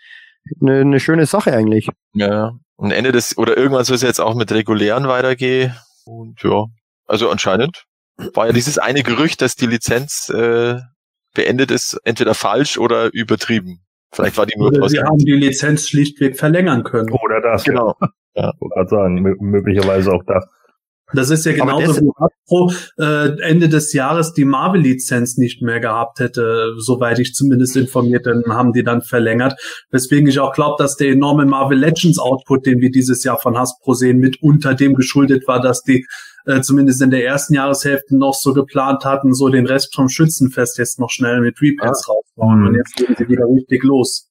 eine, 0.61 0.81
eine 0.81 1.01
schöne 1.01 1.27
Sache 1.27 1.53
eigentlich. 1.53 1.89
Ja. 2.15 2.53
Und 2.77 2.91
Ende 2.91 3.13
des, 3.13 3.39
oder 3.39 3.57
irgendwann 3.57 3.85
soll 3.85 3.97
es 3.97 4.03
jetzt 4.03 4.21
auch 4.21 4.35
mit 4.35 4.51
regulären 4.53 5.07
weitergehen. 5.09 5.75
Und 6.05 6.43
ja, 6.43 6.67
also 7.07 7.31
anscheinend 7.31 7.85
war 8.35 8.47
ja 8.47 8.53
dieses 8.53 8.79
eine 8.79 9.03
Gerücht, 9.03 9.43
dass 9.43 9.57
die 9.57 9.67
Lizenz 9.67 10.29
äh, 10.29 10.77
beendet 11.35 11.71
ist, 11.71 11.99
entweder 12.05 12.35
falsch 12.35 12.79
oder 12.79 13.13
übertrieben. 13.13 13.81
Vielleicht 14.13 14.37
war 14.37 14.47
die 14.47 14.57
nur 14.57 14.69
Oder 14.69 14.89
sie 14.89 15.01
haben 15.01 15.19
die 15.19 15.33
Lizenz 15.33 15.89
schlichtweg 15.89 16.39
verlängern 16.39 16.85
können. 16.85 17.11
Oder 17.11 17.41
das. 17.41 17.65
Genau. 17.65 17.97
Ja, 18.35 18.53
wollte 18.59 18.75
gerade 18.75 18.89
sagen, 18.89 19.27
mö- 19.27 19.37
möglicherweise 19.41 20.13
auch 20.13 20.23
das. 20.27 20.47
Das 21.13 21.31
ist 21.31 21.45
ja 21.45 21.53
genauso 21.53 22.01
wie 22.01 22.11
Hasbro 22.19 22.73
äh, 22.99 23.41
Ende 23.43 23.69
des 23.69 23.93
Jahres 23.93 24.33
die 24.33 24.45
Marvel-Lizenz 24.45 25.37
nicht 25.37 25.61
mehr 25.63 25.79
gehabt 25.79 26.19
hätte, 26.19 26.75
soweit 26.79 27.19
ich 27.19 27.35
zumindest 27.35 27.77
informiert 27.77 28.25
bin, 28.25 28.43
haben 28.49 28.73
die 28.73 28.83
dann 28.83 29.03
verlängert. 29.03 29.55
Weswegen 29.91 30.29
ich 30.29 30.41
auch 30.41 30.53
glaube, 30.53 30.77
dass 30.79 30.97
der 30.97 31.11
enorme 31.11 31.45
Marvel 31.45 31.79
Legends 31.79 32.19
Output, 32.19 32.67
den 32.67 32.81
wir 32.81 32.91
dieses 32.91 33.23
Jahr 33.23 33.39
von 33.39 33.57
Hasbro 33.59 33.95
sehen, 33.95 34.19
mit 34.19 34.43
unter 34.43 34.75
dem 34.75 34.95
geschuldet 34.95 35.47
war, 35.47 35.61
dass 35.61 35.83
die 35.83 36.07
äh, 36.47 36.61
zumindest 36.61 37.01
in 37.03 37.11
der 37.11 37.25
ersten 37.25 37.55
Jahreshälfte 37.55 38.17
noch 38.17 38.35
so 38.35 38.53
geplant 38.53 39.05
hatten, 39.05 39.35
so 39.35 39.49
den 39.49 39.67
Rest 39.67 39.95
vom 39.95 40.09
Schützenfest 40.09 40.79
jetzt 40.79 40.99
noch 40.99 41.11
schnell 41.11 41.41
mit 41.41 41.61
Reprints 41.61 42.09
rausbauen. 42.09 42.61
Mhm. 42.61 42.67
Und 42.67 42.75
jetzt 42.77 42.97
gehen 42.97 43.15
sie 43.17 43.29
wieder 43.29 43.47
richtig 43.47 43.83
los. 43.83 44.31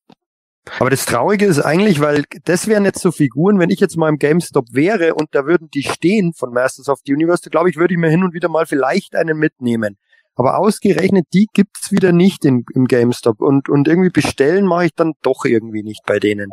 Aber 0.80 0.90
das 0.90 1.06
Traurige 1.06 1.46
ist 1.46 1.60
eigentlich, 1.60 2.00
weil 2.00 2.24
das 2.46 2.68
wären 2.68 2.86
jetzt 2.86 3.02
so 3.02 3.12
Figuren, 3.12 3.60
wenn 3.60 3.70
ich 3.70 3.80
jetzt 3.80 3.98
mal 3.98 4.10
im 4.10 4.18
GameStop 4.18 4.68
wäre 4.72 5.14
und 5.14 5.36
da 5.36 5.46
würden 5.46 5.70
die 5.74 5.84
stehen 5.84 6.34
von 6.34 6.54
Masters 6.54 6.88
of 6.88 7.00
the 7.06 7.14
Universe, 7.14 7.50
glaube 7.50 7.70
ich, 7.70 7.76
würde 7.76 7.94
ich 7.94 8.00
mir 8.00 8.10
hin 8.10 8.24
und 8.24 8.34
wieder 8.34 8.48
mal 8.50 8.66
vielleicht 8.66 9.16
einen 9.16 9.38
mitnehmen. 9.38 9.98
Aber 10.36 10.58
ausgerechnet 10.58 11.26
die 11.34 11.48
gibt's 11.54 11.92
wieder 11.92 12.12
nicht 12.12 12.46
in, 12.46 12.64
im 12.74 12.86
GameStop 12.86 13.42
und, 13.42 13.68
und 13.70 13.88
irgendwie 13.88 14.10
bestellen 14.10 14.66
mache 14.66 14.86
ich 14.86 14.96
dann 14.96 15.14
doch 15.22 15.46
irgendwie 15.46 15.84
nicht 15.84 16.02
bei 16.08 16.18
denen. 16.20 16.50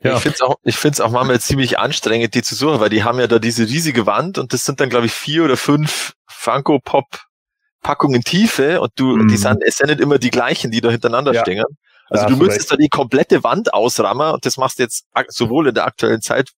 Ja. 0.00 0.16
Ich 0.16 0.22
finde 0.22 0.34
es 0.36 0.40
auch, 0.42 0.56
ich 0.64 0.76
find's 0.76 1.00
auch 1.00 1.12
manchmal 1.12 1.38
ziemlich 1.40 1.78
anstrengend, 1.78 2.34
die 2.34 2.42
zu 2.42 2.56
suchen, 2.56 2.80
weil 2.80 2.88
die 2.90 3.04
haben 3.04 3.20
ja 3.20 3.28
da 3.28 3.38
diese 3.38 3.64
riesige 3.64 4.06
Wand 4.06 4.38
und 4.38 4.52
das 4.52 4.64
sind 4.64 4.80
dann, 4.80 4.88
glaube 4.88 5.06
ich, 5.06 5.12
vier 5.12 5.44
oder 5.44 5.56
fünf 5.56 6.14
Funko 6.26 6.80
Pop 6.80 7.04
Packungen 7.82 8.22
Tiefe 8.22 8.80
und 8.80 8.92
du, 8.96 9.16
Mhm. 9.16 9.28
die 9.28 9.36
sind, 9.36 9.62
es 9.64 9.76
sind 9.76 9.88
nicht 9.88 10.00
immer 10.00 10.18
die 10.18 10.30
gleichen, 10.30 10.70
die 10.70 10.80
da 10.80 10.90
hintereinander 10.90 11.34
Ja. 11.34 11.42
stehen. 11.42 11.64
Also 12.12 12.24
hast 12.24 12.30
du 12.30 12.44
müsstest 12.44 12.72
da 12.72 12.76
die 12.76 12.88
komplette 12.88 13.42
Wand 13.44 13.72
ausrammen 13.74 14.32
und 14.32 14.44
das 14.46 14.56
machst 14.56 14.78
du 14.78 14.82
jetzt 14.84 15.06
sowohl 15.28 15.68
in 15.68 15.74
der 15.74 15.86
aktuellen 15.86 16.20
Zeit 16.20 16.50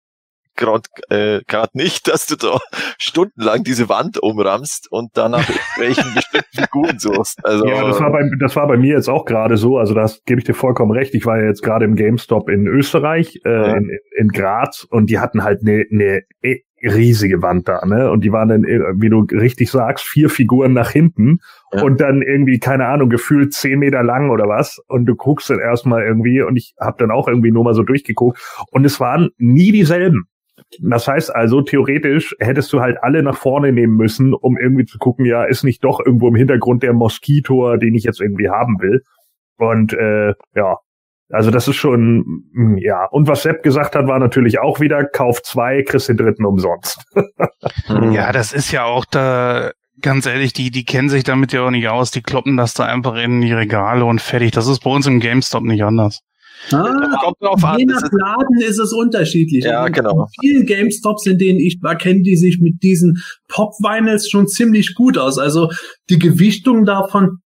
gerade 0.56 0.82
äh, 1.10 1.40
grad 1.46 1.74
nicht, 1.74 2.08
dass 2.08 2.26
du 2.26 2.36
da 2.36 2.58
stundenlang 2.98 3.64
diese 3.64 3.88
Wand 3.88 4.22
umrammst 4.22 4.90
und 4.90 5.16
dann 5.16 5.32
nach 5.32 5.48
irgendwelchen 5.48 6.14
bestimmten 6.14 6.56
Figuren 6.62 6.98
suchst. 6.98 7.44
Also 7.44 7.66
Ja, 7.66 7.84
das 7.86 8.00
war 8.00 8.12
bei, 8.12 8.22
das 8.40 8.56
war 8.56 8.66
bei 8.68 8.76
mir 8.76 8.94
jetzt 8.94 9.08
auch 9.08 9.24
gerade 9.24 9.56
so. 9.56 9.78
Also 9.78 9.94
das 9.94 10.22
gebe 10.24 10.40
ich 10.40 10.44
dir 10.44 10.54
vollkommen 10.54 10.92
recht. 10.92 11.14
Ich 11.14 11.26
war 11.26 11.38
ja 11.40 11.46
jetzt 11.46 11.62
gerade 11.62 11.84
im 11.84 11.96
GameStop 11.96 12.48
in 12.48 12.66
Österreich, 12.66 13.40
äh, 13.44 13.50
Ja. 13.50 13.76
in, 13.76 13.90
in 14.16 14.28
Graz, 14.28 14.86
und 14.88 15.10
die 15.10 15.18
hatten 15.18 15.42
halt 15.42 15.62
eine 15.62 15.84
ne 15.90 16.22
riesige 16.84 17.42
Wand 17.42 17.68
da, 17.68 17.84
ne? 17.86 18.10
Und 18.10 18.24
die 18.24 18.32
waren 18.32 18.48
dann, 18.48 18.64
äh, 18.64 18.80
wie 18.96 19.08
du 19.08 19.26
richtig 19.30 19.70
sagst, 19.70 20.06
vier 20.06 20.28
Figuren 20.28 20.72
nach 20.72 20.90
hinten 20.90 21.38
Ja. 21.72 21.82
und 21.82 22.00
dann 22.00 22.22
irgendwie, 22.22 22.58
keine 22.58 22.86
Ahnung, 22.86 23.08
gefühlt 23.08 23.52
zehn 23.52 23.78
Meter 23.78 24.02
lang 24.02 24.30
oder 24.30 24.48
was. 24.48 24.80
Und 24.88 25.06
du 25.06 25.14
guckst 25.14 25.50
dann 25.50 25.58
erstmal 25.60 26.02
irgendwie, 26.02 26.42
und 26.42 26.56
ich 26.56 26.74
habe 26.80 26.96
dann 26.98 27.10
auch 27.10 27.28
irgendwie 27.28 27.50
nur 27.50 27.64
mal 27.64 27.74
so 27.74 27.82
durchgeguckt, 27.82 28.38
und 28.70 28.84
es 28.84 29.00
waren 29.00 29.30
nie 29.38 29.72
dieselben. 29.72 30.24
Das 30.80 31.06
heißt 31.08 31.34
also, 31.34 31.62
theoretisch 31.62 32.34
hättest 32.40 32.72
du 32.72 32.80
halt 32.80 32.98
alle 33.02 33.22
nach 33.22 33.36
vorne 33.36 33.72
nehmen 33.72 33.96
müssen, 33.96 34.34
um 34.34 34.56
irgendwie 34.56 34.84
zu 34.84 34.98
gucken, 34.98 35.24
ja, 35.26 35.44
ist 35.44 35.64
nicht 35.64 35.84
doch 35.84 36.00
irgendwo 36.04 36.28
im 36.28 36.34
Hintergrund 36.36 36.82
der 36.82 36.92
Moskitor, 36.92 37.78
den 37.78 37.94
ich 37.94 38.04
jetzt 38.04 38.20
irgendwie 38.20 38.48
haben 38.48 38.80
will. 38.80 39.02
Und 39.56 39.92
äh, 39.92 40.34
ja, 40.54 40.78
also 41.30 41.50
das 41.50 41.68
ist 41.68 41.76
schon, 41.76 42.42
mm, 42.52 42.76
ja. 42.78 43.06
Und 43.10 43.28
was 43.28 43.42
Sepp 43.42 43.62
gesagt 43.62 43.94
hat, 43.96 44.06
war 44.06 44.18
natürlich 44.18 44.58
auch 44.60 44.80
wieder, 44.80 45.04
kauf 45.04 45.42
zwei, 45.42 45.82
kriegst 45.82 46.08
den 46.08 46.16
dritten 46.16 46.44
umsonst. 46.44 47.02
hm. 47.87 48.12
Ja, 48.12 48.32
das 48.32 48.52
ist 48.52 48.70
ja 48.72 48.84
auch 48.84 49.04
da, 49.04 49.70
ganz 50.00 50.26
ehrlich, 50.26 50.52
die, 50.52 50.70
die 50.70 50.84
kennen 50.84 51.08
sich 51.08 51.24
damit 51.24 51.52
ja 51.52 51.62
auch 51.62 51.70
nicht 51.70 51.88
aus, 51.88 52.10
die 52.10 52.22
kloppen 52.22 52.56
das 52.56 52.74
da 52.74 52.84
einfach 52.84 53.16
in 53.16 53.40
die 53.40 53.52
Regale 53.52 54.04
und 54.04 54.20
fertig. 54.20 54.52
Das 54.52 54.66
ist 54.68 54.80
bei 54.80 54.90
uns 54.90 55.06
im 55.06 55.20
GameStop 55.20 55.62
nicht 55.64 55.82
anders. 55.84 56.20
Ah, 56.72 57.18
kommt 57.22 57.37
drauf 57.40 57.62
an, 57.64 57.78
Je 57.78 57.84
nach 57.84 58.00
ist- 58.02 58.12
Laden 58.12 58.60
ist 58.60 58.78
es 58.78 58.92
unterschiedlich. 58.92 59.64
Ja, 59.64 59.80
Also 59.82 59.92
genau. 59.92 60.20
in 60.22 60.26
vielen 60.40 60.66
GameStops, 60.66 61.26
in 61.26 61.37
denen 61.37 61.58
ich 61.58 61.78
war, 61.82 61.96
kennen 61.96 62.22
die 62.22 62.37
sich 62.37 62.58
mit 62.60 62.82
diesen 62.82 63.22
Pop-Vinyls 63.48 64.30
schon 64.30 64.46
ziemlich 64.46 64.94
gut 64.94 65.18
aus. 65.18 65.38
Also 65.38 65.70
die 66.10 66.18
Gewichtung 66.18 66.84
davon 66.84 67.38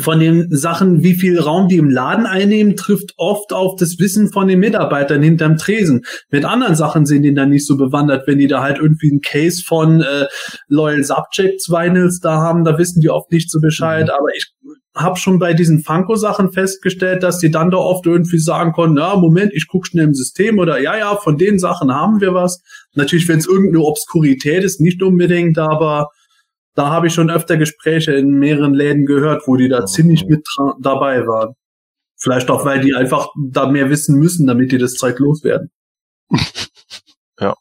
von 0.00 0.20
den 0.20 0.48
Sachen, 0.50 1.02
wie 1.02 1.14
viel 1.14 1.38
Raum 1.38 1.68
die 1.68 1.76
im 1.76 1.90
Laden 1.90 2.26
einnehmen, 2.26 2.76
trifft 2.76 3.14
oft 3.16 3.52
auf 3.52 3.76
das 3.76 3.98
Wissen 3.98 4.32
von 4.32 4.48
den 4.48 4.58
Mitarbeitern 4.58 5.22
hinterm 5.22 5.56
Tresen. 5.56 6.04
Mit 6.30 6.44
anderen 6.44 6.74
Sachen 6.74 7.06
sind 7.06 7.22
die 7.22 7.34
dann 7.34 7.50
nicht 7.50 7.66
so 7.66 7.76
bewandert, 7.76 8.26
wenn 8.26 8.38
die 8.38 8.46
da 8.46 8.62
halt 8.62 8.78
irgendwie 8.78 9.10
einen 9.10 9.20
Case 9.20 9.62
von 9.64 10.00
äh, 10.00 10.26
Loyal 10.68 11.04
Subjects 11.04 11.68
Vinyls 11.68 12.20
da 12.20 12.38
haben, 12.38 12.64
da 12.64 12.78
wissen 12.78 13.00
die 13.00 13.10
oft 13.10 13.30
nicht 13.30 13.50
so 13.50 13.60
Bescheid. 13.60 14.06
Mhm. 14.06 14.10
Aber 14.10 14.28
ich 14.34 14.52
habe 14.96 15.18
schon 15.18 15.38
bei 15.38 15.52
diesen 15.52 15.82
Funko-Sachen 15.82 16.52
festgestellt, 16.52 17.22
dass 17.22 17.38
die 17.38 17.50
dann 17.50 17.70
da 17.70 17.76
oft 17.76 18.06
irgendwie 18.06 18.38
sagen 18.38 18.72
konnten, 18.72 18.96
ja, 18.96 19.14
Moment, 19.14 19.52
ich 19.52 19.68
guck 19.68 19.86
schnell 19.86 20.06
im 20.06 20.14
System 20.14 20.58
oder 20.58 20.80
ja, 20.80 20.96
ja, 20.96 21.16
von 21.16 21.36
den 21.36 21.58
Sachen 21.58 21.94
haben 21.94 22.20
wir 22.20 22.32
was. 22.32 22.62
Natürlich, 22.94 23.28
wenn 23.28 23.38
es 23.38 23.46
irgendeine 23.46 23.84
Obskurität 23.84 24.64
ist, 24.64 24.80
nicht 24.80 25.02
unbedingt, 25.02 25.58
aber 25.58 26.08
da 26.76 26.90
habe 26.90 27.08
ich 27.08 27.14
schon 27.14 27.30
öfter 27.30 27.56
Gespräche 27.56 28.12
in 28.12 28.38
mehreren 28.38 28.74
Läden 28.74 29.06
gehört, 29.06 29.42
wo 29.46 29.56
die 29.56 29.68
da 29.68 29.78
okay. 29.78 29.86
ziemlich 29.86 30.26
mit 30.26 30.46
dabei 30.80 31.26
waren. 31.26 31.54
Vielleicht 32.18 32.50
auch, 32.50 32.64
weil 32.64 32.80
die 32.80 32.94
einfach 32.94 33.28
da 33.50 33.66
mehr 33.66 33.90
wissen 33.90 34.18
müssen, 34.18 34.46
damit 34.46 34.72
die 34.72 34.78
das 34.78 34.94
Zeug 34.94 35.18
loswerden. 35.18 35.70
ja. 37.40 37.54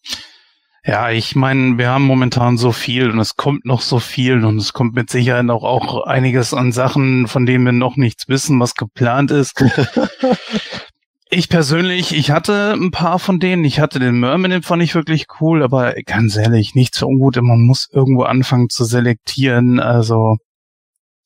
Ja, 0.88 1.10
ich 1.10 1.36
meine, 1.36 1.80
wir 1.80 1.90
haben 1.90 2.04
momentan 2.04 2.58
so 2.58 2.72
viel 2.72 3.10
und 3.10 3.18
es 3.18 3.36
kommt 3.36 3.66
noch 3.66 3.82
so 3.82 3.98
viel 3.98 4.46
und 4.46 4.58
es 4.60 4.72
kommt 4.72 4.94
mit 4.94 5.10
Sicherheit 5.10 5.50
auch, 5.50 5.64
auch 5.64 6.06
einiges 6.06 6.54
an 6.54 6.72
Sachen, 6.72 7.26
von 7.26 7.48
denen 7.48 7.66
wir 7.66 7.72
noch 7.72 7.96
nichts 7.96 8.28
wissen, 8.28 8.60
was 8.60 8.76
geplant 8.76 9.32
ist. 9.32 9.56
Ich 11.38 11.50
persönlich, 11.50 12.16
ich 12.16 12.32
hatte 12.32 12.72
ein 12.72 12.92
paar 12.92 13.20
von 13.20 13.42
denen. 13.42 13.66
Ich 13.66 13.82
hatte 13.82 14.00
den 14.00 14.22
Merman, 14.22 14.52
den 14.52 14.64
fand 14.64 14.82
ich 14.82 14.96
wirklich 14.96 15.26
cool, 15.42 15.64
aber 15.64 15.94
ganz 16.06 16.38
ehrlich, 16.38 16.76
nicht 16.76 16.96
so 16.96 17.08
ungut. 17.08 17.36
Man 17.42 17.66
muss 17.66 17.90
irgendwo 17.92 18.24
anfangen 18.24 18.70
zu 18.70 18.86
selektieren. 18.86 19.82
Also, 19.82 20.38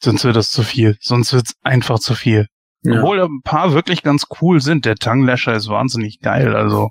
sonst 0.01 0.24
wird 0.24 0.36
das 0.36 0.49
zu 0.49 0.64
viel. 0.64 0.97
Sonst 0.99 1.32
wird 1.32 1.45
es 1.45 1.53
einfach 1.62 1.99
zu 1.99 2.16
viel. 2.16 2.47
Ja. 2.82 3.03
Obwohl 3.03 3.22
ein 3.22 3.41
paar 3.43 3.76
wirklich 3.76 4.01
ganz 4.01 4.26
cool 4.41 4.62
sind. 4.62 4.86
Der 4.86 4.95
Tanglasher 4.95 5.53
ist 5.53 5.70
wahnsinnig 5.70 6.22
geil. 6.22 6.55
Also. 6.55 6.89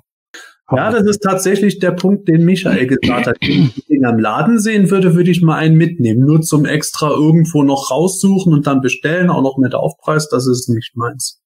Ja, 0.71 0.89
das 0.89 1.03
ist 1.03 1.19
tatsächlich 1.19 1.79
der 1.79 1.91
Punkt, 1.91 2.29
den 2.29 2.45
Michael 2.45 2.87
gesagt 2.87 3.27
hat. 3.27 3.35
Wenn 3.41 3.73
ich 3.75 3.85
den 3.87 4.05
am 4.05 4.17
Laden 4.17 4.59
sehen 4.61 4.89
würde, 4.91 5.13
würde 5.15 5.31
ich 5.31 5.41
mal 5.41 5.57
einen 5.57 5.75
mitnehmen. 5.75 6.25
Nur 6.25 6.39
zum 6.39 6.63
extra 6.63 7.09
irgendwo 7.09 7.63
noch 7.63 7.91
raussuchen 7.91 8.53
und 8.53 8.65
dann 8.65 8.79
bestellen, 8.79 9.29
auch 9.29 9.41
noch 9.41 9.57
mit 9.57 9.75
Aufpreis, 9.75 10.29
das 10.29 10.47
ist 10.47 10.69
nicht 10.69 10.95
meins. 10.95 11.38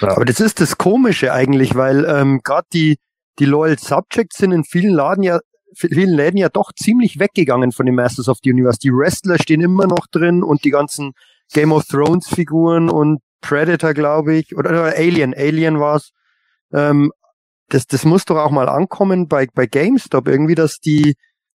Ja. 0.00 0.16
Aber 0.16 0.24
das 0.24 0.40
ist 0.40 0.60
das 0.60 0.78
Komische 0.78 1.32
eigentlich, 1.32 1.74
weil 1.74 2.04
ähm, 2.04 2.40
gerade 2.42 2.66
die, 2.72 2.98
die 3.38 3.44
Loyal 3.44 3.78
Subjects 3.78 4.38
sind 4.38 4.52
in 4.52 4.64
vielen 4.64 4.94
Laden 4.94 5.22
ja 5.22 5.40
vielen 5.74 6.10
Läden 6.10 6.36
ja 6.36 6.48
doch 6.48 6.72
ziemlich 6.72 7.18
weggegangen 7.18 7.72
von 7.72 7.86
den 7.86 7.94
Masters 7.94 8.28
of 8.28 8.38
the 8.42 8.50
Universe. 8.50 8.78
Die 8.82 8.92
Wrestler 8.92 9.38
stehen 9.38 9.60
immer 9.60 9.86
noch 9.86 10.06
drin 10.10 10.42
und 10.42 10.64
die 10.64 10.70
ganzen 10.70 11.12
Game 11.52 11.72
of 11.72 11.84
Thrones 11.86 12.28
Figuren 12.28 12.90
und 12.90 13.20
Predator, 13.40 13.94
glaube 13.94 14.34
ich, 14.34 14.56
oder, 14.56 14.70
oder 14.70 14.96
Alien, 14.96 15.34
Alien 15.34 15.80
war's. 15.80 16.10
Ähm, 16.72 17.12
das, 17.68 17.86
das 17.86 18.04
muss 18.04 18.24
doch 18.24 18.36
auch 18.36 18.50
mal 18.50 18.68
ankommen 18.68 19.28
bei, 19.28 19.46
bei 19.54 19.66
GameStop 19.66 20.28
irgendwie, 20.28 20.54
dass 20.54 20.78
die, 20.78 21.14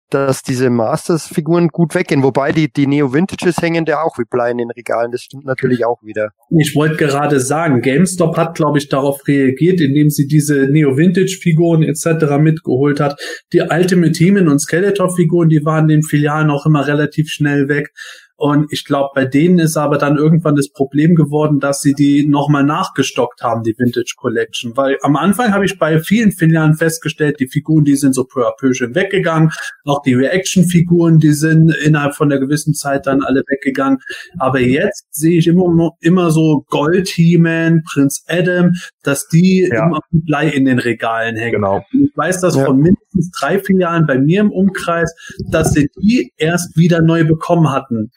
dass 0.10 0.44
diese 0.44 0.70
Masters-Figuren 0.70 1.70
gut 1.70 1.96
weggehen. 1.96 2.24
Wobei 2.24 2.52
die, 2.52 2.72
die 2.72 2.88
Neo-Vintages 2.88 3.58
hängen 3.62 3.86
ja 3.88 4.02
auch 4.02 4.18
wie 4.18 4.26
Blei 4.30 4.52
in 4.52 4.58
den 4.58 4.72
Regalen. 4.72 5.12
Das 5.12 5.22
stimmt 5.22 5.46
natürlich 5.46 5.86
auch 5.86 6.04
wieder. 6.04 6.30
Ich 6.50 6.76
wollte 6.76 6.98
gerade 6.98 7.40
sagen, 7.40 7.82
GameStop 7.82 8.38
hat, 8.38 8.56
glaube 8.56 8.78
ich, 8.78 8.90
darauf 8.90 9.28
reagiert, 9.28 9.82
indem 9.82 10.10
sie 10.10 10.28
diese 10.28 10.68
Neo-Vintage-Figuren 10.68 11.84
etc. 11.84 12.38
mitgeholt 12.40 13.00
hat. 13.00 13.20
Die 13.54 13.62
Ultimate 13.62 14.18
Heman 14.18 14.48
und 14.48 14.60
Skeletor-Figuren, 14.60 15.50
die 15.50 15.66
waren 15.66 15.88
den 15.88 16.04
Filialen 16.04 16.50
auch 16.50 16.66
immer 16.66 16.88
relativ 16.88 17.30
schnell 17.30 17.68
weg. 17.68 17.92
Und 18.38 18.72
ich 18.72 18.84
glaube, 18.84 19.10
bei 19.16 19.26
denen 19.26 19.60
ist 19.60 19.78
aber 19.78 19.98
dann 19.98 20.18
irgendwann 20.18 20.56
das 20.56 20.70
Problem 20.70 21.16
geworden, 21.16 21.60
dass 21.60 21.82
sie 21.82 21.94
die 21.94 22.28
nochmal 22.28 22.64
nachgestockt 22.64 23.42
haben, 23.42 23.64
die 23.64 23.76
Vintage 23.78 24.16
Collection. 24.18 24.76
Weil 24.76 24.98
am 25.04 25.16
Anfang 25.16 25.54
habe 25.54 25.64
ich 25.64 25.80
bei 25.80 26.00
vielen 26.00 26.34
Filialen 26.34 26.76
festgestellt, 26.76 27.40
die 27.40 27.48
Figuren, 27.48 27.86
die 27.86 27.96
sind 27.96 28.14
so 28.14 28.26
peu 28.26 28.46
à 28.46 28.52
peu 28.60 28.74
schön 28.74 28.94
weggegangen. 28.94 29.52
Auch 29.86 30.02
die 30.02 30.16
Reaction-Figuren, 30.16 31.20
die 31.20 31.32
sind 31.32 31.74
innerhalb 31.76 32.16
von 32.16 32.30
einer 32.30 32.42
gewissen 32.42 32.74
Zeit 32.74 33.08
dann 33.08 33.24
alle 33.24 33.42
weggegangen. 33.48 34.00
Aber 34.38 34.60
jetzt 34.60 35.06
sehe 35.12 35.40
ich 35.40 35.48
immer, 35.48 35.92
immer 36.02 36.32
so 36.32 36.66
Gold 36.70 37.08
He-Man, 37.08 37.84
Prinz 37.84 38.26
Adam, 38.28 38.74
dass 39.04 39.28
die 39.28 39.70
ja. 39.72 39.86
immer 39.86 40.02
Blei 40.12 40.50
in 40.50 40.66
den 40.66 40.80
Regalen 40.80 41.38
hängen. 41.38 41.56
Genau. 41.56 41.86
Ich 41.94 42.12
weiß 42.16 42.42
das 42.42 42.56
ja. 42.56 42.66
von 42.66 42.78
mindestens 42.78 43.32
drei 43.32 43.60
Filialen 43.60 44.06
bei 44.06 44.18
mir 44.18 44.42
im 44.42 44.52
Umkreis, 44.52 45.14
dass 45.50 45.72
sie 45.72 45.88
die 46.02 46.34
erst 46.36 46.76
wieder 46.78 47.02
neu 47.02 47.24
bekommen 47.24 47.72
hatten. 47.72 48.12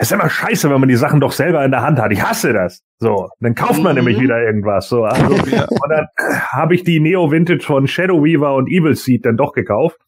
Es 0.00 0.10
ist 0.10 0.12
immer 0.12 0.30
scheiße, 0.30 0.70
wenn 0.70 0.80
man 0.80 0.88
die 0.88 0.96
Sachen 0.96 1.20
doch 1.20 1.32
selber 1.32 1.62
in 1.62 1.72
der 1.72 1.82
Hand 1.82 1.98
hat. 1.98 2.10
Ich 2.10 2.22
hasse 2.22 2.54
das. 2.54 2.82
So, 3.00 3.28
dann 3.38 3.54
kauft 3.54 3.82
man 3.82 3.92
mhm. 3.92 4.04
nämlich 4.04 4.18
wieder 4.18 4.42
irgendwas. 4.42 4.88
So, 4.88 5.04
also, 5.04 5.22
ja. 5.54 5.66
und 5.68 5.90
dann 5.90 6.06
habe 6.48 6.74
ich 6.74 6.84
die 6.84 7.00
Neo 7.00 7.30
Vintage 7.30 7.62
von 7.62 7.86
Shadow 7.86 8.24
Weaver 8.24 8.54
und 8.54 8.70
Evil 8.70 8.96
Seed 8.96 9.26
dann 9.26 9.36
doch 9.36 9.52
gekauft. 9.52 9.98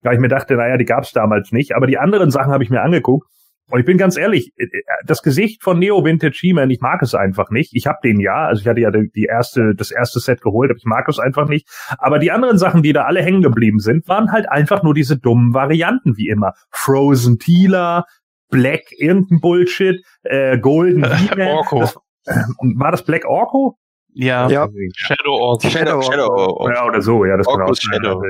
Weil 0.00 0.14
ich 0.14 0.20
mir 0.20 0.28
dachte, 0.28 0.54
naja, 0.56 0.78
die 0.78 0.86
gab's 0.86 1.12
damals 1.12 1.52
nicht. 1.52 1.76
Aber 1.76 1.86
die 1.86 1.98
anderen 1.98 2.30
Sachen 2.30 2.50
habe 2.50 2.64
ich 2.64 2.70
mir 2.70 2.80
angeguckt. 2.80 3.26
Und 3.68 3.78
ich 3.78 3.86
bin 3.86 3.98
ganz 3.98 4.16
ehrlich, 4.16 4.52
äh, 4.56 4.64
äh, 4.64 4.82
das 5.06 5.22
Gesicht 5.22 5.62
von 5.62 5.78
Neo 5.78 6.02
Vintage 6.02 6.38
He-Man, 6.40 6.70
ich 6.70 6.80
mag 6.80 7.02
es 7.02 7.14
einfach 7.14 7.50
nicht. 7.50 7.74
Ich 7.74 7.86
habe 7.86 7.98
den 8.02 8.20
ja, 8.20 8.46
also 8.46 8.62
ich 8.62 8.68
hatte 8.68 8.80
ja 8.80 8.90
die 8.90 9.24
erste, 9.24 9.74
das 9.74 9.90
erste 9.90 10.18
Set 10.18 10.40
geholt, 10.40 10.70
aber 10.70 10.78
ich 10.78 10.86
mag 10.86 11.06
es 11.08 11.18
einfach 11.18 11.46
nicht. 11.46 11.68
Aber 11.98 12.18
die 12.18 12.30
anderen 12.30 12.56
Sachen, 12.56 12.82
die 12.82 12.94
da 12.94 13.04
alle 13.04 13.22
hängen 13.22 13.42
geblieben 13.42 13.80
sind, 13.80 14.08
waren 14.08 14.32
halt 14.32 14.48
einfach 14.48 14.82
nur 14.82 14.94
diese 14.94 15.18
dummen 15.18 15.52
Varianten 15.52 16.16
wie 16.16 16.28
immer. 16.28 16.52
Frozen 16.70 17.38
Tila, 17.38 18.04
Black 18.52 18.92
irgendein 18.92 19.40
Bullshit, 19.40 20.04
äh, 20.22 20.58
Golden 20.58 21.04
Orko. 21.40 21.80
Das, 21.80 21.96
äh, 22.26 22.34
war 22.76 22.92
das 22.92 23.04
Black 23.04 23.24
Orko? 23.24 23.76
Ja, 24.14 24.46
ja. 24.48 24.68
Shadow 24.94 25.32
Orko. 25.32 25.68
Shadow, 25.68 26.02
Shadow 26.02 26.28
Orko. 26.28 26.70
Ja, 26.70 26.84
oder 26.84 27.00
so, 27.00 27.24
ja, 27.24 27.38
das 27.38 27.46
Orko 27.46 27.60
kann 27.60 27.70
auch 27.70 27.74
Shadow. 27.74 28.22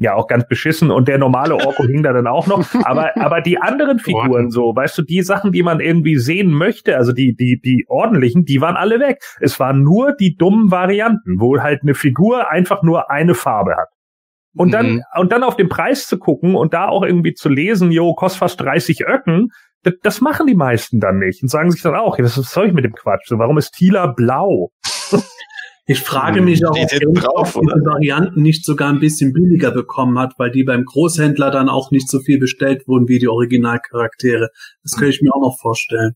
Ja, 0.00 0.14
auch 0.14 0.26
ganz 0.26 0.48
beschissen 0.48 0.90
und 0.90 1.06
der 1.06 1.18
normale 1.18 1.54
Orko 1.54 1.84
hing 1.84 2.02
da 2.02 2.12
dann 2.12 2.26
auch 2.26 2.48
noch, 2.48 2.66
aber 2.84 3.16
aber 3.16 3.40
die 3.40 3.58
anderen 3.58 4.00
Figuren 4.00 4.50
so, 4.50 4.74
weißt 4.74 4.98
du, 4.98 5.02
die 5.02 5.22
Sachen, 5.22 5.52
die 5.52 5.62
man 5.62 5.78
irgendwie 5.80 6.16
sehen 6.16 6.50
möchte, 6.50 6.96
also 6.96 7.12
die 7.12 7.36
die 7.36 7.60
die 7.60 7.84
ordentlichen, 7.88 8.44
die 8.44 8.60
waren 8.60 8.76
alle 8.76 8.98
weg. 8.98 9.22
Es 9.40 9.60
waren 9.60 9.82
nur 9.82 10.12
die 10.12 10.36
dummen 10.36 10.72
Varianten, 10.72 11.40
wo 11.40 11.60
halt 11.60 11.82
eine 11.82 11.94
Figur 11.94 12.50
einfach 12.50 12.82
nur 12.82 13.10
eine 13.10 13.34
Farbe 13.34 13.76
hat. 13.76 13.88
Und 14.58 14.72
dann, 14.72 14.94
mhm. 14.94 15.02
und 15.16 15.30
dann 15.30 15.44
auf 15.44 15.56
den 15.56 15.68
Preis 15.68 16.08
zu 16.08 16.18
gucken 16.18 16.56
und 16.56 16.74
da 16.74 16.88
auch 16.88 17.04
irgendwie 17.04 17.34
zu 17.34 17.48
lesen, 17.48 17.92
jo, 17.92 18.14
kostet 18.14 18.40
fast 18.40 18.60
30 18.60 19.06
Öcken, 19.06 19.50
das, 19.82 19.94
das 20.02 20.20
machen 20.20 20.46
die 20.46 20.54
meisten 20.54 21.00
dann 21.00 21.18
nicht 21.18 21.42
und 21.42 21.48
sagen 21.48 21.70
sich 21.70 21.82
dann 21.82 21.94
auch, 21.94 22.18
was 22.18 22.34
soll 22.34 22.66
ich 22.66 22.72
mit 22.72 22.84
dem 22.84 22.94
Quatsch? 22.94 23.26
So, 23.26 23.38
warum 23.38 23.58
ist 23.58 23.72
Tila 23.72 24.06
blau? 24.06 24.70
Ich 25.90 26.00
frage 26.00 26.42
mich 26.42 26.66
auch, 26.66 26.76
ob 26.76 27.14
drauf, 27.14 27.58
diese 27.58 27.80
Varianten 27.86 28.42
nicht 28.42 28.62
sogar 28.62 28.90
ein 28.90 29.00
bisschen 29.00 29.32
billiger 29.32 29.70
bekommen 29.70 30.18
hat, 30.18 30.34
weil 30.36 30.50
die 30.50 30.62
beim 30.62 30.84
Großhändler 30.84 31.50
dann 31.50 31.70
auch 31.70 31.90
nicht 31.90 32.10
so 32.10 32.20
viel 32.20 32.38
bestellt 32.38 32.86
wurden 32.86 33.08
wie 33.08 33.18
die 33.18 33.28
Originalcharaktere. 33.28 34.50
Das 34.82 34.96
könnte 34.98 35.14
ich 35.14 35.22
mir 35.22 35.34
auch 35.34 35.40
noch 35.40 35.58
vorstellen. 35.58 36.12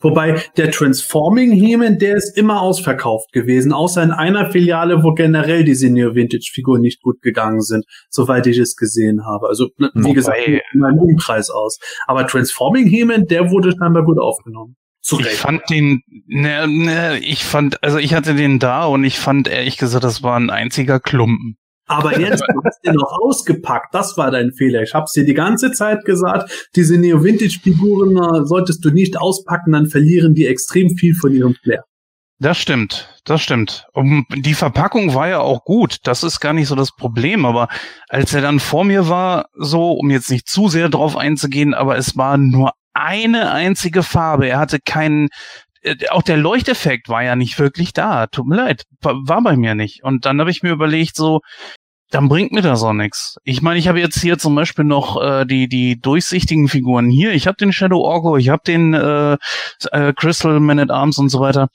Wobei 0.00 0.42
der 0.56 0.70
Transforming 0.70 1.52
He-Man, 1.52 1.98
der 1.98 2.16
ist 2.16 2.36
immer 2.36 2.60
ausverkauft 2.60 3.32
gewesen, 3.32 3.72
außer 3.72 4.02
in 4.02 4.10
einer 4.10 4.50
Filiale, 4.50 5.02
wo 5.02 5.12
generell 5.12 5.64
die 5.64 5.74
Senior 5.74 6.14
Vintage 6.14 6.50
Figuren 6.52 6.80
nicht 6.80 7.02
gut 7.02 7.20
gegangen 7.20 7.60
sind, 7.60 7.84
soweit 8.10 8.46
ich 8.46 8.58
es 8.58 8.76
gesehen 8.76 9.24
habe. 9.26 9.48
Also, 9.48 9.68
ne, 9.78 9.90
wie 9.94 10.12
gesagt, 10.12 10.38
in 10.46 10.80
meinem 10.80 10.98
Umkreis 10.98 11.50
aus. 11.50 11.78
Aber 12.06 12.26
Transforming 12.26 12.86
He-Man, 12.86 13.26
der 13.26 13.50
wurde 13.50 13.72
scheinbar 13.78 14.04
gut 14.04 14.18
aufgenommen. 14.18 14.76
Zurecht. 15.00 15.32
Ich 15.32 15.38
fand 15.38 15.70
den, 15.70 16.02
ne, 16.26 16.66
ne, 16.66 17.18
ich 17.20 17.44
fand, 17.44 17.82
also 17.82 17.98
ich 17.98 18.14
hatte 18.14 18.34
den 18.34 18.58
da 18.58 18.84
und 18.84 19.04
ich 19.04 19.18
fand 19.18 19.48
ehrlich 19.48 19.78
gesagt, 19.78 20.04
das 20.04 20.22
war 20.22 20.36
ein 20.36 20.50
einziger 20.50 21.00
Klumpen. 21.00 21.56
Aber 21.88 22.18
jetzt 22.18 22.42
hast 22.64 22.80
du 22.84 22.92
noch 22.92 23.18
ausgepackt. 23.20 23.94
Das 23.94 24.16
war 24.16 24.30
dein 24.30 24.52
Fehler. 24.52 24.82
Ich 24.82 24.94
hab's 24.94 25.12
dir 25.12 25.24
die 25.24 25.34
ganze 25.34 25.72
Zeit 25.72 26.04
gesagt. 26.04 26.68
Diese 26.76 26.98
Neo-Vintage-Figuren 26.98 28.16
äh, 28.16 28.46
solltest 28.46 28.84
du 28.84 28.90
nicht 28.90 29.18
auspacken, 29.18 29.72
dann 29.72 29.86
verlieren 29.86 30.34
die 30.34 30.46
extrem 30.46 30.90
viel 30.90 31.14
von 31.14 31.32
ihrem 31.32 31.54
Flair. 31.54 31.84
Das 32.40 32.56
stimmt, 32.56 33.20
das 33.24 33.42
stimmt. 33.42 33.88
Und 33.94 34.24
die 34.36 34.54
Verpackung 34.54 35.12
war 35.12 35.28
ja 35.28 35.40
auch 35.40 35.64
gut. 35.64 35.96
Das 36.04 36.22
ist 36.22 36.38
gar 36.38 36.52
nicht 36.52 36.68
so 36.68 36.76
das 36.76 36.94
Problem. 36.94 37.44
Aber 37.44 37.68
als 38.08 38.32
er 38.32 38.42
dann 38.42 38.60
vor 38.60 38.84
mir 38.84 39.08
war, 39.08 39.46
so, 39.54 39.92
um 39.92 40.10
jetzt 40.10 40.30
nicht 40.30 40.46
zu 40.46 40.68
sehr 40.68 40.88
drauf 40.88 41.16
einzugehen, 41.16 41.74
aber 41.74 41.96
es 41.96 42.16
war 42.16 42.38
nur 42.38 42.72
eine 42.94 43.50
einzige 43.50 44.02
Farbe. 44.02 44.48
Er 44.48 44.58
hatte 44.58 44.78
keinen, 44.84 45.28
auch 46.10 46.22
der 46.22 46.36
Leuchteffekt 46.36 47.08
war 47.08 47.22
ja 47.22 47.36
nicht 47.36 47.58
wirklich 47.58 47.92
da. 47.92 48.26
Tut 48.26 48.46
mir 48.46 48.56
leid, 48.56 48.84
war 49.00 49.42
bei 49.42 49.56
mir 49.56 49.74
nicht. 49.74 50.02
Und 50.02 50.24
dann 50.24 50.40
habe 50.40 50.50
ich 50.50 50.62
mir 50.62 50.72
überlegt, 50.72 51.16
so, 51.16 51.40
dann 52.10 52.28
bringt 52.28 52.52
mir 52.52 52.62
das 52.62 52.82
auch 52.82 52.92
nichts. 52.94 53.36
Ich 53.44 53.60
meine, 53.60 53.78
ich 53.78 53.88
habe 53.88 54.00
jetzt 54.00 54.20
hier 54.20 54.38
zum 54.38 54.54
Beispiel 54.54 54.84
noch 54.84 55.20
äh, 55.22 55.44
die 55.44 55.68
die 55.68 56.00
durchsichtigen 56.00 56.68
Figuren 56.68 57.10
hier. 57.10 57.32
Ich 57.32 57.46
habe 57.46 57.56
den 57.56 57.72
Shadow 57.72 58.00
Orgo, 58.00 58.36
ich 58.36 58.48
habe 58.48 58.62
den 58.66 58.94
äh, 58.94 59.36
äh, 59.92 60.12
Crystal 60.14 60.58
Man 60.60 60.78
at 60.78 60.90
Arms 60.90 61.18
und 61.18 61.28
so 61.28 61.40
weiter. 61.40 61.68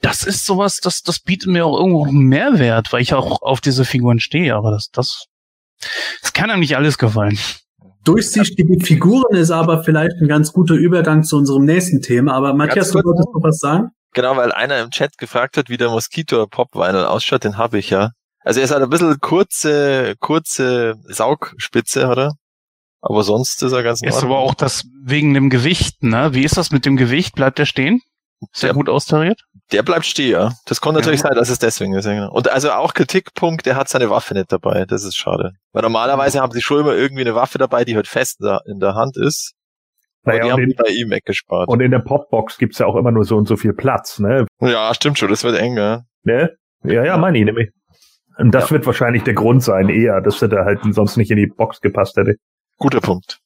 Das 0.00 0.24
ist 0.24 0.44
sowas, 0.44 0.78
das 0.82 1.02
das 1.02 1.20
bietet 1.20 1.48
mir 1.48 1.66
auch 1.66 1.78
irgendwo 1.78 2.04
einen 2.04 2.24
Mehrwert, 2.24 2.92
weil 2.92 3.02
ich 3.02 3.14
auch 3.14 3.42
auf 3.42 3.60
diese 3.60 3.84
Figuren 3.84 4.18
stehe. 4.18 4.56
Aber 4.56 4.70
das 4.72 4.90
das 4.90 5.26
das 6.20 6.32
kann 6.32 6.50
einem 6.50 6.60
nicht 6.60 6.76
alles 6.76 6.98
gefallen. 6.98 7.38
Durchsichtige 8.04 8.84
Figuren 8.84 9.36
ist 9.36 9.50
aber 9.50 9.84
vielleicht 9.84 10.16
ein 10.20 10.28
ganz 10.28 10.52
guter 10.52 10.74
Übergang 10.74 11.22
zu 11.22 11.36
unserem 11.36 11.64
nächsten 11.64 12.00
Thema. 12.00 12.32
Aber 12.34 12.54
Matthias, 12.54 12.90
du 12.90 13.02
wolltest 13.04 13.28
noch 13.34 13.42
was 13.42 13.58
sagen? 13.58 13.90
Genau, 14.12 14.36
weil 14.36 14.52
einer 14.52 14.80
im 14.80 14.90
Chat 14.90 15.18
gefragt 15.18 15.56
hat, 15.56 15.68
wie 15.68 15.76
der 15.76 15.90
Mosquito 15.90 16.46
Pop 16.46 16.74
Vinyl 16.74 17.04
ausschaut, 17.04 17.44
den 17.44 17.58
habe 17.58 17.78
ich 17.78 17.90
ja. 17.90 18.10
Also 18.42 18.60
er 18.60 18.64
ist 18.64 18.70
halt 18.70 18.82
ein 18.82 18.90
bisschen 18.90 19.20
kurze, 19.20 20.14
kurze 20.18 20.94
Saugspitze, 21.04 22.08
oder? 22.08 22.34
Aber 23.02 23.22
sonst 23.22 23.62
ist 23.62 23.72
er 23.72 23.82
ganz 23.82 24.02
Ist 24.02 24.22
aber 24.22 24.38
auch 24.38 24.54
das 24.54 24.84
wegen 25.02 25.34
dem 25.34 25.50
Gewicht, 25.50 26.02
ne? 26.02 26.30
Wie 26.32 26.44
ist 26.44 26.56
das 26.56 26.70
mit 26.70 26.84
dem 26.84 26.96
Gewicht? 26.96 27.34
Bleibt 27.34 27.58
der 27.58 27.66
stehen? 27.66 28.00
Der 28.40 28.68
Der- 28.68 28.74
gut 28.74 28.88
austariert? 28.88 29.40
Der 29.72 29.82
bleibt 29.82 30.04
stehen, 30.06 30.32
ja. 30.32 30.52
Das 30.66 30.80
kann 30.80 30.94
natürlich 30.94 31.20
Ja. 31.20 31.28
sein, 31.28 31.36
dass 31.36 31.48
es 31.48 31.58
deswegen 31.58 31.94
ist. 31.94 32.04
Ja, 32.04 32.14
genau. 32.14 32.32
Und 32.32 32.48
also 32.50 32.72
auch 32.72 32.92
Kritikpunkt, 32.94 33.66
der 33.66 33.76
hat 33.76 33.88
seine 33.88 34.10
Waffe 34.10 34.34
nicht 34.34 34.50
dabei. 34.50 34.84
Das 34.84 35.04
ist 35.04 35.16
schade. 35.16 35.52
Weil 35.72 35.82
normalerweise 35.82 36.40
haben 36.40 36.50
sie 36.52 36.60
schon 36.62 36.80
immer 36.80 36.94
irgendwie 36.94 37.20
eine 37.22 37.34
Waffe 37.36 37.58
dabei, 37.58 37.84
die 37.84 37.94
halt 37.94 38.08
fest 38.08 38.40
in 38.40 38.46
der, 38.46 38.60
in 38.66 38.80
der 38.80 38.94
Hand 38.94 39.16
ist. 39.16 39.52
Naja, 40.24 40.40
die 40.40 40.44
und, 40.46 40.52
haben 40.52 40.64
die 40.66 40.70
in, 40.72 40.76
bei 40.76 40.90
ihm 40.90 41.10
weggespart. 41.10 41.68
und 41.68 41.80
in 41.80 41.90
der 41.92 42.00
Popbox 42.00 42.58
gibt's 42.58 42.78
ja 42.78 42.86
auch 42.86 42.96
immer 42.96 43.10
nur 43.12 43.24
so 43.24 43.36
und 43.36 43.46
so 43.48 43.56
viel 43.56 43.72
Platz, 43.72 44.18
ne? 44.18 44.46
ja, 44.60 44.92
stimmt 44.92 45.18
schon, 45.18 45.30
das 45.30 45.44
wird 45.44 45.56
eng, 45.58 45.76
ja. 45.78 46.02
ne? 46.24 46.50
Ja, 46.84 47.04
ja, 47.04 47.16
meine 47.16 47.38
ich 47.38 47.44
nämlich. 47.44 47.70
Und 48.36 48.52
das 48.52 48.70
wird 48.70 48.84
wahrscheinlich 48.86 49.22
der 49.22 49.34
Grund 49.34 49.62
sein, 49.62 49.88
eher, 49.88 50.20
dass 50.20 50.42
er 50.42 50.48
da 50.48 50.64
halt 50.64 50.80
sonst 50.90 51.16
nicht 51.16 51.30
in 51.30 51.36
die 51.36 51.46
Box 51.46 51.80
gepasst 51.80 52.16
hätte. 52.16 52.34
Guter 52.78 53.00
Punkt. 53.00 53.38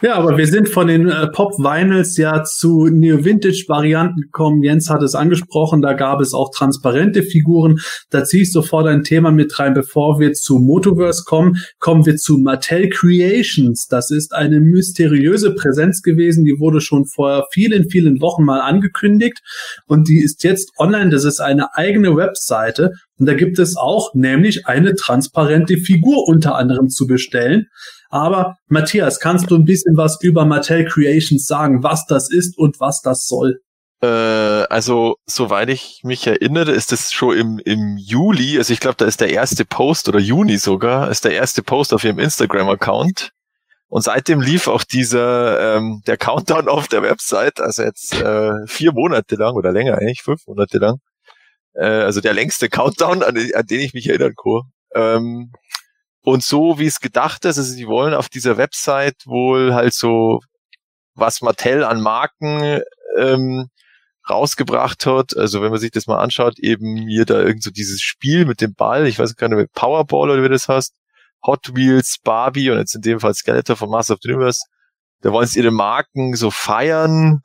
Ja, 0.00 0.14
aber 0.14 0.38
wir 0.38 0.46
sind 0.46 0.68
von 0.68 0.86
den 0.86 1.08
äh, 1.08 1.26
Pop-Vinyls 1.26 2.16
ja 2.18 2.44
zu 2.44 2.86
Neo-Vintage-Varianten 2.86 4.20
gekommen. 4.20 4.62
Jens 4.62 4.88
hat 4.90 5.02
es 5.02 5.16
angesprochen, 5.16 5.82
da 5.82 5.92
gab 5.92 6.20
es 6.20 6.34
auch 6.34 6.52
transparente 6.54 7.24
Figuren. 7.24 7.80
Da 8.10 8.22
ziehe 8.22 8.44
ich 8.44 8.52
sofort 8.52 8.86
ein 8.86 9.02
Thema 9.02 9.32
mit 9.32 9.58
rein. 9.58 9.74
Bevor 9.74 10.20
wir 10.20 10.34
zu 10.34 10.60
Motoverse 10.60 11.24
kommen, 11.26 11.56
kommen 11.80 12.06
wir 12.06 12.14
zu 12.14 12.38
Mattel 12.38 12.88
Creations. 12.90 13.88
Das 13.88 14.12
ist 14.12 14.32
eine 14.32 14.60
mysteriöse 14.60 15.56
Präsenz 15.56 16.02
gewesen, 16.02 16.44
die 16.44 16.60
wurde 16.60 16.80
schon 16.80 17.04
vor 17.04 17.48
vielen, 17.52 17.90
vielen 17.90 18.20
Wochen 18.20 18.44
mal 18.44 18.60
angekündigt 18.60 19.40
und 19.86 20.08
die 20.08 20.22
ist 20.22 20.44
jetzt 20.44 20.70
online. 20.78 21.10
Das 21.10 21.24
ist 21.24 21.40
eine 21.40 21.74
eigene 21.74 22.14
Webseite 22.14 22.92
und 23.18 23.26
da 23.26 23.34
gibt 23.34 23.58
es 23.58 23.76
auch 23.76 24.14
nämlich 24.14 24.68
eine 24.68 24.94
transparente 24.94 25.76
Figur 25.76 26.28
unter 26.28 26.54
anderem 26.54 26.88
zu 26.88 27.08
bestellen. 27.08 27.66
Aber 28.08 28.56
Matthias, 28.68 29.20
kannst 29.20 29.50
du 29.50 29.56
ein 29.56 29.64
bisschen 29.64 29.96
was 29.96 30.18
über 30.22 30.44
Mattel 30.44 30.84
Creations 30.86 31.44
sagen, 31.44 31.82
was 31.82 32.06
das 32.06 32.30
ist 32.30 32.56
und 32.56 32.80
was 32.80 33.02
das 33.02 33.26
soll? 33.26 33.60
Äh, 34.00 34.06
also, 34.06 35.16
soweit 35.26 35.68
ich 35.68 36.00
mich 36.04 36.26
erinnere, 36.26 36.70
ist 36.70 36.92
das 36.92 37.12
schon 37.12 37.36
im, 37.36 37.58
im 37.58 37.96
Juli, 37.98 38.56
also 38.56 38.72
ich 38.72 38.80
glaube, 38.80 38.96
da 38.96 39.04
ist 39.06 39.20
der 39.20 39.30
erste 39.30 39.64
Post 39.64 40.08
oder 40.08 40.20
Juni 40.20 40.56
sogar, 40.56 41.10
ist 41.10 41.24
der 41.24 41.32
erste 41.32 41.62
Post 41.62 41.92
auf 41.92 42.04
ihrem 42.04 42.18
Instagram-Account. 42.18 43.30
Und 43.90 44.02
seitdem 44.02 44.40
lief 44.40 44.68
auch 44.68 44.84
dieser, 44.84 45.76
ähm, 45.76 46.02
der 46.06 46.16
Countdown 46.18 46.68
auf 46.68 46.88
der 46.88 47.02
Website, 47.02 47.58
also 47.60 47.82
jetzt 47.82 48.14
äh, 48.20 48.52
vier 48.66 48.92
Monate 48.92 49.34
lang 49.36 49.54
oder 49.54 49.72
länger 49.72 49.96
eigentlich, 49.98 50.22
fünf 50.22 50.46
Monate 50.46 50.78
lang. 50.78 50.98
Äh, 51.74 51.86
also 51.86 52.20
der 52.20 52.34
längste 52.34 52.68
Countdown, 52.68 53.22
an, 53.22 53.34
den- 53.34 53.54
an 53.54 53.66
den 53.66 53.80
ich 53.80 53.94
mich 53.94 54.08
erinnern 54.08 54.34
kann. 54.40 54.60
Ähm, 54.94 55.52
und 56.28 56.44
so 56.44 56.78
wie 56.78 56.84
es 56.84 57.00
gedacht 57.00 57.46
ist, 57.46 57.56
also 57.56 57.72
sie 57.72 57.86
wollen 57.86 58.12
auf 58.12 58.28
dieser 58.28 58.58
Website 58.58 59.16
wohl 59.24 59.72
halt 59.72 59.94
so, 59.94 60.40
was 61.14 61.40
Mattel 61.40 61.82
an 61.82 62.02
Marken 62.02 62.82
ähm, 63.16 63.70
rausgebracht 64.28 65.06
hat. 65.06 65.34
Also 65.38 65.62
wenn 65.62 65.70
man 65.70 65.80
sich 65.80 65.90
das 65.90 66.06
mal 66.06 66.18
anschaut, 66.18 66.58
eben 66.58 66.98
hier 67.08 67.24
da 67.24 67.40
irgend 67.40 67.62
so 67.62 67.70
dieses 67.70 68.02
Spiel 68.02 68.44
mit 68.44 68.60
dem 68.60 68.74
Ball, 68.74 69.06
ich 69.06 69.18
weiß 69.18 69.36
gar 69.36 69.48
nicht, 69.48 69.72
Powerball 69.72 70.28
oder 70.28 70.42
wie 70.42 70.50
das 70.50 70.68
heißt, 70.68 70.92
Hot 71.46 71.74
Wheels, 71.74 72.18
Barbie 72.22 72.70
und 72.70 72.76
jetzt 72.76 72.94
in 72.94 73.00
dem 73.00 73.20
Fall 73.20 73.32
Skeletor 73.32 73.76
von 73.76 73.88
Master 73.88 74.12
of 74.12 74.20
the 74.20 74.28
Universe, 74.28 74.60
da 75.22 75.32
wollen 75.32 75.46
sie 75.46 75.60
ihre 75.60 75.70
Marken 75.70 76.34
so 76.36 76.50
feiern 76.50 77.40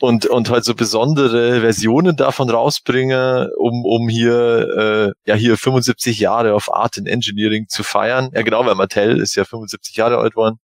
und, 0.00 0.26
und 0.26 0.50
halt 0.50 0.64
so 0.64 0.74
besondere 0.74 1.60
Versionen 1.60 2.16
davon 2.16 2.50
rausbringen, 2.50 3.48
um, 3.56 3.84
um 3.84 4.08
hier, 4.08 5.14
äh, 5.24 5.30
ja, 5.30 5.34
hier 5.34 5.56
75 5.56 6.18
Jahre 6.18 6.54
auf 6.54 6.72
Art 6.72 6.98
and 6.98 7.08
Engineering 7.08 7.66
zu 7.68 7.82
feiern. 7.82 8.30
Ja, 8.32 8.42
genau, 8.42 8.66
weil 8.66 8.74
Mattel 8.74 9.20
ist 9.20 9.36
ja 9.36 9.44
75 9.44 9.96
Jahre 9.96 10.18
alt 10.18 10.36
worden. 10.36 10.58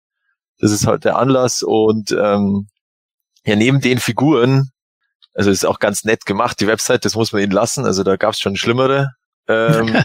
Das 0.58 0.70
ist 0.70 0.86
halt 0.86 1.04
der 1.04 1.16
Anlass 1.16 1.62
und, 1.62 2.12
ähm, 2.12 2.68
ja, 3.44 3.56
neben 3.56 3.80
den 3.80 3.98
Figuren, 3.98 4.70
also 5.34 5.50
ist 5.50 5.66
auch 5.66 5.78
ganz 5.78 6.04
nett 6.04 6.24
gemacht, 6.24 6.60
die 6.60 6.66
Website, 6.66 7.04
das 7.04 7.14
muss 7.14 7.32
man 7.32 7.42
ihnen 7.42 7.52
lassen, 7.52 7.84
also 7.84 8.02
da 8.02 8.16
gab's 8.16 8.40
schon 8.40 8.56
schlimmere. 8.56 9.10
Ähm, 9.48 10.02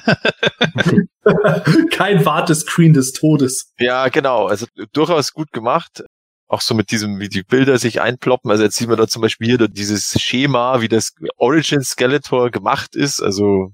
Kein 1.92 2.26
Wartescreen 2.26 2.94
des 2.94 3.14
Todes. 3.14 3.74
Ja, 3.80 4.10
genau. 4.10 4.48
Also 4.48 4.68
durchaus 4.94 5.34
gut 5.34 5.52
gemacht. 5.52 6.04
Auch 6.52 6.60
so 6.60 6.74
mit 6.76 6.92
diesem, 6.92 7.20
wie 7.20 7.30
die 7.30 7.44
Bilder 7.44 7.78
sich 7.78 8.02
einploppen. 8.02 8.52
Also 8.52 8.64
jetzt 8.64 8.76
sieht 8.76 8.90
man 8.90 8.98
da 8.98 9.08
zum 9.08 9.22
Beispiel 9.22 9.48
hier 9.58 9.68
dieses 9.70 10.22
Schema, 10.22 10.82
wie 10.82 10.90
das 10.90 11.14
Origin 11.38 11.82
Skeletor 11.82 12.52
gemacht 12.52 12.94
ist. 12.96 13.22
Also 13.22 13.72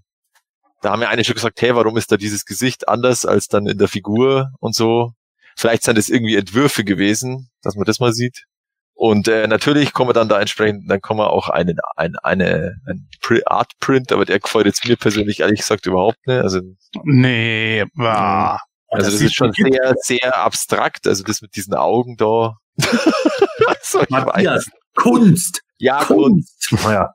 da 0.84 0.92
haben 0.92 1.02
ja 1.02 1.10
einige 1.10 1.26
schon 1.26 1.34
gesagt, 1.34 1.60
hey, 1.62 1.74
warum 1.76 1.98
ist 1.98 2.12
da 2.12 2.18
dieses 2.18 2.46
Gesicht 2.46 2.88
anders 2.88 3.26
als 3.26 3.48
dann 3.48 3.66
in 3.66 3.80
der 3.80 3.88
Figur 3.88 4.52
und 4.60 4.76
so. 4.76 5.14
Vielleicht 5.56 5.82
sind 5.82 5.98
es 5.98 6.08
irgendwie 6.08 6.36
Entwürfe 6.36 6.84
gewesen, 6.84 7.50
dass 7.64 7.76
man 7.76 7.86
das 7.86 8.00
mal 8.00 8.14
sieht. 8.14 8.44
Und 8.94 9.28
äh, 9.28 9.48
natürlich 9.48 9.92
kommen 9.94 10.10
wir 10.10 10.14
dann 10.14 10.30
da 10.30 10.40
entsprechend, 10.40 10.90
dann 10.90 11.02
kommen 11.02 11.20
wir 11.20 11.32
auch 11.32 11.50
einen, 11.50 11.78
ein, 11.96 12.16
eine, 12.22 12.76
ein 12.88 13.08
Pri- 13.24 13.42
Art 13.48 13.72
Print, 13.80 14.12
aber 14.12 14.26
der 14.26 14.40
gefällt 14.40 14.68
jetzt 14.68 14.88
mir 14.88 14.98
persönlich 14.98 15.40
ehrlich 15.40 15.60
gesagt 15.62 15.88
überhaupt 15.88 16.26
nicht. 16.28 16.42
Also 16.44 16.62
Nee, 17.04 17.86
war. 17.96 18.62
also 18.90 19.10
das, 19.10 19.18
sieht 19.20 19.30
ist 19.30 19.36
schon- 19.36 19.52
sehr, 19.54 19.96
sehr 20.04 20.38
abstrakt. 20.38 21.08
Also 21.08 21.24
das 21.24 21.42
mit 21.42 21.56
diesen 21.56 21.74
Augen 21.74 22.18
da. 22.18 22.58
Also 23.68 24.02
ich 24.02 24.10
Matthias, 24.10 24.66
weiß. 24.66 24.72
Kunst, 24.96 25.62
Ja, 25.78 26.04
gut. 26.04 26.18
Kunst. 26.18 26.74
Naja. 26.84 27.14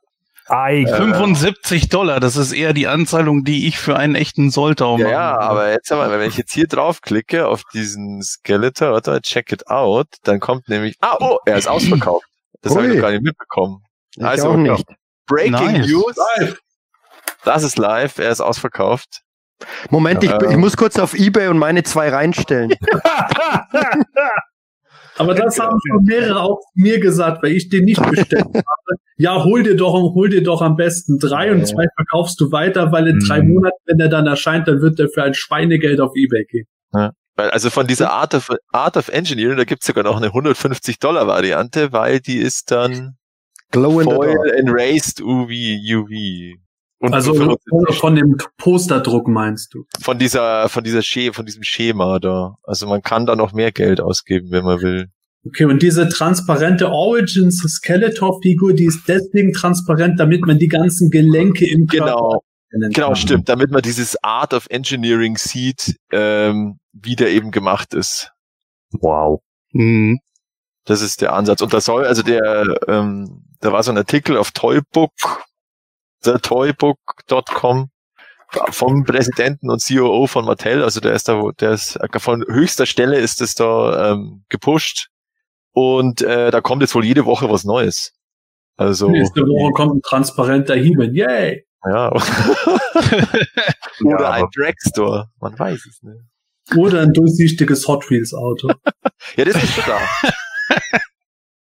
Ei, 0.48 0.82
Äh, 0.82 0.86
75 0.96 1.88
Dollar, 1.88 2.18
das 2.20 2.36
ist 2.36 2.52
eher 2.52 2.72
die 2.72 2.88
Anzahlung, 2.88 3.44
die 3.44 3.68
ich 3.68 3.78
für 3.78 3.96
einen 3.96 4.14
echten 4.16 4.50
Soltau 4.50 4.98
Ja, 4.98 5.04
machen 5.04 5.10
ja, 5.12 5.38
aber 5.38 5.70
jetzt 5.70 5.90
aber, 5.92 6.10
wenn 6.10 6.28
ich 6.28 6.36
jetzt 6.36 6.52
hier 6.52 6.66
draufklicke 6.66 7.46
auf 7.46 7.62
diesen 7.72 8.22
Skeletor, 8.22 8.92
warte, 8.92 9.20
check 9.22 9.52
it 9.52 9.68
out, 9.68 10.08
dann 10.24 10.40
kommt 10.40 10.68
nämlich, 10.68 10.96
ah, 11.00 11.16
oh, 11.20 11.38
er 11.46 11.56
ist 11.58 11.68
ausverkauft. 11.68 12.26
Das 12.60 12.74
habe 12.74 12.88
ich 12.88 12.94
noch 12.96 13.02
gar 13.02 13.10
nicht 13.12 13.22
mitbekommen. 13.22 13.82
Ich 14.16 14.24
Also, 14.24 14.50
auch 14.50 14.56
nicht. 14.56 14.84
Breaking 15.26 15.52
Nice. 15.52 15.86
News, 15.88 16.16
Live. 16.38 16.58
das 17.44 17.62
ist 17.62 17.78
live, 17.78 18.18
er 18.18 18.30
ist 18.30 18.40
ausverkauft. 18.40 19.22
Moment, 19.90 20.22
ich, 20.24 20.30
Äh. 20.32 20.50
ich 20.50 20.56
muss 20.56 20.76
kurz 20.76 20.98
auf 20.98 21.14
Ebay 21.14 21.46
und 21.48 21.58
meine 21.58 21.84
zwei 21.84 22.08
reinstellen. 22.10 22.72
Aber 25.18 25.34
das 25.34 25.58
haben 25.58 25.78
schon 25.86 26.04
mehrere 26.04 26.40
auch 26.40 26.60
mir 26.74 26.98
gesagt, 27.00 27.42
weil 27.42 27.52
ich 27.52 27.68
den 27.68 27.84
nicht 27.84 28.00
bestellt 28.10 28.44
habe. 28.54 28.96
Ja, 29.18 29.44
hol 29.44 29.62
dir 29.62 29.76
doch, 29.76 29.92
hol 29.92 30.28
dir 30.28 30.42
doch 30.42 30.62
am 30.62 30.76
besten 30.76 31.18
drei 31.18 31.52
und 31.52 31.60
Ja. 31.60 31.64
zwei 31.66 31.86
verkaufst 31.96 32.40
du 32.40 32.50
weiter, 32.50 32.90
weil 32.92 33.06
in 33.08 33.18
drei 33.20 33.42
Mhm. 33.42 33.54
Monaten, 33.54 33.76
wenn 33.86 34.00
er 34.00 34.08
dann 34.08 34.26
erscheint, 34.26 34.68
dann 34.68 34.80
wird 34.80 34.98
er 34.98 35.08
für 35.08 35.22
ein 35.22 35.34
Schweinegeld 35.34 36.00
auf 36.00 36.12
Ebay 36.16 36.44
gehen. 36.44 36.66
Weil, 37.34 37.50
also 37.50 37.70
von 37.70 37.86
dieser 37.86 38.10
Art 38.12 38.34
of, 38.34 38.50
Art 38.72 38.96
of 38.96 39.08
Engineering, 39.08 39.56
da 39.56 39.64
gibt's 39.64 39.86
sogar 39.86 40.04
noch 40.04 40.16
eine 40.16 40.26
150 40.26 40.98
Dollar 40.98 41.26
Variante, 41.26 41.92
weil 41.92 42.20
die 42.20 42.36
ist 42.38 42.70
dann 42.70 43.16
Glow 43.70 44.00
in 44.00 44.08
the 44.08 44.14
Foil 44.14 44.34
dark. 44.34 44.58
Enraced 44.58 45.20
UV, 45.22 45.48
UV. 45.50 46.58
Und 47.02 47.14
Also 47.14 47.34
von, 47.34 48.14
dem 48.14 48.36
Posterdruck 48.58 49.26
meinst 49.26 49.74
du? 49.74 49.84
von 50.00 50.20
dieser, 50.20 50.68
von 50.68 50.84
dieser 50.84 51.02
Sche 51.02 51.32
von 51.32 51.44
diesem 51.44 51.64
Schema 51.64 52.20
da. 52.20 52.54
Also 52.62 52.86
man 52.86 53.02
kann 53.02 53.26
da 53.26 53.34
noch 53.34 53.52
mehr 53.52 53.72
Geld 53.72 54.00
ausgeben, 54.00 54.52
wenn 54.52 54.64
man 54.64 54.82
will. 54.82 55.08
Okay, 55.44 55.64
und 55.64 55.82
diese 55.82 56.08
transparente 56.08 56.90
Origins 56.92 57.58
Skeletor-Figur, 57.58 58.74
die 58.74 58.84
ist 58.84 59.08
deswegen 59.08 59.52
transparent, 59.52 60.20
damit 60.20 60.46
man 60.46 60.60
die 60.60 60.68
ganzen 60.68 61.10
Gelenke 61.10 61.68
im 61.68 61.88
Körper 61.88 62.40
Genau, 62.70 62.90
genau, 62.90 63.14
stimmt. 63.16 63.48
Damit 63.48 63.72
man 63.72 63.82
dieses 63.82 64.22
Art 64.22 64.54
of 64.54 64.68
Engineering 64.70 65.36
sieht, 65.36 65.96
ähm, 66.12 66.78
wie 66.92 67.16
der 67.16 67.30
eben 67.30 67.50
gemacht 67.50 67.94
ist. 67.94 68.30
wow. 68.92 69.40
Hm. 69.72 70.20
Das 70.84 71.02
ist 71.02 71.20
der 71.20 71.32
Ansatz. 71.32 71.62
Und 71.62 71.72
da 71.74 71.80
soll, 71.80 72.04
also 72.04 72.22
der, 72.22 72.76
ähm, 72.86 73.44
da 73.60 73.72
war 73.72 73.82
so 73.82 73.90
ein 73.90 73.98
Artikel 73.98 74.36
auf 74.36 74.52
Toybook, 74.52 75.10
thetoybook.com 76.22 77.90
vom 78.70 79.04
Präsidenten 79.04 79.70
und 79.70 79.82
COO 79.82 80.26
von 80.26 80.44
Mattel, 80.44 80.82
also 80.82 81.00
der 81.00 81.12
ist 81.14 81.26
da, 81.28 81.40
wo- 81.40 81.52
der 81.52 81.70
ist 81.72 81.98
von 82.18 82.44
höchster 82.46 82.84
Stelle 82.86 83.18
ist 83.18 83.40
es 83.40 83.54
da 83.54 84.12
ähm, 84.12 84.44
gepusht 84.50 85.08
und 85.72 86.20
äh, 86.20 86.50
da 86.50 86.60
kommt 86.60 86.82
jetzt 86.82 86.94
wohl 86.94 87.04
jede 87.04 87.24
Woche 87.24 87.48
was 87.50 87.64
Neues. 87.64 88.12
Also 88.76 89.08
Nächste 89.08 89.40
Woche 89.42 89.72
kommt 89.72 89.96
ein 89.96 90.02
transparenter 90.02 90.74
Hiebel. 90.74 91.14
Yay! 91.16 91.64
ja. 91.86 92.12
Ja, 94.00 94.16
Oder 94.16 94.30
ein 94.32 94.44
Dragstore, 94.54 95.28
man 95.40 95.56
weiß 95.58 95.86
es 95.86 96.02
nicht. 96.02 96.76
Oder 96.76 97.02
ein 97.02 97.12
durchsichtiges 97.12 97.86
Hot 97.88 98.10
Wheels 98.10 98.34
Auto. 98.34 98.68
Ja, 99.36 99.44
das 99.44 99.62
ist 99.62 99.74
schon 99.74 99.84
da. 99.86 99.98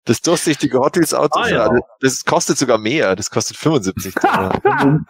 Das 0.06 0.22
durchsichtige 0.22 0.80
Hot 0.80 0.96
Wheels 0.98 1.14
Auto, 1.14 1.40
Ah, 1.40 1.48
ja. 1.48 1.74
ja. 1.74 1.80
das 2.00 2.26
kostet 2.26 2.58
sogar 2.58 2.78
mehr, 2.80 3.16
das 3.16 3.30
kostet 3.30 3.58
75 3.58 4.16
Dollar. 4.16 4.60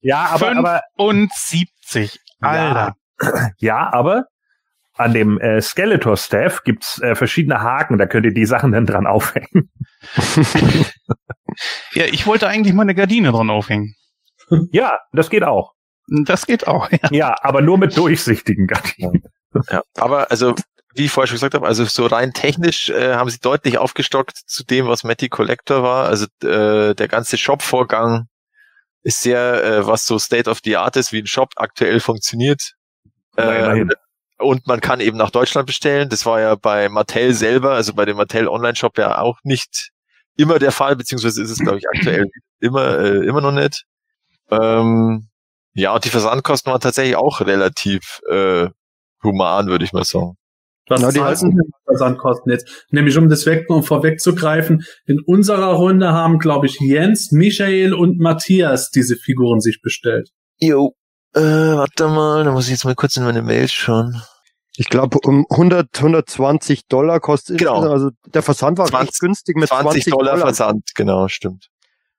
Ja, 0.00 0.26
aber, 0.26 0.46
Fünf- 0.46 0.58
aber 0.60 0.82
Und 0.96 1.32
70. 1.34 2.20
Alter. 2.40 2.94
ja, 3.58 3.92
aber 3.92 4.26
an 4.94 5.12
dem 5.14 5.38
äh, 5.40 5.60
Skeletor-Staff 5.60 6.62
gibt's 6.62 7.00
äh, 7.02 7.14
verschiedene 7.16 7.60
Haken, 7.60 7.98
da 7.98 8.06
könnt 8.06 8.24
ihr 8.24 8.32
die 8.32 8.46
Sachen 8.46 8.70
dann 8.72 8.86
dran 8.86 9.06
aufhängen. 9.06 9.70
Ja, 11.94 12.04
ich 12.04 12.26
wollte 12.26 12.48
eigentlich 12.48 12.74
mal 12.74 12.82
eine 12.82 12.94
Gardine 12.94 13.32
dran 13.32 13.48
aufhängen. 13.50 13.94
ja, 14.72 14.98
das 15.12 15.30
geht 15.30 15.42
auch. 15.42 15.72
Das 16.24 16.46
geht 16.46 16.66
auch, 16.68 16.90
ja. 16.90 16.98
Ja, 17.10 17.34
aber 17.42 17.62
nur 17.62 17.78
mit 17.78 17.96
durchsichtigen 17.96 18.66
Gardinen. 18.66 19.22
Ja, 19.70 19.82
aber 19.96 20.30
also 20.30 20.54
wie 20.96 21.06
ich 21.06 21.10
vorher 21.10 21.26
schon 21.28 21.36
gesagt 21.36 21.54
habe, 21.54 21.66
also 21.66 21.84
so 21.84 22.06
rein 22.06 22.32
technisch 22.32 22.90
äh, 22.90 23.14
haben 23.14 23.30
sie 23.30 23.38
deutlich 23.38 23.78
aufgestockt 23.78 24.36
zu 24.46 24.64
dem, 24.64 24.86
was 24.86 25.04
Matty 25.04 25.28
Collector 25.28 25.82
war. 25.82 26.06
Also 26.06 26.26
äh, 26.42 26.94
der 26.94 27.08
ganze 27.08 27.36
Shop-Vorgang 27.38 28.28
ist 29.02 29.20
sehr, 29.20 29.62
äh, 29.64 29.86
was 29.86 30.06
so 30.06 30.18
State 30.18 30.50
of 30.50 30.60
the 30.64 30.76
Art 30.76 30.96
ist, 30.96 31.12
wie 31.12 31.20
ein 31.20 31.26
Shop 31.26 31.50
aktuell 31.56 32.00
funktioniert. 32.00 32.72
Äh, 33.36 33.84
und 34.38 34.66
man 34.66 34.80
kann 34.80 35.00
eben 35.00 35.16
nach 35.16 35.30
Deutschland 35.30 35.66
bestellen. 35.66 36.08
Das 36.08 36.26
war 36.26 36.40
ja 36.40 36.54
bei 36.56 36.88
Mattel 36.88 37.32
selber, 37.32 37.72
also 37.72 37.94
bei 37.94 38.04
dem 38.04 38.16
Mattel 38.16 38.48
Online-Shop 38.48 38.98
ja 38.98 39.18
auch 39.18 39.38
nicht 39.44 39.90
immer 40.36 40.58
der 40.58 40.72
Fall, 40.72 40.96
beziehungsweise 40.96 41.42
ist 41.42 41.50
es, 41.50 41.58
glaube 41.58 41.78
ich, 41.78 41.88
aktuell 41.88 42.28
immer, 42.60 42.98
äh, 42.98 43.26
immer 43.26 43.40
noch 43.40 43.52
nicht. 43.52 43.84
Ähm, 44.50 45.28
ja, 45.74 45.94
und 45.94 46.04
die 46.04 46.10
Versandkosten 46.10 46.72
waren 46.72 46.80
tatsächlich 46.80 47.16
auch 47.16 47.40
relativ 47.40 48.20
äh, 48.30 48.68
human, 49.22 49.66
würde 49.66 49.84
ich 49.84 49.92
mal 49.92 50.04
sagen. 50.04 50.36
Was 50.88 51.00
Na, 51.00 51.10
die 51.10 51.18
für 51.18 51.50
Versandkosten 51.84 52.52
jetzt? 52.52 52.86
Nämlich 52.90 53.16
um 53.18 53.28
das 53.28 53.44
weg 53.46 53.66
um 53.68 53.82
vorwegzugreifen, 53.82 54.84
in 55.06 55.20
unserer 55.20 55.72
Runde 55.74 56.12
haben, 56.12 56.38
glaube 56.38 56.66
ich, 56.66 56.78
Jens, 56.80 57.32
Michael 57.32 57.92
und 57.92 58.18
Matthias 58.20 58.90
diese 58.90 59.16
Figuren 59.16 59.60
sich 59.60 59.80
bestellt. 59.82 60.30
Jo, 60.58 60.94
äh, 61.34 61.40
warte 61.40 62.08
mal, 62.08 62.44
da 62.44 62.52
muss 62.52 62.64
ich 62.64 62.70
jetzt 62.70 62.84
mal 62.84 62.94
kurz 62.94 63.16
in 63.16 63.24
meine 63.24 63.42
Mails 63.42 63.72
schauen. 63.72 64.22
Ich 64.78 64.88
glaube, 64.88 65.18
um 65.24 65.46
100, 65.50 65.88
120 65.96 66.86
Dollar 66.86 67.20
kostet 67.20 67.58
Genau. 67.58 67.84
es. 67.84 67.90
Also 67.90 68.10
der 68.26 68.42
Versand 68.42 68.78
war 68.78 68.86
20 68.86 69.08
recht 69.08 69.20
günstig 69.20 69.56
mit 69.56 69.68
20, 69.68 70.04
20, 70.04 70.12
Dollar, 70.12 70.32
Dollar. 70.32 70.46
Versand, 70.46 70.82
genau, 70.94 71.28
stimmt. 71.28 71.68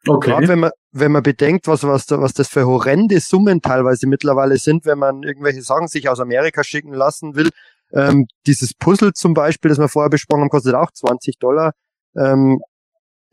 Okay. 0.06 0.30
Gerade 0.30 0.48
wenn 0.48 0.60
man, 0.60 0.72
wenn 0.92 1.12
man 1.12 1.24
bedenkt, 1.24 1.68
was, 1.68 1.84
was, 1.84 2.06
da, 2.06 2.22
was 2.22 2.34
das 2.34 2.48
für 2.48 2.66
horrende 2.66 3.20
Summen 3.20 3.62
teilweise 3.62 4.08
mittlerweile 4.08 4.58
sind, 4.58 4.86
wenn 4.86 5.00
man 5.00 5.24
irgendwelche 5.24 5.62
Sachen 5.62 5.88
sich 5.88 6.10
aus 6.10 6.20
Amerika 6.20 6.64
schicken 6.64 6.94
lassen 6.94 7.36
will. 7.36 7.50
Ähm, 7.94 8.26
dieses 8.46 8.74
Puzzle 8.74 9.14
zum 9.14 9.34
Beispiel, 9.34 9.70
das 9.70 9.80
wir 9.80 9.88
vorher 9.88 10.10
besprochen 10.10 10.42
haben, 10.42 10.50
kostet 10.50 10.76
auch 10.76 10.92
20 10.92 11.38
Dollar. 11.40 11.72
Ähm, 12.16 12.60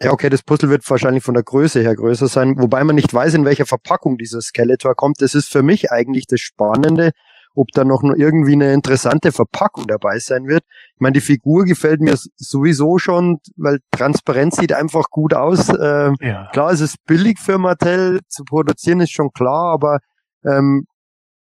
ja, 0.00 0.12
okay, 0.12 0.28
das 0.28 0.42
Puzzle 0.42 0.70
wird 0.70 0.88
wahrscheinlich 0.88 1.24
von 1.24 1.34
der 1.34 1.44
Größe 1.44 1.80
her 1.80 1.94
größer 1.94 2.28
sein, 2.28 2.56
wobei 2.58 2.82
man 2.84 2.96
nicht 2.96 3.12
weiß, 3.14 3.34
in 3.34 3.44
welcher 3.44 3.66
Verpackung 3.66 4.16
dieser 4.18 4.40
Skeletor 4.40 4.94
kommt. 4.94 5.20
Das 5.20 5.34
ist 5.34 5.50
für 5.50 5.62
mich 5.62 5.92
eigentlich 5.92 6.26
das 6.26 6.40
Spannende, 6.40 7.12
ob 7.54 7.68
da 7.72 7.84
noch 7.84 8.02
nur 8.02 8.16
irgendwie 8.16 8.54
eine 8.54 8.72
interessante 8.72 9.30
Verpackung 9.30 9.86
dabei 9.86 10.18
sein 10.18 10.46
wird. 10.46 10.64
Ich 10.94 11.00
meine, 11.00 11.12
die 11.14 11.20
Figur 11.20 11.64
gefällt 11.64 12.00
mir 12.00 12.16
sowieso 12.36 12.98
schon, 12.98 13.38
weil 13.56 13.78
transparent 13.92 14.54
sieht 14.56 14.72
einfach 14.72 15.04
gut 15.10 15.34
aus. 15.34 15.68
Ähm, 15.68 16.16
Ja. 16.20 16.48
Klar, 16.52 16.72
es 16.72 16.80
ist 16.80 16.96
billig 17.06 17.38
für 17.38 17.58
Mattel 17.58 18.20
zu 18.28 18.44
produzieren, 18.44 19.00
ist 19.00 19.12
schon 19.12 19.30
klar, 19.30 19.72
aber 19.72 19.98
ähm, 20.44 20.86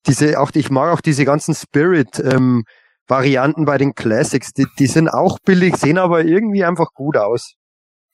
diese, 0.07 0.39
auch 0.39 0.51
ich 0.53 0.69
mag 0.69 0.93
auch 0.93 1.01
diese 1.01 1.25
ganzen 1.25 1.53
Spirit 1.53 2.19
ähm, 2.19 2.63
Varianten 3.07 3.65
bei 3.65 3.77
den 3.77 3.93
Classics. 3.95 4.53
Die, 4.53 4.65
die 4.77 4.87
sind 4.87 5.09
auch 5.09 5.39
billig, 5.39 5.75
sehen 5.77 5.97
aber 5.97 6.23
irgendwie 6.23 6.63
einfach 6.63 6.93
gut 6.93 7.17
aus. 7.17 7.53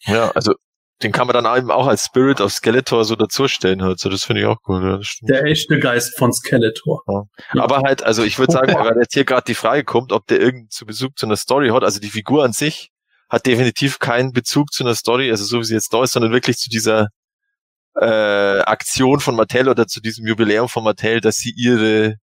Ja, 0.06 0.32
also 0.32 0.54
den 1.02 1.12
kann 1.12 1.28
man 1.28 1.34
dann 1.34 1.58
eben 1.58 1.72
auch 1.72 1.88
als 1.88 2.06
Spirit 2.06 2.40
of 2.40 2.52
Skeletor 2.52 3.04
so 3.04 3.16
dazustellen 3.16 3.82
halt. 3.82 4.00
So, 4.00 4.10
das 4.10 4.24
finde 4.24 4.42
ich 4.42 4.48
auch 4.48 4.58
cool. 4.68 4.84
Ja, 4.84 4.98
das 4.98 5.08
stimmt. 5.08 5.30
Der 5.30 5.44
echte 5.46 5.80
Geist 5.80 6.18
von 6.18 6.32
Skeletor. 6.32 7.02
Ja. 7.08 7.24
Aber 7.62 7.80
halt, 7.80 8.04
also 8.04 8.24
ich 8.24 8.40
würde 8.40 8.54
sagen, 8.54 8.74
weil 8.74 8.98
jetzt 9.00 9.14
hier 9.14 9.26
gerade 9.26 9.44
die 9.46 9.56
Frage 9.56 9.84
kommt, 9.84 10.12
ob 10.12 10.28
der 10.28 10.40
irgendeinen 10.40 10.70
zu 10.70 10.86
Bezug 10.86 11.18
zu 11.18 11.26
einer 11.26 11.36
Story 11.36 11.70
hat. 11.70 11.84
Also 11.84 12.00
die 12.00 12.10
Figur 12.10 12.44
an 12.44 12.54
sich 12.54 12.90
hat 13.30 13.46
definitiv 13.46 14.00
keinen 14.00 14.32
Bezug 14.32 14.72
zu 14.72 14.84
einer 14.84 14.96
Story, 14.96 15.32
also 15.32 15.44
so 15.44 15.60
wie 15.60 15.64
sie 15.64 15.74
jetzt 15.74 15.94
da 15.94 16.04
ist, 16.04 16.14
sondern 16.14 16.32
wirklich 16.32 16.58
zu 16.58 16.70
dieser 16.70 17.08
äh, 18.00 18.60
Aktion 18.62 19.20
von 19.20 19.36
Mattel 19.36 19.70
oder 19.70 19.88
zu 19.88 20.02
diesem 20.02 20.26
Jubiläum 20.26 20.70
von 20.70 20.84
Mattel, 20.84 21.20
dass 21.20 21.38
sie 21.38 21.54
ihre 21.56 22.16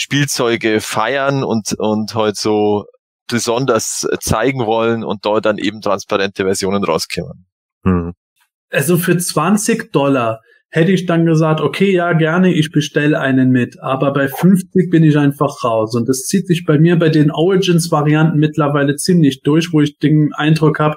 Spielzeuge 0.00 0.80
feiern 0.80 1.44
und 1.44 1.74
und 1.78 2.14
halt 2.14 2.36
so 2.36 2.86
besonders 3.28 4.06
zeigen 4.20 4.66
wollen 4.66 5.04
und 5.04 5.24
dort 5.24 5.44
dann 5.44 5.58
eben 5.58 5.82
transparente 5.82 6.44
Versionen 6.44 6.82
rauskommen. 6.82 7.46
Hm. 7.84 8.14
Also 8.70 8.96
für 8.96 9.18
20 9.18 9.92
Dollar 9.92 10.40
hätte 10.70 10.92
ich 10.92 11.04
dann 11.04 11.26
gesagt, 11.26 11.60
okay, 11.60 11.92
ja, 11.92 12.12
gerne, 12.12 12.52
ich 12.54 12.70
bestelle 12.70 13.20
einen 13.20 13.50
mit. 13.50 13.76
Aber 13.82 14.12
bei 14.12 14.28
50 14.28 14.90
bin 14.90 15.04
ich 15.04 15.18
einfach 15.18 15.64
raus. 15.64 15.94
Und 15.94 16.08
das 16.08 16.22
zieht 16.22 16.46
sich 16.46 16.64
bei 16.64 16.78
mir 16.78 16.96
bei 16.96 17.08
den 17.08 17.30
Origins-Varianten 17.30 18.38
mittlerweile 18.38 18.96
ziemlich 18.96 19.42
durch, 19.42 19.72
wo 19.72 19.80
ich 19.80 19.98
den 19.98 20.32
Eindruck 20.32 20.78
habe, 20.78 20.96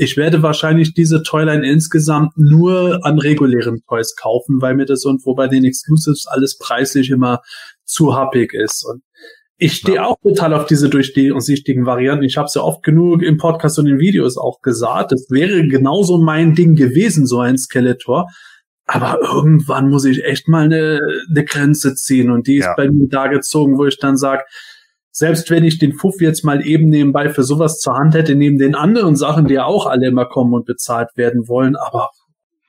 ich 0.00 0.16
werde 0.16 0.44
wahrscheinlich 0.44 0.94
diese 0.94 1.24
Toyline 1.24 1.68
insgesamt 1.68 2.30
nur 2.36 3.04
an 3.04 3.18
regulären 3.18 3.80
Toys 3.88 4.14
kaufen, 4.14 4.62
weil 4.62 4.76
mir 4.76 4.86
das 4.86 5.04
und 5.04 5.26
wo 5.26 5.34
bei 5.34 5.48
den 5.48 5.64
Exclusives 5.64 6.26
alles 6.28 6.56
preislich 6.56 7.10
immer 7.10 7.40
zu 7.88 8.14
happig 8.14 8.54
ist. 8.54 8.84
Und 8.84 9.02
ich 9.56 9.74
stehe 9.74 10.06
auch 10.06 10.16
total 10.22 10.54
auf 10.54 10.66
diese 10.66 10.88
durchsichtigen 10.88 11.84
Varianten. 11.84 12.24
Ich 12.24 12.36
habe 12.36 12.46
es 12.46 12.54
ja 12.54 12.62
oft 12.62 12.84
genug 12.84 13.22
im 13.22 13.38
Podcast 13.38 13.78
und 13.80 13.86
in 13.88 13.98
Videos 13.98 14.38
auch 14.38 14.60
gesagt. 14.60 15.10
Das 15.10 15.26
wäre 15.30 15.66
genauso 15.66 16.18
mein 16.18 16.54
Ding 16.54 16.76
gewesen, 16.76 17.26
so 17.26 17.40
ein 17.40 17.58
Skeletor. 17.58 18.26
Aber 18.86 19.18
irgendwann 19.20 19.90
muss 19.90 20.04
ich 20.04 20.24
echt 20.24 20.46
mal 20.48 20.64
eine, 20.64 21.00
eine 21.28 21.44
Grenze 21.44 21.94
ziehen. 21.94 22.30
Und 22.30 22.46
die 22.46 22.58
ist 22.58 22.66
Ja. 22.66 22.74
bei 22.76 22.88
mir 22.90 23.08
da 23.08 23.26
gezogen, 23.26 23.76
wo 23.78 23.84
ich 23.84 23.98
dann 23.98 24.16
sage, 24.16 24.44
selbst 25.10 25.50
wenn 25.50 25.64
ich 25.64 25.78
den 25.78 25.94
Fuff 25.94 26.20
jetzt 26.20 26.44
mal 26.44 26.64
eben 26.64 26.88
nebenbei 26.88 27.28
für 27.30 27.42
sowas 27.42 27.80
zur 27.80 27.94
Hand 27.98 28.14
hätte, 28.14 28.36
neben 28.36 28.58
den 28.58 28.76
anderen 28.76 29.16
Sachen, 29.16 29.46
die 29.48 29.54
ja 29.54 29.64
auch 29.64 29.86
alle 29.86 30.06
immer 30.06 30.26
kommen 30.26 30.54
und 30.54 30.64
bezahlt 30.66 31.08
werden 31.16 31.48
wollen, 31.48 31.74
aber 31.74 32.10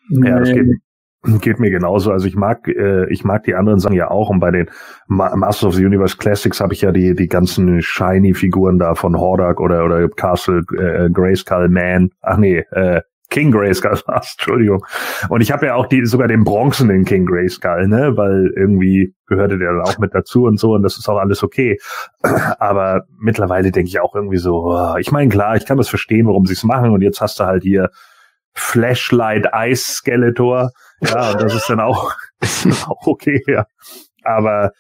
Ja, 0.09 0.39
nee. 0.39 0.80
Geht, 1.24 1.59
mir 1.59 1.70
genauso. 1.70 2.11
Also 2.11 2.28
ich 2.28 2.36
mag, 2.36 2.67
äh, 2.67 3.11
ich 3.11 3.24
mag 3.24 3.43
die 3.43 3.55
anderen 3.55 3.80
Sachen 3.80 3.95
ja 3.95 4.09
auch. 4.09 4.30
Und 4.30 4.39
bei 4.39 4.51
den 4.51 4.70
Ma 5.07 5.36
Masters 5.36 5.70
of 5.70 5.76
the 5.76 5.86
Universe 5.86 6.17
Classics 6.17 6.61
habe 6.61 6.74
ich 6.74 6.82
ja 6.82 6.91
die 6.91 7.15
die 7.15 7.28
ganzen 7.28 7.82
shiny 7.82 8.34
Figuren 8.34 8.80
da 8.80 8.95
von 8.95 9.17
Hordak 9.17 9.59
oder 9.59 9.86
oder 9.86 10.07
Castle 10.09 10.61
äh, 10.78 11.09
Grayskull 11.09 11.70
Man. 11.70 12.09
Ach 12.22 12.38
nee, 12.38 12.63
äh, 12.72 13.01
King 13.30 13.51
Grayskull 13.51 13.99
war's, 14.07 14.36
Entschuldigung. 14.39 14.86
Und 15.30 15.41
ich 15.41 15.51
habe 15.51 15.67
ja 15.67 15.76
auch 15.76 15.86
die 15.86 16.05
sogar 16.05 16.28
den 16.28 16.43
bronzenen 16.43 17.05
King 17.05 17.26
Grayskull, 17.26 17.88
ne, 17.88 18.17
weil 18.17 18.51
irgendwie 18.55 19.13
gehörte 19.28 19.57
der 19.57 19.74
dann 19.74 19.82
auch 19.82 19.97
mit 19.99 20.15
dazu 20.15 20.45
und 20.45 20.59
so 20.59 20.74
und 20.74 20.82
das 20.82 20.97
ist 20.97 21.07
auch 21.07 21.17
alles 21.17 21.43
okay. 21.43 21.78
Aber 22.59 23.03
mittlerweile 23.20 23.72
denke 23.72 23.89
ich 23.89 23.99
auch 23.99 24.15
irgendwie 24.15 24.38
so, 24.38 24.65
oh, 24.65 24.95
ich 24.97 25.11
meine 25.11 25.30
klar, 25.30 25.55
ich 25.55 25.65
kann 25.65 25.78
das 25.78 25.89
verstehen, 25.89 26.28
warum 26.28 26.45
sie 26.45 26.53
es 26.53 26.63
machen 26.63 26.91
und 26.91 27.01
jetzt 27.01 27.22
hast 27.22 27.39
du 27.39 27.45
halt 27.45 27.63
hier 27.63 27.89
Flashlight 28.53 29.47
Ice 29.53 29.91
Skeletor. 29.91 30.72
Ja, 31.02 31.32
und 31.32 31.41
das 31.41 31.54
ist 31.54 31.70
dann 31.70 31.80
auch, 31.80 32.14
ist 32.41 32.66
dann 32.66 32.74
auch 32.84 33.08
okay, 33.08 33.41
ja. 33.47 33.66
Aber 34.24 34.74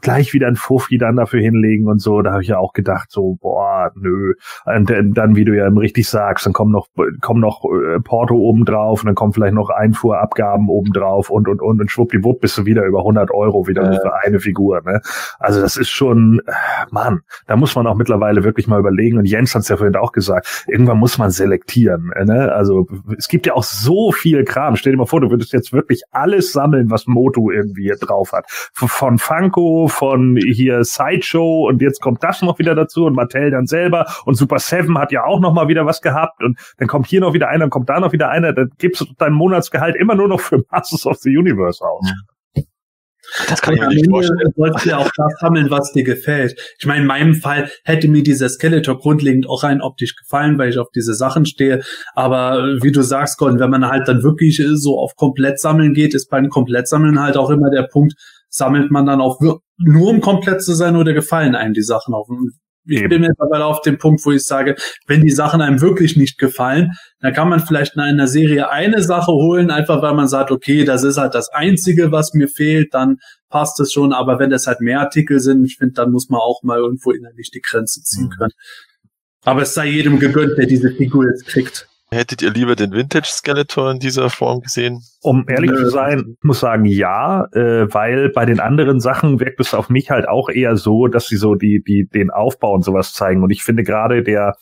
gleich 0.00 0.32
wieder 0.32 0.46
ein 0.48 0.56
Fuffi 0.56 0.98
dann 0.98 1.16
dafür 1.16 1.40
hinlegen 1.40 1.88
und 1.88 2.00
so, 2.00 2.22
da 2.22 2.32
habe 2.32 2.42
ich 2.42 2.48
ja 2.48 2.58
auch 2.58 2.72
gedacht, 2.72 3.10
so, 3.10 3.36
boah, 3.40 3.90
nö. 3.94 4.34
Und 4.64 4.90
dann, 5.16 5.36
wie 5.36 5.44
du 5.44 5.56
ja 5.56 5.68
richtig 5.68 6.08
sagst, 6.08 6.46
dann 6.46 6.52
kommen 6.52 6.72
noch, 6.72 6.88
kommen 7.20 7.40
noch 7.40 7.64
äh, 7.64 8.00
Porto 8.00 8.34
oben 8.34 8.64
drauf 8.64 9.02
und 9.02 9.06
dann 9.06 9.14
kommen 9.14 9.32
vielleicht 9.32 9.54
noch 9.54 9.70
Einfuhrabgaben 9.70 10.68
oben 10.68 10.92
drauf 10.92 11.30
und, 11.30 11.48
und, 11.48 11.60
und, 11.60 11.80
und 11.80 11.90
schwuppdiwupp 11.90 12.40
bist 12.40 12.56
du 12.58 12.64
wieder 12.64 12.84
über 12.84 13.00
100 13.00 13.30
Euro 13.30 13.66
wieder 13.66 13.92
Ja. 13.92 14.00
für 14.00 14.14
eine 14.24 14.40
Figur, 14.40 14.80
ne? 14.84 15.00
Also 15.38 15.60
das 15.60 15.76
ist 15.76 15.90
schon, 15.90 16.40
äh, 16.46 16.52
Mann, 16.90 17.20
da 17.46 17.56
muss 17.56 17.74
man 17.74 17.86
auch 17.86 17.94
mittlerweile 17.96 18.44
wirklich 18.44 18.66
mal 18.66 18.80
überlegen 18.80 19.18
und 19.18 19.24
Jens 19.26 19.54
hat 19.54 19.62
es 19.62 19.68
ja 19.68 19.76
vorhin 19.76 19.96
auch 19.96 20.12
gesagt, 20.12 20.64
irgendwann 20.66 20.98
muss 20.98 21.18
man 21.18 21.30
selektieren, 21.30 22.10
äh, 22.14 22.24
ne? 22.24 22.52
Also 22.52 22.86
es 23.16 23.28
gibt 23.28 23.46
ja 23.46 23.54
auch 23.54 23.62
so 23.64 24.12
viel 24.12 24.44
Kram. 24.44 24.76
Stell 24.76 24.92
dir 24.92 24.98
mal 24.98 25.06
vor, 25.06 25.20
du 25.20 25.30
würdest 25.30 25.52
jetzt 25.52 25.72
wirklich 25.72 26.02
alles 26.10 26.52
sammeln, 26.52 26.90
was 26.90 27.06
Moto 27.06 27.50
irgendwie 27.50 27.82
hier 27.84 27.96
drauf 27.96 28.32
hat. 28.32 28.46
Von 28.72 29.18
Funko, 29.58 29.88
von 29.88 30.36
hier 30.36 30.84
Sideshow 30.84 31.66
und 31.68 31.82
jetzt 31.82 32.00
kommt 32.00 32.22
das 32.22 32.42
noch 32.42 32.58
wieder 32.58 32.74
dazu 32.74 33.06
und 33.06 33.14
Mattel 33.14 33.50
dann 33.50 33.66
selber 33.66 34.06
und 34.24 34.36
Super 34.36 34.58
Seven 34.58 34.96
hat 34.98 35.12
ja 35.12 35.24
auch 35.24 35.40
noch 35.40 35.52
mal 35.52 35.68
wieder 35.68 35.86
was 35.86 36.00
gehabt 36.00 36.42
und 36.42 36.58
dann 36.78 36.88
kommt 36.88 37.06
hier 37.06 37.20
noch 37.20 37.34
wieder 37.34 37.48
einer, 37.48 37.60
dann 37.60 37.70
kommt 37.70 37.88
da 37.88 38.00
noch 38.00 38.12
wieder 38.12 38.30
einer, 38.30 38.52
dann 38.52 38.70
gibst 38.78 39.00
du 39.00 39.06
dein 39.18 39.32
Monatsgehalt 39.32 39.96
immer 39.96 40.14
nur 40.14 40.28
noch 40.28 40.40
für 40.40 40.62
Masters 40.70 41.06
of 41.06 41.16
the 41.18 41.36
Universe 41.36 41.84
aus. 41.84 42.06
Das 43.46 43.60
kann 43.60 43.74
ich 43.74 43.80
mir 43.80 43.88
nicht 43.88 44.08
vorstellen. 44.08 44.52
sollst 44.56 44.86
du 44.86 44.88
ja 44.88 44.96
auch 44.96 45.10
das 45.14 45.34
sammeln, 45.40 45.70
was 45.70 45.92
dir 45.92 46.02
gefällt. 46.02 46.58
Ich 46.78 46.86
meine, 46.86 47.02
in 47.02 47.06
meinem 47.06 47.34
Fall 47.34 47.68
hätte 47.84 48.08
mir 48.08 48.22
dieser 48.22 48.48
Skeletor 48.48 48.98
grundlegend 48.98 49.46
auch 49.46 49.64
rein 49.64 49.82
optisch 49.82 50.16
gefallen, 50.16 50.56
weil 50.56 50.70
ich 50.70 50.78
auf 50.78 50.88
diese 50.94 51.12
Sachen 51.12 51.44
stehe. 51.44 51.82
Aber 52.14 52.58
äh, 52.58 52.82
wie 52.82 52.90
du 52.90 53.02
sagst, 53.02 53.36
Gordon, 53.36 53.60
wenn 53.60 53.68
man 53.68 53.86
halt 53.86 54.08
dann 54.08 54.22
wirklich 54.22 54.60
äh, 54.60 54.76
so 54.76 54.98
auf 54.98 55.14
komplett 55.14 55.60
sammeln 55.60 55.92
geht, 55.92 56.14
ist 56.14 56.30
beim 56.30 56.48
Komplettsammeln 56.48 57.20
halt 57.20 57.36
auch 57.36 57.50
immer 57.50 57.68
der 57.68 57.82
Punkt, 57.82 58.14
sammelt 58.48 58.90
man 58.90 59.06
dann 59.06 59.20
auch 59.20 59.40
nur 59.40 60.08
um 60.08 60.20
komplett 60.20 60.62
zu 60.62 60.74
sein 60.74 60.96
oder 60.96 61.12
gefallen 61.12 61.54
einem 61.54 61.74
die 61.74 61.82
Sachen 61.82 62.14
auf. 62.14 62.28
Ich 62.90 63.06
bin 63.06 63.20
mittlerweile 63.20 63.66
auf 63.66 63.82
dem 63.82 63.98
Punkt, 63.98 64.24
wo 64.24 64.32
ich 64.32 64.44
sage, 64.44 64.74
wenn 65.06 65.20
die 65.20 65.30
Sachen 65.30 65.60
einem 65.60 65.82
wirklich 65.82 66.16
nicht 66.16 66.38
gefallen, 66.38 66.92
dann 67.20 67.34
kann 67.34 67.50
man 67.50 67.60
vielleicht 67.60 67.96
in 67.96 68.00
einer 68.00 68.26
Serie 68.26 68.70
eine 68.70 69.02
Sache 69.02 69.32
holen, 69.32 69.70
einfach 69.70 70.00
weil 70.00 70.14
man 70.14 70.26
sagt, 70.26 70.50
okay, 70.50 70.84
das 70.84 71.04
ist 71.04 71.18
halt 71.18 71.34
das 71.34 71.50
Einzige, 71.50 72.12
was 72.12 72.32
mir 72.32 72.48
fehlt, 72.48 72.94
dann 72.94 73.18
passt 73.50 73.78
es 73.80 73.92
schon. 73.92 74.14
Aber 74.14 74.38
wenn 74.38 74.48
das 74.48 74.66
halt 74.66 74.80
mehr 74.80 75.00
Artikel 75.00 75.38
sind, 75.38 75.64
ich 75.66 75.76
finde, 75.76 75.94
dann 75.94 76.12
muss 76.12 76.30
man 76.30 76.40
auch 76.40 76.62
mal 76.62 76.78
irgendwo 76.78 77.10
innerlich 77.10 77.50
die 77.50 77.60
Grenze 77.60 78.02
ziehen 78.02 78.26
mhm. 78.26 78.38
können. 78.38 78.52
Aber 79.44 79.62
es 79.62 79.74
sei 79.74 79.86
jedem 79.86 80.18
gegönnt, 80.18 80.56
der 80.56 80.66
diese 80.66 80.90
Figur 80.90 81.26
jetzt 81.26 81.46
kriegt. 81.46 81.88
Hättet 82.10 82.40
ihr 82.40 82.50
lieber 82.50 82.74
den 82.74 82.92
Vintage 82.92 83.28
Skeletor 83.28 83.90
in 83.90 83.98
dieser 83.98 84.30
Form 84.30 84.60
gesehen? 84.60 85.02
Um 85.20 85.44
ehrlich 85.46 85.72
zu 85.72 85.90
sein, 85.90 86.36
muss 86.42 86.60
sagen 86.60 86.86
ja, 86.86 87.44
äh, 87.52 87.92
weil 87.92 88.30
bei 88.30 88.46
den 88.46 88.60
anderen 88.60 88.98
Sachen 88.98 89.40
wirkt 89.40 89.60
es 89.60 89.74
auf 89.74 89.90
mich 89.90 90.10
halt 90.10 90.26
auch 90.26 90.48
eher 90.48 90.76
so, 90.76 91.06
dass 91.06 91.26
sie 91.26 91.36
so 91.36 91.54
die 91.54 91.82
die 91.86 92.08
den 92.08 92.30
Aufbau 92.30 92.72
und 92.72 92.82
sowas 92.82 93.12
zeigen. 93.12 93.42
Und 93.42 93.50
ich 93.50 93.62
finde 93.62 93.82
gerade 93.82 94.22
der, 94.22 94.54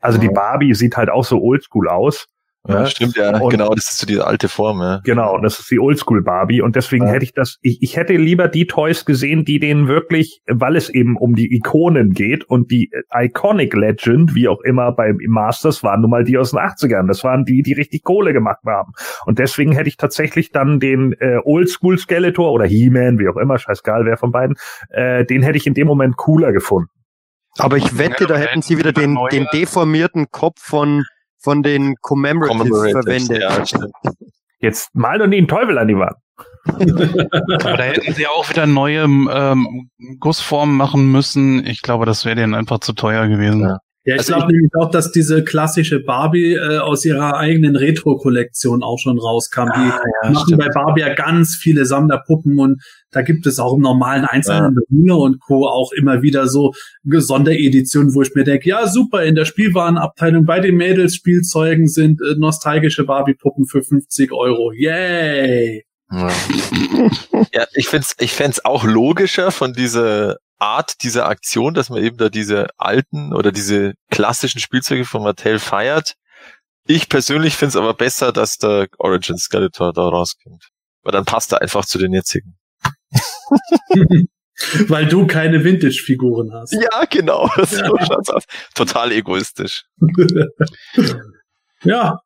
also 0.00 0.18
die 0.18 0.30
Barbie 0.30 0.72
sieht 0.72 0.96
halt 0.96 1.10
auch 1.10 1.24
so 1.24 1.42
Oldschool 1.42 1.88
aus. 1.88 2.26
Ja? 2.66 2.86
Stimmt, 2.86 3.16
ja, 3.16 3.38
und 3.38 3.50
genau, 3.50 3.74
das 3.74 3.90
ist 3.90 3.98
so 3.98 4.06
diese 4.06 4.26
alte 4.26 4.48
Form, 4.48 4.80
ja. 4.80 5.00
Genau, 5.04 5.38
das 5.38 5.60
ist 5.60 5.70
die 5.70 5.78
Oldschool 5.78 6.22
Barbie 6.22 6.62
und 6.62 6.76
deswegen 6.76 7.06
ja. 7.06 7.12
hätte 7.12 7.24
ich 7.24 7.34
das, 7.34 7.58
ich, 7.60 7.82
ich 7.82 7.96
hätte 7.96 8.14
lieber 8.14 8.48
die 8.48 8.66
Toys 8.66 9.04
gesehen, 9.04 9.44
die 9.44 9.58
denen 9.58 9.86
wirklich, 9.86 10.40
weil 10.46 10.76
es 10.76 10.88
eben 10.88 11.18
um 11.18 11.34
die 11.34 11.54
Ikonen 11.54 12.12
geht 12.12 12.44
und 12.44 12.70
die 12.70 12.90
Iconic 13.12 13.74
Legend, 13.74 14.34
wie 14.34 14.48
auch 14.48 14.62
immer 14.62 14.92
beim 14.92 15.18
Masters, 15.26 15.82
waren 15.82 16.00
nun 16.00 16.10
mal 16.10 16.24
die 16.24 16.38
aus 16.38 16.52
den 16.52 16.60
80ern. 16.60 17.06
Das 17.06 17.22
waren 17.22 17.44
die, 17.44 17.62
die 17.62 17.74
richtig 17.74 18.02
Kohle 18.02 18.32
gemacht 18.32 18.60
haben. 18.66 18.92
Und 19.26 19.38
deswegen 19.38 19.72
hätte 19.72 19.88
ich 19.88 19.98
tatsächlich 19.98 20.50
dann 20.50 20.80
den 20.80 21.12
äh, 21.20 21.38
Oldschool 21.44 21.98
Skeletor 21.98 22.50
oder 22.50 22.64
He-Man, 22.64 23.18
wie 23.18 23.28
auch 23.28 23.36
immer, 23.36 23.58
scheißegal 23.58 24.06
wer 24.06 24.16
von 24.16 24.32
beiden, 24.32 24.56
äh, 24.88 25.26
den 25.26 25.42
hätte 25.42 25.58
ich 25.58 25.66
in 25.66 25.74
dem 25.74 25.86
Moment 25.86 26.16
cooler 26.16 26.52
gefunden. 26.52 26.88
Aber 27.58 27.76
ich 27.76 27.98
wette, 27.98 28.26
da 28.26 28.36
hätten 28.36 28.62
sie 28.62 28.78
wieder 28.78 28.92
den, 28.92 29.16
den 29.30 29.46
deformierten 29.52 30.30
Kopf 30.30 30.60
von 30.60 31.04
von 31.44 31.62
den 31.62 31.94
Commemoratives 32.00 32.90
verwendet. 32.90 33.42
Ja, 33.42 33.62
Jetzt 34.58 34.94
mal 34.94 35.18
doch 35.18 35.26
nie 35.26 35.36
einen 35.36 35.48
Teufel 35.48 35.76
an 35.78 35.88
die 35.88 35.96
Wand. 35.96 36.16
Aber 36.66 37.76
da 37.76 37.84
hätten 37.84 38.14
sie 38.14 38.26
auch 38.26 38.48
wieder 38.48 38.66
neue 38.66 39.02
ähm, 39.02 39.90
Gussformen 40.18 40.74
machen 40.74 41.12
müssen. 41.12 41.64
Ich 41.66 41.82
glaube, 41.82 42.06
das 42.06 42.24
wäre 42.24 42.36
denen 42.36 42.54
einfach 42.54 42.78
zu 42.80 42.94
teuer 42.94 43.28
gewesen. 43.28 43.60
Ja. 43.60 43.78
Ja, 44.06 44.16
ich 44.16 44.20
also 44.20 44.34
glaube 44.34 44.52
nämlich 44.52 44.72
auch, 44.78 44.90
dass 44.90 45.12
diese 45.12 45.44
klassische 45.44 45.98
Barbie 45.98 46.52
äh, 46.52 46.76
aus 46.76 47.06
ihrer 47.06 47.38
eigenen 47.38 47.74
Retro-Kollektion 47.74 48.82
auch 48.82 48.98
schon 48.98 49.18
rauskam. 49.18 49.68
Ah, 49.70 49.72
die 49.74 49.88
ja, 49.88 50.30
machen 50.30 50.46
stimmt. 50.48 50.60
bei 50.60 50.68
Barbie 50.68 51.00
ja 51.00 51.14
ganz 51.14 51.56
viele 51.56 51.86
Sammlerpuppen 51.86 52.58
und 52.58 52.82
da 53.10 53.22
gibt 53.22 53.46
es 53.46 53.58
auch 53.58 53.74
im 53.74 53.80
normalen 53.80 54.26
Einzelhandel 54.26 54.84
ja. 54.90 55.14
und 55.14 55.40
Co. 55.40 55.66
auch 55.66 55.92
immer 55.92 56.20
wieder 56.20 56.48
so 56.48 56.74
Sondereditionen, 57.04 58.14
wo 58.14 58.20
ich 58.20 58.34
mir 58.34 58.44
denke, 58.44 58.68
ja 58.68 58.86
super, 58.88 59.24
in 59.24 59.36
der 59.36 59.46
Spielwarenabteilung 59.46 60.44
bei 60.44 60.60
den 60.60 60.76
Mädels 60.76 61.14
Spielzeugen 61.14 61.88
sind 61.88 62.20
äh, 62.20 62.34
nostalgische 62.36 63.04
Barbie-Puppen 63.04 63.64
für 63.64 63.82
50 63.82 64.32
Euro. 64.32 64.70
Yay! 64.72 65.84
Ja, 66.12 66.30
ja 67.52 67.66
ich 67.72 67.88
finde 67.88 68.06
es 68.06 68.14
ich 68.18 68.32
fänd's 68.32 68.62
auch 68.66 68.84
logischer 68.84 69.50
von 69.50 69.72
dieser 69.72 70.36
Art 70.58 71.02
dieser 71.02 71.26
Aktion, 71.26 71.74
dass 71.74 71.90
man 71.90 72.02
eben 72.02 72.16
da 72.16 72.28
diese 72.28 72.68
alten 72.78 73.32
oder 73.32 73.52
diese 73.52 73.94
klassischen 74.10 74.60
Spielzeuge 74.60 75.04
von 75.04 75.22
Mattel 75.22 75.58
feiert. 75.58 76.14
Ich 76.86 77.08
persönlich 77.08 77.56
finde 77.56 77.70
es 77.70 77.76
aber 77.76 77.94
besser, 77.94 78.32
dass 78.32 78.58
der 78.58 78.88
Origin 78.98 79.38
Skeletor 79.38 79.92
da 79.92 80.02
rauskommt. 80.02 80.68
Weil 81.02 81.12
dann 81.12 81.24
passt 81.24 81.52
er 81.52 81.60
einfach 81.60 81.84
zu 81.84 81.98
den 81.98 82.12
jetzigen. 82.12 82.56
Weil 84.88 85.06
du 85.06 85.26
keine 85.26 85.64
Vintage-Figuren 85.64 86.52
hast. 86.52 86.72
Ja, 86.72 87.04
genau. 87.10 87.50
So 87.66 87.96
aus. 87.96 88.44
Total 88.74 89.12
egoistisch. 89.12 89.84
ja, 91.82 92.20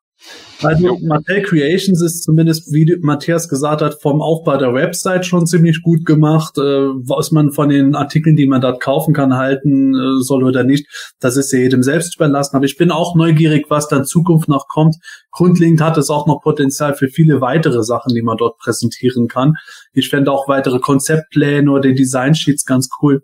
also 0.61 0.97
Mattel 1.01 1.41
Creations 1.43 2.01
ist 2.01 2.23
zumindest, 2.23 2.73
wie 2.73 2.97
Matthias 3.01 3.47
gesagt 3.47 3.81
hat, 3.81 4.01
vom 4.01 4.21
Aufbau 4.21 4.57
der 4.57 4.73
Website 4.73 5.25
schon 5.25 5.47
ziemlich 5.47 5.81
gut 5.81 6.05
gemacht. 6.05 6.57
Äh, 6.57 6.61
was 6.61 7.31
man 7.31 7.51
von 7.51 7.69
den 7.69 7.95
Artikeln, 7.95 8.35
die 8.35 8.47
man 8.47 8.59
dort 8.59 8.81
kaufen 8.81 9.13
kann, 9.13 9.35
halten 9.35 9.95
äh, 9.95 10.21
soll 10.21 10.43
oder 10.43 10.63
nicht, 10.63 10.87
das 11.19 11.37
ist 11.37 11.53
ja 11.53 11.59
jedem 11.59 11.81
selbst 11.81 12.15
überlassen. 12.17 12.57
Aber 12.57 12.65
ich 12.65 12.75
bin 12.75 12.91
auch 12.91 13.15
neugierig, 13.15 13.67
was 13.69 13.87
dann 13.87 14.03
Zukunft 14.03 14.49
noch 14.49 14.67
kommt. 14.67 14.97
Grundlegend 15.31 15.81
hat 15.81 15.97
es 15.97 16.09
auch 16.09 16.27
noch 16.27 16.41
Potenzial 16.41 16.93
für 16.93 17.07
viele 17.07 17.39
weitere 17.39 17.83
Sachen, 17.83 18.13
die 18.13 18.21
man 18.21 18.37
dort 18.37 18.57
präsentieren 18.57 19.29
kann. 19.29 19.53
Ich 19.93 20.09
fände 20.09 20.31
auch 20.31 20.49
weitere 20.49 20.79
Konzeptpläne 20.79 21.71
oder 21.71 21.91
Designsheets 21.93 22.65
ganz 22.65 22.89
cool. 23.01 23.23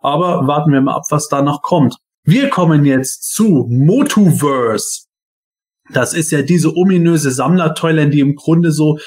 Aber 0.00 0.46
warten 0.46 0.72
wir 0.72 0.82
mal 0.82 0.96
ab, 0.96 1.04
was 1.08 1.28
da 1.28 1.40
noch 1.40 1.62
kommt. 1.62 1.96
Wir 2.24 2.50
kommen 2.50 2.84
jetzt 2.84 3.32
zu 3.32 3.66
Motuverse. 3.70 5.05
Das 5.92 6.14
ist 6.14 6.32
ja 6.32 6.42
diese 6.42 6.76
ominöse 6.76 7.30
Sammler-Toyline, 7.30 8.10
die 8.10 8.20
im 8.20 8.34
Grunde 8.34 8.72
so 8.72 8.98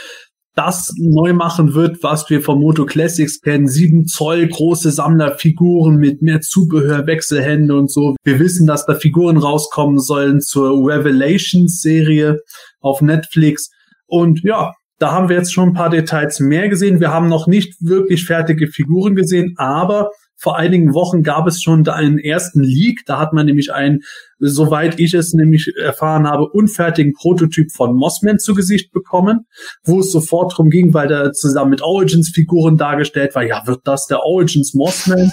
das 0.55 0.93
neu 0.97 1.33
machen 1.33 1.73
wird, 1.73 2.03
was 2.03 2.29
wir 2.29 2.41
von 2.41 2.59
Moto 2.59 2.85
Classics 2.85 3.39
kennen. 3.39 3.67
Sieben 3.67 4.07
Zoll 4.07 4.47
große 4.47 4.91
Sammlerfiguren 4.91 5.97
mit 5.97 6.21
mehr 6.21 6.41
Zubehör, 6.41 7.07
Wechselhände 7.07 7.75
und 7.77 7.89
so. 7.89 8.15
Wir 8.23 8.39
wissen, 8.39 8.67
dass 8.67 8.85
da 8.85 8.95
Figuren 8.95 9.37
rauskommen 9.37 9.99
sollen 9.99 10.41
zur 10.41 10.71
Revelations-Serie 10.85 12.39
auf 12.81 13.01
Netflix. 13.01 13.69
Und 14.05 14.41
ja, 14.43 14.73
da 14.97 15.11
haben 15.11 15.29
wir 15.29 15.37
jetzt 15.37 15.53
schon 15.53 15.69
ein 15.69 15.73
paar 15.73 15.89
Details 15.89 16.41
mehr 16.41 16.67
gesehen. 16.67 16.99
Wir 16.99 17.13
haben 17.13 17.29
noch 17.29 17.47
nicht 17.47 17.75
wirklich 17.79 18.25
fertige 18.25 18.67
Figuren 18.67 19.15
gesehen, 19.15 19.53
aber 19.55 20.09
vor 20.39 20.57
einigen 20.57 20.93
Wochen 20.93 21.21
gab 21.21 21.47
es 21.47 21.61
schon 21.61 21.83
da 21.83 21.93
einen 21.93 22.17
ersten 22.17 22.63
Leak. 22.63 23.01
Da 23.05 23.19
hat 23.19 23.33
man 23.33 23.45
nämlich 23.45 23.73
einen, 23.73 23.99
soweit 24.39 24.97
ich 24.97 25.13
es 25.13 25.33
nämlich 25.33 25.73
erfahren 25.77 26.27
habe, 26.27 26.47
unfertigen 26.47 27.11
Prototyp 27.13 27.71
von 27.73 27.93
Mossman 27.93 28.39
zu 28.39 28.55
Gesicht 28.55 28.93
bekommen, 28.93 29.45
wo 29.83 29.99
es 29.99 30.13
sofort 30.13 30.57
drum 30.57 30.69
ging, 30.69 30.93
weil 30.93 31.09
der 31.09 31.33
zusammen 31.33 31.71
mit 31.71 31.81
Origins 31.81 32.29
Figuren 32.33 32.77
dargestellt 32.77 33.35
war. 33.35 33.43
Ja, 33.43 33.67
wird 33.67 33.81
das 33.83 34.07
der 34.07 34.23
Origins 34.23 34.73
Mossman? 34.73 35.31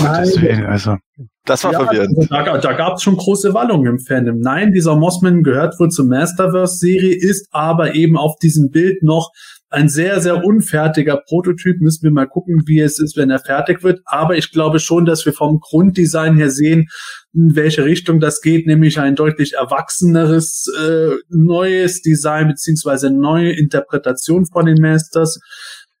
Nein, 0.00 0.66
also. 0.66 0.96
Das 1.44 1.64
war 1.64 1.72
ja, 1.72 1.84
verwirrend. 1.84 2.16
Also 2.30 2.52
da, 2.52 2.58
da 2.58 2.72
gab 2.74 2.96
es 2.96 3.02
schon 3.02 3.16
große 3.16 3.54
Wallungen 3.54 3.86
im 3.86 3.98
Fandom. 3.98 4.38
Nein, 4.38 4.72
dieser 4.72 4.96
Mossman 4.96 5.42
gehört 5.42 5.78
wohl 5.78 5.90
zur 5.90 6.06
Masterverse-Serie, 6.06 7.14
ist 7.14 7.48
aber 7.50 7.94
eben 7.94 8.16
auf 8.16 8.36
diesem 8.38 8.70
Bild 8.70 9.02
noch 9.02 9.30
ein 9.76 9.90
sehr, 9.90 10.22
sehr 10.22 10.42
unfertiger 10.42 11.18
Prototyp. 11.18 11.82
Müssen 11.82 12.04
wir 12.04 12.10
mal 12.10 12.26
gucken, 12.26 12.62
wie 12.64 12.80
es 12.80 12.98
ist, 12.98 13.18
wenn 13.18 13.28
er 13.28 13.40
fertig 13.40 13.82
wird. 13.82 14.00
Aber 14.06 14.34
ich 14.34 14.50
glaube 14.50 14.78
schon, 14.78 15.04
dass 15.04 15.26
wir 15.26 15.34
vom 15.34 15.60
Grunddesign 15.60 16.34
her 16.38 16.50
sehen, 16.50 16.88
in 17.34 17.54
welche 17.56 17.84
Richtung 17.84 18.18
das 18.18 18.40
geht, 18.40 18.66
nämlich 18.66 18.98
ein 18.98 19.16
deutlich 19.16 19.52
erwachseneres 19.52 20.66
äh, 20.82 21.16
neues 21.28 22.00
Design 22.00 22.48
beziehungsweise 22.48 23.10
neue 23.10 23.52
Interpretation 23.52 24.46
von 24.46 24.64
den 24.64 24.80
Masters. 24.80 25.38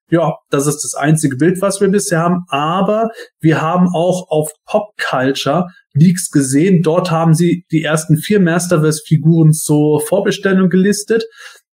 Ja, 0.08 0.36
das 0.48 0.66
ist 0.66 0.82
das 0.82 0.94
einzige 0.94 1.36
Bild, 1.36 1.60
was 1.60 1.78
wir 1.82 1.88
bisher 1.88 2.20
haben. 2.20 2.44
Aber 2.48 3.10
wir 3.40 3.60
haben 3.60 3.88
auch 3.94 4.30
auf 4.30 4.52
Pop 4.64 4.92
Culture 4.96 5.66
Leaks 5.92 6.30
gesehen. 6.30 6.80
Dort 6.82 7.10
haben 7.10 7.34
sie 7.34 7.66
die 7.70 7.82
ersten 7.82 8.16
vier 8.16 8.40
Masterverse-Figuren 8.40 9.52
zur 9.52 10.00
Vorbestellung 10.00 10.70
gelistet 10.70 11.24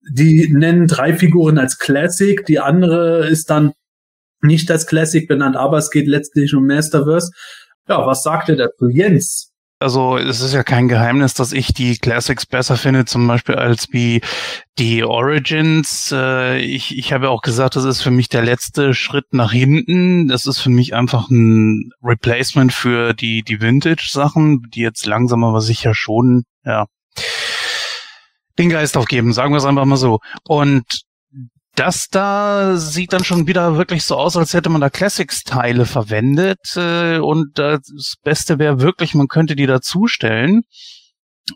die 0.10 0.52
nennen 0.52 0.88
drei 0.88 1.14
Figuren 1.14 1.58
als 1.58 1.78
Classic, 1.78 2.46
die 2.46 2.60
andere 2.60 3.28
ist 3.28 3.50
dann 3.50 3.74
nicht 4.42 4.70
als 4.70 4.88
Classic 4.88 5.28
benannt, 5.28 5.56
aber 5.56 5.78
es 5.78 5.90
geht 5.90 6.08
letztlich 6.08 6.54
um 6.54 6.68
Masterverse. 6.68 7.32
Ja, 7.88 8.06
was 8.06 8.24
sagt 8.24 8.50
ihr 8.50 8.58
dazu, 8.58 8.88
Jens? 8.90 9.54
Also 9.80 10.18
es 10.18 10.40
ist 10.40 10.54
ja 10.54 10.64
kein 10.64 10.88
Geheimnis, 10.88 11.34
dass 11.34 11.52
ich 11.52 11.74
die 11.74 11.98
Classics 11.98 12.46
besser 12.46 12.78
finde, 12.78 13.04
zum 13.04 13.28
Beispiel 13.28 13.56
als 13.56 13.92
wie 13.92 14.22
die 14.78 15.04
Origins. 15.04 16.10
Äh, 16.14 16.60
ich, 16.60 16.98
ich 16.98 17.12
habe 17.12 17.26
ja 17.26 17.32
auch 17.32 17.42
gesagt, 17.42 17.76
das 17.76 17.84
ist 17.84 18.02
für 18.02 18.12
mich 18.12 18.30
der 18.30 18.44
letzte 18.44 18.94
Schritt 18.94 19.34
nach 19.34 19.52
hinten. 19.52 20.30
Das 20.30 20.46
ist 20.46 20.60
für 20.60 20.70
mich 20.70 20.96
einfach 20.96 21.30
ein 21.30 21.90
Replacement 22.02 22.72
für 22.72 23.14
die, 23.14 23.44
die 23.44 23.60
Vintage-Sachen, 23.60 24.62
die 24.74 24.80
jetzt 24.80 25.06
langsam 25.06 25.44
aber 25.44 25.60
sicher 25.60 25.94
schon, 25.94 26.44
ja, 26.64 26.86
den 28.58 28.70
Geist 28.70 28.98
aufgeben, 28.98 29.34
sagen 29.34 29.54
wir 29.54 29.58
es 29.58 29.66
einfach 29.66 29.86
mal 29.86 29.98
so. 29.98 30.20
Und 30.48 30.84
das 31.76 32.08
da 32.10 32.76
sieht 32.78 33.14
dann 33.14 33.24
schon 33.24 33.48
wieder 33.48 33.78
wirklich 33.78 34.04
so 34.04 34.16
aus, 34.16 34.38
als 34.38 34.54
hätte 34.54 34.70
man 34.70 34.82
da 34.82 34.90
Classics-Teile 34.90 35.86
verwendet. 35.86 36.60
Äh, 36.76 37.18
und 37.18 37.58
das 37.58 38.16
Beste 38.24 38.60
wäre 38.60 38.80
wirklich, 38.80 39.16
man 39.16 39.28
könnte 39.28 39.56
die 39.56 39.66
dazustellen. 39.66 40.62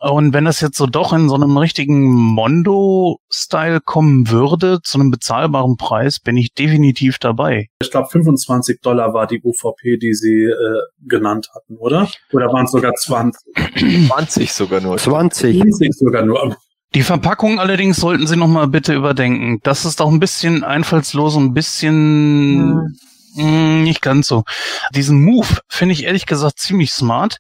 Und 0.02 0.34
wenn 0.34 0.44
das 0.44 0.60
jetzt 0.60 0.78
so 0.78 0.86
doch 0.86 1.14
in 1.14 1.30
so 1.30 1.36
einem 1.36 1.56
richtigen 1.56 2.12
Mondo-Style 2.12 3.80
kommen 3.80 4.30
würde, 4.30 4.80
zu 4.84 5.00
einem 5.00 5.12
bezahlbaren 5.12 5.78
Preis, 5.78 6.20
bin 6.20 6.36
ich 6.36 6.54
definitiv 6.54 7.20
dabei. 7.20 7.68
Ich 7.82 7.92
glaube, 7.92 8.10
25 8.10 8.82
Dollar 8.82 9.14
war 9.14 9.28
die 9.28 9.42
UVP, 9.42 9.98
die 9.98 10.14
Sie 10.14 10.44
äh, 10.44 10.82
genannt 11.08 11.50
hatten, 11.56 11.78
oder? 11.78 12.10
Oder 12.34 12.48
waren 12.48 12.66
es 12.66 12.72
sogar 12.72 12.94
20? 12.96 14.08
20 14.10 14.52
sogar 14.52 14.82
nur. 14.82 14.98
20. 14.98 15.58
20 15.58 15.94
sogar 15.94 16.26
nur. 16.26 16.58
Die 16.98 17.04
Verpackung 17.04 17.60
allerdings 17.60 17.98
sollten 17.98 18.28
Sie 18.28 18.36
noch 18.36 18.48
mal 18.48 18.68
bitte 18.68 18.94
überdenken. 18.94 19.60
Das 19.64 19.86
ist 19.86 20.02
auch 20.02 20.12
ein 20.12 20.20
bisschen 20.20 20.64
einfallslos 20.64 21.36
und 21.36 21.46
ein 21.46 21.54
bisschen, 21.54 22.98
Mm, 23.38 23.84
nicht 23.84 24.02
ganz 24.02 24.28
so. 24.28 24.44
Diesen 24.96 25.24
Move 25.24 25.60
finde 25.70 25.94
ich 25.94 26.04
ehrlich 26.06 26.26
gesagt 26.26 26.60
ziemlich 26.60 26.92
smart, 26.92 27.38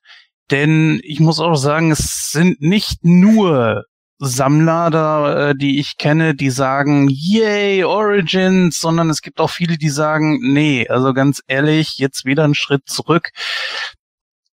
denn 0.51 0.99
ich 1.03 1.19
muss 1.19 1.39
auch 1.39 1.55
sagen, 1.55 1.91
es 1.91 2.31
sind 2.31 2.61
nicht 2.61 3.03
nur 3.03 3.85
Sammler 4.19 4.89
da, 4.91 5.49
äh, 5.49 5.55
die 5.55 5.79
ich 5.79 5.97
kenne, 5.97 6.35
die 6.35 6.51
sagen, 6.51 7.09
yay, 7.09 7.83
Origins, 7.83 8.79
sondern 8.79 9.09
es 9.09 9.21
gibt 9.21 9.39
auch 9.39 9.49
viele, 9.49 9.77
die 9.77 9.89
sagen, 9.89 10.39
nee, 10.41 10.87
also 10.87 11.13
ganz 11.13 11.41
ehrlich, 11.47 11.97
jetzt 11.97 12.25
wieder 12.25 12.43
einen 12.43 12.55
Schritt 12.55 12.87
zurück. 12.87 13.29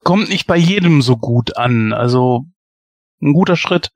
Kommt 0.02 0.28
nicht 0.30 0.46
bei 0.46 0.56
jedem 0.56 1.02
so 1.02 1.16
gut 1.16 1.56
an. 1.56 1.92
Also 1.92 2.44
ein 3.22 3.32
guter 3.32 3.56
Schritt. 3.56 3.90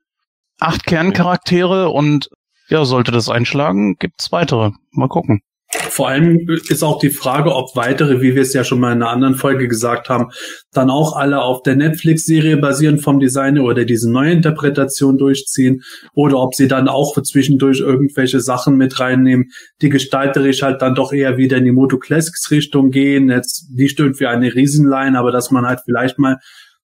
Acht 0.59 0.85
Kerncharaktere 0.85 1.89
und 1.89 2.29
ja, 2.67 2.85
sollte 2.85 3.11
das 3.11 3.29
einschlagen, 3.29 3.95
gibt's 3.97 4.31
weitere. 4.31 4.71
Mal 4.91 5.07
gucken. 5.07 5.41
Vor 5.71 6.09
allem 6.09 6.47
ist 6.67 6.83
auch 6.83 6.97
die 6.97 7.11
Frage, 7.11 7.55
ob 7.55 7.75
weitere, 7.75 8.21
wie 8.21 8.33
wir 8.33 8.41
es 8.41 8.53
ja 8.53 8.63
schon 8.63 8.79
mal 8.79 8.91
in 8.91 9.03
einer 9.03 9.11
anderen 9.11 9.35
Folge 9.35 9.67
gesagt 9.67 10.09
haben, 10.09 10.31
dann 10.71 10.89
auch 10.89 11.15
alle 11.15 11.43
auf 11.43 11.61
der 11.61 11.75
Netflix-Serie 11.75 12.57
basieren 12.57 12.97
vom 12.97 13.19
Designer 13.19 13.63
oder 13.63 13.85
diese 13.85 14.11
neue 14.11 14.31
Interpretation 14.31 15.19
durchziehen 15.19 15.83
oder 16.15 16.39
ob 16.39 16.55
sie 16.55 16.67
dann 16.67 16.87
auch 16.87 17.13
für 17.13 17.21
zwischendurch 17.21 17.81
irgendwelche 17.81 18.39
Sachen 18.39 18.77
mit 18.77 18.99
reinnehmen, 18.99 19.51
die 19.83 19.89
gestalterisch 19.89 20.63
halt 20.63 20.81
dann 20.81 20.95
doch 20.95 21.13
eher 21.13 21.37
wieder 21.37 21.57
in 21.57 21.65
die 21.65 21.71
Moto 21.71 21.99
Classics 21.99 22.49
Richtung 22.49 22.89
gehen. 22.89 23.29
Jetzt 23.29 23.69
nicht 23.71 23.99
irgendwie 23.99 24.25
eine 24.25 24.55
Riesenline, 24.55 25.19
aber 25.19 25.31
dass 25.31 25.51
man 25.51 25.67
halt 25.67 25.81
vielleicht 25.85 26.17
mal 26.17 26.37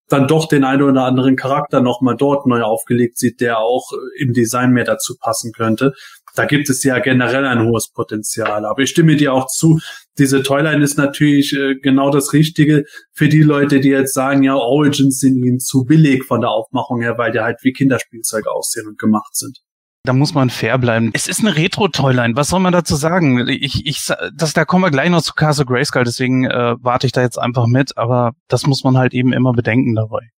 dann 0.07 0.27
doch 0.27 0.47
den 0.47 0.63
einen 0.63 0.83
oder 0.83 1.03
anderen 1.03 1.35
Charakter 1.35 1.81
nochmal 1.81 2.15
dort 2.15 2.45
neu 2.45 2.61
aufgelegt 2.61 3.17
sieht, 3.17 3.41
der 3.41 3.59
auch 3.59 3.91
im 4.17 4.33
Design 4.33 4.71
mehr 4.71 4.83
dazu 4.83 5.15
passen 5.17 5.51
könnte 5.51 5.93
da 6.35 6.45
gibt 6.45 6.69
es 6.69 6.83
ja 6.83 6.99
generell 6.99 7.45
ein 7.45 7.65
hohes 7.65 7.89
Potenzial. 7.89 8.65
Aber 8.65 8.81
ich 8.81 8.89
stimme 8.89 9.15
dir 9.15 9.33
auch 9.33 9.47
zu, 9.47 9.79
diese 10.17 10.43
Toyline 10.43 10.83
ist 10.83 10.97
natürlich 10.97 11.53
äh, 11.53 11.75
genau 11.75 12.11
das 12.11 12.33
Richtige 12.33 12.85
für 13.11 13.29
die 13.29 13.41
Leute, 13.41 13.79
die 13.79 13.89
jetzt 13.89 14.13
sagen, 14.13 14.43
ja, 14.43 14.55
Origins 14.55 15.19
sind 15.19 15.37
ihnen 15.37 15.59
zu 15.59 15.85
billig 15.85 16.23
von 16.25 16.41
der 16.41 16.51
Aufmachung 16.51 17.01
her, 17.01 17.17
weil 17.17 17.31
die 17.31 17.39
halt 17.39 17.59
wie 17.63 17.73
Kinderspielzeug 17.73 18.47
aussehen 18.47 18.87
und 18.87 18.99
gemacht 18.99 19.35
sind. 19.35 19.59
Da 20.05 20.13
muss 20.13 20.33
man 20.33 20.49
fair 20.49 20.77
bleiben. 20.77 21.09
Es 21.13 21.27
ist 21.27 21.39
eine 21.39 21.55
Retro-Toyline. 21.55 22.35
Was 22.35 22.49
soll 22.49 22.59
man 22.59 22.73
dazu 22.73 22.95
sagen? 22.95 23.47
Ich, 23.47 23.85
ich, 23.85 24.07
das, 24.33 24.53
da 24.53 24.65
kommen 24.65 24.83
wir 24.83 24.91
gleich 24.91 25.09
noch 25.09 25.21
zu 25.21 25.33
Castle 25.33 25.65
Grayskull, 25.65 26.03
deswegen 26.03 26.45
äh, 26.45 26.75
warte 26.79 27.07
ich 27.07 27.11
da 27.11 27.21
jetzt 27.21 27.39
einfach 27.39 27.65
mit. 27.65 27.97
Aber 27.97 28.33
das 28.47 28.67
muss 28.67 28.83
man 28.83 28.97
halt 28.97 29.13
eben 29.13 29.33
immer 29.33 29.53
bedenken 29.53 29.95
dabei. 29.95 30.29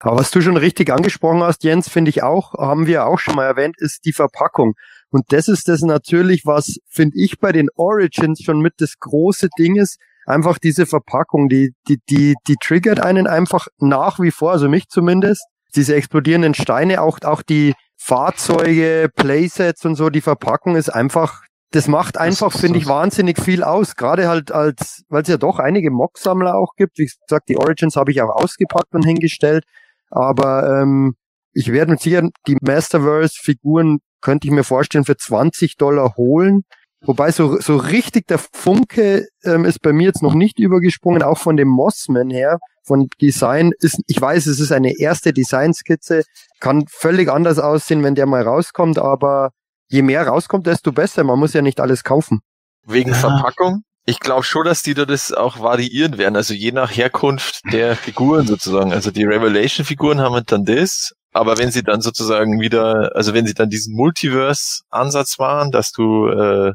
Aber 0.00 0.18
was 0.18 0.32
du 0.32 0.40
schon 0.40 0.56
richtig 0.56 0.90
angesprochen 0.90 1.42
hast, 1.42 1.62
Jens, 1.62 1.88
finde 1.88 2.08
ich 2.08 2.24
auch, 2.24 2.54
haben 2.54 2.86
wir 2.86 3.06
auch 3.06 3.20
schon 3.20 3.36
mal 3.36 3.44
erwähnt, 3.44 3.76
ist 3.78 4.04
die 4.04 4.12
Verpackung. 4.12 4.74
Und 5.10 5.26
das 5.28 5.46
ist 5.46 5.68
das 5.68 5.82
natürlich, 5.82 6.42
was, 6.44 6.78
finde 6.88 7.18
ich, 7.18 7.38
bei 7.38 7.52
den 7.52 7.68
Origins 7.76 8.40
schon 8.42 8.60
mit 8.60 8.74
das 8.78 8.94
große 8.98 9.48
Ding 9.58 9.76
ist. 9.76 9.98
Einfach 10.26 10.58
diese 10.58 10.86
Verpackung, 10.86 11.48
die, 11.48 11.72
die, 11.86 11.98
die, 12.08 12.34
die 12.48 12.56
triggert 12.56 13.00
einen 13.00 13.26
einfach 13.26 13.68
nach 13.78 14.18
wie 14.18 14.30
vor, 14.30 14.52
also 14.52 14.68
mich 14.68 14.88
zumindest. 14.88 15.44
Diese 15.76 15.94
explodierenden 15.94 16.54
Steine, 16.54 17.00
auch, 17.00 17.18
auch 17.22 17.42
die 17.42 17.74
Fahrzeuge, 18.04 19.08
Playsets 19.14 19.84
und 19.84 19.94
so, 19.94 20.10
die 20.10 20.20
Verpackung 20.20 20.74
ist 20.74 20.88
einfach, 20.88 21.42
das 21.70 21.86
macht 21.86 22.18
einfach, 22.18 22.52
finde 22.52 22.78
ich, 22.78 22.86
wahnsinnig 22.86 23.40
viel 23.40 23.62
aus. 23.62 23.94
Gerade 23.94 24.28
halt 24.28 24.50
als, 24.50 25.04
weil 25.08 25.22
es 25.22 25.28
ja 25.28 25.36
doch 25.36 25.60
einige 25.60 25.92
Mock-Sammler 25.92 26.56
auch 26.56 26.74
gibt. 26.76 26.98
Wie 26.98 27.06
gesagt, 27.06 27.48
die 27.48 27.56
Origins 27.56 27.94
habe 27.94 28.10
ich 28.10 28.20
auch 28.20 28.34
ausgepackt 28.34 28.92
und 28.92 29.04
hingestellt. 29.04 29.64
Aber 30.10 30.82
ähm, 30.82 31.14
ich 31.52 31.70
werde 31.70 31.92
mit 31.92 32.00
Sicherheit 32.00 32.30
die 32.48 32.58
Masterverse-Figuren 32.60 34.00
könnte 34.20 34.48
ich 34.48 34.52
mir 34.52 34.64
vorstellen, 34.64 35.04
für 35.04 35.16
20 35.16 35.76
Dollar 35.76 36.16
holen. 36.16 36.62
Wobei 37.04 37.32
so, 37.32 37.58
so 37.60 37.76
richtig 37.76 38.28
der 38.28 38.38
Funke 38.38 39.26
ähm, 39.44 39.64
ist 39.64 39.80
bei 39.82 39.92
mir 39.92 40.06
jetzt 40.06 40.22
noch 40.22 40.34
nicht 40.34 40.58
übergesprungen, 40.58 41.22
auch 41.22 41.38
von 41.38 41.56
dem 41.56 41.68
Mossman 41.68 42.30
her, 42.30 42.58
von 42.84 43.08
Design 43.20 43.72
ist, 43.78 44.00
ich 44.06 44.20
weiß, 44.20 44.46
es 44.46 44.60
ist 44.60 44.72
eine 44.72 44.98
erste 44.98 45.32
Designskizze, 45.32 46.22
kann 46.60 46.84
völlig 46.88 47.28
anders 47.28 47.58
aussehen, 47.58 48.02
wenn 48.02 48.14
der 48.14 48.26
mal 48.26 48.42
rauskommt, 48.42 48.98
aber 48.98 49.50
je 49.88 50.02
mehr 50.02 50.26
rauskommt, 50.26 50.66
desto 50.66 50.92
besser. 50.92 51.24
Man 51.24 51.38
muss 51.38 51.52
ja 51.52 51.62
nicht 51.62 51.80
alles 51.80 52.02
kaufen. 52.04 52.40
Wegen 52.84 53.10
ja. 53.10 53.16
Verpackung? 53.16 53.82
Ich 54.04 54.18
glaube 54.18 54.42
schon, 54.42 54.64
dass 54.64 54.82
die 54.82 54.94
da 54.94 55.04
das 55.04 55.32
auch 55.32 55.60
variieren 55.60 56.18
werden, 56.18 56.34
also 56.34 56.54
je 56.54 56.72
nach 56.72 56.90
Herkunft 56.90 57.60
der 57.72 57.94
Figuren 57.96 58.46
sozusagen. 58.46 58.92
Also 58.92 59.12
die 59.12 59.24
Revelation-Figuren 59.24 60.20
haben 60.20 60.42
dann 60.46 60.64
das, 60.64 61.12
aber 61.32 61.56
wenn 61.58 61.70
sie 61.70 61.84
dann 61.84 62.00
sozusagen 62.00 62.60
wieder, 62.60 63.12
also 63.14 63.32
wenn 63.32 63.46
sie 63.46 63.54
dann 63.54 63.70
diesen 63.70 63.94
Multiverse-Ansatz 63.94 65.38
machen, 65.38 65.70
dass 65.70 65.92
du, 65.92 66.26
äh, 66.28 66.72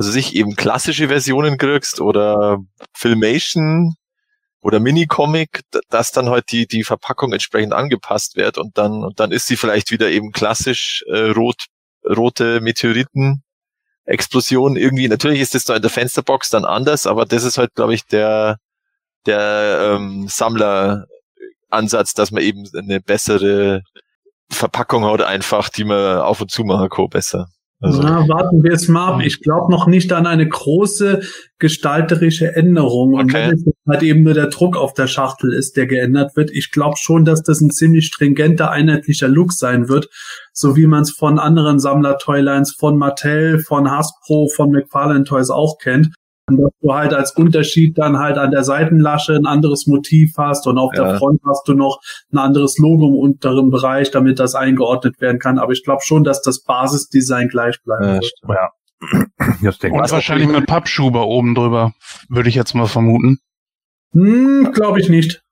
also 0.00 0.12
sich 0.12 0.34
eben 0.34 0.56
klassische 0.56 1.08
Versionen 1.08 1.58
kriegst 1.58 2.00
oder 2.00 2.56
Filmation 2.94 3.96
oder 4.62 4.80
Mini-Comic, 4.80 5.60
dass 5.90 6.10
dann 6.10 6.30
halt 6.30 6.52
die, 6.52 6.66
die 6.66 6.84
Verpackung 6.84 7.34
entsprechend 7.34 7.74
angepasst 7.74 8.34
wird 8.34 8.56
und 8.56 8.78
dann, 8.78 9.04
und 9.04 9.20
dann 9.20 9.30
ist 9.30 9.46
sie 9.46 9.58
vielleicht 9.58 9.90
wieder 9.90 10.08
eben 10.08 10.32
klassisch 10.32 11.04
äh, 11.06 11.32
rot, 11.32 11.66
rote 12.08 12.62
Meteoriten. 12.62 13.42
Explosion 14.06 14.76
irgendwie, 14.76 15.06
natürlich 15.06 15.40
ist 15.40 15.54
das 15.54 15.64
da 15.64 15.76
in 15.76 15.82
der 15.82 15.90
Fensterbox 15.90 16.48
dann 16.48 16.64
anders, 16.64 17.06
aber 17.06 17.26
das 17.26 17.44
ist 17.44 17.58
halt, 17.58 17.74
glaube 17.74 17.92
ich, 17.92 18.06
der, 18.06 18.56
der 19.26 19.96
ähm, 19.98 20.28
Sammler 20.28 21.08
Ansatz, 21.68 22.14
dass 22.14 22.30
man 22.30 22.42
eben 22.42 22.66
eine 22.74 23.02
bessere 23.02 23.82
Verpackung 24.50 25.04
hat, 25.04 25.20
einfach, 25.20 25.68
die 25.68 25.84
man 25.84 26.20
auf 26.20 26.40
und 26.40 26.50
zu 26.50 26.64
machen 26.64 26.88
kann, 26.88 27.10
besser. 27.10 27.48
Also. 27.82 28.02
Na, 28.02 28.28
warten 28.28 28.62
wir 28.62 28.72
es 28.72 28.88
mal 28.88 29.14
ab. 29.14 29.22
Ich 29.24 29.40
glaube 29.40 29.72
noch 29.72 29.86
nicht 29.86 30.12
an 30.12 30.26
eine 30.26 30.46
große 30.46 31.22
gestalterische 31.58 32.54
Änderung. 32.54 33.14
Und 33.14 33.30
okay. 33.30 33.48
wenn 33.48 33.54
es 33.54 33.64
halt 33.88 34.02
eben 34.02 34.22
nur 34.22 34.34
der 34.34 34.48
Druck 34.48 34.76
auf 34.76 34.92
der 34.92 35.06
Schachtel 35.06 35.54
ist, 35.54 35.76
der 35.76 35.86
geändert 35.86 36.36
wird, 36.36 36.50
ich 36.50 36.70
glaube 36.72 36.96
schon, 36.98 37.24
dass 37.24 37.42
das 37.42 37.60
ein 37.60 37.70
ziemlich 37.70 38.06
stringenter, 38.06 38.70
einheitlicher 38.70 39.28
Look 39.28 39.52
sein 39.52 39.88
wird, 39.88 40.08
so 40.52 40.76
wie 40.76 40.86
man 40.86 41.02
es 41.02 41.10
von 41.10 41.38
anderen 41.38 41.78
Sammler-Toylines 41.78 42.76
von 42.78 42.98
Mattel, 42.98 43.60
von 43.60 43.90
Hasbro, 43.90 44.48
von 44.54 44.70
McFarlane 44.70 45.24
Toys 45.24 45.50
auch 45.50 45.78
kennt 45.78 46.14
dass 46.56 46.72
du 46.80 46.94
halt 46.94 47.14
als 47.14 47.32
Unterschied 47.32 47.98
dann 47.98 48.18
halt 48.18 48.38
an 48.38 48.50
der 48.50 48.64
Seitenlasche 48.64 49.34
ein 49.34 49.46
anderes 49.46 49.86
Motiv 49.86 50.34
hast 50.36 50.66
und 50.66 50.78
auf 50.78 50.92
ja. 50.94 51.04
der 51.04 51.18
Front 51.18 51.40
hast 51.46 51.66
du 51.68 51.74
noch 51.74 52.00
ein 52.32 52.38
anderes 52.38 52.78
Logo 52.78 53.08
im 53.08 53.14
unteren 53.14 53.70
Bereich, 53.70 54.10
damit 54.10 54.38
das 54.38 54.54
eingeordnet 54.54 55.20
werden 55.20 55.38
kann. 55.38 55.58
Aber 55.58 55.72
ich 55.72 55.84
glaube 55.84 56.02
schon, 56.04 56.24
dass 56.24 56.42
das 56.42 56.62
Basisdesign 56.62 57.48
gleich 57.48 57.82
bleibt. 57.82 58.30
Ja, 58.48 58.54
ja. 58.54 58.70
Und 59.40 60.10
wahrscheinlich 60.10 60.48
mit 60.48 60.66
Pappschuber 60.66 61.26
oben 61.26 61.54
drüber, 61.54 61.92
würde 62.28 62.48
ich 62.48 62.54
jetzt 62.54 62.74
mal 62.74 62.86
vermuten. 62.86 63.38
Hm, 64.12 64.72
glaube 64.72 65.00
ich 65.00 65.08
nicht. 65.08 65.42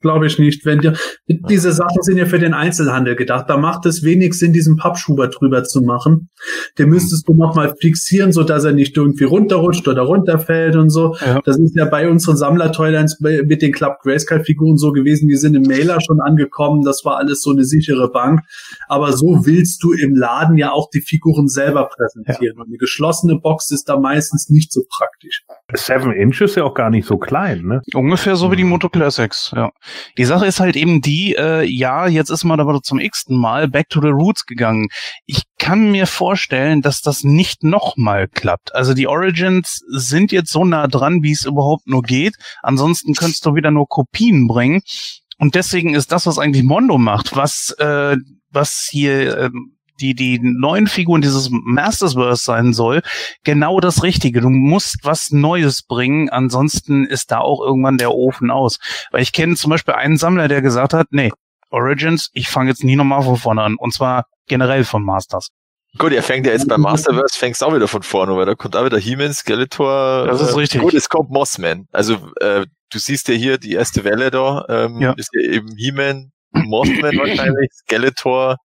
Glaube 0.00 0.28
ich 0.28 0.38
nicht. 0.38 0.64
Wenn 0.64 0.78
dir, 0.78 0.94
diese 1.26 1.72
Sachen 1.72 2.02
sind 2.02 2.18
ja 2.18 2.26
für 2.26 2.38
den 2.38 2.54
Einzelhandel 2.54 3.16
gedacht. 3.16 3.46
Da 3.48 3.56
macht 3.56 3.84
es 3.84 4.04
wenig 4.04 4.34
Sinn, 4.34 4.52
diesen 4.52 4.76
Pappschuber 4.76 5.26
drüber 5.26 5.64
zu 5.64 5.82
machen. 5.82 6.30
Den 6.78 6.90
müsstest 6.90 7.26
du 7.26 7.34
nochmal 7.34 7.74
fixieren, 7.80 8.32
so 8.32 8.44
dass 8.44 8.64
er 8.64 8.72
nicht 8.72 8.96
irgendwie 8.96 9.24
runterrutscht 9.24 9.88
oder 9.88 10.02
runterfällt 10.02 10.76
und 10.76 10.90
so. 10.90 11.16
Ja. 11.26 11.40
Das 11.44 11.58
ist 11.58 11.74
ja 11.74 11.84
bei 11.84 12.08
unseren 12.08 12.36
Sammler-Toylines 12.36 13.18
mit 13.20 13.60
den 13.60 13.72
Club 13.72 13.98
Grayscale-Figuren 14.02 14.76
so 14.76 14.92
gewesen. 14.92 15.28
Die 15.28 15.36
sind 15.36 15.56
im 15.56 15.62
Mailer 15.62 16.00
schon 16.00 16.20
angekommen. 16.20 16.84
Das 16.84 17.04
war 17.04 17.16
alles 17.16 17.42
so 17.42 17.50
eine 17.50 17.64
sichere 17.64 18.10
Bank. 18.12 18.42
Aber 18.86 19.12
so 19.12 19.46
willst 19.46 19.82
du 19.82 19.92
im 19.92 20.14
Laden 20.14 20.56
ja 20.56 20.70
auch 20.70 20.90
die 20.90 21.00
Figuren 21.00 21.48
selber 21.48 21.88
präsentieren. 21.88 22.54
Ja. 22.56 22.62
Und 22.62 22.68
eine 22.68 22.78
geschlossene 22.78 23.40
Box 23.40 23.72
ist 23.72 23.88
da 23.88 23.98
meistens 23.98 24.48
nicht 24.48 24.72
so 24.72 24.84
praktisch. 24.88 25.42
Seven 25.74 26.12
Inch 26.12 26.40
ist 26.40 26.54
ja 26.54 26.62
auch 26.62 26.74
gar 26.74 26.90
nicht 26.90 27.06
so 27.06 27.18
klein, 27.18 27.62
ne? 27.62 27.82
Ungefähr 27.94 28.36
so 28.36 28.52
wie 28.52 28.56
die 28.56 28.64
Moto 28.64 28.88
Classics, 28.88 29.52
ja. 29.54 29.70
Die 30.16 30.24
Sache 30.24 30.46
ist 30.46 30.60
halt 30.60 30.76
eben 30.76 31.00
die, 31.00 31.34
äh, 31.36 31.64
ja, 31.64 32.06
jetzt 32.06 32.30
ist 32.30 32.44
man 32.44 32.60
aber 32.60 32.80
zum 32.82 32.98
x-ten 32.98 33.36
Mal 33.36 33.68
back 33.68 33.88
to 33.88 34.00
the 34.00 34.08
roots 34.08 34.46
gegangen. 34.46 34.88
Ich 35.26 35.42
kann 35.58 35.90
mir 35.90 36.06
vorstellen, 36.06 36.82
dass 36.82 37.00
das 37.00 37.24
nicht 37.24 37.64
nochmal 37.64 38.28
klappt. 38.28 38.74
Also 38.74 38.94
die 38.94 39.06
Origins 39.06 39.82
sind 39.88 40.32
jetzt 40.32 40.50
so 40.50 40.64
nah 40.64 40.86
dran, 40.86 41.22
wie 41.22 41.32
es 41.32 41.44
überhaupt 41.44 41.86
nur 41.86 42.02
geht. 42.02 42.36
Ansonsten 42.62 43.14
könntest 43.14 43.44
du 43.46 43.54
wieder 43.54 43.70
nur 43.70 43.86
Kopien 43.88 44.46
bringen. 44.46 44.80
Und 45.38 45.54
deswegen 45.54 45.94
ist 45.94 46.10
das, 46.10 46.26
was 46.26 46.38
eigentlich 46.38 46.64
Mondo 46.64 46.98
macht, 46.98 47.36
was, 47.36 47.70
äh, 47.78 48.16
was 48.50 48.88
hier 48.90 49.38
äh, 49.38 49.50
die, 50.00 50.14
die 50.14 50.40
neuen 50.42 50.86
Figuren 50.86 51.20
dieses 51.20 51.48
Mastersverse 51.50 52.42
sein 52.42 52.72
soll, 52.72 53.02
genau 53.44 53.80
das 53.80 54.02
Richtige. 54.02 54.40
Du 54.40 54.50
musst 54.50 54.98
was 55.02 55.30
Neues 55.30 55.82
bringen, 55.82 56.28
ansonsten 56.30 57.06
ist 57.06 57.30
da 57.30 57.38
auch 57.38 57.60
irgendwann 57.60 57.98
der 57.98 58.12
Ofen 58.12 58.50
aus. 58.50 58.78
Weil 59.10 59.22
ich 59.22 59.32
kenne 59.32 59.56
zum 59.56 59.70
Beispiel 59.70 59.94
einen 59.94 60.16
Sammler, 60.16 60.48
der 60.48 60.62
gesagt 60.62 60.94
hat, 60.94 61.08
nee, 61.10 61.32
Origins, 61.70 62.30
ich 62.32 62.48
fange 62.48 62.70
jetzt 62.70 62.84
nie 62.84 62.96
nochmal 62.96 63.22
von 63.22 63.36
vorne 63.36 63.62
an. 63.62 63.76
Und 63.76 63.92
zwar 63.92 64.24
generell 64.46 64.84
von 64.84 65.04
Masters. 65.04 65.50
Gut, 65.96 66.12
er 66.12 66.22
fängt 66.22 66.46
ja 66.46 66.52
jetzt 66.52 66.68
beim 66.68 66.82
Masterverse, 66.82 67.38
fängst 67.38 67.64
auch 67.64 67.74
wieder 67.74 67.88
von 67.88 68.02
vorne, 68.02 68.36
weil 68.36 68.46
da 68.46 68.54
kommt 68.54 68.76
auch 68.76 68.84
wieder 68.84 68.98
He-Man, 68.98 69.32
Skeletor. 69.32 70.26
Das 70.26 70.40
ist 70.40 70.52
äh, 70.52 70.56
richtig. 70.56 70.80
Gut, 70.80 70.94
es 70.94 71.08
kommt 71.08 71.30
Mossman. 71.30 71.88
Also 71.92 72.18
äh, 72.40 72.66
du 72.90 72.98
siehst 72.98 73.28
ja 73.28 73.34
hier 73.34 73.58
die 73.58 73.72
erste 73.72 74.04
Welle 74.04 74.30
da, 74.30 74.64
ähm, 74.68 75.00
ja. 75.00 75.12
ist 75.12 75.30
ja 75.32 75.50
eben 75.50 75.74
He-Man, 75.76 76.30
Mothman 76.52 77.16
wahrscheinlich, 77.16 77.70
Skeletor, 77.72 78.56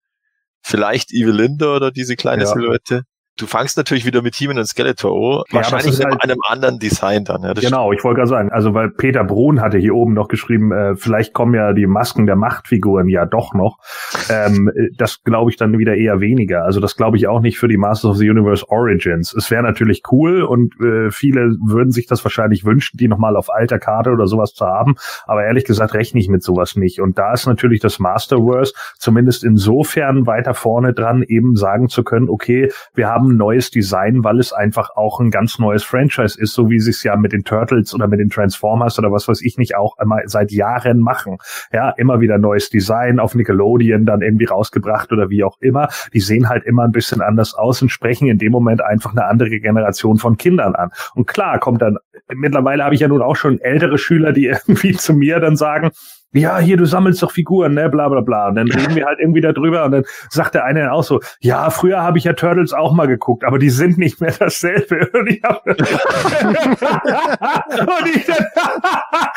vielleicht 0.63 1.11
Evelinda 1.11 1.75
oder 1.75 1.91
diese 1.91 2.15
kleine 2.15 2.43
ja. 2.43 2.49
Silhouette. 2.49 3.03
Du 3.37 3.47
fangst 3.47 3.77
natürlich 3.77 4.05
wieder 4.05 4.21
mit 4.21 4.35
He-Man 4.35 4.57
und 4.59 4.65
Skeletor, 4.65 5.43
Ja, 5.49 5.55
wahrscheinlich 5.57 5.99
in 5.99 6.05
halt- 6.05 6.23
einem 6.23 6.37
anderen 6.47 6.79
Design 6.79 7.23
dann. 7.25 7.41
Ja, 7.43 7.53
Genau, 7.53 7.91
ich 7.91 8.03
wollte 8.03 8.17
gerade 8.17 8.29
sagen, 8.29 8.51
also 8.51 8.73
weil 8.73 8.89
Peter 8.89 9.23
Brun 9.23 9.61
hatte 9.61 9.77
hier 9.77 9.95
oben 9.95 10.13
noch 10.13 10.27
geschrieben, 10.27 10.71
äh, 10.71 10.95
vielleicht 10.95 11.33
kommen 11.33 11.53
ja 11.55 11.73
die 11.73 11.87
Masken 11.87 12.25
der 12.25 12.35
Machtfiguren 12.35 13.07
ja 13.07 13.25
doch 13.25 13.53
noch. 13.53 13.77
Ähm, 14.29 14.69
äh, 14.75 14.89
das 14.97 15.23
glaube 15.23 15.49
ich 15.51 15.57
dann 15.57 15.77
wieder 15.77 15.95
eher 15.95 16.19
weniger. 16.19 16.63
Also 16.63 16.79
das 16.79 16.95
glaube 16.95 17.17
ich 17.17 17.27
auch 17.27 17.39
nicht 17.41 17.57
für 17.57 17.67
die 17.67 17.77
Masters 17.77 18.11
of 18.11 18.17
the 18.17 18.29
Universe 18.29 18.65
Origins. 18.69 19.33
Es 19.33 19.49
wäre 19.49 19.63
natürlich 19.63 20.03
cool 20.11 20.43
und 20.43 20.73
äh, 20.79 21.09
viele 21.11 21.55
würden 21.63 21.91
sich 21.91 22.05
das 22.07 22.23
wahrscheinlich 22.23 22.65
wünschen, 22.65 22.97
die 22.97 23.07
nochmal 23.07 23.35
auf 23.35 23.49
alter 23.49 23.79
Karte 23.79 24.11
oder 24.11 24.27
sowas 24.27 24.53
zu 24.53 24.65
haben. 24.65 24.95
Aber 25.25 25.43
ehrlich 25.43 25.65
gesagt 25.65 25.93
rechne 25.93 26.19
ich 26.19 26.29
mit 26.29 26.43
sowas 26.43 26.75
nicht. 26.75 26.99
Und 27.01 27.17
da 27.17 27.33
ist 27.33 27.47
natürlich 27.47 27.79
das 27.79 27.99
Masterverse 27.99 28.73
zumindest 28.97 29.43
insofern 29.43 30.27
weiter 30.27 30.53
vorne 30.53 30.93
dran, 30.93 31.23
eben 31.23 31.55
sagen 31.55 31.87
zu 31.89 32.03
können, 32.03 32.29
okay, 32.29 32.71
wir 32.93 33.07
haben 33.07 33.22
ein 33.23 33.37
neues 33.37 33.71
Design, 33.71 34.23
weil 34.23 34.39
es 34.39 34.53
einfach 34.53 34.91
auch 34.95 35.19
ein 35.19 35.31
ganz 35.31 35.59
neues 35.59 35.83
Franchise 35.83 36.39
ist, 36.39 36.53
so 36.53 36.69
wie 36.69 36.79
sie 36.79 36.91
es 36.91 37.03
ja 37.03 37.15
mit 37.15 37.31
den 37.31 37.43
Turtles 37.43 37.93
oder 37.93 38.07
mit 38.07 38.19
den 38.19 38.29
Transformers 38.29 38.99
oder 38.99 39.11
was 39.11 39.27
weiß 39.27 39.41
ich 39.41 39.57
nicht 39.57 39.75
auch 39.75 39.97
immer 39.99 40.19
seit 40.25 40.51
Jahren 40.51 40.99
machen. 40.99 41.37
Ja, 41.71 41.89
immer 41.91 42.21
wieder 42.21 42.37
neues 42.37 42.69
Design 42.69 43.19
auf 43.19 43.35
Nickelodeon 43.35 44.05
dann 44.05 44.21
irgendwie 44.21 44.45
rausgebracht 44.45 45.11
oder 45.11 45.29
wie 45.29 45.43
auch 45.43 45.57
immer. 45.59 45.87
Die 46.13 46.19
sehen 46.19 46.49
halt 46.49 46.63
immer 46.63 46.83
ein 46.83 46.91
bisschen 46.91 47.21
anders 47.21 47.53
aus 47.53 47.81
und 47.81 47.89
sprechen 47.89 48.27
in 48.27 48.37
dem 48.37 48.51
Moment 48.51 48.83
einfach 48.83 49.11
eine 49.11 49.25
andere 49.25 49.59
Generation 49.59 50.17
von 50.17 50.37
Kindern 50.37 50.75
an. 50.75 50.91
Und 51.15 51.27
klar 51.27 51.59
kommt 51.59 51.81
dann, 51.81 51.97
mittlerweile 52.33 52.83
habe 52.83 52.95
ich 52.95 53.01
ja 53.01 53.07
nun 53.07 53.21
auch 53.21 53.35
schon 53.35 53.59
ältere 53.59 53.97
Schüler, 53.97 54.33
die 54.33 54.45
irgendwie 54.67 54.93
zu 54.93 55.13
mir 55.13 55.39
dann 55.39 55.55
sagen, 55.55 55.91
ja, 56.33 56.57
hier, 56.59 56.77
du 56.77 56.85
sammelst 56.85 57.21
doch 57.21 57.31
Figuren, 57.31 57.73
ne, 57.75 57.89
bla 57.89 58.09
bla 58.09 58.21
bla. 58.21 58.49
Und 58.49 58.55
dann 58.55 58.67
reden 58.71 58.95
wir 58.95 59.05
halt 59.05 59.19
irgendwie 59.19 59.41
darüber 59.41 59.85
und 59.85 59.91
dann 59.91 60.03
sagt 60.29 60.55
der 60.55 60.65
eine 60.65 60.81
dann 60.81 60.89
auch 60.89 61.03
so, 61.03 61.21
ja, 61.39 61.69
früher 61.69 62.01
habe 62.01 62.17
ich 62.17 62.23
ja 62.23 62.33
Turtles 62.33 62.73
auch 62.73 62.93
mal 62.93 63.07
geguckt, 63.07 63.43
aber 63.43 63.59
die 63.59 63.69
sind 63.69 63.97
nicht 63.97 64.19
mehr 64.21 64.33
dasselbe. 64.37 65.09
Und 65.13 65.29
ich, 65.29 65.43
hab, 65.43 65.65
und 65.67 65.75
ich 68.15 68.25
dann, 68.25 68.45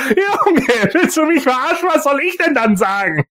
Junge, 0.09 0.63
willst 0.93 1.17
du 1.17 1.25
mich 1.27 1.43
verarschen? 1.43 1.89
Was 1.93 2.05
soll 2.05 2.21
ich 2.21 2.37
denn 2.39 2.55
dann 2.55 2.77
sagen? 2.77 3.25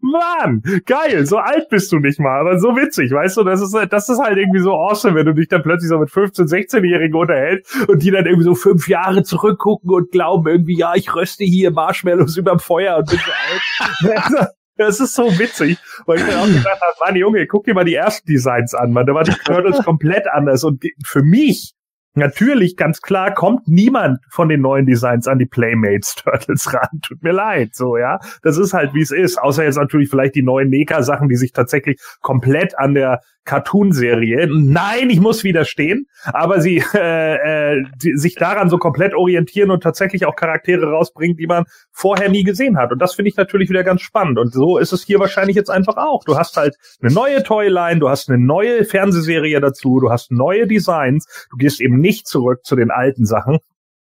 Mann, 0.00 0.62
geil, 0.86 1.26
so 1.26 1.38
alt 1.38 1.68
bist 1.68 1.90
du 1.92 1.98
nicht 1.98 2.20
mal, 2.20 2.40
aber 2.40 2.58
so 2.58 2.76
witzig, 2.76 3.10
weißt 3.10 3.36
du, 3.38 3.44
das 3.44 3.60
ist, 3.60 3.74
das 3.90 4.08
ist 4.08 4.18
halt 4.18 4.38
irgendwie 4.38 4.60
so 4.60 4.72
awesome, 4.74 5.14
wenn 5.14 5.26
du 5.26 5.34
dich 5.34 5.48
dann 5.48 5.62
plötzlich 5.62 5.88
so 5.88 5.98
mit 5.98 6.10
15-, 6.10 6.48
16-Jährigen 6.48 7.14
unterhältst 7.14 7.88
und 7.88 8.02
die 8.02 8.10
dann 8.10 8.26
irgendwie 8.26 8.44
so 8.44 8.54
fünf 8.54 8.88
Jahre 8.88 9.22
zurückgucken 9.22 9.90
und 9.90 10.10
glauben 10.10 10.46
irgendwie, 10.46 10.76
ja, 10.78 10.92
ich 10.94 11.14
röste 11.14 11.44
hier 11.44 11.74
Marshmallows 11.78 12.36
überm 12.36 12.58
Feuer 12.58 12.96
und 12.96 13.08
bin 13.08 13.18
so 13.18 14.10
alt. 14.10 14.48
Das 14.80 15.00
ist 15.00 15.16
so 15.16 15.24
witzig, 15.40 15.76
weil 16.06 16.18
ich 16.18 16.24
dann 16.24 16.38
auch 16.38 16.46
gesagt 16.46 16.80
habe, 16.80 16.94
Mann, 17.04 17.16
Junge, 17.16 17.44
guck 17.48 17.64
dir 17.64 17.74
mal 17.74 17.84
die 17.84 17.96
ersten 17.96 18.28
Designs 18.28 18.74
an, 18.74 18.92
man, 18.92 19.06
da 19.06 19.12
war 19.12 19.24
die 19.24 19.32
Turtles 19.32 19.84
komplett 19.84 20.28
anders 20.28 20.62
und 20.62 20.84
für 21.04 21.24
mich 21.24 21.74
Natürlich, 22.14 22.76
ganz 22.76 23.00
klar, 23.00 23.32
kommt 23.32 23.68
niemand 23.68 24.18
von 24.28 24.48
den 24.48 24.60
neuen 24.60 24.86
Designs 24.86 25.28
an 25.28 25.38
die 25.38 25.46
Playmates 25.46 26.16
Turtles 26.16 26.72
ran. 26.74 27.00
Tut 27.06 27.22
mir 27.22 27.32
leid, 27.32 27.76
so, 27.76 27.96
ja. 27.96 28.18
Das 28.42 28.58
ist 28.58 28.74
halt, 28.74 28.92
wie 28.92 29.02
es 29.02 29.12
ist. 29.12 29.38
Außer 29.38 29.62
jetzt 29.62 29.76
natürlich 29.76 30.10
vielleicht 30.10 30.34
die 30.34 30.42
neuen 30.42 30.68
Neka-Sachen, 30.68 31.28
die 31.28 31.36
sich 31.36 31.52
tatsächlich 31.52 32.00
komplett 32.20 32.76
an 32.76 32.94
der 32.94 33.20
Cartoon-Serie, 33.48 34.46
nein, 34.50 35.08
ich 35.08 35.20
muss 35.20 35.42
widerstehen, 35.42 36.06
aber 36.24 36.60
sie 36.60 36.82
äh, 36.94 37.76
äh, 37.76 37.82
die, 37.96 38.14
sich 38.16 38.34
daran 38.34 38.68
so 38.68 38.76
komplett 38.76 39.14
orientieren 39.14 39.70
und 39.70 39.82
tatsächlich 39.82 40.26
auch 40.26 40.36
Charaktere 40.36 40.90
rausbringen, 40.90 41.36
die 41.36 41.46
man 41.46 41.64
vorher 41.90 42.28
nie 42.28 42.44
gesehen 42.44 42.76
hat. 42.76 42.92
Und 42.92 43.00
das 43.00 43.14
finde 43.14 43.30
ich 43.30 43.36
natürlich 43.36 43.70
wieder 43.70 43.84
ganz 43.84 44.02
spannend. 44.02 44.38
Und 44.38 44.52
so 44.52 44.76
ist 44.76 44.92
es 44.92 45.02
hier 45.02 45.18
wahrscheinlich 45.18 45.56
jetzt 45.56 45.70
einfach 45.70 45.96
auch. 45.96 46.24
Du 46.24 46.36
hast 46.36 46.58
halt 46.58 46.76
eine 47.00 47.10
neue 47.10 47.42
Toyline, 47.42 48.00
du 48.00 48.10
hast 48.10 48.28
eine 48.28 48.38
neue 48.38 48.84
Fernsehserie 48.84 49.60
dazu, 49.60 49.98
du 49.98 50.10
hast 50.10 50.30
neue 50.30 50.66
Designs, 50.66 51.46
du 51.50 51.56
gehst 51.56 51.80
eben 51.80 52.00
nicht 52.00 52.26
zurück 52.26 52.64
zu 52.64 52.76
den 52.76 52.90
alten 52.90 53.24
Sachen. 53.24 53.58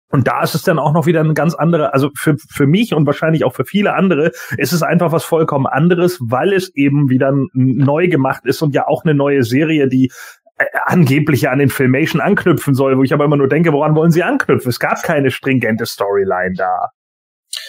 Und 0.09 0.27
da 0.27 0.41
ist 0.41 0.55
es 0.55 0.63
dann 0.63 0.79
auch 0.79 0.93
noch 0.93 1.05
wieder 1.05 1.21
ein 1.21 1.33
ganz 1.33 1.53
anderer, 1.53 1.93
also 1.93 2.09
für, 2.15 2.35
für 2.37 2.65
mich 2.65 2.93
und 2.93 3.05
wahrscheinlich 3.05 3.43
auch 3.43 3.53
für 3.53 3.65
viele 3.65 3.93
andere, 3.93 4.31
ist 4.57 4.71
es 4.71 4.81
einfach 4.81 5.11
was 5.11 5.25
vollkommen 5.25 5.65
anderes, 5.65 6.17
weil 6.21 6.53
es 6.53 6.73
eben 6.75 7.09
wieder 7.09 7.33
neu 7.53 8.07
gemacht 8.07 8.45
ist 8.45 8.61
und 8.61 8.73
ja 8.73 8.87
auch 8.87 9.03
eine 9.03 9.13
neue 9.13 9.43
Serie, 9.43 9.89
die 9.89 10.09
äh, 10.57 10.65
angeblich 10.85 11.41
ja 11.41 11.51
an 11.51 11.59
den 11.59 11.69
Filmation 11.69 12.21
anknüpfen 12.21 12.73
soll, 12.73 12.97
wo 12.97 13.03
ich 13.03 13.13
aber 13.13 13.25
immer 13.25 13.37
nur 13.37 13.49
denke, 13.49 13.73
woran 13.73 13.95
wollen 13.95 14.11
sie 14.11 14.23
anknüpfen? 14.23 14.69
Es 14.69 14.79
gab 14.79 15.03
keine 15.03 15.29
stringente 15.29 15.85
Storyline 15.85 16.53
da. 16.55 16.89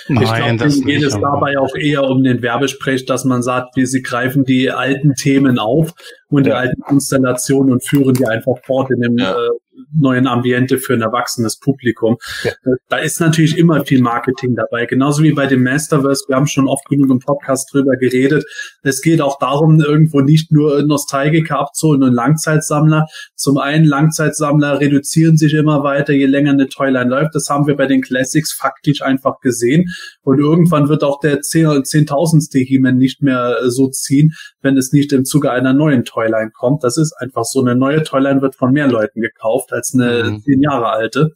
ich 0.09 0.21
Nein, 0.21 0.43
glaube, 0.43 0.57
das 0.59 0.81
geht 0.81 1.03
es 1.03 1.19
dabei 1.21 1.59
auch 1.59 1.75
eher 1.75 2.05
um 2.05 2.23
den 2.23 2.41
Werbesprech, 2.41 3.05
dass 3.05 3.25
man 3.25 3.43
sagt, 3.43 3.77
wir, 3.77 3.87
sie 3.87 4.03
greifen 4.03 4.45
die 4.45 4.71
alten 4.71 5.15
Themen 5.15 5.59
auf 5.59 5.93
und 6.29 6.47
die 6.47 6.51
Ja. 6.51 6.57
alten 6.57 6.81
Konstellationen 6.83 7.73
und 7.73 7.85
führen 7.85 8.15
die 8.15 8.27
einfach 8.27 8.55
fort 8.65 8.91
in 8.93 9.01
dem 9.01 9.19
Ja. 9.19 9.33
äh, 9.33 9.49
neuen 9.95 10.27
Ambiente 10.27 10.79
für 10.79 10.95
ein 10.95 11.03
erwachsenes 11.03 11.59
Publikum. 11.59 12.17
Ja. 12.45 12.51
Äh, 12.51 12.77
Da 12.89 12.97
ist 12.99 13.21
natürlich 13.21 13.59
immer 13.59 13.85
viel 13.85 14.01
Marketing 14.01 14.55
dabei. 14.55 14.87
Genauso 14.87 15.23
wie 15.23 15.33
bei 15.33 15.47
dem 15.47 15.63
Masterverse. 15.63 16.25
Wir 16.29 16.37
haben 16.37 16.47
schon 16.47 16.67
oft 16.69 16.87
genug 16.89 17.11
im 17.11 17.19
Podcast 17.19 17.73
drüber 17.73 17.97
geredet. 17.97 18.45
Es 18.83 19.03
geht 19.03 19.21
auch 19.21 19.39
darum, 19.39 19.81
irgendwo 19.81 20.21
nicht 20.21 20.51
nur 20.53 20.83
Nostalgiker 20.83 21.59
abzuholen 21.59 22.03
und 22.03 22.13
Langzeitsammler. 22.13 23.07
Zum 23.35 23.59
einen 23.59 23.85
Langzeitsammler 23.85 24.81
reduzieren 24.81 25.37
sich 25.37 25.55
immer 25.55 25.83
weiter, 25.83 26.13
je 26.13 26.27
länger 26.27 26.53
eine 26.53 26.69
Toyline 26.69 27.11
läuft. 27.11 27.35
Das 27.35 27.49
haben 27.51 27.67
wir 27.67 27.77
bei 27.77 27.87
den 27.87 28.01
Classics 28.03 28.53
faktisch 28.53 29.03
einfach 29.03 29.41
gesehen. 29.41 29.87
Und 30.23 30.39
irgendwann 30.39 30.89
wird 30.89 31.05
auch 31.05 31.21
der 31.21 31.41
zehn- 31.41 31.85
zehntausendste 31.85 32.59
He-Man 32.59 32.97
nicht 32.97 33.23
mehr 33.23 33.57
äh, 33.63 33.71
so 33.71 33.89
ziehen, 33.89 34.35
wenn 34.63 34.77
es 34.77 34.93
nicht 34.93 35.13
im 35.13 35.25
Zuge 35.25 35.51
einer 35.51 35.73
neuen 35.73 36.05
Toyline 36.05 36.51
kommt. 36.53 36.85
Das 36.85 36.97
ist 36.97 37.13
einfach 37.19 37.45
so. 37.45 37.61
Eine 37.61 37.77
neue 37.77 38.03
Toyline 38.03 38.41
wird 38.43 38.55
von 38.57 38.73
mehr 38.73 38.89
Leuten 38.89 39.21
gekauft 39.21 39.73
als 39.79 39.95
eine 39.95 40.31
Mhm. 40.31 40.43
zehn 40.43 40.63
Jahre 40.63 40.89
alte. 40.91 41.31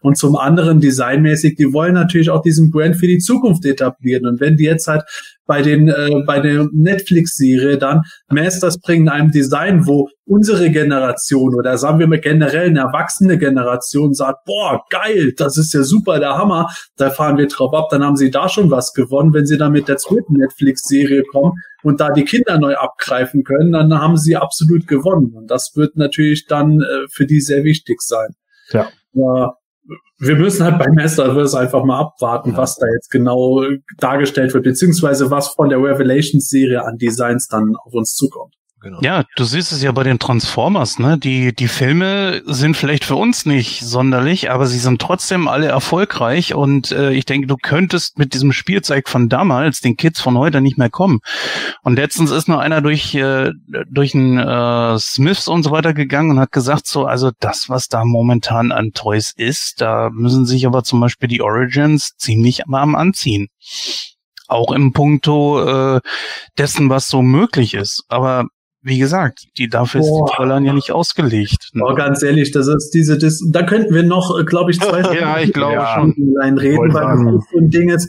Und 0.00 0.16
zum 0.16 0.36
anderen 0.36 0.80
designmäßig, 0.80 1.56
die 1.56 1.72
wollen 1.72 1.94
natürlich 1.94 2.30
auch 2.30 2.42
diesen 2.42 2.70
Brand 2.70 2.96
für 2.96 3.06
die 3.06 3.18
Zukunft 3.18 3.64
etablieren. 3.64 4.26
Und 4.26 4.40
wenn 4.40 4.56
die 4.56 4.64
jetzt 4.64 4.86
halt 4.86 5.02
bei 5.48 5.62
den 5.62 5.88
äh, 5.88 6.22
bei 6.26 6.40
der 6.40 6.68
Netflix-Serie 6.72 7.78
dann 7.78 8.02
Masters 8.28 8.78
bringen 8.78 9.08
einem 9.08 9.32
Design, 9.32 9.86
wo 9.86 10.08
unsere 10.26 10.70
Generation 10.70 11.54
oder 11.54 11.78
sagen 11.78 11.98
wir 11.98 12.06
mal 12.06 12.20
generell 12.20 12.68
eine 12.68 12.80
erwachsene 12.80 13.38
Generation 13.38 14.12
sagt, 14.12 14.44
boah, 14.44 14.84
geil, 14.90 15.32
das 15.36 15.56
ist 15.56 15.72
ja 15.72 15.82
super, 15.82 16.20
der 16.20 16.36
Hammer, 16.36 16.68
da 16.96 17.08
fahren 17.08 17.38
wir 17.38 17.48
drauf 17.48 17.72
ab, 17.72 17.88
dann 17.90 18.04
haben 18.04 18.16
sie 18.16 18.30
da 18.30 18.50
schon 18.50 18.70
was 18.70 18.92
gewonnen. 18.92 19.32
Wenn 19.32 19.46
sie 19.46 19.56
dann 19.56 19.72
mit 19.72 19.88
der 19.88 19.96
zweiten 19.96 20.34
Netflix-Serie 20.34 21.24
kommen 21.24 21.54
und 21.82 21.98
da 22.00 22.10
die 22.10 22.24
Kinder 22.24 22.58
neu 22.58 22.76
abgreifen 22.76 23.42
können, 23.42 23.72
dann 23.72 23.92
haben 23.94 24.18
sie 24.18 24.36
absolut 24.36 24.86
gewonnen. 24.86 25.32
Und 25.34 25.50
das 25.50 25.72
wird 25.74 25.96
natürlich 25.96 26.46
dann 26.46 26.82
äh, 26.82 27.06
für 27.10 27.26
die 27.26 27.40
sehr 27.40 27.64
wichtig 27.64 28.02
sein. 28.02 28.28
Ja. 28.70 28.88
Ja, 29.14 29.54
wir 30.18 30.36
müssen 30.36 30.64
halt 30.64 30.78
bei 30.78 30.86
Masterverse 30.92 31.58
einfach 31.58 31.84
mal 31.84 31.98
abwarten, 31.98 32.56
was 32.56 32.76
da 32.76 32.86
jetzt 32.94 33.10
genau 33.10 33.62
dargestellt 33.98 34.52
wird, 34.52 34.64
beziehungsweise 34.64 35.30
was 35.30 35.48
von 35.48 35.68
der 35.68 35.78
Revelations-Serie 35.78 36.84
an 36.84 36.98
Designs 36.98 37.48
dann 37.48 37.74
auf 37.76 37.94
uns 37.94 38.14
zukommt. 38.14 38.57
Genau. 38.88 39.00
Ja, 39.02 39.24
du 39.36 39.44
siehst 39.44 39.70
es 39.70 39.82
ja 39.82 39.92
bei 39.92 40.02
den 40.02 40.18
Transformers, 40.18 40.98
ne? 40.98 41.18
Die, 41.18 41.54
die 41.54 41.68
Filme 41.68 42.40
sind 42.46 42.74
vielleicht 42.74 43.04
für 43.04 43.16
uns 43.16 43.44
nicht 43.44 43.80
sonderlich, 43.80 44.50
aber 44.50 44.66
sie 44.66 44.78
sind 44.78 44.98
trotzdem 44.98 45.46
alle 45.46 45.66
erfolgreich 45.66 46.54
und 46.54 46.90
äh, 46.92 47.12
ich 47.12 47.26
denke, 47.26 47.46
du 47.46 47.56
könntest 47.60 48.18
mit 48.18 48.32
diesem 48.32 48.50
Spielzeug 48.50 49.10
von 49.10 49.28
damals 49.28 49.80
den 49.80 49.98
Kids 49.98 50.22
von 50.22 50.38
heute 50.38 50.62
nicht 50.62 50.78
mehr 50.78 50.88
kommen. 50.88 51.18
Und 51.82 51.96
letztens 51.96 52.30
ist 52.30 52.48
noch 52.48 52.60
einer 52.60 52.80
durch, 52.80 53.14
äh, 53.14 53.50
durch 53.90 54.14
ein 54.14 54.38
äh, 54.38 54.98
Smiths 54.98 55.48
und 55.48 55.64
so 55.64 55.70
weiter 55.70 55.92
gegangen 55.92 56.30
und 56.30 56.40
hat 56.40 56.52
gesagt, 56.52 56.86
so, 56.86 57.04
also 57.04 57.30
das, 57.40 57.68
was 57.68 57.88
da 57.88 58.06
momentan 58.06 58.72
an 58.72 58.92
Toys 58.94 59.34
ist, 59.36 59.82
da 59.82 60.08
müssen 60.10 60.46
sich 60.46 60.66
aber 60.66 60.82
zum 60.82 60.98
Beispiel 61.00 61.28
die 61.28 61.42
Origins 61.42 62.12
ziemlich 62.16 62.62
warm 62.66 62.94
anziehen. 62.94 63.48
Auch 64.46 64.72
im 64.72 64.94
Punkto 64.94 65.96
äh, 65.96 66.00
dessen, 66.56 66.88
was 66.88 67.10
so 67.10 67.20
möglich 67.20 67.74
ist. 67.74 68.04
Aber 68.08 68.46
wie 68.82 68.98
gesagt, 68.98 69.44
die 69.58 69.68
dafür 69.68 70.00
ist 70.00 70.08
Boah. 70.08 70.26
die 70.30 70.36
Fräulein 70.36 70.64
ja 70.64 70.72
nicht 70.72 70.92
ausgelegt. 70.92 71.70
ne? 71.72 71.82
Aber 71.84 71.94
ganz 71.94 72.22
ehrlich, 72.22 72.52
das 72.52 72.68
ist 72.68 72.90
diese, 72.90 73.18
das, 73.18 73.42
da 73.50 73.62
könnten 73.64 73.94
wir 73.94 74.02
noch, 74.04 74.44
glaube 74.46 74.70
ich, 74.70 74.80
zwei 74.80 75.00
Ja, 75.20 75.40
ich 75.40 75.52
glaube 75.52 75.74
Ja. 75.74 75.94
schon. 75.94 76.12
Stunden 76.12 76.58
reden, 76.58 76.94
weil 76.94 77.02
das 77.04 77.20
ist 77.44 77.50
so 77.52 77.58
ein 77.58 77.70
Ding 77.70 77.88
ist. 77.90 78.08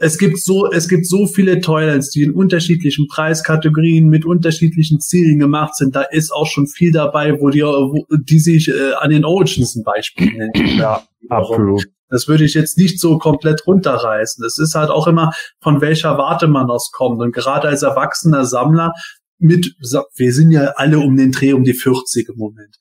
Es 0.00 0.16
gibt 0.16 0.38
so, 0.38 0.70
es 0.70 0.88
gibt 0.88 1.08
so 1.08 1.26
viele 1.26 1.60
Toylines, 1.60 2.10
die 2.10 2.22
in 2.22 2.30
unterschiedlichen 2.32 3.08
Preiskategorien 3.08 4.06
mit 4.08 4.24
unterschiedlichen 4.24 5.00
Zielen 5.00 5.40
gemacht 5.40 5.74
sind. 5.74 5.96
Da 5.96 6.02
ist 6.02 6.30
auch 6.32 6.46
schon 6.46 6.68
viel 6.68 6.92
dabei, 6.92 7.40
wo 7.40 7.50
die, 7.50 7.62
wo, 7.62 8.04
die 8.16 8.38
sich 8.38 8.68
äh, 8.68 8.92
an 9.00 9.10
den 9.10 9.24
Origins 9.24 9.74
ein 9.74 9.82
Beispiel 9.82 10.32
nennen. 10.32 10.52
Ja, 10.78 11.02
absolut. 11.28 11.84
Das 12.10 12.28
würde 12.28 12.44
ich 12.44 12.54
jetzt 12.54 12.78
nicht 12.78 13.00
so 13.00 13.18
komplett 13.18 13.66
runterreißen. 13.66 14.42
Es 14.44 14.58
ist 14.58 14.74
halt 14.76 14.88
auch 14.90 15.08
immer, 15.08 15.32
von 15.60 15.80
welcher 15.80 16.16
Warte 16.16 16.46
man 16.46 16.70
aus 16.70 16.90
kommt. 16.92 17.20
Und 17.20 17.34
gerade 17.34 17.68
als 17.68 17.82
erwachsener 17.82 18.44
Sammler 18.46 18.92
mit, 19.38 19.74
wir 20.16 20.32
sind 20.32 20.50
ja 20.50 20.72
alle 20.76 20.98
um 20.98 21.16
den 21.16 21.32
Dreh 21.32 21.52
um 21.52 21.64
die 21.64 21.74
40 21.74 22.28
im 22.28 22.36
Moment. 22.36 22.76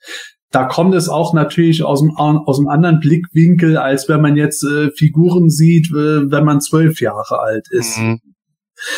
Da 0.51 0.65
kommt 0.65 0.95
es 0.95 1.09
auch 1.09 1.33
natürlich 1.33 1.83
aus 1.83 2.01
dem, 2.01 2.11
aus 2.15 2.57
einem 2.57 2.69
anderen 2.69 2.99
Blickwinkel, 2.99 3.77
als 3.77 4.07
wenn 4.07 4.21
man 4.21 4.37
jetzt 4.37 4.63
äh, 4.63 4.91
Figuren 4.91 5.49
sieht, 5.49 5.89
äh, 5.91 6.31
wenn 6.31 6.45
man 6.45 6.61
zwölf 6.61 7.01
Jahre 7.01 7.39
alt 7.39 7.67
ist. 7.69 7.97
Mhm. 7.97 8.19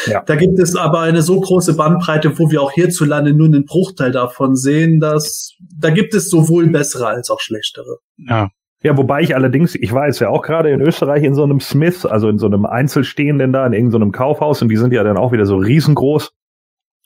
Ja. 0.05 0.21
Da 0.25 0.35
gibt 0.35 0.59
es 0.59 0.75
aber 0.75 1.01
eine 1.01 1.21
so 1.21 1.39
große 1.39 1.75
Bandbreite, 1.75 2.37
wo 2.37 2.51
wir 2.51 2.61
auch 2.61 2.71
hierzulande 2.71 3.33
nur 3.33 3.47
einen 3.47 3.65
Bruchteil 3.65 4.11
davon 4.11 4.55
sehen, 4.55 4.99
dass 4.99 5.55
da 5.79 5.89
gibt 5.89 6.13
es 6.13 6.29
sowohl 6.29 6.67
bessere 6.67 7.07
als 7.07 7.29
auch 7.29 7.39
schlechtere. 7.39 7.97
Ja. 8.17 8.49
Ja, 8.81 8.95
wobei 8.95 9.21
ich 9.21 9.35
allerdings, 9.35 9.75
ich 9.75 9.91
war 9.91 10.05
jetzt 10.05 10.21
ja 10.21 10.29
auch 10.29 10.41
gerade 10.41 10.69
in 10.69 10.79
Österreich 10.79 11.23
in 11.23 11.33
so 11.33 11.43
einem 11.43 11.59
Smith, 11.59 12.05
also 12.05 12.29
in 12.29 12.37
so 12.37 12.45
einem 12.45 12.65
Einzelstehenden 12.65 13.51
da, 13.51 13.67
in 13.67 13.73
irgendeinem 13.73 14.13
Kaufhaus 14.13 14.61
und 14.61 14.69
die 14.69 14.77
sind 14.77 14.93
ja 14.93 15.03
dann 15.03 15.17
auch 15.17 15.33
wieder 15.33 15.45
so 15.45 15.57
riesengroß. 15.57 16.31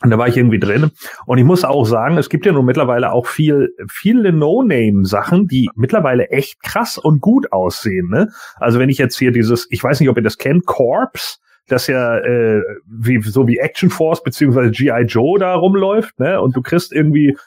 Und 0.02 0.10
da 0.10 0.18
war 0.18 0.28
ich 0.28 0.36
irgendwie 0.36 0.60
drin. 0.60 0.91
Und 1.26 1.38
ich 1.38 1.46
muss 1.46 1.64
auch 1.64 1.86
sagen, 1.86 2.18
es 2.18 2.30
gibt 2.30 2.46
ja 2.46 2.52
nun 2.52 2.66
mittlerweile 2.66 3.14
auch 3.14 3.26
viel, 3.26 3.70
viele 3.89 4.34
No-Name-Sachen, 4.34 5.48
die 5.48 5.70
mittlerweile 5.76 6.30
echt 6.30 6.62
krass 6.62 6.98
und 6.98 7.22
gut 7.22 7.54
aussehen. 7.54 8.10
Ne? 8.10 8.30
Also 8.58 8.80
wenn 8.80 8.89
ich 8.89 8.98
jetzt 8.98 9.18
hier 9.18 9.32
dieses, 9.32 9.68
ich 9.70 9.82
weiß 9.82 10.00
nicht, 10.00 10.10
ob 10.10 10.18
ihr 10.18 10.24
das 10.24 10.38
kennt, 10.38 10.66
Corpse, 10.66 11.38
das 11.68 11.88
ja 11.88 12.18
äh, 12.18 12.62
wie 12.86 13.22
so 13.22 13.48
wie 13.48 13.58
Action 13.58 13.89
Force 13.89 14.22
beziehungsweise 14.22 14.72
GI 14.72 15.06
Joe 15.08 15.39
da 15.39 15.56
rumläuft, 15.56 16.20
ne? 16.20 16.41
Und 16.41 16.56
du 16.58 16.62
kriegst 16.62 16.91
irgendwie 16.91 17.38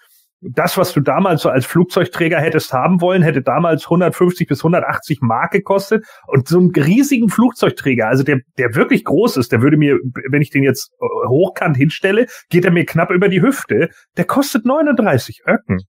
das, 0.40 0.76
was 0.76 0.92
du 0.92 1.00
damals 1.00 1.42
so 1.42 1.48
als 1.48 1.66
Flugzeugträger 1.66 2.38
hättest 2.38 2.72
haben 2.72 3.00
wollen, 3.00 3.22
hätte 3.22 3.42
damals 3.42 3.84
150 3.84 4.46
bis 4.46 4.60
180 4.60 5.20
Mark 5.22 5.52
gekostet. 5.52 6.04
Und 6.26 6.48
so 6.48 6.58
einen 6.58 6.72
riesigen 6.74 7.28
Flugzeugträger, 7.28 8.08
also 8.08 8.22
der, 8.22 8.40
der 8.58 8.74
wirklich 8.74 9.04
groß 9.04 9.38
ist, 9.38 9.52
der 9.52 9.62
würde 9.62 9.76
mir, 9.76 9.98
wenn 10.30 10.42
ich 10.42 10.50
den 10.50 10.62
jetzt 10.62 10.92
äh, 11.00 11.28
hochkant 11.28 11.76
hinstelle, 11.76 12.26
geht 12.50 12.64
er 12.64 12.70
mir 12.70 12.84
knapp 12.84 13.10
über 13.10 13.28
die 13.28 13.42
Hüfte. 13.42 13.88
Der 14.16 14.24
kostet 14.24 14.66
39 14.66 15.42
Öcken. 15.46 15.80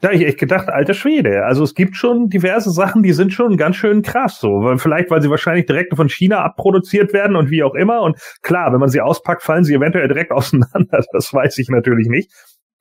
Da 0.00 0.08
habe 0.08 0.18
ich 0.18 0.26
echt 0.26 0.38
gedacht, 0.38 0.68
alter 0.68 0.92
Schwede. 0.92 1.44
Also 1.44 1.64
es 1.64 1.74
gibt 1.74 1.96
schon 1.96 2.28
diverse 2.28 2.70
Sachen, 2.70 3.02
die 3.02 3.14
sind 3.14 3.32
schon 3.32 3.56
ganz 3.56 3.76
schön 3.76 4.02
krass 4.02 4.38
so. 4.38 4.76
Vielleicht, 4.76 5.10
weil 5.10 5.22
sie 5.22 5.30
wahrscheinlich 5.30 5.64
direkt 5.64 5.96
von 5.96 6.10
China 6.10 6.44
abproduziert 6.44 7.14
werden 7.14 7.34
und 7.34 7.50
wie 7.50 7.62
auch 7.62 7.74
immer. 7.74 8.02
Und 8.02 8.18
klar, 8.42 8.72
wenn 8.72 8.80
man 8.80 8.90
sie 8.90 9.00
auspackt, 9.00 9.42
fallen 9.42 9.64
sie 9.64 9.74
eventuell 9.74 10.08
direkt 10.08 10.32
auseinander. 10.32 11.02
Das 11.12 11.32
weiß 11.32 11.56
ich 11.58 11.70
natürlich 11.70 12.08
nicht. 12.08 12.30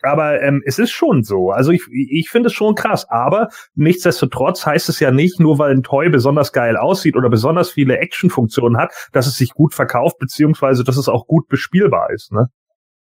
Aber 0.06 0.41
ähm, 0.41 0.62
es 0.66 0.80
ist 0.80 0.91
schon 0.91 1.24
so. 1.24 1.51
Also 1.51 1.72
ich, 1.72 1.82
ich 1.91 2.30
finde 2.30 2.47
es 2.47 2.53
schon 2.53 2.76
krass. 2.76 3.06
Aber 3.10 3.49
nichtsdestotrotz 3.76 4.66
heißt 4.66 4.89
es 4.89 4.99
ja 4.99 5.12
nicht, 5.12 5.39
nur 5.39 5.60
weil 5.60 5.72
ein 5.72 5.84
Toy 5.84 6.10
besonders 6.10 6.51
geil 6.51 6.78
aussieht 6.78 7.16
oder 7.16 7.30
besonders 7.30 7.72
viele 7.72 7.97
Action-Funktionen 7.97 8.78
hat, 8.78 8.93
dass 9.12 9.28
es 9.28 9.36
sich 9.36 9.51
gut 9.51 9.74
verkauft, 9.74 10.18
beziehungsweise 10.20 10.84
dass 10.84 10.97
es 10.97 11.10
auch 11.10 11.28
gut 11.28 11.47
bespielbar 11.47 12.10
ist. 12.12 12.32
Ne? 12.32 12.47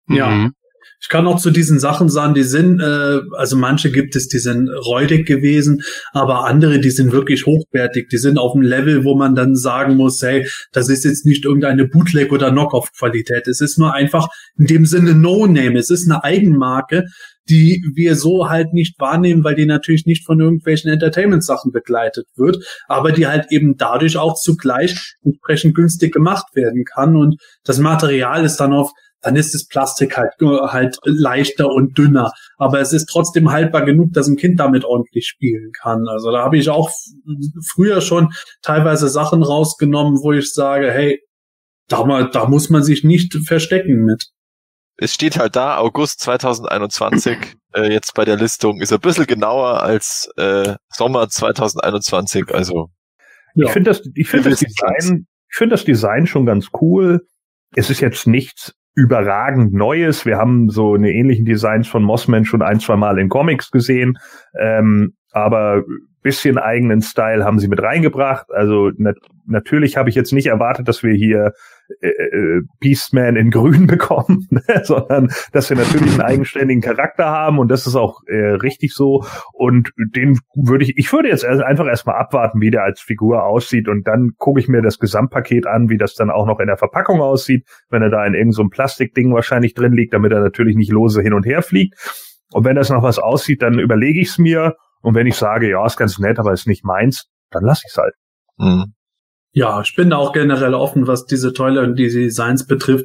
Ja. 0.08 0.28
Mhm. 0.28 0.52
Ich 1.00 1.08
kann 1.08 1.26
auch 1.26 1.38
zu 1.38 1.50
diesen 1.50 1.78
Sachen 1.78 2.08
sagen, 2.08 2.34
die 2.34 2.42
sind, 2.42 2.80
äh, 2.80 3.20
also 3.36 3.56
manche 3.56 3.90
gibt 3.90 4.16
es, 4.16 4.28
die 4.28 4.38
sind 4.38 4.68
räudig 4.68 5.26
gewesen, 5.26 5.82
aber 6.12 6.46
andere, 6.46 6.78
die 6.80 6.90
sind 6.90 7.12
wirklich 7.12 7.46
hochwertig. 7.46 8.08
Die 8.08 8.18
sind 8.18 8.38
auf 8.38 8.54
einem 8.54 8.62
Level, 8.62 9.04
wo 9.04 9.14
man 9.14 9.34
dann 9.34 9.56
sagen 9.56 9.96
muss, 9.96 10.22
hey, 10.22 10.48
das 10.72 10.88
ist 10.88 11.04
jetzt 11.04 11.26
nicht 11.26 11.44
irgendeine 11.44 11.86
Bootleg- 11.86 12.32
oder 12.32 12.50
Knockoff-Qualität. 12.50 13.46
Es 13.48 13.60
ist 13.60 13.78
nur 13.78 13.92
einfach 13.92 14.28
in 14.58 14.66
dem 14.66 14.86
Sinne 14.86 15.14
No-Name. 15.14 15.78
Es 15.78 15.90
ist 15.90 16.10
eine 16.10 16.24
Eigenmarke, 16.24 17.04
die 17.48 17.84
wir 17.94 18.16
so 18.16 18.48
halt 18.48 18.72
nicht 18.72 18.98
wahrnehmen, 18.98 19.44
weil 19.44 19.54
die 19.54 19.66
natürlich 19.66 20.06
nicht 20.06 20.24
von 20.24 20.40
irgendwelchen 20.40 20.90
Entertainment-Sachen 20.90 21.72
begleitet 21.72 22.26
wird, 22.36 22.64
aber 22.88 23.12
die 23.12 23.26
halt 23.26 23.46
eben 23.50 23.76
dadurch 23.76 24.16
auch 24.16 24.34
zugleich 24.34 25.16
entsprechend 25.22 25.74
günstig 25.74 26.12
gemacht 26.12 26.46
werden 26.54 26.84
kann. 26.84 27.16
Und 27.16 27.40
das 27.64 27.78
Material 27.78 28.44
ist 28.44 28.56
dann 28.56 28.72
oft 28.72 28.94
dann 29.24 29.36
ist 29.36 29.54
das 29.54 29.66
Plastik 29.66 30.18
halt, 30.18 30.32
halt 30.40 30.98
leichter 31.04 31.70
und 31.70 31.96
dünner. 31.96 32.30
Aber 32.58 32.80
es 32.80 32.92
ist 32.92 33.06
trotzdem 33.06 33.50
haltbar 33.50 33.84
genug, 33.84 34.12
dass 34.12 34.28
ein 34.28 34.36
Kind 34.36 34.60
damit 34.60 34.84
ordentlich 34.84 35.26
spielen 35.26 35.72
kann. 35.72 36.06
Also 36.08 36.30
da 36.30 36.44
habe 36.44 36.58
ich 36.58 36.68
auch 36.68 36.90
früher 37.72 38.02
schon 38.02 38.32
teilweise 38.60 39.08
Sachen 39.08 39.42
rausgenommen, 39.42 40.20
wo 40.22 40.32
ich 40.32 40.52
sage, 40.52 40.92
hey, 40.92 41.20
da, 41.88 42.24
da 42.24 42.46
muss 42.46 42.68
man 42.68 42.82
sich 42.82 43.02
nicht 43.02 43.34
verstecken 43.46 44.04
mit. 44.04 44.26
Es 44.96 45.12
steht 45.12 45.38
halt 45.38 45.56
da, 45.56 45.78
August 45.78 46.20
2021, 46.20 47.38
äh, 47.74 47.92
jetzt 47.92 48.14
bei 48.14 48.24
der 48.24 48.36
Listung, 48.36 48.80
ist 48.80 48.92
ein 48.92 49.00
bisschen 49.00 49.26
genauer 49.26 49.82
als 49.82 50.30
äh, 50.36 50.76
Sommer 50.88 51.28
2021, 51.28 52.54
also. 52.54 52.90
Ja. 53.54 53.66
Ich 53.66 53.72
finde 53.72 53.90
das, 53.90 54.02
ich 54.14 54.28
finde 54.28 54.50
das 54.50 54.60
Design, 54.60 55.26
ich 55.50 55.56
finde 55.56 55.74
das 55.74 55.84
Design 55.84 56.26
schon 56.26 56.46
ganz 56.46 56.68
cool. 56.80 57.26
Es 57.74 57.90
ist 57.90 58.00
jetzt 58.00 58.26
nichts 58.26 58.74
überragend 58.94 59.72
Neues. 59.72 60.24
Wir 60.24 60.38
haben 60.38 60.70
so 60.70 60.94
eine 60.94 61.10
ähnlichen 61.10 61.44
Designs 61.44 61.88
von 61.88 62.02
Mossman 62.02 62.44
schon 62.44 62.62
ein, 62.62 62.80
zwei 62.80 62.96
Mal 62.96 63.18
in 63.18 63.28
Comics 63.28 63.70
gesehen. 63.70 64.18
Ähm, 64.58 65.14
aber 65.32 65.82
bisschen 66.24 66.56
eigenen 66.56 67.02
Style 67.02 67.44
haben 67.44 67.58
sie 67.58 67.68
mit 67.68 67.82
reingebracht. 67.82 68.46
Also 68.50 68.90
nat 68.96 69.16
natürlich 69.46 69.98
habe 69.98 70.08
ich 70.08 70.14
jetzt 70.14 70.32
nicht 70.32 70.46
erwartet, 70.46 70.88
dass 70.88 71.02
wir 71.02 71.12
hier 71.12 71.52
äh, 72.00 72.08
äh, 72.08 72.62
Beastman 72.80 73.36
in 73.36 73.50
Grün 73.50 73.86
bekommen, 73.86 74.46
ne? 74.48 74.62
sondern 74.84 75.28
dass 75.52 75.68
wir 75.68 75.76
natürlich 75.76 76.12
einen 76.12 76.22
eigenständigen 76.22 76.80
Charakter 76.80 77.26
haben 77.26 77.58
und 77.58 77.68
das 77.68 77.86
ist 77.86 77.94
auch 77.94 78.22
äh, 78.26 78.54
richtig 78.54 78.94
so. 78.94 79.26
Und 79.52 79.90
den 79.98 80.38
würde 80.54 80.84
ich, 80.84 80.96
ich 80.96 81.12
würde 81.12 81.28
jetzt 81.28 81.44
einfach 81.44 81.86
erstmal 81.86 82.16
abwarten, 82.16 82.62
wie 82.62 82.70
der 82.70 82.84
als 82.84 83.02
Figur 83.02 83.44
aussieht 83.44 83.86
und 83.86 84.08
dann 84.08 84.30
gucke 84.38 84.60
ich 84.60 84.66
mir 84.66 84.80
das 84.80 84.98
Gesamtpaket 84.98 85.66
an, 85.66 85.90
wie 85.90 85.98
das 85.98 86.14
dann 86.14 86.30
auch 86.30 86.46
noch 86.46 86.58
in 86.58 86.68
der 86.68 86.78
Verpackung 86.78 87.20
aussieht, 87.20 87.66
wenn 87.90 88.00
er 88.00 88.08
da 88.08 88.24
in 88.24 88.32
irgendeinem 88.32 88.52
so 88.52 88.68
Plastikding 88.70 89.34
wahrscheinlich 89.34 89.74
drin 89.74 89.92
liegt, 89.92 90.14
damit 90.14 90.32
er 90.32 90.40
natürlich 90.40 90.74
nicht 90.74 90.90
lose 90.90 91.20
hin 91.20 91.34
und 91.34 91.44
her 91.44 91.60
fliegt. 91.60 91.94
Und 92.54 92.64
wenn 92.64 92.76
das 92.76 92.88
noch 92.88 93.02
was 93.02 93.18
aussieht, 93.18 93.60
dann 93.60 93.78
überlege 93.78 94.20
ich 94.20 94.28
es 94.28 94.38
mir 94.38 94.74
und 95.04 95.14
wenn 95.14 95.26
ich 95.26 95.36
sage, 95.36 95.70
ja, 95.70 95.84
ist 95.84 95.98
ganz 95.98 96.18
nett, 96.18 96.38
aber 96.38 96.52
ist 96.52 96.66
nicht 96.66 96.84
meins, 96.84 97.26
dann 97.50 97.64
lasse 97.64 97.82
ich 97.84 97.92
es 97.92 97.98
halt. 97.98 98.14
Mhm. 98.56 98.94
Ja, 99.52 99.82
ich 99.82 99.94
bin 99.94 100.10
da 100.10 100.16
auch 100.16 100.32
generell 100.32 100.74
offen, 100.74 101.06
was 101.06 101.26
diese 101.26 101.52
Toiler 101.52 101.82
und 101.82 101.96
diese 101.96 102.18
Designs 102.18 102.66
betrifft. 102.66 103.04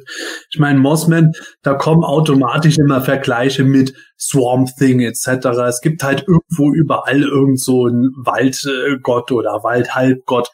Ich 0.50 0.58
meine, 0.58 0.80
Mossman, 0.80 1.32
da 1.62 1.74
kommen 1.74 2.02
automatisch 2.02 2.78
immer 2.78 3.02
Vergleiche 3.02 3.62
mit 3.62 3.94
Swamp 4.18 4.68
Thing 4.76 4.98
etc. 5.00 5.46
Es 5.68 5.80
gibt 5.80 6.02
halt 6.02 6.24
irgendwo 6.26 6.72
überall 6.72 7.22
irgend 7.22 7.60
so 7.60 7.86
einen 7.86 8.10
Waldgott 8.16 9.30
oder 9.30 9.62
Waldhalbgott. 9.62 10.48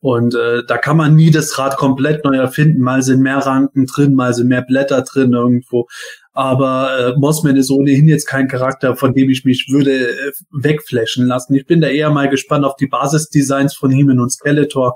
Und 0.00 0.34
äh, 0.34 0.62
da 0.66 0.78
kann 0.78 0.96
man 0.96 1.14
nie 1.14 1.30
das 1.30 1.58
Rad 1.58 1.76
komplett 1.76 2.24
neu 2.24 2.36
erfinden. 2.36 2.80
Mal 2.80 3.02
sind 3.02 3.20
mehr 3.20 3.38
Ranken 3.38 3.86
drin, 3.86 4.14
mal 4.14 4.32
sind 4.32 4.48
mehr 4.48 4.62
Blätter 4.62 5.02
drin 5.02 5.32
irgendwo. 5.32 5.88
Aber 6.34 6.98
äh, 6.98 7.18
Mossman 7.18 7.56
ist 7.56 7.70
ohnehin 7.70 8.08
jetzt 8.08 8.26
kein 8.26 8.48
Charakter, 8.48 8.96
von 8.96 9.14
dem 9.14 9.30
ich 9.30 9.44
mich 9.44 9.68
würde 9.70 10.10
äh, 10.10 10.32
wegflashen 10.50 11.26
lassen. 11.26 11.54
Ich 11.54 11.64
bin 11.64 11.80
da 11.80 11.88
eher 11.88 12.10
mal 12.10 12.28
gespannt 12.28 12.64
auf 12.64 12.74
die 12.74 12.88
Basisdesigns 12.88 13.74
von 13.74 13.92
Heeman 13.92 14.18
und 14.18 14.30
Skeletor. 14.30 14.94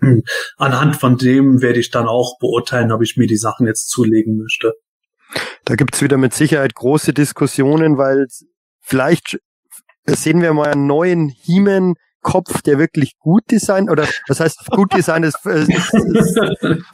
Hm. 0.00 0.22
Anhand 0.56 0.96
von 0.96 1.18
dem 1.18 1.60
werde 1.60 1.80
ich 1.80 1.90
dann 1.90 2.08
auch 2.08 2.38
beurteilen, 2.38 2.92
ob 2.92 3.02
ich 3.02 3.16
mir 3.18 3.26
die 3.26 3.36
Sachen 3.36 3.66
jetzt 3.66 3.90
zulegen 3.90 4.38
möchte. 4.38 4.72
Da 5.66 5.76
gibt's 5.76 6.00
wieder 6.00 6.16
mit 6.16 6.32
Sicherheit 6.32 6.74
große 6.74 7.12
Diskussionen, 7.12 7.98
weil 7.98 8.26
vielleicht 8.80 9.38
sehen 10.06 10.40
wir 10.40 10.54
mal 10.54 10.72
einen 10.72 10.86
neuen 10.86 11.28
He-Man 11.28 11.94
Kopf, 12.24 12.62
der 12.62 12.78
wirklich 12.78 13.16
gut 13.18 13.44
designt, 13.50 13.88
oder 13.88 14.08
das 14.26 14.40
heißt, 14.40 14.70
gut 14.70 14.92
design 14.92 15.22
ist, 15.22 15.46
ist, 15.46 15.68
ist, 15.94 16.40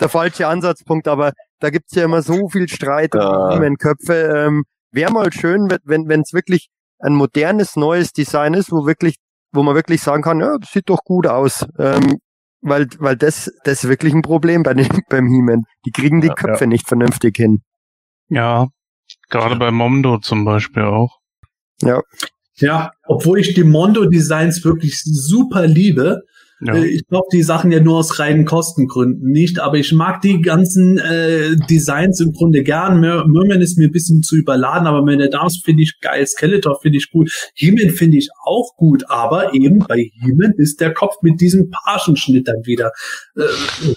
der 0.01 0.09
falsche 0.11 0.47
Ansatzpunkt, 0.47 1.09
aber 1.09 1.33
da 1.61 1.71
gibt's 1.71 1.95
ja 1.95 2.05
immer 2.05 2.21
so 2.21 2.49
viel 2.51 2.69
Streit 2.69 3.15
ja. 3.15 3.57
um 3.57 3.77
Köpfe. 3.77 4.47
Ähm, 4.47 4.65
Wäre 4.93 5.13
mal 5.13 5.33
schön, 5.33 5.71
wenn 5.85 6.09
wenn 6.09 6.23
es 6.23 6.33
wirklich 6.35 6.69
ein 6.99 7.15
modernes, 7.15 7.77
neues 7.77 8.13
Design 8.13 8.55
ist, 8.55 8.73
wo 8.73 8.87
wirklich, 8.87 9.17
wo 9.53 9.63
man 9.63 9.75
wirklich 9.75 10.03
sagen 10.03 10.23
kann, 10.23 10.41
ja, 10.41 10.57
das 10.59 10.73
sieht 10.73 10.91
doch 10.91 11.05
gut 11.05 11.27
aus. 11.27 11.65
Ähm, 11.79 12.19
weil, 12.63 12.89
weil 12.99 13.17
das, 13.17 13.51
das 13.65 13.85
ist 13.85 13.89
wirklich 13.89 14.13
ein 14.13 14.23
Problem 14.23 14.63
bei 14.63 14.75
den, 14.75 14.89
beim 15.09 15.27
He-Man. 15.27 15.65
Die 15.87 15.93
kriegen 15.93 16.21
die 16.21 16.29
ja, 16.29 16.35
Köpfe 16.35 16.65
ja. 16.65 16.69
nicht 16.69 16.89
vernünftig 16.89 17.37
hin. 17.37 17.63
Ja, 18.29 18.69
gerade 19.29 19.57
bei 19.57 19.71
Mondo 19.71 20.19
zum 20.19 20.45
Beispiel 20.45 20.83
auch. 20.83 21.19
Ja. 21.83 22.03
Ja, 22.61 22.93
obwohl 23.07 23.41
ich 23.41 23.55
die 23.55 23.65
Mondo-Designs 23.65 24.65
wirklich 24.65 25.01
super 25.03 25.67
liebe, 25.67 26.23
ja. 26.61 26.75
Äh, 26.75 26.87
ich 26.87 27.07
glaube, 27.07 27.27
die 27.33 27.43
Sachen 27.43 27.73
ja 27.73 27.81
nur 27.81 27.99
aus 27.99 28.19
reinen 28.19 28.45
Kostengründen 28.45 29.31
nicht, 29.31 29.59
aber 29.59 29.77
ich 29.77 29.93
mag 29.93 30.21
die 30.21 30.41
ganzen 30.43 30.99
äh, 30.99 31.57
Designs 31.69 32.21
im 32.21 32.33
Grunde 32.33 32.63
gern. 32.63 33.01
Merman 33.01 33.61
ist 33.61 33.79
mir 33.79 33.89
ein 33.89 33.93
bisschen 33.93 34.23
zu 34.23 34.37
überladen, 34.37 34.87
aber 34.87 35.03
meine 35.03 35.31
Dams 35.31 35.63
finde 35.65 35.83
ich 35.83 36.01
geil, 36.01 36.27
Skeletor 36.27 36.79
finde 36.81 36.99
ich 36.99 37.11
gut, 37.11 37.31
Heeman 37.55 37.91
finde 37.91 38.19
ich 38.19 38.29
auch 38.45 38.77
gut, 38.77 39.05
aber 39.09 39.55
eben 39.55 39.79
bei 39.81 40.11
Heeman 40.21 40.53
ist 40.57 40.81
der 40.81 40.93
Kopf 40.93 41.17
mit 41.23 41.41
diesem 41.41 41.71
Pagenschnitt 41.71 42.49
dann 42.49 42.65
wieder 42.65 42.93
äh, 43.37 43.43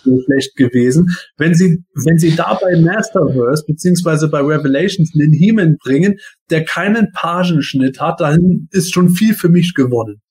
so 0.04 0.20
schlecht 0.26 0.56
gewesen. 0.56 1.08
Wenn 1.38 1.54
sie, 1.54 1.84
wenn 2.04 2.18
sie 2.18 2.36
da 2.36 2.58
bei 2.62 2.80
Masterverse 2.80 3.66
beziehungsweise 3.68 4.30
bei 4.30 4.40
Revelations 4.40 5.12
einen 5.14 5.34
Heeman 5.34 5.78
bringen, 5.84 6.18
der 6.50 6.64
keinen 6.64 7.12
Pagenschnitt 7.12 8.00
hat, 8.00 8.22
dann 8.22 8.68
ist 8.72 8.94
schon 8.94 9.10
viel 9.10 9.34
für 9.34 9.50
mich 9.50 9.74
gewonnen. 9.74 10.23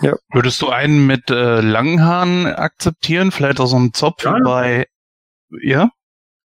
Ja. 0.00 0.16
Würdest 0.32 0.62
du 0.62 0.68
einen 0.68 1.06
mit 1.06 1.30
äh, 1.30 1.60
langen 1.60 2.02
Haaren 2.02 2.46
akzeptieren? 2.46 3.30
Vielleicht 3.30 3.60
auch 3.60 3.66
so 3.66 3.76
einen 3.76 3.92
Zopf 3.92 4.24
ja. 4.24 4.38
bei, 4.42 4.86
ja? 5.62 5.90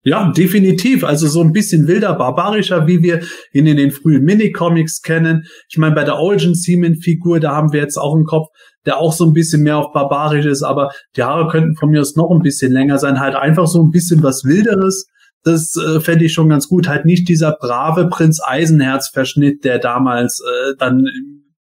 Ja, 0.02 0.32
definitiv. 0.32 1.04
Also 1.04 1.26
so 1.26 1.42
ein 1.42 1.52
bisschen 1.52 1.86
wilder, 1.86 2.14
barbarischer, 2.14 2.86
wie 2.86 3.02
wir 3.02 3.20
ihn 3.52 3.66
in 3.66 3.76
den 3.76 3.90
frühen 3.90 4.24
Minicomics 4.24 5.02
kennen. 5.02 5.44
Ich 5.68 5.76
meine, 5.76 5.94
bei 5.94 6.04
der 6.04 6.16
Origin 6.16 6.54
Seaman-Figur, 6.54 7.38
da 7.38 7.54
haben 7.54 7.72
wir 7.72 7.80
jetzt 7.80 7.98
auch 7.98 8.14
einen 8.14 8.24
Kopf, 8.24 8.48
der 8.86 8.96
auch 8.96 9.12
so 9.12 9.26
ein 9.26 9.34
bisschen 9.34 9.62
mehr 9.62 9.76
auf 9.76 9.92
barbarisch 9.92 10.46
ist, 10.46 10.62
aber 10.62 10.90
die 11.16 11.22
Haare 11.22 11.48
könnten 11.48 11.76
von 11.76 11.90
mir 11.90 12.00
aus 12.00 12.16
noch 12.16 12.30
ein 12.30 12.40
bisschen 12.40 12.72
länger 12.72 12.98
sein. 12.98 13.20
Halt 13.20 13.34
einfach 13.34 13.66
so 13.66 13.82
ein 13.82 13.90
bisschen 13.90 14.22
was 14.22 14.44
Wilderes. 14.44 15.06
Das 15.42 15.76
äh, 15.76 16.00
fände 16.00 16.24
ich 16.24 16.32
schon 16.32 16.48
ganz 16.48 16.68
gut. 16.68 16.88
Halt 16.88 17.04
nicht 17.04 17.28
dieser 17.28 17.52
brave 17.60 18.08
Prinz 18.08 18.40
Eisenherz-Verschnitt, 18.42 19.64
der 19.64 19.78
damals 19.78 20.40
äh, 20.40 20.74
dann 20.78 21.04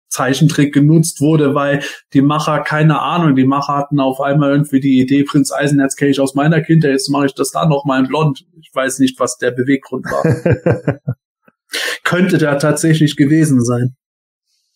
Zeichentrick 0.09 0.73
genutzt 0.73 1.21
wurde, 1.21 1.55
weil 1.55 1.83
die 2.13 2.23
Macher, 2.23 2.61
keine 2.61 3.01
Ahnung, 3.01 3.35
die 3.35 3.45
Macher 3.45 3.75
hatten 3.75 4.01
auf 4.01 4.21
einmal 4.21 4.53
irgendwie 4.53 4.81
die 4.81 5.01
Idee, 5.01 5.25
Prinz 5.25 5.53
Eisenherz 5.53 5.97
kenne 5.97 6.11
ich 6.11 6.21
aus 6.21 6.35
meiner 6.35 6.61
Kindheit, 6.63 6.93
jetzt 6.93 7.11
mache 7.11 7.27
ich 7.27 7.35
das 7.35 7.51
da 7.51 7.67
noch 7.67 7.85
mal 7.85 8.01
in 8.01 8.09
blond. 8.09 8.45
Ich 8.61 8.71
weiß 8.73 8.99
nicht, 9.01 9.19
was 9.21 9.39
der 9.39 9.51
Beweggrund 9.51 10.07
war. 10.07 11.01
Könnte 12.05 12.39
da 12.39 12.57
tatsächlich 12.57 13.17
gewesen 13.17 13.65
sein. 13.65 13.97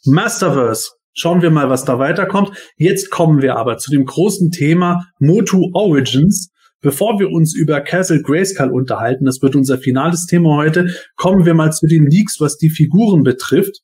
Masterverse. 0.05 0.91
Schauen 1.13 1.43
wir 1.43 1.51
mal, 1.51 1.69
was 1.69 1.85
da 1.85 1.99
weiterkommt. 1.99 2.53
Jetzt 2.77 3.11
kommen 3.11 3.43
wir 3.43 3.57
aber 3.57 3.79
zu 3.79 3.91
dem 3.91 4.05
großen 4.05 4.51
Thema 4.51 5.07
Motu 5.19 5.71
Origins. 5.73 6.51
Bevor 6.81 7.19
wir 7.19 7.31
uns 7.31 7.55
über 7.55 7.81
Castle 7.81 8.23
Grayskull 8.23 8.71
unterhalten, 8.71 9.27
das 9.27 9.43
wird 9.43 9.55
unser 9.55 9.79
finales 9.79 10.27
Thema 10.27 10.57
heute, 10.57 10.95
kommen 11.17 11.45
wir 11.45 11.55
mal 11.55 11.73
zu 11.73 11.87
den 11.87 12.07
Leaks, 12.07 12.41
was 12.41 12.57
die 12.57 12.71
Figuren 12.71 13.23
betrifft. 13.23 13.83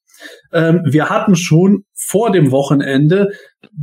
Ähm, 0.52 0.80
wir 0.84 1.10
hatten 1.10 1.36
schon 1.36 1.84
vor 2.06 2.30
dem 2.30 2.52
Wochenende 2.52 3.32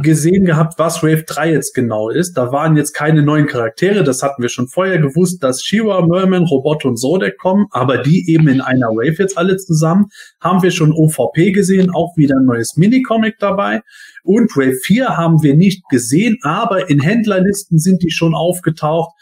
gesehen 0.01 0.45
gehabt, 0.45 0.79
was 0.79 1.03
Wave 1.03 1.23
3 1.27 1.51
jetzt 1.51 1.73
genau 1.73 2.09
ist. 2.09 2.37
Da 2.37 2.53
waren 2.53 2.77
jetzt 2.77 2.93
keine 2.93 3.21
neuen 3.21 3.47
Charaktere, 3.47 4.05
das 4.05 4.23
hatten 4.23 4.41
wir 4.41 4.47
schon 4.47 4.69
vorher 4.69 4.97
gewusst, 4.97 5.43
dass 5.43 5.61
Shiva, 5.61 6.05
Merman, 6.05 6.45
Robot 6.45 6.85
und 6.85 6.95
Zodek 6.95 7.37
kommen, 7.37 7.67
aber 7.71 7.97
die 7.97 8.31
eben 8.31 8.47
in 8.47 8.61
einer 8.61 8.87
Wave 8.87 9.17
jetzt 9.19 9.37
alle 9.37 9.57
zusammen. 9.57 10.07
Haben 10.39 10.63
wir 10.63 10.71
schon 10.71 10.93
OVP 10.93 11.51
gesehen, 11.51 11.91
auch 11.93 12.15
wieder 12.15 12.37
ein 12.37 12.45
neues 12.45 12.77
Minicomic 12.77 13.35
dabei. 13.39 13.81
Und 14.23 14.55
Wave 14.55 14.79
4 14.81 15.17
haben 15.17 15.43
wir 15.43 15.57
nicht 15.57 15.83
gesehen, 15.89 16.37
aber 16.43 16.89
in 16.89 17.01
Händlerlisten 17.01 17.77
sind 17.77 18.03
die 18.03 18.11
schon 18.11 18.35
aufgetaucht. 18.35 19.13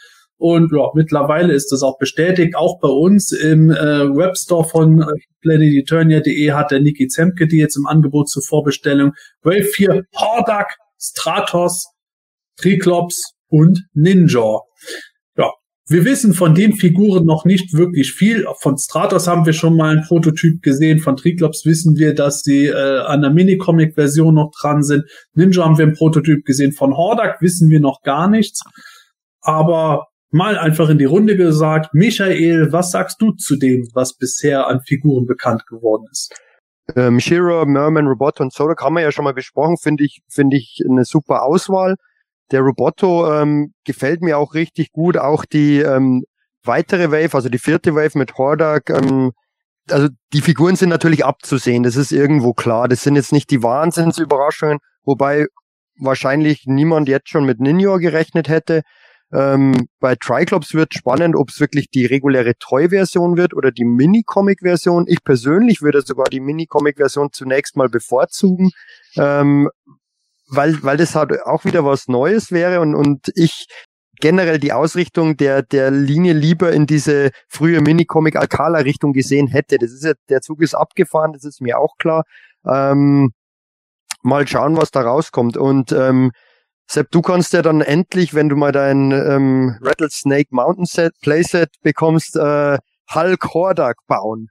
Und 0.42 0.72
ja, 0.72 0.90
mittlerweile 0.94 1.52
ist 1.52 1.70
das 1.70 1.84
auch 1.84 1.98
bestätigt. 1.98 2.56
Auch 2.56 2.80
bei 2.80 2.88
uns 2.88 3.30
im 3.30 3.70
äh, 3.70 3.76
Webstore 3.76 4.68
von 4.68 5.00
äh, 5.00 5.04
planeteternia.de 5.40 6.50
hat 6.50 6.72
der 6.72 6.80
Niki 6.80 7.06
Zemke 7.06 7.46
die 7.46 7.58
jetzt 7.58 7.76
im 7.76 7.86
Angebot 7.86 8.28
zur 8.28 8.42
Vorbestellung. 8.42 9.12
Wave 9.42 9.62
4, 9.62 10.02
Hordak, 10.16 10.74
Stratos, 10.98 11.86
Triklops 12.56 13.34
und 13.46 13.86
Ninja. 13.94 14.62
Ja, 15.36 15.52
wir 15.88 16.04
wissen 16.04 16.34
von 16.34 16.56
den 16.56 16.72
Figuren 16.72 17.24
noch 17.24 17.44
nicht 17.44 17.72
wirklich 17.72 18.10
viel. 18.10 18.44
Von 18.58 18.76
Stratos 18.78 19.28
haben 19.28 19.46
wir 19.46 19.52
schon 19.52 19.76
mal 19.76 19.92
einen 19.92 20.02
Prototyp 20.02 20.60
gesehen. 20.60 20.98
Von 20.98 21.16
Triklops 21.16 21.64
wissen 21.66 21.94
wir, 21.98 22.16
dass 22.16 22.42
sie 22.42 22.66
äh, 22.66 22.98
an 23.02 23.20
der 23.20 23.30
Minicomic-Version 23.30 24.34
noch 24.34 24.50
dran 24.60 24.82
sind. 24.82 25.04
Ninja 25.34 25.64
haben 25.64 25.78
wir 25.78 25.84
einen 25.84 25.94
Prototyp 25.94 26.44
gesehen. 26.44 26.72
Von 26.72 26.96
Hordak 26.96 27.40
wissen 27.40 27.70
wir 27.70 27.78
noch 27.78 28.02
gar 28.02 28.28
nichts. 28.28 28.64
Aber 29.40 30.08
mal 30.32 30.58
einfach 30.58 30.88
in 30.88 30.98
die 30.98 31.04
Runde 31.04 31.36
gesagt, 31.36 31.94
Michael, 31.94 32.72
was 32.72 32.90
sagst 32.90 33.20
du 33.20 33.32
zu 33.32 33.56
dem, 33.56 33.88
was 33.94 34.16
bisher 34.16 34.66
an 34.66 34.80
Figuren 34.80 35.26
bekannt 35.26 35.66
geworden 35.66 36.06
ist? 36.10 36.34
Ähm, 36.96 37.20
Shira, 37.20 37.64
Merman, 37.64 38.06
Roboto 38.06 38.42
und 38.42 38.52
Sodak 38.52 38.82
haben 38.82 38.94
wir 38.94 39.02
ja 39.02 39.12
schon 39.12 39.24
mal 39.24 39.34
besprochen, 39.34 39.76
finde 39.76 40.04
ich, 40.04 40.20
finde 40.28 40.56
ich 40.56 40.80
eine 40.88 41.04
super 41.04 41.42
Auswahl. 41.42 41.96
Der 42.50 42.60
Roboto 42.60 43.32
ähm, 43.32 43.72
gefällt 43.84 44.20
mir 44.20 44.38
auch 44.38 44.54
richtig 44.54 44.92
gut, 44.92 45.16
auch 45.16 45.44
die 45.44 45.78
ähm, 45.78 46.24
weitere 46.64 47.10
Wave, 47.10 47.34
also 47.34 47.48
die 47.48 47.58
vierte 47.58 47.94
Wave 47.94 48.18
mit 48.18 48.36
Hordak, 48.36 48.90
ähm, 48.90 49.32
also 49.90 50.08
die 50.32 50.40
Figuren 50.40 50.76
sind 50.76 50.90
natürlich 50.90 51.24
abzusehen, 51.24 51.82
das 51.82 51.96
ist 51.96 52.12
irgendwo 52.12 52.52
klar. 52.52 52.88
Das 52.88 53.02
sind 53.02 53.16
jetzt 53.16 53.32
nicht 53.32 53.50
die 53.50 53.62
Wahnsinnsüberraschungen, 53.62 54.78
wobei 55.04 55.46
wahrscheinlich 55.98 56.64
niemand 56.66 57.08
jetzt 57.08 57.28
schon 57.28 57.44
mit 57.44 57.60
Ninja 57.60 57.96
gerechnet 57.96 58.48
hätte. 58.48 58.82
Ähm, 59.32 59.88
bei 59.98 60.14
Triclops 60.14 60.74
wird 60.74 60.92
spannend, 60.94 61.36
ob 61.36 61.48
es 61.48 61.58
wirklich 61.58 61.88
die 61.88 62.04
reguläre 62.04 62.54
Toy-Version 62.58 63.36
wird 63.36 63.54
oder 63.54 63.70
die 63.70 63.84
Mini-Comic-Version. 63.84 65.06
Ich 65.08 65.24
persönlich 65.24 65.80
würde 65.80 66.02
sogar 66.02 66.26
die 66.26 66.40
Mini-Comic-Version 66.40 67.30
zunächst 67.32 67.76
mal 67.76 67.88
bevorzugen, 67.88 68.70
ähm, 69.16 69.70
weil, 70.48 70.82
weil 70.82 70.98
das 70.98 71.14
halt 71.14 71.42
auch 71.44 71.64
wieder 71.64 71.84
was 71.84 72.08
Neues 72.08 72.52
wäre 72.52 72.80
und, 72.80 72.94
und 72.94 73.32
ich 73.34 73.66
generell 74.20 74.58
die 74.58 74.72
Ausrichtung 74.72 75.36
der, 75.36 75.62
der 75.62 75.90
Linie 75.90 76.34
lieber 76.34 76.72
in 76.72 76.86
diese 76.86 77.30
frühe 77.48 77.80
Mini-Comic 77.80 78.36
Alcala-Richtung 78.36 79.12
gesehen 79.12 79.48
hätte. 79.48 79.78
Das 79.78 79.90
ist 79.90 80.04
ja, 80.04 80.12
der 80.28 80.42
Zug 80.42 80.60
ist 80.62 80.74
abgefahren, 80.74 81.32
das 81.32 81.44
ist 81.44 81.60
mir 81.60 81.78
auch 81.78 81.96
klar. 81.98 82.24
Ähm, 82.64 83.32
mal 84.22 84.46
schauen, 84.46 84.76
was 84.76 84.90
da 84.92 85.00
rauskommt. 85.00 85.56
Und 85.56 85.90
ähm, 85.90 86.30
Sepp, 86.86 87.10
du 87.10 87.22
kannst 87.22 87.52
ja 87.52 87.62
dann 87.62 87.80
endlich, 87.80 88.34
wenn 88.34 88.48
du 88.48 88.56
mal 88.56 88.72
dein 88.72 89.12
ähm, 89.12 89.78
Rattlesnake 89.80 90.48
Mountain 90.50 90.84
Set 90.84 91.12
Playset 91.22 91.70
bekommst, 91.82 92.36
äh, 92.36 92.78
Hulk 93.14 93.54
Hordak 93.54 93.96
bauen. 94.06 94.48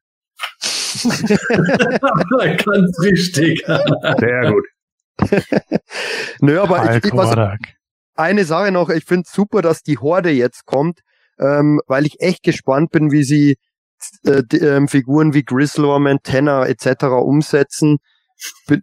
Ganz 2.65 2.99
richtig. 3.01 3.63
Sehr 3.65 4.51
gut. 4.51 4.65
Nö, 6.41 6.59
aber 6.59 6.83
Hulk 6.83 7.05
ich, 7.05 7.13
was, 7.13 7.35
eine 8.15 8.45
Sache 8.45 8.71
noch, 8.71 8.89
ich 8.89 9.05
finde 9.05 9.27
super, 9.29 9.61
dass 9.61 9.83
die 9.83 9.97
Horde 9.97 10.31
jetzt 10.31 10.65
kommt, 10.65 11.01
ähm, 11.39 11.79
weil 11.87 12.05
ich 12.05 12.19
echt 12.19 12.43
gespannt 12.43 12.91
bin, 12.91 13.11
wie 13.11 13.23
sie 13.23 13.57
äh, 14.23 14.43
die, 14.43 14.57
ähm, 14.57 14.87
Figuren 14.87 15.33
wie 15.33 15.43
Grislor, 15.43 15.99
Tenor 16.23 16.67
etc. 16.67 17.05
umsetzen. 17.05 17.97
Bin, 18.67 18.81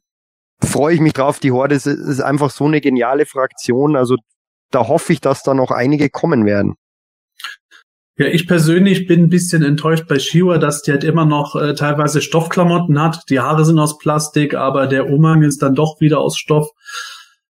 freue 0.63 0.95
ich 0.95 1.01
mich 1.01 1.13
drauf. 1.13 1.39
Die 1.39 1.53
Horde 1.53 1.75
ist, 1.75 2.21
einfach 2.21 2.51
so 2.51 2.65
eine 2.65 2.81
geniale 2.81 3.27
Fraktion. 3.27 3.97
Also 3.97 4.17
da 4.71 4.89
hoffe 4.89 5.13
ich, 5.13 5.21
dass 5.21 5.43
da 5.43 5.55
noch 5.55 5.71
einige 5.71 6.11
kommen 6.11 6.45
werden. 6.45 6.75
Ja, 8.19 8.27
ich 8.27 8.49
persönlich 8.49 9.07
bin 9.07 9.25
ein 9.25 9.29
bisschen 9.29 9.63
enttäuscht 9.63 10.09
bei 10.09 10.19
Shiwa, 10.19 10.59
dass 10.59 10.83
die 10.83 10.91
halt 10.91 11.05
immer 11.05 11.25
noch 11.25 11.55
äh, 11.55 11.75
teilweise 11.75 12.21
Stoffklamotten 12.21 13.01
hat. 13.01 13.23
Die 13.31 13.39
Haare 13.39 13.65
sind 13.65 13.79
aus 13.79 13.99
Plastik, 13.99 14.55
aber 14.55 14.89
der 14.89 15.09
Umhang 15.09 15.43
ist 15.43 15.63
dann 15.63 15.77
doch 15.77 16.01
wieder 16.01 16.19
aus 16.19 16.37
Stoff. 16.37 16.69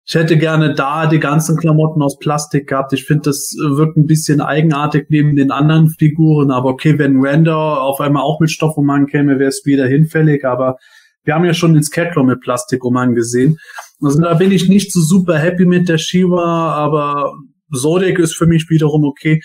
Ich 0.05 0.15
hätte 0.15 0.37
gerne 0.37 0.73
da 0.73 1.07
die 1.07 1.19
ganzen 1.19 1.55
Klamotten 1.55 2.01
aus 2.01 2.17
Plastik 2.17 2.67
gehabt. 2.67 2.91
Ich 2.93 3.05
finde, 3.05 3.29
das 3.29 3.55
wirkt 3.57 3.95
ein 3.95 4.07
bisschen 4.07 4.41
eigenartig 4.41 5.05
neben 5.09 5.35
den 5.35 5.51
anderen 5.51 5.87
Figuren. 5.87 6.51
Aber 6.51 6.69
okay, 6.69 6.97
wenn 6.97 7.21
Render 7.21 7.81
auf 7.81 8.01
einmal 8.01 8.23
auch 8.23 8.39
mit 8.39 8.49
Stoffumhang 8.49 9.05
käme, 9.05 9.39
wäre 9.39 9.49
es 9.49 9.65
wieder 9.65 9.87
hinfällig. 9.87 10.45
Aber 10.45 10.77
wir 11.23 11.35
haben 11.35 11.45
ja 11.45 11.53
schon 11.53 11.73
den 11.73 11.83
Scarecrow 11.83 12.25
mit 12.25 12.41
Plastikumhang 12.41 13.13
gesehen. 13.13 13.57
Also 14.01 14.21
da 14.21 14.33
bin 14.33 14.51
ich 14.51 14.69
nicht 14.69 14.91
so 14.91 15.01
super 15.01 15.37
happy 15.37 15.65
mit 15.65 15.89
der 15.89 15.97
Shiva, 15.97 16.73
aber 16.73 17.33
Zodiac 17.73 18.19
ist 18.19 18.35
für 18.35 18.47
mich 18.47 18.69
wiederum 18.69 19.03
okay 19.03 19.41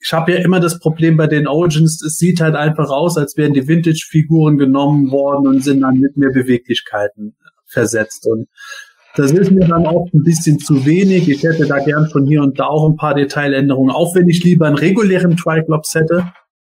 ich 0.00 0.12
habe 0.12 0.32
ja 0.32 0.38
immer 0.38 0.60
das 0.60 0.78
Problem 0.78 1.16
bei 1.16 1.26
den 1.26 1.46
Origins, 1.46 2.02
es 2.02 2.16
sieht 2.16 2.40
halt 2.40 2.54
einfach 2.54 2.90
aus, 2.90 3.16
als 3.16 3.36
wären 3.36 3.54
die 3.54 3.66
Vintage-Figuren 3.66 4.58
genommen 4.58 5.10
worden 5.10 5.48
und 5.48 5.64
sind 5.64 5.80
dann 5.80 5.98
mit 5.98 6.16
mehr 6.16 6.30
Beweglichkeiten 6.30 7.36
versetzt. 7.66 8.26
Und 8.26 8.46
das 9.16 9.32
ist 9.32 9.50
mir 9.50 9.66
dann 9.66 9.86
auch 9.86 10.06
ein 10.12 10.22
bisschen 10.22 10.58
zu 10.58 10.84
wenig. 10.84 11.28
Ich 11.28 11.42
hätte 11.42 11.66
da 11.66 11.78
gern 11.78 12.08
von 12.10 12.26
hier 12.26 12.42
und 12.42 12.58
da 12.60 12.66
auch 12.66 12.88
ein 12.88 12.96
paar 12.96 13.14
Detailänderungen, 13.14 13.90
auch 13.90 14.14
wenn 14.14 14.28
ich 14.28 14.44
lieber 14.44 14.66
einen 14.66 14.76
regulären 14.76 15.36
Triclops 15.36 15.94
hätte, 15.94 16.30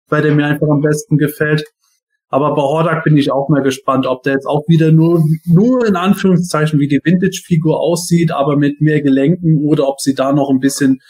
bei 0.09 0.20
dem 0.20 0.37
mir 0.37 0.47
einfach 0.47 0.69
am 0.69 0.81
besten 0.81 1.19
gefällt. 1.19 1.65
Aber 2.31 2.55
bei 2.55 2.63
Hordak 2.63 3.05
bin 3.05 3.17
ich 3.17 3.33
auch 3.33 3.49
mal 3.49 3.63
gespannt, 3.63 4.07
ob 4.07 4.23
der 4.23 4.35
jetzt 4.35 4.47
auch 4.47 4.63
wieder 4.69 4.93
nur, 4.93 5.25
nur 5.47 5.87
in 5.87 5.97
Anführungszeichen 5.97 6.79
wie 6.79 6.89
die 6.89 7.01
Vintage-Figur 7.03 7.81
aussieht, 7.81 8.33
aber 8.33 8.57
mit 8.57 8.81
mehr 8.81 9.01
Gelenken 9.01 9.65
oder 9.65 9.89
ob 9.89 10.01
sie 10.01 10.15
da 10.15 10.33
noch 10.33 10.51
ein 10.51 10.61
bisschen 10.61 11.01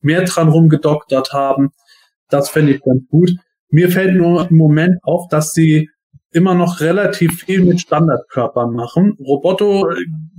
mehr 0.00 0.22
dran 0.22 0.48
rumgedoktert 0.48 1.32
haben. 1.32 1.70
Das 2.30 2.50
fände 2.50 2.72
ich 2.72 2.82
ganz 2.82 3.02
gut. 3.08 3.32
Mir 3.70 3.90
fällt 3.90 4.14
nur 4.14 4.48
im 4.48 4.56
Moment 4.56 4.98
auf, 5.02 5.26
dass 5.28 5.52
sie 5.52 5.88
immer 6.30 6.54
noch 6.54 6.80
relativ 6.80 7.42
viel 7.42 7.64
mit 7.64 7.80
Standardkörpern 7.80 8.72
machen. 8.72 9.16
Roboto 9.18 9.88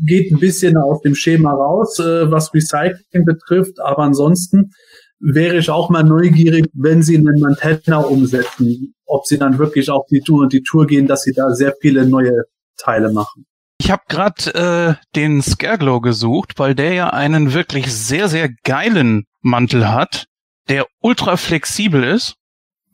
geht 0.05 0.31
ein 0.31 0.39
bisschen 0.39 0.77
aus 0.77 1.01
dem 1.01 1.15
Schema 1.15 1.51
raus, 1.51 1.99
äh, 1.99 2.31
was 2.31 2.53
Recycling 2.53 3.25
betrifft, 3.25 3.79
aber 3.79 4.03
ansonsten 4.03 4.71
wäre 5.19 5.57
ich 5.57 5.69
auch 5.69 5.89
mal 5.89 6.03
neugierig, 6.03 6.69
wenn 6.73 7.03
sie 7.03 7.17
einen 7.17 7.39
Mantenna 7.39 7.99
umsetzen, 7.99 8.93
ob 9.05 9.25
sie 9.25 9.37
dann 9.37 9.57
wirklich 9.57 9.89
auf 9.89 10.05
die 10.07 10.21
Tour 10.21 10.43
und 10.43 10.53
die 10.53 10.63
Tour 10.63 10.87
gehen, 10.87 11.07
dass 11.07 11.23
sie 11.23 11.33
da 11.33 11.51
sehr 11.51 11.75
viele 11.79 12.07
neue 12.07 12.43
Teile 12.77 13.11
machen. 13.11 13.45
Ich 13.81 13.91
habe 13.91 14.03
gerade 14.07 14.97
äh, 14.99 15.05
den 15.15 15.41
Scareglow 15.41 16.01
gesucht, 16.01 16.53
weil 16.57 16.75
der 16.75 16.93
ja 16.93 17.09
einen 17.11 17.53
wirklich 17.53 17.93
sehr, 17.93 18.27
sehr 18.27 18.49
geilen 18.63 19.25
Mantel 19.41 19.89
hat, 19.89 20.25
der 20.67 20.85
ultra 21.01 21.37
flexibel 21.37 22.03
ist. 22.03 22.35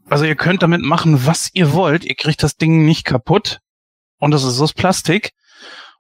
Also 0.08 0.26
ihr 0.26 0.36
könnt 0.36 0.62
damit 0.62 0.82
machen, 0.82 1.26
was 1.26 1.50
ihr 1.54 1.74
wollt. 1.74 2.06
Ihr 2.06 2.16
kriegt 2.16 2.44
das 2.44 2.56
Ding 2.56 2.86
nicht 2.86 3.06
kaputt. 3.06 3.60
Und 4.20 4.32
das 4.32 4.44
ist 4.44 4.62
aus 4.62 4.74
Plastik. 4.74 5.32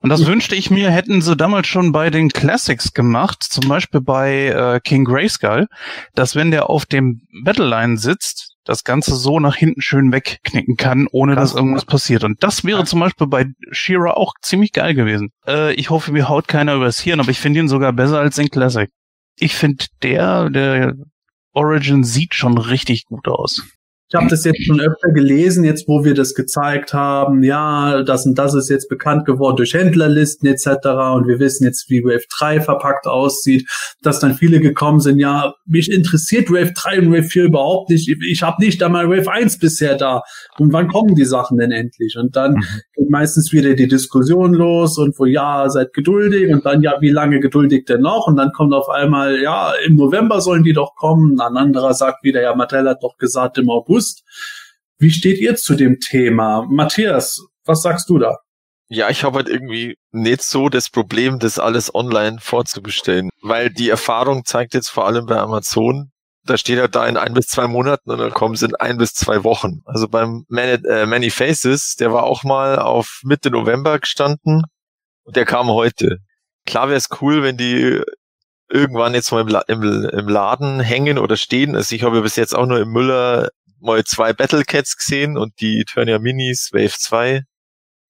Und 0.05 0.09
das 0.09 0.27
wünschte 0.27 0.55
ich 0.55 0.69
mir, 0.69 0.91
hätten 0.91 1.23
sie 1.23 1.35
damals 1.35 1.65
schon 1.65 1.91
bei 1.91 2.11
den 2.11 2.29
Classics 2.29 2.93
gemacht, 2.93 3.41
zum 3.41 3.67
Beispiel 3.67 4.01
bei 4.01 4.49
äh, 4.49 4.79
King 4.79 5.03
Grayskull, 5.03 5.65
dass 6.13 6.35
wenn 6.35 6.51
der 6.51 6.69
auf 6.69 6.85
dem 6.85 7.23
Battleline 7.43 7.97
sitzt, 7.97 8.53
das 8.65 8.83
Ganze 8.83 9.15
so 9.15 9.39
nach 9.39 9.55
hinten 9.55 9.81
schön 9.81 10.11
wegknicken 10.11 10.77
kann, 10.77 11.07
ohne 11.11 11.33
dass 11.33 11.55
irgendwas 11.55 11.85
passiert. 11.85 12.23
Und 12.23 12.43
das 12.43 12.63
wäre 12.63 12.85
zum 12.85 12.99
Beispiel 12.99 13.25
bei 13.25 13.47
Shira 13.71 14.11
auch 14.11 14.33
ziemlich 14.43 14.73
geil 14.73 14.93
gewesen. 14.93 15.31
Äh, 15.47 15.73
ich 15.73 15.89
hoffe, 15.89 16.11
mir 16.11 16.29
haut 16.29 16.47
keiner 16.47 16.75
übers 16.75 16.99
Hirn, 16.99 17.19
aber 17.19 17.31
ich 17.31 17.39
finde 17.39 17.61
ihn 17.61 17.67
sogar 17.67 17.91
besser 17.91 18.19
als 18.19 18.35
den 18.35 18.51
Classic. 18.51 18.91
Ich 19.39 19.55
finde 19.55 19.85
der, 20.03 20.51
der 20.51 20.93
Origin 21.53 22.03
sieht 22.03 22.35
schon 22.35 22.59
richtig 22.59 23.05
gut 23.05 23.27
aus. 23.27 23.63
Ich 24.15 24.21
habe 24.21 24.29
das 24.29 24.45
jetzt 24.45 24.63
schon 24.63 24.79
öfter 24.79 25.09
gelesen, 25.09 25.65
jetzt 25.65 25.89
wo 25.89 26.05
wir 26.05 26.13
das 26.13 26.35
gezeigt 26.35 26.93
haben, 26.93 27.43
ja, 27.43 28.01
das 28.01 28.25
und 28.25 28.37
das 28.37 28.53
ist 28.53 28.69
jetzt 28.69 28.87
bekannt 28.87 29.25
geworden 29.25 29.57
durch 29.57 29.73
Händlerlisten 29.73 30.47
etc. 30.47 30.67
Und 31.15 31.27
wir 31.27 31.37
wissen 31.39 31.65
jetzt, 31.65 31.89
wie 31.89 32.01
Wave 32.01 32.23
3 32.29 32.61
verpackt 32.61 33.07
aussieht, 33.07 33.69
dass 34.01 34.19
dann 34.19 34.35
viele 34.35 34.61
gekommen 34.61 35.01
sind, 35.01 35.19
ja, 35.19 35.55
mich 35.65 35.91
interessiert 35.91 36.49
Wave 36.49 36.71
3 36.73 36.99
und 37.01 37.11
Wave 37.11 37.23
4 37.23 37.43
überhaupt 37.43 37.89
nicht. 37.89 38.09
Ich 38.25 38.41
habe 38.41 38.63
nicht 38.63 38.81
einmal 38.81 39.09
Wave 39.09 39.29
1 39.29 39.59
bisher 39.59 39.97
da. 39.97 40.21
Und 40.59 40.71
wann 40.71 40.87
kommen 40.87 41.15
die 41.15 41.25
Sachen 41.25 41.57
denn 41.57 41.71
endlich? 41.71 42.15
Und 42.17 42.37
dann 42.37 42.53
mhm. 42.53 42.63
geht 42.95 43.09
meistens 43.09 43.51
wieder 43.51 43.73
die 43.73 43.89
Diskussion 43.89 44.53
los 44.53 44.97
und 44.97 45.19
wo 45.19 45.25
ja, 45.25 45.67
seid 45.67 45.91
geduldig 45.91 46.53
und 46.53 46.65
dann 46.65 46.81
ja, 46.81 47.01
wie 47.01 47.09
lange 47.09 47.41
geduldig 47.41 47.83
denn 47.83 47.99
noch? 47.99 48.27
Und 48.27 48.37
dann 48.37 48.53
kommt 48.53 48.73
auf 48.73 48.87
einmal, 48.87 49.41
ja, 49.41 49.73
im 49.85 49.97
November 49.97 50.39
sollen 50.39 50.63
die 50.63 50.71
doch 50.71 50.95
kommen. 50.95 51.37
Ein 51.41 51.57
anderer 51.57 51.93
sagt 51.93 52.23
wieder, 52.23 52.41
ja, 52.41 52.55
Mattel 52.55 52.87
hat 52.87 53.03
doch 53.03 53.17
gesagt 53.17 53.57
im 53.57 53.69
August 53.69 54.04
August. 54.05 54.23
Wie 54.97 55.11
steht 55.11 55.39
ihr 55.39 55.55
zu 55.55 55.75
dem 55.75 55.99
Thema? 55.99 56.65
Matthias, 56.69 57.41
was 57.65 57.81
sagst 57.81 58.09
du 58.09 58.19
da? 58.19 58.37
Ja, 58.87 59.09
ich 59.09 59.23
habe 59.23 59.37
halt 59.37 59.49
irgendwie 59.49 59.97
nicht 60.11 60.43
so 60.43 60.69
das 60.69 60.89
Problem, 60.89 61.39
das 61.39 61.57
alles 61.57 61.93
online 61.93 62.37
vorzubestellen, 62.39 63.29
weil 63.41 63.71
die 63.71 63.89
Erfahrung 63.89 64.45
zeigt 64.45 64.75
jetzt 64.75 64.89
vor 64.89 65.07
allem 65.07 65.25
bei 65.25 65.37
Amazon, 65.37 66.11
da 66.43 66.55
steht 66.57 66.77
er 66.77 66.87
da 66.87 67.07
in 67.07 67.17
ein 67.17 67.33
bis 67.33 67.47
zwei 67.47 67.65
Monaten 67.65 68.11
und 68.11 68.19
dann 68.19 68.31
kommen 68.31 68.53
es 68.53 68.61
in 68.61 68.75
ein 68.75 68.99
bis 68.99 69.13
zwei 69.13 69.43
Wochen. 69.43 69.81
Also 69.85 70.07
beim 70.07 70.45
Many, 70.49 70.85
äh, 70.87 71.07
Many 71.07 71.31
Faces, 71.31 71.95
der 71.95 72.13
war 72.13 72.23
auch 72.23 72.43
mal 72.43 72.77
auf 72.77 73.21
Mitte 73.23 73.49
November 73.49 73.97
gestanden 73.97 74.61
und 75.23 75.35
der 75.35 75.45
kam 75.45 75.67
heute. 75.69 76.19
Klar 76.67 76.87
wäre 76.87 76.97
es 76.97 77.09
cool, 77.19 77.41
wenn 77.41 77.57
die 77.57 78.03
irgendwann 78.69 79.15
jetzt 79.15 79.31
mal 79.31 79.41
im, 79.41 79.81
im, 79.81 80.09
im 80.09 80.27
Laden 80.27 80.79
hängen 80.79 81.17
oder 81.17 81.37
stehen. 81.37 81.75
Also 81.75 81.95
ich 81.95 82.03
habe 82.03 82.17
ja 82.17 82.21
bis 82.21 82.35
jetzt 82.35 82.55
auch 82.55 82.67
nur 82.67 82.79
im 82.79 82.91
Müller 82.91 83.49
mal 83.79 84.03
zwei 84.03 84.33
Battlecats 84.33 84.97
gesehen 84.97 85.37
und 85.37 85.53
die 85.59 85.81
Eternia 85.81 86.19
Minis 86.19 86.69
Wave 86.73 86.93
2. 86.97 87.41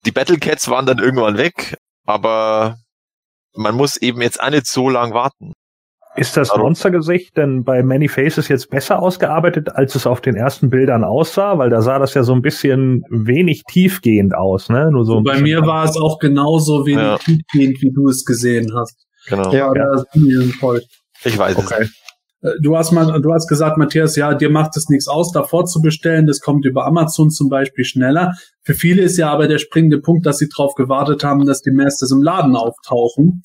Die 0.04 0.12
Battlecats 0.12 0.68
waren 0.68 0.86
dann 0.86 0.98
irgendwann 0.98 1.36
weg, 1.36 1.76
aber 2.04 2.76
man 3.54 3.74
muss 3.74 3.96
eben 3.96 4.22
jetzt 4.22 4.40
auch 4.40 4.50
nicht 4.50 4.66
so 4.66 4.88
lang 4.88 5.12
warten. 5.12 5.52
Ist 6.16 6.36
das 6.36 6.56
Monstergesicht 6.56 7.36
denn 7.36 7.62
bei 7.62 7.82
Many 7.82 8.08
Faces 8.08 8.48
jetzt 8.48 8.70
besser 8.70 9.00
ausgearbeitet, 9.00 9.74
als 9.74 9.94
es 9.94 10.06
auf 10.06 10.22
den 10.22 10.34
ersten 10.34 10.70
Bildern 10.70 11.04
aussah? 11.04 11.58
Weil 11.58 11.68
da 11.68 11.82
sah 11.82 11.98
das 11.98 12.14
ja 12.14 12.22
so 12.22 12.32
ein 12.32 12.40
bisschen 12.40 13.02
wenig 13.10 13.64
tiefgehend 13.64 14.34
aus, 14.34 14.70
ne? 14.70 14.90
Nur 14.90 15.04
so 15.04 15.20
bei 15.20 15.40
mir 15.42 15.66
war 15.66 15.84
es 15.84 15.96
auch 15.98 16.18
genauso 16.18 16.86
wenig 16.86 17.02
ja. 17.02 17.18
tiefgehend, 17.18 17.82
wie 17.82 17.92
du 17.92 18.08
es 18.08 18.24
gesehen 18.24 18.72
hast. 18.74 19.04
Genau. 19.28 19.52
Ja, 19.52 19.70
ja. 19.74 20.04
Ich 21.24 21.36
weiß 21.36 21.56
okay. 21.58 21.82
es. 21.82 22.05
Äh, 22.46 22.60
du 22.60 22.76
hast 22.76 22.92
mal, 22.92 23.20
du 23.20 23.32
hast 23.32 23.48
gesagt, 23.48 23.78
Matthias, 23.78 24.16
ja, 24.16 24.34
dir 24.34 24.50
macht 24.50 24.76
es 24.76 24.88
nichts 24.88 25.08
aus, 25.08 25.32
davor 25.32 25.66
zu 25.66 25.80
bestellen. 25.80 26.26
Das 26.26 26.40
kommt 26.40 26.64
über 26.64 26.86
Amazon 26.86 27.30
zum 27.30 27.48
Beispiel 27.48 27.84
schneller. 27.84 28.34
Für 28.62 28.74
viele 28.74 29.02
ist 29.02 29.16
ja 29.16 29.30
aber 29.30 29.48
der 29.48 29.58
springende 29.58 30.00
Punkt, 30.00 30.26
dass 30.26 30.38
sie 30.38 30.48
darauf 30.48 30.74
gewartet 30.74 31.24
haben, 31.24 31.44
dass 31.44 31.62
die 31.62 31.70
Masters 31.70 32.10
im 32.10 32.22
Laden 32.22 32.56
auftauchen. 32.56 33.42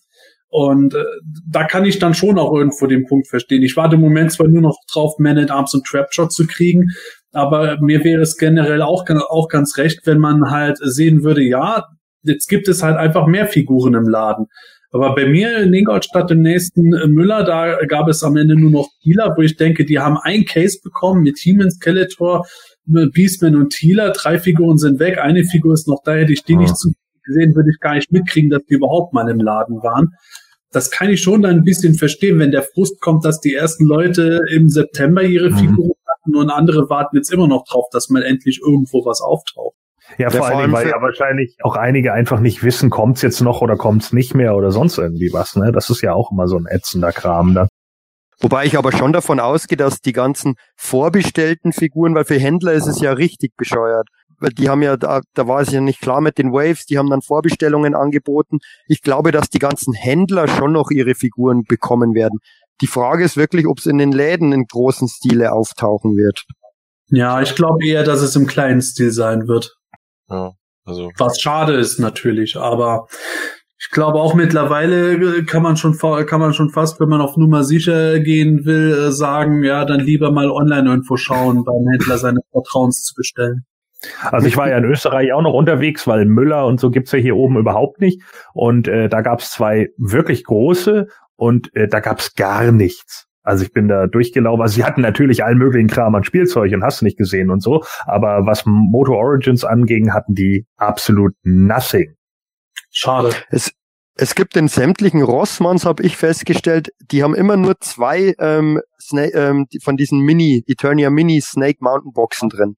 Und 0.50 0.94
äh, 0.94 1.04
da 1.50 1.64
kann 1.64 1.86
ich 1.86 2.00
dann 2.00 2.14
schon 2.14 2.38
auch 2.38 2.54
irgendwo 2.54 2.86
den 2.86 3.06
Punkt 3.06 3.28
verstehen. 3.30 3.64
Ich 3.64 3.78
warte 3.78 3.96
im 3.96 4.02
Moment 4.02 4.34
zwar 4.34 4.50
nur 4.50 4.62
noch 4.62 4.78
drauf, 4.92 5.18
Man 5.18 5.38
at 5.38 5.50
Arms 5.50 5.74
und 5.74 5.86
Trapshot 5.86 6.34
zu 6.34 6.46
kriegen, 6.46 6.90
aber 7.32 7.78
mir 7.80 8.04
wäre 8.04 8.22
es 8.22 8.36
generell 8.36 8.82
auch, 8.82 9.06
auch 9.30 9.48
ganz 9.48 9.78
recht, 9.78 10.02
wenn 10.06 10.20
man 10.20 10.52
halt 10.52 10.78
sehen 10.82 11.24
würde, 11.24 11.42
ja, 11.42 11.86
jetzt 12.24 12.50
gibt 12.50 12.68
es 12.68 12.84
halt 12.84 12.98
einfach 12.98 13.28
mehr 13.28 13.48
Figuren 13.48 13.94
im 13.94 14.10
Laden. 14.10 14.48
Aber 14.92 15.16
bei 15.16 15.26
mir 15.26 15.58
in 15.60 15.74
Ingolstadt 15.74 16.32
im 16.32 16.42
nächsten 16.42 16.94
äh, 16.94 17.08
Müller, 17.08 17.44
da 17.44 17.78
gab 17.86 18.10
es 18.10 18.24
am 18.24 18.36
Ende 18.36 18.56
nur 18.56 18.72
noch 18.72 18.90
Dealer, 19.06 19.34
wo 19.38 19.42
ich 19.42 19.56
denke, 19.56 19.86
die 19.86 20.00
haben 20.00 20.18
ein 20.18 20.44
Case 20.44 20.80
bekommen 20.84 21.24
mit 21.24 21.40
He-Man, 21.40 21.72
Skeletor, 21.72 22.46
äh, 22.94 23.06
Beastman 23.08 23.56
und 23.56 23.70
Thieler. 23.72 24.12
Drei 24.12 24.38
Figuren 24.38 24.78
sind 24.78 25.00
weg, 25.00 25.18
eine 25.18 25.46
Figur 25.46 25.74
ist 25.74 25.88
noch 25.88 26.02
da, 26.04 26.14
hätte 26.14 26.34
ich 26.34 26.44
die 26.44 26.58
nicht 26.58 26.76
zu 26.76 26.92
gesehen, 27.24 27.56
würde 27.56 27.70
ich 27.70 27.80
gar 27.80 27.96
nicht 27.96 28.12
mitkriegen, 28.12 28.50
dass 28.50 28.66
die 28.66 28.74
überhaupt 28.74 29.14
mal 29.14 29.30
im 29.30 29.40
Laden 29.40 29.82
waren. 29.82 30.10
Das 30.72 30.92
kann 30.92 31.10
ich 31.10 31.22
schon 31.22 31.42
dann 31.42 31.58
ein 31.58 31.64
bisschen 31.64 31.96
verstehen, 31.96 32.40
wenn 32.40 32.52
der 32.52 32.64
Frust 32.64 33.00
kommt, 33.02 33.26
dass 33.26 33.40
die 33.40 33.54
ersten 33.54 33.86
Leute 33.86 34.42
im 34.52 34.70
September 34.70 35.24
ihre 35.24 35.52
mhm. 35.52 35.58
Figuren 35.58 35.98
hatten 36.08 36.36
und 36.36 36.50
andere 36.50 36.90
warten 36.90 37.16
jetzt 37.16 37.32
immer 37.32 37.48
noch 37.48 37.66
drauf, 37.66 37.86
dass 37.92 38.10
mal 38.10 38.24
endlich 38.24 38.60
irgendwo 38.66 39.06
was 39.06 39.22
auftaucht. 39.22 39.76
Ja, 40.18 40.30
vor, 40.30 40.48
vor 40.48 40.58
allem, 40.58 40.72
weil 40.72 40.88
ja 40.88 41.02
wahrscheinlich 41.02 41.58
auch 41.64 41.76
einige 41.76 42.14
einfach 42.14 42.40
nicht 42.40 42.64
wissen, 42.64 42.90
kommt's 42.90 43.22
jetzt 43.22 43.42
noch 43.42 43.62
oder 43.62 43.76
kommt's 43.78 44.14
nicht 44.14 44.34
mehr 44.34 44.56
oder 44.56 44.72
sonst 44.72 44.98
irgendwie 44.98 45.32
was. 45.34 45.56
Ne? 45.56 45.72
Das 45.72 45.90
ist 45.90 46.02
ja 46.02 46.14
auch 46.14 46.32
immer 46.32 46.48
so 46.48 46.58
ein 46.58 46.66
ätzender 46.68 47.12
Kram 47.12 47.54
da. 47.54 47.68
Wobei 48.42 48.66
ich 48.66 48.78
aber 48.78 48.92
schon 48.92 49.14
davon 49.14 49.40
ausgehe, 49.40 49.78
dass 49.78 50.02
die 50.02 50.14
ganzen 50.14 50.56
vorbestellten 50.76 51.74
Figuren, 51.74 52.16
weil 52.16 52.26
für 52.26 52.40
Händler 52.40 52.74
ist 52.74 52.88
es 52.88 53.00
ja 53.00 53.14
richtig 53.14 53.56
bescheuert. 53.56 54.08
Weil 54.40 54.50
die 54.50 54.70
haben 54.70 54.82
ja, 54.82 54.98
da, 54.98 55.22
da 55.36 55.48
war 55.48 55.62
es 55.62 55.72
ja 55.72 55.80
nicht 55.80 56.02
klar 56.02 56.20
mit 56.20 56.40
den 56.40 56.52
Waves, 56.52 56.86
die 56.88 56.98
haben 56.98 57.12
dann 57.12 57.22
Vorbestellungen 57.22 57.94
angeboten. 57.94 58.58
Ich 58.88 59.04
glaube, 59.04 59.32
dass 59.32 59.50
die 59.50 59.60
ganzen 59.60 59.94
Händler 59.94 60.48
schon 60.48 60.72
noch 60.72 60.90
ihre 60.90 61.14
Figuren 61.14 61.62
bekommen 61.68 62.16
werden. 62.16 62.40
Die 62.82 62.88
Frage 62.88 63.24
ist 63.24 63.38
wirklich, 63.38 63.68
ob 63.68 63.78
es 63.78 63.86
in 63.86 64.00
den 64.00 64.12
Läden 64.12 64.52
in 64.52 64.66
großen 64.66 65.08
Stile 65.08 65.54
auftauchen 65.54 66.18
wird. 66.18 66.46
Ja, 67.10 67.42
ich 67.42 67.54
glaube 67.56 67.86
eher, 67.86 68.04
dass 68.04 68.22
es 68.22 68.36
im 68.36 68.48
kleinen 68.48 68.82
Stil 68.82 69.12
sein 69.12 69.48
wird. 69.48 69.76
Ja, 70.32 70.52
also. 70.86 71.12
Was 71.18 71.40
schade 71.40 71.74
ist 71.74 72.00
natürlich, 72.00 72.58
aber 72.58 73.08
ich 73.78 73.90
glaube 73.90 74.20
auch 74.20 74.36
mittlerweile 74.36 75.44
kann 75.44 75.64
man 75.64 75.76
schon 75.76 75.98
kann 75.98 76.40
man 76.40 76.54
schon 76.54 76.70
fast, 76.70 77.00
wenn 77.00 77.10
man 77.10 77.22
auf 77.22 77.36
Nummer 77.36 77.64
sicher 77.64 78.20
gehen 78.20 78.66
will, 78.66 79.08
äh, 79.08 79.12
sagen, 79.12 79.64
ja, 79.64 79.86
dann 79.86 80.00
lieber 80.00 80.32
mal 80.32 80.50
online 80.52 80.90
irgendwo 80.90 81.18
schauen, 81.18 81.64
beim 81.64 81.88
Händler 81.92 82.18
seines 82.18 82.44
Vertrauens 82.52 83.04
zu 83.04 83.16
bestellen. 83.16 83.66
Also 84.32 84.48
ich 84.48 84.58
war 84.58 84.70
ja 84.70 84.78
in 84.78 84.86
Österreich 84.86 85.32
auch 85.34 85.42
noch 85.42 85.54
unterwegs, 85.54 86.08
weil 86.08 86.26
Müller 86.26 86.66
und 86.66 86.80
so 86.80 86.90
gibt's 86.90 87.12
ja 87.12 87.20
hier 87.20 87.36
oben 87.36 87.58
überhaupt 87.58 88.02
nicht. 88.02 88.22
Und 88.54 88.88
äh, 88.88 89.10
da 89.10 89.22
gab's 89.22 89.52
zwei 89.52 89.90
wirklich 89.98 90.44
große 90.44 91.08
und 91.36 91.76
äh, 91.76 91.88
da 91.88 92.00
gab's 92.00 92.36
gar 92.36 92.72
nichts. 92.72 93.28
Also 93.44 93.64
ich 93.64 93.72
bin 93.72 93.88
da 93.88 94.08
durchgelaufen. 94.08 94.62
Also 94.62 94.76
sie 94.76 94.84
hatten 94.84 95.02
natürlich 95.02 95.44
allen 95.44 95.58
möglichen 95.58 95.88
Kram 95.88 96.14
an 96.16 96.24
Spielzeug 96.24 96.72
und 96.74 96.84
hast 96.84 97.02
nicht 97.02 97.18
gesehen 97.18 97.50
und 97.50 97.62
so. 97.62 97.84
Aber 98.06 98.46
was 98.46 98.66
Moto 98.66 99.14
Origins 99.14 99.64
anging, 99.64 100.14
hatten 100.14 100.36
die 100.36 100.68
absolut 100.78 101.34
nothing. 101.44 102.16
Schade. 102.92 103.32
Es, 103.50 103.72
es 104.16 104.36
gibt 104.36 104.56
in 104.58 104.68
sämtlichen 104.68 105.22
Rossmanns, 105.22 105.86
habe 105.86 106.04
ich 106.04 106.18
festgestellt, 106.18 106.90
die 107.12 107.24
haben 107.24 107.34
immer 107.34 107.58
nur 107.58 107.80
zwei 107.80 108.36
ähm, 108.40 108.82
Snake, 109.02 109.38
ähm, 109.38 109.66
von 109.82 109.98
diesen 109.98 110.20
Mini, 110.20 110.64
Eternia 110.68 111.10
Mini 111.10 111.42
Snake 111.42 111.78
Mountain 111.80 112.12
Boxen 112.14 112.50
drin. 112.50 112.76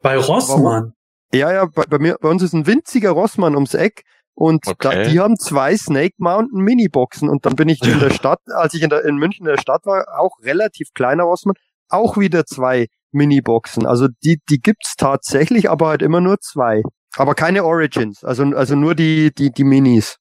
Bei 0.00 0.16
Rossmann? 0.16 0.94
Ja, 1.34 1.52
ja, 1.52 1.66
bei, 1.66 1.84
bei, 1.84 1.98
mir, 1.98 2.16
bei 2.20 2.28
uns 2.28 2.42
ist 2.42 2.52
ein 2.52 2.66
winziger 2.66 3.10
Rossmann 3.10 3.54
ums 3.54 3.74
Eck 3.74 4.02
und 4.34 4.66
okay. 4.66 5.04
da, 5.04 5.10
die 5.10 5.20
haben 5.20 5.36
zwei 5.38 5.76
Snake 5.76 6.14
Mountain 6.18 6.60
Mini-Boxen. 6.62 7.28
Und 7.28 7.44
dann 7.46 7.54
bin 7.54 7.68
ich 7.68 7.82
in 7.82 8.00
der 8.00 8.10
Stadt, 8.14 8.40
als 8.54 8.74
ich 8.74 8.82
in, 8.82 8.90
der, 8.90 9.04
in 9.04 9.16
München 9.16 9.46
in 9.46 9.52
der 9.52 9.60
Stadt 9.60 9.84
war, 9.84 10.04
auch 10.18 10.38
relativ 10.42 10.88
kleiner 10.94 11.24
Rossmann, 11.24 11.54
auch 11.88 12.16
wieder 12.16 12.44
zwei 12.46 12.86
Mini-Boxen. 13.12 13.86
Also 13.86 14.08
die, 14.24 14.40
die 14.48 14.58
gibt's 14.58 14.94
tatsächlich, 14.96 15.70
aber 15.70 15.88
halt 15.88 16.02
immer 16.02 16.20
nur 16.20 16.38
zwei. 16.40 16.82
Aber 17.16 17.34
keine 17.34 17.64
Origins, 17.64 18.24
also, 18.24 18.44
also 18.44 18.74
nur 18.74 18.94
die, 18.94 19.32
die, 19.34 19.50
die 19.50 19.64
Minis. 19.64 20.16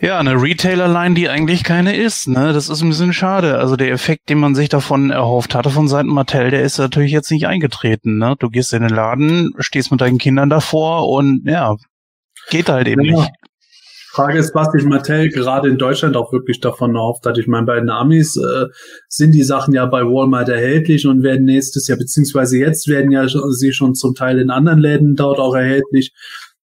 Ja, 0.00 0.18
eine 0.18 0.34
Retailer-Line, 0.34 1.14
die 1.14 1.28
eigentlich 1.28 1.62
keine 1.62 1.96
ist, 1.96 2.26
ne? 2.26 2.52
Das 2.52 2.68
ist 2.68 2.82
ein 2.82 2.88
bisschen 2.88 3.12
schade. 3.12 3.58
Also 3.58 3.76
der 3.76 3.92
Effekt, 3.92 4.28
den 4.28 4.38
man 4.38 4.54
sich 4.54 4.68
davon 4.68 5.10
erhofft 5.10 5.54
hatte 5.54 5.70
von 5.70 5.88
Seiten 5.88 6.08
Mattel, 6.08 6.50
der 6.50 6.62
ist 6.62 6.78
natürlich 6.78 7.12
jetzt 7.12 7.30
nicht 7.30 7.46
eingetreten, 7.46 8.18
ne? 8.18 8.34
Du 8.38 8.50
gehst 8.50 8.72
in 8.72 8.82
den 8.82 8.90
Laden, 8.90 9.54
stehst 9.60 9.92
mit 9.92 10.00
deinen 10.00 10.18
Kindern 10.18 10.50
davor 10.50 11.08
und 11.08 11.42
ja, 11.46 11.76
geht 12.50 12.68
halt 12.68 12.88
eben 12.88 13.02
ja. 13.02 13.20
nicht. 13.20 13.30
Frage 14.14 14.38
ist, 14.38 14.54
was 14.54 14.70
sich 14.70 14.84
Mattel 14.84 15.28
gerade 15.28 15.68
in 15.68 15.76
Deutschland 15.76 16.16
auch 16.16 16.32
wirklich 16.32 16.60
davon 16.60 16.94
erhofft 16.94 17.26
hat. 17.26 17.36
Ich 17.36 17.48
meine, 17.48 17.66
bei 17.66 17.80
den 17.80 17.90
Amis 17.90 18.36
äh, 18.36 18.66
sind 19.08 19.32
die 19.32 19.42
Sachen 19.42 19.74
ja 19.74 19.86
bei 19.86 20.02
Walmart 20.02 20.48
erhältlich 20.48 21.06
und 21.06 21.24
werden 21.24 21.44
nächstes 21.44 21.88
Jahr, 21.88 21.98
beziehungsweise 21.98 22.56
jetzt 22.58 22.86
werden 22.86 23.10
ja 23.10 23.26
sie 23.28 23.72
schon 23.72 23.96
zum 23.96 24.14
Teil 24.14 24.38
in 24.38 24.50
anderen 24.50 24.78
Läden 24.78 25.16
dort 25.16 25.40
auch 25.40 25.56
erhältlich. 25.56 26.12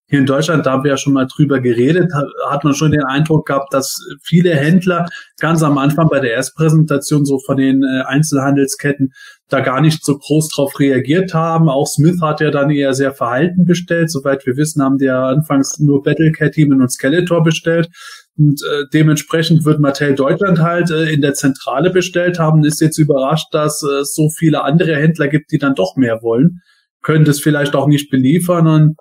Hier 0.08 0.20
in 0.20 0.26
Deutschland, 0.26 0.66
da 0.66 0.72
haben 0.72 0.84
wir 0.84 0.92
ja 0.92 0.98
schon 0.98 1.14
mal 1.14 1.26
drüber 1.26 1.60
geredet, 1.60 2.12
hat 2.50 2.64
man 2.64 2.74
schon 2.74 2.92
den 2.92 3.04
Eindruck 3.04 3.48
gehabt, 3.48 3.74
dass 3.74 3.98
viele 4.22 4.54
Händler 4.56 5.08
ganz 5.40 5.64
am 5.64 5.78
Anfang 5.78 6.10
bei 6.10 6.20
der 6.20 6.34
Erstpräsentation 6.34 7.26
so 7.26 7.40
von 7.40 7.58
den 7.58 7.84
äh, 7.84 8.04
Einzelhandelsketten 8.04 9.14
da 9.52 9.60
gar 9.60 9.82
nicht 9.82 10.04
so 10.04 10.18
groß 10.18 10.50
drauf 10.50 10.80
reagiert 10.80 11.34
haben. 11.34 11.70
Auch 11.70 11.86
Smith 11.86 12.22
hat 12.22 12.40
ja 12.40 12.52
dann 12.52 12.70
eher 12.70 12.94
sehr 12.94 13.14
verhalten 13.14 13.66
bestellt. 13.66 14.10
Soweit 14.10 14.46
wir 14.46 14.56
wissen, 14.56 14.82
haben 14.82 14.98
die 14.98 15.06
ja 15.06 15.28
anfangs 15.28 15.78
nur 15.80 16.02
Battlecat 16.04 16.56
Demon 16.56 16.82
und 16.82 16.92
Skeletor 16.92 17.44
bestellt. 17.44 17.90
Und 18.38 18.62
äh, 18.64 18.86
dementsprechend 18.94 19.66
wird 19.66 19.82
Mattel 19.82 20.16
Deutschland 20.16 20.60
halt 20.60 20.90
äh, 20.90 21.12
in 21.12 21.22
der 21.22 21.34
Zentrale 21.34 21.90
bestellt 21.90 22.40
haben, 22.40 22.64
ist 22.64 22.80
jetzt 22.80 22.98
überrascht, 22.98 23.48
dass 23.52 23.84
äh, 23.84 24.04
so 24.04 24.30
viele 24.30 24.64
andere 24.64 24.96
Händler 24.96 25.28
gibt, 25.28 25.52
die 25.52 25.58
dann 25.58 25.76
doch 25.76 25.98
mehr 25.98 26.22
wollen. 26.22 26.62
Könnte 27.02 27.32
es 27.32 27.42
vielleicht 27.42 27.76
auch 27.76 27.88
nicht 27.88 28.10
beliefern 28.10 28.68
und 28.68 28.96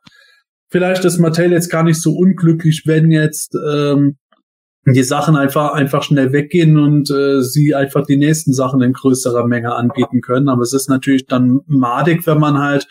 vielleicht 0.69 1.05
ist 1.05 1.19
Mattel 1.19 1.53
jetzt 1.53 1.71
gar 1.71 1.85
nicht 1.85 2.03
so 2.03 2.13
unglücklich, 2.13 2.83
wenn 2.87 3.11
jetzt 3.11 3.55
ähm, 3.73 4.17
die 4.87 5.03
Sachen 5.03 5.37
einfach 5.37 5.73
einfach 5.75 6.03
schnell 6.03 6.33
weggehen 6.33 6.79
und 6.79 7.11
äh, 7.11 7.43
sie 7.43 7.75
einfach 7.75 8.07
die 8.07 8.17
nächsten 8.17 8.53
Sachen 8.53 8.81
in 8.81 8.93
größerer 8.93 9.47
Menge 9.47 9.75
anbieten 9.75 10.21
können. 10.21 10.49
Aber 10.49 10.63
es 10.63 10.73
ist 10.73 10.89
natürlich 10.89 11.27
dann 11.27 11.61
madig, 11.67 12.27
wenn 12.27 12.39
man 12.39 12.59
halt 12.59 12.89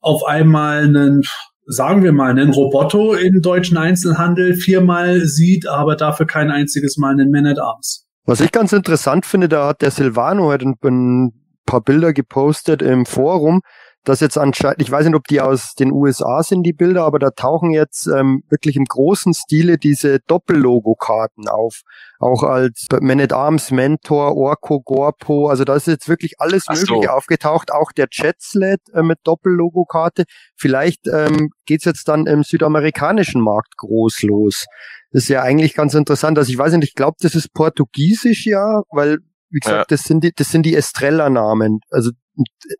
auf 0.00 0.24
einmal 0.24 0.84
einen 0.84 1.22
sagen 1.66 2.04
wir 2.04 2.12
mal, 2.12 2.30
einen 2.30 2.52
Roboto 2.52 3.14
im 3.14 3.42
deutschen 3.42 3.76
Einzelhandel 3.76 4.54
viermal 4.54 5.22
sieht, 5.26 5.66
aber 5.66 5.96
dafür 5.96 6.26
kein 6.26 6.50
einziges 6.50 6.96
Mal 6.96 7.10
einen 7.10 7.30
Man 7.30 7.46
at 7.46 7.58
Arms. 7.58 8.06
Was 8.24 8.40
ich 8.40 8.52
ganz 8.52 8.72
interessant 8.72 9.26
finde, 9.26 9.48
da 9.48 9.68
hat 9.68 9.82
der 9.82 9.90
Silvano 9.90 10.50
ein, 10.50 10.76
ein 10.82 11.32
paar 11.66 11.80
Bilder 11.80 12.12
gepostet 12.12 12.82
im 12.82 13.04
Forum, 13.04 13.62
dass 14.06 14.20
jetzt 14.20 14.38
anscheinend, 14.38 14.80
ich 14.80 14.90
weiß 14.90 15.04
nicht, 15.04 15.16
ob 15.16 15.26
die 15.26 15.40
aus 15.40 15.74
den 15.74 15.90
USA 15.90 16.40
sind, 16.44 16.62
die 16.62 16.72
Bilder, 16.72 17.02
aber 17.04 17.18
da 17.18 17.30
tauchen 17.30 17.72
jetzt 17.72 18.06
ähm, 18.06 18.44
wirklich 18.48 18.76
im 18.76 18.84
großen 18.84 19.34
Stile 19.34 19.78
diese 19.78 20.20
Doppellogo-Karten 20.20 21.48
auf. 21.48 21.80
Auch 22.20 22.44
als 22.44 22.86
Man 23.00 23.20
at 23.20 23.32
Arms 23.32 23.72
Mentor, 23.72 24.36
Orko, 24.36 24.80
Gorpo, 24.80 25.48
also 25.48 25.64
da 25.64 25.74
ist 25.74 25.88
jetzt 25.88 26.08
wirklich 26.08 26.40
alles 26.40 26.66
Ach 26.68 26.74
Mögliche 26.74 27.08
so. 27.08 27.10
aufgetaucht, 27.10 27.72
auch 27.72 27.90
der 27.90 28.06
Jetsled 28.12 28.80
äh, 28.94 29.02
mit 29.02 29.18
Doppellogo-Karte. 29.24 30.22
Vielleicht 30.54 31.08
ähm, 31.08 31.50
geht's 31.66 31.84
jetzt 31.84 32.06
dann 32.06 32.26
im 32.26 32.44
südamerikanischen 32.44 33.42
Markt 33.42 33.76
groß 33.76 34.22
los. 34.22 34.66
Das 35.10 35.24
ist 35.24 35.28
ja 35.30 35.42
eigentlich 35.42 35.74
ganz 35.74 35.94
interessant. 35.94 36.38
Also 36.38 36.52
ich 36.52 36.58
weiß 36.58 36.72
nicht, 36.74 36.90
ich 36.90 36.94
glaube, 36.94 37.16
das 37.20 37.34
ist 37.34 37.52
Portugiesisch 37.52 38.46
ja, 38.46 38.82
weil 38.90 39.18
wie 39.50 39.60
gesagt, 39.60 39.90
ja. 39.90 39.96
das 39.96 40.04
sind 40.04 40.22
die, 40.22 40.32
das 40.32 40.50
sind 40.50 40.64
die 40.64 40.76
Estrella-Namen. 40.76 41.80
Also 41.90 42.10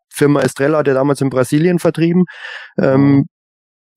Firma 0.09 0.41
Estrella 0.41 0.79
hat 0.79 0.87
ja 0.87 0.93
damals 0.93 1.21
in 1.21 1.29
Brasilien 1.29 1.79
vertrieben. 1.79 2.25
Ähm, 2.77 3.27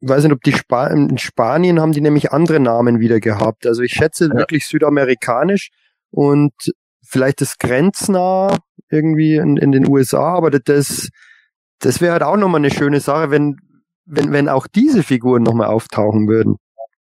ich 0.01 0.09
weiß 0.09 0.25
nicht, 0.25 0.33
ob 0.33 0.43
die 0.43 0.53
Spa 0.53 0.87
in 0.87 1.19
Spanien 1.19 1.81
haben 1.81 1.93
die 1.93 2.01
nämlich 2.01 2.33
andere 2.33 2.59
Namen 2.59 3.01
wieder 3.01 3.21
gehabt. 3.21 3.67
Also 3.67 3.83
ich 3.83 3.93
schätze 3.93 4.29
ja. 4.29 4.35
wirklich 4.35 4.67
südamerikanisch 4.67 5.71
und 6.11 6.53
vielleicht 7.03 7.41
das 7.41 7.59
grenznah 7.59 8.57
irgendwie 8.89 9.37
in, 9.37 9.57
in 9.57 9.73
den 9.73 9.89
USA, 9.89 10.35
aber 10.35 10.51
das, 10.51 11.09
das 11.81 12.01
wäre 12.01 12.13
halt 12.13 12.23
auch 12.23 12.37
nochmal 12.37 12.61
eine 12.61 12.71
schöne 12.71 13.01
Sache, 13.01 13.31
wenn, 13.31 13.57
wenn, 14.07 14.33
wenn 14.33 14.49
auch 14.49 14.67
diese 14.67 15.03
Figuren 15.03 15.43
nochmal 15.43 15.69
auftauchen 15.69 16.29
würden. 16.29 16.57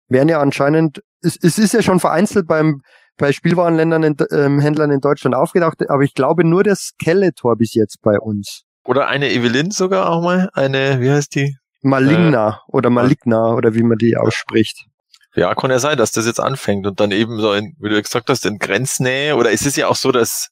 Wären 0.09 0.29
ja 0.29 0.41
anscheinend, 0.41 1.03
es, 1.23 1.39
es 1.41 1.59
ist 1.59 1.75
ja 1.75 1.83
schon 1.83 2.01
vereinzelt 2.01 2.49
beim, 2.49 2.83
bei 3.21 3.33
Spielwarenländern 3.33 4.03
in, 4.03 4.17
ähm, 4.33 4.61
Händlern 4.61 4.91
in 4.91 5.01
Deutschland 5.01 5.37
aufgedacht, 5.37 5.89
aber 5.89 6.03
ich 6.03 6.15
glaube 6.15 6.43
nur 6.43 6.65
der 6.65 6.75
Skeletor 6.75 7.57
bis 7.57 7.75
jetzt 7.75 8.01
bei 8.03 8.19
uns. 8.19 8.63
Oder 8.85 9.07
eine 9.09 9.31
Evelyn 9.31 9.71
sogar 9.71 10.09
auch 10.09 10.23
mal, 10.23 10.49
eine, 10.55 11.01
wie 11.01 11.11
heißt 11.11 11.35
die? 11.35 11.57
Maligna 11.83 12.49
äh, 12.49 12.73
oder 12.73 12.91
Maligna 12.91 13.55
oder 13.55 13.75
wie 13.75 13.83
man 13.83 13.99
die 13.99 14.17
ausspricht. 14.17 14.87
Ja, 15.35 15.55
kann 15.55 15.71
ja 15.71 15.79
sein, 15.79 15.97
dass 15.97 16.13
das 16.13 16.27
jetzt 16.27 16.41
anfängt 16.41 16.87
und 16.87 16.99
dann 16.99 17.13
eben 17.13 17.39
so 17.41 17.53
in, 17.53 17.77
wie 17.79 17.91
du 17.91 18.03
gesagt 18.03 18.29
hast, 18.31 18.45
in 18.47 18.59
Grenznähe 18.59 19.37
oder 19.37 19.53
es 19.53 19.65
ist 19.65 19.77
ja 19.77 19.87
auch 19.87 19.97
so, 19.97 20.11
dass 20.11 20.49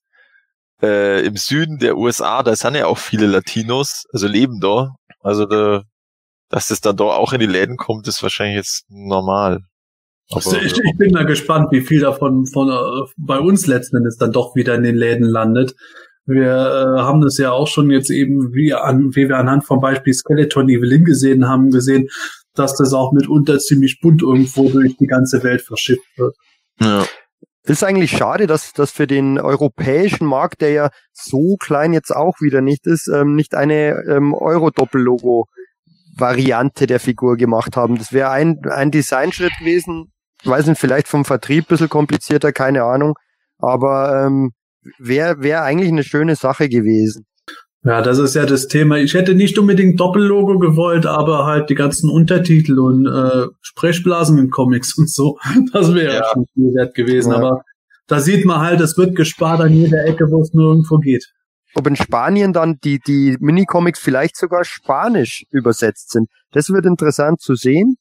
äh, 0.83 1.27
im 1.27 1.37
Süden 1.37 1.79
der 1.79 1.97
USA, 1.97 2.43
da 2.43 2.55
sind 2.55 2.77
ja 2.77 2.87
auch 2.87 2.99
viele 2.99 3.27
Latinos, 3.27 4.05
also 4.13 4.29
leben 4.29 4.61
da. 4.61 4.95
Also 5.21 5.47
da, 5.47 5.83
dass 6.49 6.69
das 6.69 6.81
dann 6.81 6.97
da 6.97 7.05
auch 7.05 7.33
in 7.33 7.41
die 7.41 7.47
Läden 7.47 7.77
kommt, 7.77 8.07
ist 8.07 8.23
wahrscheinlich 8.23 8.57
jetzt 8.57 8.85
normal. 8.89 9.63
Aber, 10.31 10.63
ich, 10.63 10.73
ich, 10.73 10.99
bin 10.99 11.13
mal 11.13 11.25
gespannt, 11.25 11.69
wie 11.71 11.81
viel 11.81 12.01
davon 12.01 12.47
von 12.47 12.69
äh, 12.69 13.11
bei 13.17 13.39
uns 13.39 13.67
letzten 13.67 13.97
Endes 13.97 14.19
dann 14.19 14.33
doch 14.33 14.55
wieder 14.55 14.75
in 14.75 14.83
den 14.83 14.97
Läden 14.97 15.27
landet. 15.27 15.75
Wir 16.27 16.45
äh, 16.45 17.01
haben 17.01 17.23
das 17.23 17.39
ja 17.39 17.53
auch 17.53 17.67
schon 17.67 17.91
jetzt 17.91 18.11
eben, 18.11 18.53
wie, 18.53 18.75
an, 18.75 19.17
wie 19.17 19.29
wir 19.29 19.39
anhand 19.39 19.65
vom 19.65 19.81
Beispiel 19.81 20.13
Skeleton 20.13 20.69
Evelyn 20.69 21.05
gesehen 21.05 21.49
haben, 21.49 21.71
gesehen, 21.71 22.09
dass 22.55 22.77
das 22.77 22.93
auch 22.93 23.13
mitunter 23.13 23.59
ziemlich 23.59 24.01
bunt 24.01 24.21
irgendwo 24.21 24.69
durch 24.69 24.97
die 24.99 25.07
ganze 25.07 25.43
Welt 25.43 25.63
verschifft 25.63 26.07
wird. 26.19 26.37
Ja. 26.81 27.07
Ist 27.65 27.85
eigentlich 27.85 28.11
schade, 28.11 28.47
dass 28.47 28.73
das 28.73 28.91
für 28.91 29.07
den 29.07 29.39
europäischen 29.39 30.27
Markt, 30.27 30.61
der 30.61 30.73
ja 30.73 30.91
so 31.13 31.57
klein 31.59 31.93
jetzt 31.93 32.15
auch 32.15 32.41
wieder 32.41 32.61
nicht 32.61 32.87
ist, 32.87 33.09
ähm, 33.09 33.35
nicht 33.35 33.55
eine 33.55 34.05
ähm, 34.09 34.35
Euro-Doppellogo 34.35 35.47
Variante 36.17 36.87
der 36.87 37.01
Figur 37.01 37.37
gemacht 37.37 37.77
haben. 37.77 37.97
Das 37.97 38.13
wäre 38.13 38.31
ein, 38.31 38.61
ein 38.71 38.91
Designschritt 38.91 39.53
gewesen, 39.59 40.13
weiß 40.45 40.67
nicht, 40.67 40.81
vielleicht 40.81 41.09
vom 41.09 41.25
Vertrieb 41.25 41.65
ein 41.65 41.69
bisschen 41.69 41.89
komplizierter, 41.89 42.53
keine 42.53 42.85
Ahnung. 42.85 43.15
Aber 43.59 44.25
ähm, 44.27 44.53
wäre 44.99 45.43
wär 45.43 45.63
eigentlich 45.63 45.91
eine 45.91 46.05
schöne 46.05 46.37
Sache 46.37 46.69
gewesen. 46.69 47.27
Ja, 47.85 48.03
das 48.03 48.19
ist 48.19 48.35
ja 48.35 48.45
das 48.45 48.67
Thema. 48.67 48.97
Ich 48.97 49.15
hätte 49.15 49.35
nicht 49.35 49.57
unbedingt 49.59 50.01
Doppellogo 50.01 50.59
gewollt, 50.59 51.07
aber 51.07 51.47
halt 51.47 51.71
die 51.71 51.75
ganzen 51.75 52.11
Untertitel 52.11 52.79
und 52.79 53.07
äh, 53.07 53.47
Sprechblasen 53.61 54.37
in 54.39 54.51
Comics 54.51 54.99
und 54.99 55.09
so. 55.09 55.39
Das 55.73 55.95
wäre 55.95 56.17
ja. 56.17 56.25
schon 56.33 56.45
viel 56.55 56.75
wert 56.75 56.95
gewesen. 56.95 57.31
Ja. 57.31 57.39
Aber 57.39 57.63
da 58.09 58.21
sieht 58.21 58.45
man 58.45 58.61
halt, 58.61 58.81
es 58.81 58.97
wird 58.99 59.15
gespart 59.15 59.61
an 59.61 59.73
jeder 59.73 60.05
Ecke, 60.05 60.31
wo 60.31 60.41
es 60.41 60.53
nur 60.53 60.71
irgendwo 60.73 60.99
geht. 60.99 61.33
Ob 61.75 61.87
in 61.87 61.97
Spanien 61.97 62.53
dann 62.53 62.79
die, 62.83 62.99
die 62.99 63.37
Minicomics 63.39 64.01
vielleicht 64.01 64.37
sogar 64.37 64.65
spanisch 64.65 65.45
übersetzt 65.51 66.11
sind. 66.11 66.29
Das 66.51 66.71
wird 66.71 66.87
interessant 66.87 67.41
zu 67.41 67.55
sehen. 67.55 67.97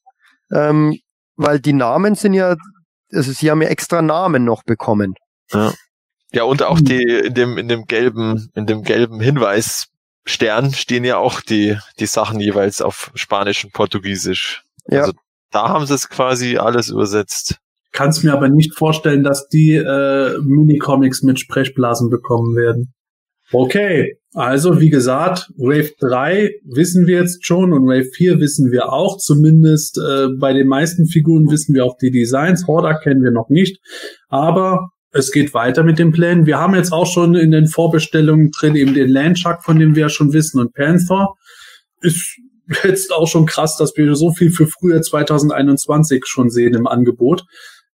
Ähm, 0.52 0.98
weil 1.38 1.60
die 1.60 1.74
Namen 1.74 2.16
sind 2.16 2.34
ja, 2.34 2.56
also 3.14 3.32
sie 3.32 3.50
haben 3.50 3.62
ja 3.62 3.70
extra 3.70 4.02
Namen 4.02 4.44
noch 4.44 4.64
bekommen. 4.64 5.16
Ja. 5.52 5.74
Ja, 6.34 6.44
und 6.44 6.62
auch 6.62 6.82
die, 6.82 7.02
in 7.02 7.34
dem, 7.34 7.58
in 7.58 7.70
dem 7.70 7.86
gelben, 7.86 8.50
in 8.54 8.66
dem 8.66 8.84
gelben 8.84 9.22
Hinweisstern 9.22 10.74
stehen 10.74 11.06
ja 11.06 11.18
auch 11.18 11.40
die, 11.40 11.78
die 12.00 12.06
Sachen 12.06 12.42
jeweils 12.42 12.82
auf 12.82 13.12
Spanisch 13.16 13.64
und 13.64 13.72
Portugiesisch. 13.72 14.64
Ja. 14.90 15.02
Also 15.02 15.14
da 15.52 15.70
haben 15.70 15.86
sie 15.86 15.94
es 15.94 16.10
quasi 16.10 16.58
alles 16.58 16.90
übersetzt. 16.90 17.60
Kannst 17.94 18.24
mir 18.24 18.34
aber 18.34 18.50
nicht 18.50 18.76
vorstellen, 18.76 19.24
dass 19.24 19.48
die 19.48 19.76
äh, 19.76 20.38
Minicomics 20.42 21.24
mit 21.24 21.40
Sprechblasen 21.40 22.10
bekommen 22.10 22.56
werden. 22.56 22.94
Okay, 23.52 24.18
also 24.34 24.82
wie 24.82 24.90
gesagt, 24.90 25.50
Wave 25.56 25.92
3 26.00 26.52
wissen 26.66 27.08
wir 27.08 27.22
jetzt 27.22 27.46
schon 27.46 27.72
und 27.72 27.86
Wave 27.88 28.10
4 28.14 28.40
wissen 28.40 28.72
wir 28.72 28.92
auch. 28.92 29.18
Zumindest 29.18 29.98
äh, 29.98 30.28
bei 30.38 30.54
den 30.54 30.68
meisten 30.68 31.06
Figuren 31.08 31.50
wissen 31.50 31.74
wir 31.74 31.86
auch 31.86 31.98
die 31.98 32.12
Designs. 32.12 32.68
Horda 32.68 33.00
kennen 33.00 33.24
wir 33.24 33.32
noch 33.32 33.50
nicht. 33.50 33.80
Aber 34.28 34.90
es 35.12 35.32
geht 35.32 35.54
weiter 35.54 35.84
mit 35.84 35.98
den 35.98 36.12
Plänen. 36.12 36.46
Wir 36.46 36.60
haben 36.60 36.76
jetzt 36.76 36.92
auch 36.92 37.08
schon 37.08 37.36
in 37.36 37.52
den 37.52 37.68
Vorbestellungen 37.68 38.52
drin 38.52 38.76
eben 38.76 38.94
den 38.94 39.10
Landshark, 39.10 39.64
von 39.64 39.80
dem 39.80 39.96
wir 39.96 40.04
ja 40.04 40.10
schon 40.10 40.34
wissen, 40.34 40.60
und 40.60 40.74
Panther. 40.74 41.30
Ist 42.02 42.38
jetzt 42.84 43.14
auch 43.14 43.28
schon 43.28 43.46
krass, 43.46 43.78
dass 43.78 43.96
wir 43.96 44.14
so 44.16 44.32
viel 44.32 44.52
für 44.52 44.68
früher 44.68 45.02
2021 45.02 46.24
schon 46.26 46.50
sehen 46.50 46.74
im 46.74 46.86
Angebot. 46.86 47.44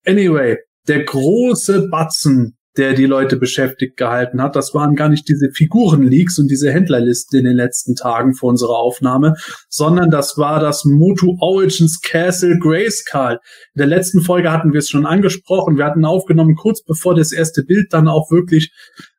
Anyway, 0.05 0.57
der 0.88 1.03
große 1.03 1.89
Batzen 1.89 2.57
der 2.78 2.94
die 2.94 3.06
Leute 3.06 3.38
beschäftigt 3.38 3.98
gehalten 3.98 4.41
hat. 4.41 4.56
Das 4.56 4.74
waren 4.74 4.95
gar 4.95 5.10
nicht 5.10 5.28
diese 5.28 5.50
Figurenleaks 5.52 6.40
und 6.40 6.50
diese 6.50 6.72
Händlerlisten 6.72 7.40
in 7.40 7.45
den 7.45 7.56
letzten 7.56 7.95
Tagen 7.95 8.34
vor 8.34 8.50
unserer 8.50 8.78
Aufnahme, 8.78 9.36
sondern 9.70 10.10
das 10.10 10.38
war 10.38 10.60
das 10.60 10.86
Motu 10.86 11.38
Origins 11.40 12.02
Castle 12.02 12.58
Grayskull. 12.60 13.40
In 13.76 13.80
der 13.80 13.88
letzten 13.88 14.22
Folge 14.22 14.52
hatten 14.52 14.74
wir 14.74 14.80
es 14.80 14.90
schon 14.90 15.06
angesprochen. 15.06 15.78
Wir 15.78 15.86
hatten 15.86 16.06
aufgenommen, 16.06 16.56
kurz 16.56 16.84
bevor 16.84 17.16
das 17.16 17.32
erste 17.32 17.64
Bild 17.64 17.94
dann 17.94 18.08
auch 18.08 18.32
wirklich 18.32 18.72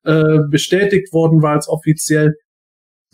äh, 0.05 0.39
bestätigt 0.51 1.13
worden 1.13 1.43
war 1.43 1.53
als 1.53 1.69
offiziell 1.69 2.35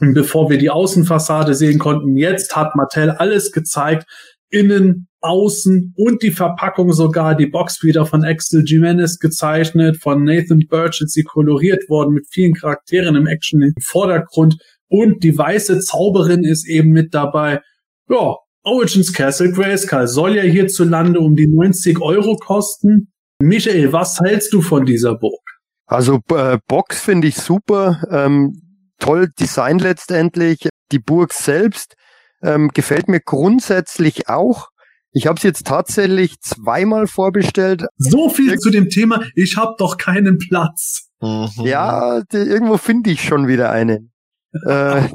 bevor 0.00 0.48
wir 0.48 0.56
die 0.56 0.70
Außenfassade 0.70 1.54
sehen 1.54 1.78
konnten. 1.78 2.16
Jetzt 2.16 2.56
hat 2.56 2.74
Mattel 2.74 3.10
alles 3.10 3.52
gezeigt, 3.52 4.06
innen, 4.50 5.08
außen 5.20 5.94
und 5.96 6.22
die 6.22 6.30
Verpackung 6.30 6.92
sogar, 6.92 7.34
die 7.34 7.46
Box 7.46 7.82
wieder 7.82 8.06
von 8.06 8.24
Axel 8.24 8.64
Jimenez 8.64 9.18
gezeichnet, 9.18 9.98
von 10.00 10.24
Nathan 10.24 10.66
Birch 10.68 11.00
ist 11.02 11.12
sie 11.12 11.24
koloriert 11.24 11.88
worden 11.88 12.14
mit 12.14 12.26
vielen 12.30 12.54
Charakteren 12.54 13.16
im 13.16 13.26
Action 13.26 13.62
im 13.62 13.74
Vordergrund 13.82 14.56
und 14.88 15.22
die 15.22 15.36
weiße 15.36 15.80
Zauberin 15.80 16.42
ist 16.42 16.66
eben 16.68 16.90
mit 16.90 17.14
dabei. 17.14 17.60
Ja, 18.08 18.36
Origins 18.62 19.12
Castle 19.12 19.52
Grayskull 19.52 20.06
soll 20.06 20.36
ja 20.36 20.42
hierzulande 20.42 21.20
um 21.20 21.36
die 21.36 21.46
90 21.46 22.00
Euro 22.00 22.36
kosten. 22.36 23.12
Michael, 23.40 23.92
was 23.92 24.20
hältst 24.20 24.52
du 24.52 24.60
von 24.60 24.84
dieser 24.84 25.16
Burg? 25.16 25.40
Also 25.86 26.20
äh, 26.32 26.58
Box 26.68 27.00
finde 27.00 27.28
ich 27.28 27.36
super, 27.36 28.02
ähm, 28.10 28.60
toll 28.98 29.30
Design 29.38 29.78
letztendlich. 29.78 30.68
Die 30.92 30.98
Burg 30.98 31.32
selbst 31.32 31.94
ähm, 32.42 32.70
gefällt 32.72 33.08
mir 33.08 33.20
grundsätzlich 33.20 34.28
auch. 34.28 34.68
Ich 35.12 35.26
habe 35.26 35.36
es 35.36 35.42
jetzt 35.42 35.66
tatsächlich 35.66 36.40
zweimal 36.40 37.06
vorbestellt. 37.06 37.84
So 37.98 38.28
viel 38.28 38.58
zu 38.58 38.70
dem 38.70 38.88
Thema, 38.88 39.24
ich 39.34 39.56
habe 39.56 39.74
doch 39.78 39.96
keinen 39.96 40.38
Platz. 40.38 41.08
Mhm. 41.20 41.48
Ja, 41.64 42.22
irgendwo 42.32 42.76
finde 42.76 43.10
ich 43.10 43.22
schon 43.22 43.48
wieder 43.48 43.70
einen. 43.70 44.12
äh, 44.66 45.08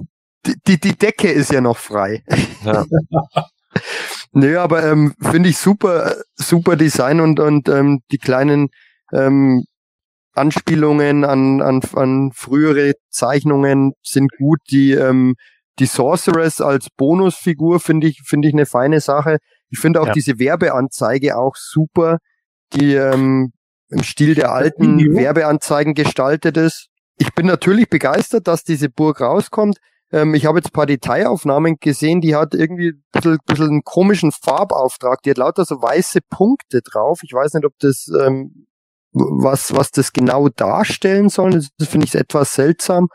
die, 0.45 0.55
die, 0.67 0.79
die 0.79 0.95
Decke 0.95 1.31
ist 1.31 1.51
ja 1.51 1.61
noch 1.61 1.77
frei. 1.77 2.23
Ja. 2.63 2.85
Nö, 4.31 4.57
aber 4.59 4.83
ähm, 4.83 5.13
finde 5.19 5.49
ich 5.49 5.57
super, 5.57 6.15
super 6.35 6.75
Design 6.75 7.21
und, 7.21 7.39
und 7.39 7.69
ähm, 7.69 8.01
die 8.11 8.17
kleinen 8.17 8.67
ähm, 9.13 9.63
Anspielungen 10.33 11.23
an, 11.23 11.61
an, 11.61 11.81
an 11.93 12.31
frühere 12.33 12.93
Zeichnungen 13.09 13.93
sind 14.03 14.29
gut. 14.37 14.59
Die, 14.69 14.91
ähm, 14.91 15.35
die 15.79 15.85
Sorceress 15.85 16.61
als 16.61 16.87
Bonusfigur 16.95 17.79
finde 17.79 18.07
ich, 18.07 18.21
finde 18.25 18.47
ich 18.47 18.53
eine 18.53 18.65
feine 18.65 19.01
Sache. 19.01 19.37
Ich 19.69 19.79
finde 19.79 20.01
auch 20.01 20.07
Ja. 20.07 20.13
diese 20.13 20.39
Werbeanzeige 20.39 21.37
auch 21.37 21.55
super, 21.55 22.19
die 22.73 22.95
ähm, 22.95 23.51
im 23.89 24.03
Stil 24.03 24.35
der 24.35 24.51
alten. 24.51 24.99
Werbeanzeigen 24.99 25.93
gestaltet 25.93 26.57
ist. 26.57 26.87
Ich 27.17 27.33
bin 27.33 27.45
natürlich 27.45 27.89
begeistert, 27.89 28.47
dass 28.47 28.63
diese 28.63 28.89
Burg 28.89 29.21
rauskommt. 29.21 29.77
Ähm, 30.11 30.33
ich 30.33 30.45
habe 30.45 30.59
jetzt 30.59 30.69
ein 30.69 30.73
paar 30.73 30.85
Detailaufnahmen 30.85 31.77
gesehen, 31.79 32.21
die 32.21 32.35
hat 32.35 32.53
irgendwie 32.53 32.89
ein 32.89 33.03
bisschen, 33.11 33.37
bisschen 33.45 33.69
einen 33.69 33.83
komischen 33.83 34.31
Farbauftrag. 34.31 35.21
Die 35.23 35.31
hat 35.31 35.37
lauter 35.37 35.65
so 35.65 35.81
weiße 35.81 36.19
Punkte 36.29 36.81
drauf. 36.81 37.19
Ich 37.23 37.33
weiß 37.33 37.53
nicht, 37.53 37.65
ob 37.65 37.73
das 37.79 38.07
ähm, 38.19 38.67
was, 39.13 39.73
was 39.73 39.91
das 39.91 40.11
genau 40.13 40.49
darstellen 40.49 41.29
soll. 41.29 41.51
Das, 41.51 41.69
das 41.77 41.87
finde 41.87 42.05
ich 42.05 42.15
etwas 42.15 42.53
seltsam. 42.53 43.07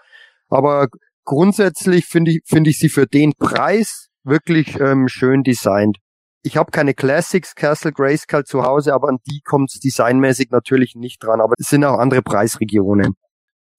Aber 0.49 0.89
grundsätzlich 1.25 2.07
finde 2.07 2.33
ich, 2.33 2.41
finde 2.47 2.71
ich 2.71 2.79
sie 2.79 2.89
für 2.89 3.07
den 3.07 3.33
Preis 3.39 4.09
wirklich 4.25 4.79
ähm, 4.81 5.09
schön 5.09 5.43
designt. 5.43 5.97
Ich 6.43 6.57
habe 6.57 6.71
keine 6.71 6.95
Classics 6.95 7.55
Castle 7.55 7.93
Grayskull 7.93 8.45
zu 8.45 8.63
Hause, 8.63 8.95
aber 8.95 9.09
an 9.09 9.19
die 9.31 9.41
kommt 9.45 9.71
es 9.73 9.81
designmäßig 9.81 10.51
natürlich 10.51 10.95
nicht 10.95 11.23
dran. 11.23 11.41
Aber 11.41 11.55
es 11.59 11.69
sind 11.69 11.85
auch 11.85 11.99
andere 11.99 12.23
Preisregionen. 12.23 13.15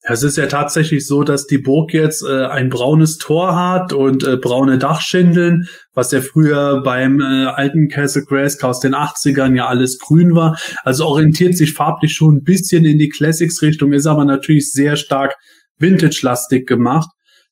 Es 0.03 0.23
ist 0.23 0.35
ja 0.37 0.47
tatsächlich 0.47 1.05
so, 1.05 1.23
dass 1.23 1.45
die 1.45 1.59
Burg 1.59 1.93
jetzt 1.93 2.23
äh, 2.23 2.45
ein 2.45 2.69
braunes 2.69 3.19
Tor 3.19 3.55
hat 3.55 3.93
und 3.93 4.23
äh, 4.23 4.35
braune 4.35 4.79
Dachschindeln, 4.79 5.67
was 5.93 6.11
ja 6.11 6.21
früher 6.21 6.81
beim 6.81 7.21
äh, 7.21 7.45
alten 7.45 7.87
Castle 7.87 8.23
Grayskull 8.23 8.71
aus 8.71 8.79
den 8.79 8.95
80ern 8.95 9.55
ja 9.55 9.67
alles 9.67 9.99
grün 9.99 10.33
war. 10.33 10.57
Also 10.83 11.05
orientiert 11.05 11.55
sich 11.55 11.73
farblich 11.73 12.13
schon 12.13 12.37
ein 12.37 12.43
bisschen 12.43 12.83
in 12.83 12.97
die 12.97 13.09
Classics-Richtung, 13.09 13.93
ist 13.93 14.07
aber 14.07 14.25
natürlich 14.25 14.71
sehr 14.71 14.95
stark 14.95 15.35
Vintage-lastig 15.77 16.65
gemacht. 16.65 17.09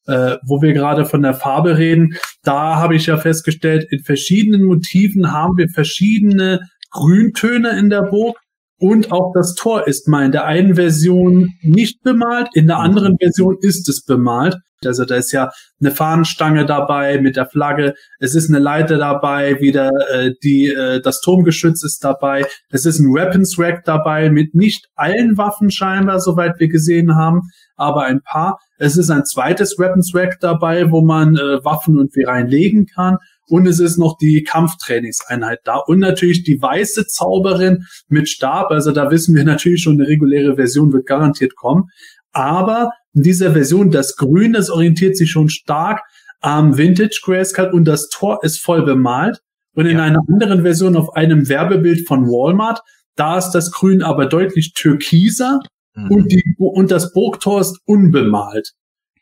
Äh, 0.10 0.38
wo 0.44 0.60
wir 0.62 0.74
gerade 0.74 1.06
von 1.06 1.22
der 1.22 1.36
Farbe 1.36 1.78
reden, 1.78 2.16
da 2.44 2.78
habe 2.78 2.96
ich 2.96 3.06
ja 3.06 3.18
festgestellt, 3.18 3.86
in 3.92 4.04
verschiedenen 4.04 4.64
Motiven 4.64 5.32
haben 5.32 5.56
wir 5.58 5.70
verschiedene 5.70 6.62
Grüntöne 6.90 7.78
in 7.78 7.92
der 7.92 8.02
Burg. 8.02 8.38
Und 8.82 9.12
auch 9.12 9.34
das 9.34 9.56
Tor 9.56 9.88
ist 9.88 10.08
mal 10.08 10.26
in 10.26 10.32
der 10.32 10.46
einen 10.46 10.76
Version 10.76 11.50
nicht 11.62 12.02
bemalt, 12.02 12.48
in 12.54 12.68
der 12.68 12.78
anderen 12.78 13.18
Version 13.20 13.58
ist 13.62 13.88
es 13.90 14.04
bemalt. 14.04 14.56
Also 14.86 15.04
da 15.04 15.16
ist 15.16 15.34
ja 15.34 15.52
eine 15.82 15.92
Fahnenstange 15.92 16.66
dabei 16.66 17.20
mit 17.20 17.36
der 17.36 17.46
Flagge, 17.46 17.94
es 18.20 18.34
ist 18.34 18.50
eine 18.50 18.60
Leiter 18.60 18.98
dabei, 18.98 19.60
wieder 19.60 19.92
äh, 20.10 20.32
die 20.42 20.68
äh, 20.68 21.02
das 21.02 21.20
Turmgeschütz 21.20 21.84
ist 21.84 22.04
dabei, 22.04 22.46
es 22.70 22.86
ist 22.86 23.00
ein 23.00 23.14
Weapons 23.14 23.60
Rack 23.60 23.84
dabei 23.84 24.30
mit 24.30 24.56
nicht 24.56 24.88
allen 24.96 25.38
Waffen 25.38 25.70
scheinbar, 25.70 26.22
soweit 26.22 26.60
wir 26.60 26.70
gesehen 26.70 27.16
haben, 27.16 27.42
aber 27.76 28.04
ein 28.04 28.22
paar. 28.22 28.60
Es 28.80 28.98
ist 28.98 29.12
ein 29.12 29.26
zweites 29.26 29.78
Weapons 29.78 30.16
Rack 30.16 30.40
dabei, 30.40 30.90
wo 30.90 31.02
man 31.02 31.36
äh, 31.36 31.64
Waffen 31.64 32.00
und 32.00 32.16
wie 32.16 32.24
reinlegen 32.24 32.86
kann. 32.88 33.18
Und 33.48 33.68
es 33.68 33.80
ist 33.80 33.98
noch 33.98 34.18
die 34.18 34.44
Kampftrainingseinheit 34.44 35.60
da. 35.66 35.78
Und 35.78 36.00
natürlich 36.00 36.44
die 36.44 36.62
weiße 36.62 37.08
Zauberin 37.08 37.86
mit 38.08 38.30
Stab. 38.30 38.72
Also 38.72 38.92
da 38.92 39.12
wissen 39.12 39.36
wir 39.36 39.44
natürlich 39.44 39.84
schon, 39.84 40.00
eine 40.00 40.08
reguläre 40.08 40.56
Version 40.56 40.94
wird 40.94 41.06
garantiert 41.06 41.56
kommen. 41.56 41.86
Aber 42.32 42.92
in 43.14 43.24
dieser 43.24 43.52
Version, 43.54 43.92
das 43.92 44.16
Grün, 44.16 44.54
das 44.54 44.70
orientiert 44.70 45.18
sich 45.18 45.30
schon 45.30 45.50
stark 45.50 46.02
am 46.42 46.78
Vintage 46.78 47.20
Grayskull 47.24 47.72
und 47.74 47.86
das 47.86 48.08
Tor 48.10 48.40
ist 48.44 48.60
voll 48.60 48.84
bemalt. 48.84 49.40
Und 49.76 49.88
in 49.88 49.98
Ja. 49.98 50.04
einer 50.04 50.22
anderen 50.30 50.62
Version 50.62 50.96
auf 50.96 51.16
einem 51.16 51.50
Werbebild 51.50 52.08
von 52.08 52.28
Walmart, 52.28 52.80
da 53.16 53.38
ist 53.38 53.52
das 53.52 53.72
Grün 53.72 54.02
aber 54.02 54.26
deutlich 54.28 54.74
türkiser 54.74 55.60
Mhm. 56.04 56.12
und, 56.12 56.32
die, 56.32 56.44
und 56.58 56.92
das 56.92 57.14
Burgtor 57.14 57.62
ist 57.62 57.80
unbemalt. 57.86 58.74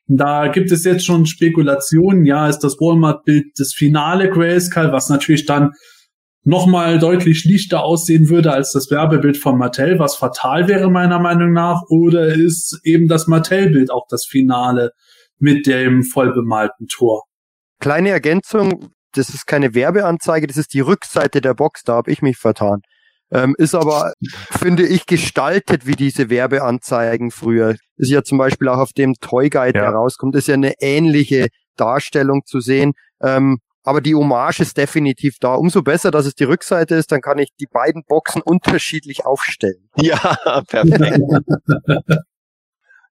Da 0.07 0.47
gibt 0.47 0.71
es 0.71 0.85
jetzt 0.85 1.05
schon 1.05 1.25
Spekulationen, 1.25 2.25
ja, 2.25 2.47
ist 2.47 2.59
das 2.59 2.79
Walmart-Bild 2.79 3.47
das 3.57 3.73
finale 3.73 4.29
Grayskull, 4.29 4.91
was 4.93 5.09
natürlich 5.09 5.45
dann 5.45 5.71
nochmal 6.43 6.97
deutlich 6.97 7.43
lichter 7.43 7.83
aussehen 7.83 8.29
würde 8.29 8.53
als 8.53 8.71
das 8.71 8.89
Werbebild 8.89 9.37
von 9.37 9.57
Mattel, 9.57 9.99
was 9.99 10.15
fatal 10.15 10.69
wäre 10.69 10.89
meiner 10.89 11.19
Meinung 11.19 11.51
nach, 11.51 11.81
oder 11.89 12.27
ist 12.27 12.79
eben 12.83 13.09
das 13.09 13.27
Mattel-Bild 13.27 13.91
auch 13.91 14.05
das 14.09 14.25
Finale 14.25 14.91
mit 15.39 15.67
dem 15.67 16.03
vollbemalten 16.03 16.87
Tor? 16.87 17.23
Kleine 17.81 18.11
Ergänzung, 18.11 18.91
das 19.11 19.29
ist 19.29 19.45
keine 19.45 19.75
Werbeanzeige, 19.75 20.47
das 20.47 20.55
ist 20.55 20.73
die 20.73 20.79
Rückseite 20.79 21.41
der 21.41 21.53
Box, 21.53 21.83
da 21.83 21.95
habe 21.95 22.11
ich 22.11 22.21
mich 22.21 22.37
vertan. 22.37 22.79
Ähm, 23.31 23.55
ist 23.57 23.75
aber, 23.75 24.13
finde 24.51 24.87
ich, 24.87 25.05
gestaltet 25.05 25.85
wie 25.85 25.95
diese 25.95 26.29
Werbeanzeigen 26.29 27.31
früher. 27.31 27.75
Ist 27.97 28.09
ja 28.11 28.23
zum 28.23 28.37
Beispiel 28.37 28.69
auch 28.69 28.77
auf 28.77 28.93
dem 28.93 29.15
Toy 29.19 29.49
Guide, 29.49 29.77
Ja. 29.77 29.85
der 29.85 29.91
rauskommt, 29.91 30.35
ist 30.35 30.47
ja 30.47 30.53
eine 30.53 30.73
ähnliche 30.79 31.47
Darstellung 31.75 32.43
zu 32.45 32.59
sehen. 32.61 32.93
Ähm, 33.21 33.59
aber 33.83 34.01
die 34.01 34.15
Hommage 34.15 34.59
ist 34.61 34.77
definitiv 34.77 35.37
da. 35.39 35.55
Umso 35.55 35.81
besser, 35.81 36.11
dass 36.11 36.25
es 36.25 36.35
die 36.35 36.43
Rückseite 36.43 36.95
ist, 36.95 37.11
dann 37.11 37.21
kann 37.21 37.37
ich 37.37 37.49
die 37.59 37.67
beiden 37.71 38.03
Boxen 38.05 38.41
unterschiedlich 38.41 39.25
aufstellen. 39.25 39.89
Ja, 39.97 40.37
perfekt. 40.67 41.19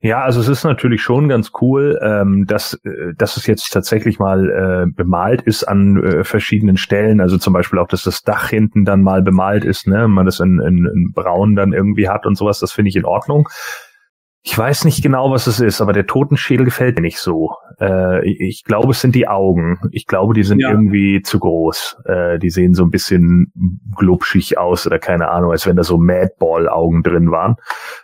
Ja, 0.01 0.23
also 0.23 0.40
es 0.40 0.48
ist 0.48 0.64
natürlich 0.64 1.01
schon 1.01 1.28
ganz 1.28 1.52
cool, 1.60 1.98
ähm, 2.02 2.44
dass, 2.47 2.74
äh, 2.85 3.14
dass 3.16 3.36
es 3.36 3.47
jetzt 3.47 3.73
tatsächlich 3.73 4.18
mal 4.18 4.51
äh, 4.51 4.86
bemalt 4.90 5.43
ist 5.43 5.64
an 5.64 6.02
äh, 6.02 6.24
verschiedenen 6.24 6.77
Stellen. 6.77 7.20
Also 7.20 7.39
zum 7.39 7.52
Beispiel 7.52 7.78
auch, 7.78 7.89
dass 7.89 8.02
das 8.02 8.23
Dach 8.23 8.51
hinten 8.51 8.85
dann 8.85 9.02
mal 9.02 9.23
bemalt 9.23 9.64
ist, 9.64 9.86
ne? 9.86 10.06
man 10.06 10.27
das 10.27 10.40
in, 10.40 10.60
in, 10.60 10.86
in 10.86 11.12
Braun 11.14 11.56
dann 11.56 11.73
irgendwie 11.73 12.09
hat 12.09 12.27
und 12.27 12.36
sowas, 12.36 12.59
das 12.59 12.73
finde 12.73 12.90
ich 12.90 12.97
in 12.97 13.06
Ordnung. 13.06 13.48
Ich 14.48 14.56
weiß 14.56 14.85
nicht 14.85 15.02
genau, 15.02 15.32
was 15.32 15.48
es 15.48 15.59
ist, 15.59 15.81
aber 15.81 15.93
der 15.93 16.06
Totenschädel 16.06 16.64
gefällt 16.64 16.94
mir 16.94 17.02
nicht 17.02 17.18
so. 17.18 17.51
Äh, 17.81 18.24
ich- 18.28 18.62
glaube, 18.64 18.93
es 18.93 19.01
sind 19.01 19.16
die 19.16 19.27
Augen. 19.27 19.78
Ich 19.90 20.06
glaube, 20.06 20.35
die 20.35 20.44
sind 20.44 20.60
Ja. 20.60 20.70
irgendwie 20.70 21.20
zu 21.20 21.40
groß. 21.40 21.97
Äh, 22.05 22.39
die 22.39 22.51
sehen 22.51 22.73
so 22.73 22.85
ein 22.85 22.90
bisschen 22.90 23.52
glubschig 23.97 24.56
aus 24.56 24.86
oder 24.86 25.01
keine 25.01 25.31
Ahnung, 25.31 25.51
als 25.51 25.66
wenn 25.66 25.74
da 25.74 25.82
so 25.82 25.98
Madball-Augen 25.98 27.02
drin 27.02 27.32
waren. 27.32 27.56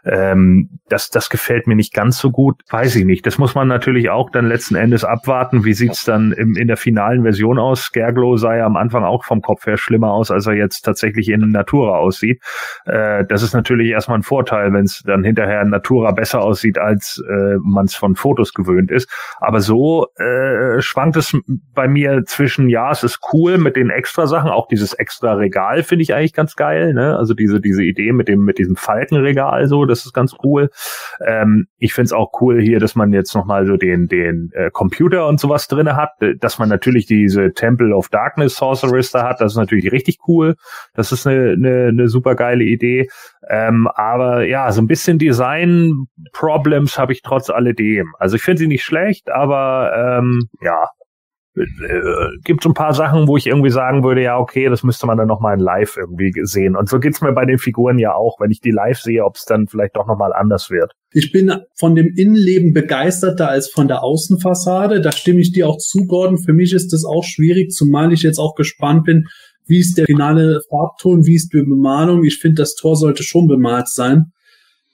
Ähm, 0.05 0.81
das, 0.89 1.11
das 1.11 1.31
gefällt 1.31 1.69
mir 1.69 1.77
nicht 1.77 1.95
ganz 1.95 2.19
so 2.19 2.33
gut. 2.33 2.61
Weiß 2.71 2.97
ich 2.97 3.05
nicht. 3.05 3.25
Das 3.25 3.39
muss 3.39 3.55
man 3.55 3.69
natürlich 3.69 4.11
auch 4.11 4.29
dann 4.29 4.47
letzten 4.47 4.75
Endes 4.75 5.05
abwarten. 5.05 5.65
Wie 5.65 5.75
sieht's 5.75 6.05
dann 6.05 6.33
im, 6.33 6.57
in 6.57 6.67
der 6.67 6.77
finalen 6.77 7.23
Version 7.23 7.59
aus? 7.61 7.83
Scareglow 7.83 8.37
sah 8.37 8.57
ja 8.57 8.67
am 8.67 8.77
Anfang 8.77 9.05
auch 9.05 9.25
vom 9.25 9.43
Kopf 9.43 9.65
her 9.67 9.77
schlimmer 9.77 10.11
aus, 10.13 10.33
als 10.33 10.47
er 10.49 10.55
jetzt 10.55 10.83
tatsächlich 10.83 11.29
in 11.29 11.51
Natura 11.53 11.99
aussieht. 11.99 12.43
Äh, 12.85 13.25
das 13.27 13.45
ist 13.45 13.55
natürlich 13.55 13.91
erstmal 13.91 14.19
ein 14.19 14.23
Vorteil, 14.25 14.73
wenn 14.73 14.85
es 14.85 15.03
dann 15.07 15.23
hinterher 15.23 15.63
in 15.63 15.71
Natura 15.71 16.11
besser 16.11 16.32
aussieht, 16.41 16.79
als 16.79 17.23
äh, 17.29 17.57
man 17.63 17.87
es 17.87 17.95
von 17.95 18.17
Fotos 18.17 18.55
gewöhnt 18.55 18.91
ist. 18.91 19.09
Aber 19.39 19.61
so 19.61 20.07
äh, 20.17 20.81
schwankt 20.81 21.17
es 21.17 21.37
bei 21.75 21.89
mir 21.89 22.23
zwischen, 22.27 22.69
ja, 22.69 22.91
es 22.91 23.03
ist 23.03 23.21
cool 23.33 23.59
mit 23.59 23.77
den 23.77 23.91
extra 23.91 24.27
Sachen, 24.27 24.51
auch 24.51 24.69
dieses 24.69 24.95
extra 24.95 25.35
Regal 25.35 25.83
finde 25.83 26.03
ich 26.03 26.15
eigentlich 26.15 26.33
ganz 26.33 26.57
geil, 26.57 26.95
ne? 26.95 27.17
Also 27.17 27.35
diese, 27.35 27.61
diese 27.61 27.83
Idee 27.83 28.13
mit 28.13 28.29
dem, 28.29 28.45
mit 28.45 28.59
diesem 28.59 28.77
Faltenregal, 28.77 29.67
so, 29.67 29.85
das 29.85 30.05
ist 30.05 30.13
ganz 30.13 30.35
cool. 30.45 30.71
Ähm, 31.25 31.67
ich 31.79 31.95
finde 31.95 32.07
es 32.07 32.13
auch 32.13 32.33
cool 32.41 32.61
hier, 32.61 32.81
dass 32.81 32.95
man 32.95 33.13
jetzt 33.13 33.35
nochmal 33.35 33.67
so 33.67 33.77
den, 33.77 34.09
den 34.09 34.51
äh, 34.55 34.71
Computer 34.71 35.27
und 35.27 35.41
sowas 35.41 35.69
drinne 35.69 35.97
hat, 35.97 36.11
dass 36.39 36.59
man 36.59 36.69
natürlich 36.69 37.07
diese 37.07 37.53
Temple 37.53 37.95
of 37.95 38.09
Darkness 38.09 38.57
Sorceress 38.57 39.11
da 39.11 39.29
hat, 39.29 39.41
das 39.41 39.53
ist 39.53 39.59
natürlich 39.59 39.93
richtig 39.93 40.19
cool. 40.29 40.55
Das 40.95 41.13
ist 41.13 41.27
eine, 41.27 41.53
eine, 41.53 41.89
eine 41.89 42.09
super 42.09 42.35
geile 42.35 42.65
Idee. 42.65 43.09
Ähm, 43.49 43.89
aber 43.95 44.47
ja, 44.47 44.71
so 44.73 44.81
ein 44.81 44.87
bisschen 44.87 45.19
Design-Problems 46.23 46.99
habe 46.99 47.13
ich 47.13 47.23
trotz 47.23 47.51
alledem. 47.51 48.15
Also 48.19 48.37
ich 48.37 48.43
finde 48.43 48.59
sie 48.59 48.67
nicht 48.67 48.85
schlecht, 48.85 49.31
aber 49.31 49.93
ähm, 49.97 50.49
ja, 50.61 50.89
äh, 51.55 51.63
gibt 52.45 52.63
so 52.63 52.71
ein 52.71 52.75
paar 52.75 52.95
Sachen, 52.95 53.29
wo 53.29 53.37
ich 53.37 53.47
irgendwie 53.47 53.71
sagen 53.71 54.05
würde, 54.05 54.23
ja, 54.23 54.39
okay, 54.39 54.69
das 54.71 54.83
müsste 54.83 55.07
man 55.07 55.19
dann 55.19 55.29
nochmal 55.29 55.55
in 55.55 55.61
live 55.61 55.97
irgendwie 55.99 56.33
sehen. 56.45 56.77
Und 56.77 56.89
so 56.89 56.99
geht's 56.99 57.21
mir 57.21 57.33
bei 57.33 57.45
den 57.45 57.59
Figuren 57.59 57.99
ja 57.99 58.15
auch, 58.15 58.41
wenn 58.41 58.51
ich 58.51 58.61
die 58.61 58.71
live 58.71 58.99
sehe, 58.99 59.25
ob 59.25 59.37
es 59.37 59.45
dann 59.45 59.67
vielleicht 59.67 59.97
doch 59.97 60.07
nochmal 60.07 60.33
anders 60.33 60.71
wird. 60.71 60.93
Ich 61.13 61.31
bin 61.31 61.53
von 61.79 61.95
dem 61.95 62.15
Innenleben 62.17 62.73
begeisterter 62.73 63.51
als 63.51 63.69
von 63.69 63.87
der 63.87 64.03
Außenfassade. 64.03 65.03
Da 65.03 65.13
stimme 65.13 65.41
ich 65.41 65.53
dir 65.53 65.69
auch 65.69 65.77
zu, 65.77 66.07
Gordon. 66.07 66.39
Für 66.39 66.55
mich 66.55 66.73
ist 66.73 66.93
das 66.93 67.05
auch 67.05 67.25
schwierig, 67.25 67.71
zumal 67.71 68.13
ich 68.13 68.23
jetzt 68.23 68.39
auch 68.39 68.55
gespannt 68.55 69.05
bin, 69.05 69.27
wie 69.67 69.79
ist 69.79 69.97
der 69.99 70.07
finale 70.07 70.61
Farbton, 70.71 71.27
wie 71.27 71.35
ist 71.35 71.53
die 71.53 71.63
Bemalung. 71.63 72.25
Ich 72.25 72.39
finde, 72.39 72.63
das 72.63 72.75
Tor 72.75 72.97
sollte 72.97 73.23
schon 73.23 73.47
bemalt 73.47 73.89
sein. 73.89 74.33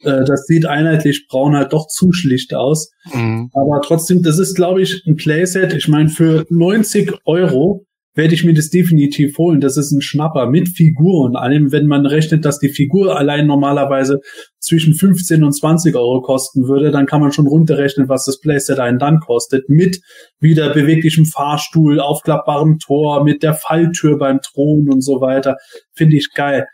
Äh, 0.03 0.25
Das 0.25 0.45
sieht 0.47 0.66
einheitlich 0.66 1.27
braun 1.29 1.57
halt 1.57 1.73
doch 1.73 1.87
zu 1.89 2.12
schlicht 2.12 2.55
aus. 2.55 2.91
Mhm. 3.12 3.51
Aber 3.53 3.81
trotzdem, 3.83 4.23
das 4.23 4.39
ist, 4.39 4.55
glaube 4.55 4.83
ich, 4.83 5.03
ein 5.07 5.16
Playset. 5.16 5.75
Ich 5.75 5.89
meine, 5.89 6.09
für 6.09 6.45
90 6.51 7.12
Euro 7.25 7.85
werde 8.19 8.35
ich 8.35 8.45
mir 8.45 8.53
das 8.53 8.69
definitiv 8.69 9.39
holen. 9.39 9.61
Das 9.61 9.77
ist 9.77 9.93
ein 9.93 10.03
Schnapper 10.03 10.47
mit 10.51 10.70
Figur 10.70 11.25
und 11.25 11.37
allem, 11.37 11.70
wenn 11.70 11.87
man 11.87 12.05
rechnet, 12.05 12.45
dass 12.45 12.59
die 12.59 12.69
Figur 12.69 13.16
allein 13.16 13.47
normalerweise 13.47 14.19
zwischen 14.59 14.95
15 14.95 15.45
und 15.45 15.53
20 15.53 15.95
Euro 15.95 16.20
kosten 16.20 16.66
würde, 16.66 16.91
dann 16.91 17.07
kann 17.07 17.20
man 17.20 17.31
schon 17.31 17.47
runterrechnen, 17.47 18.09
was 18.09 18.25
das 18.25 18.41
Playset 18.41 18.81
einen 18.81 18.99
dann 18.99 19.20
kostet. 19.20 19.69
Mit 19.69 20.01
wieder 20.41 20.75
beweglichem 20.75 21.27
Fahrstuhl, 21.27 22.01
aufklappbarem 22.01 22.79
Tor, 22.81 23.23
mit 23.23 23.45
der 23.45 23.55
Falltür 23.55 24.19
beim 24.19 24.41
Thron 24.41 24.93
und 24.93 25.01
so 25.01 25.20
weiter. 25.20 25.57
Finde 25.93 26.16
ich 26.16 26.33
geil. 26.35 26.66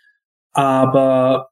Aber 0.53 1.49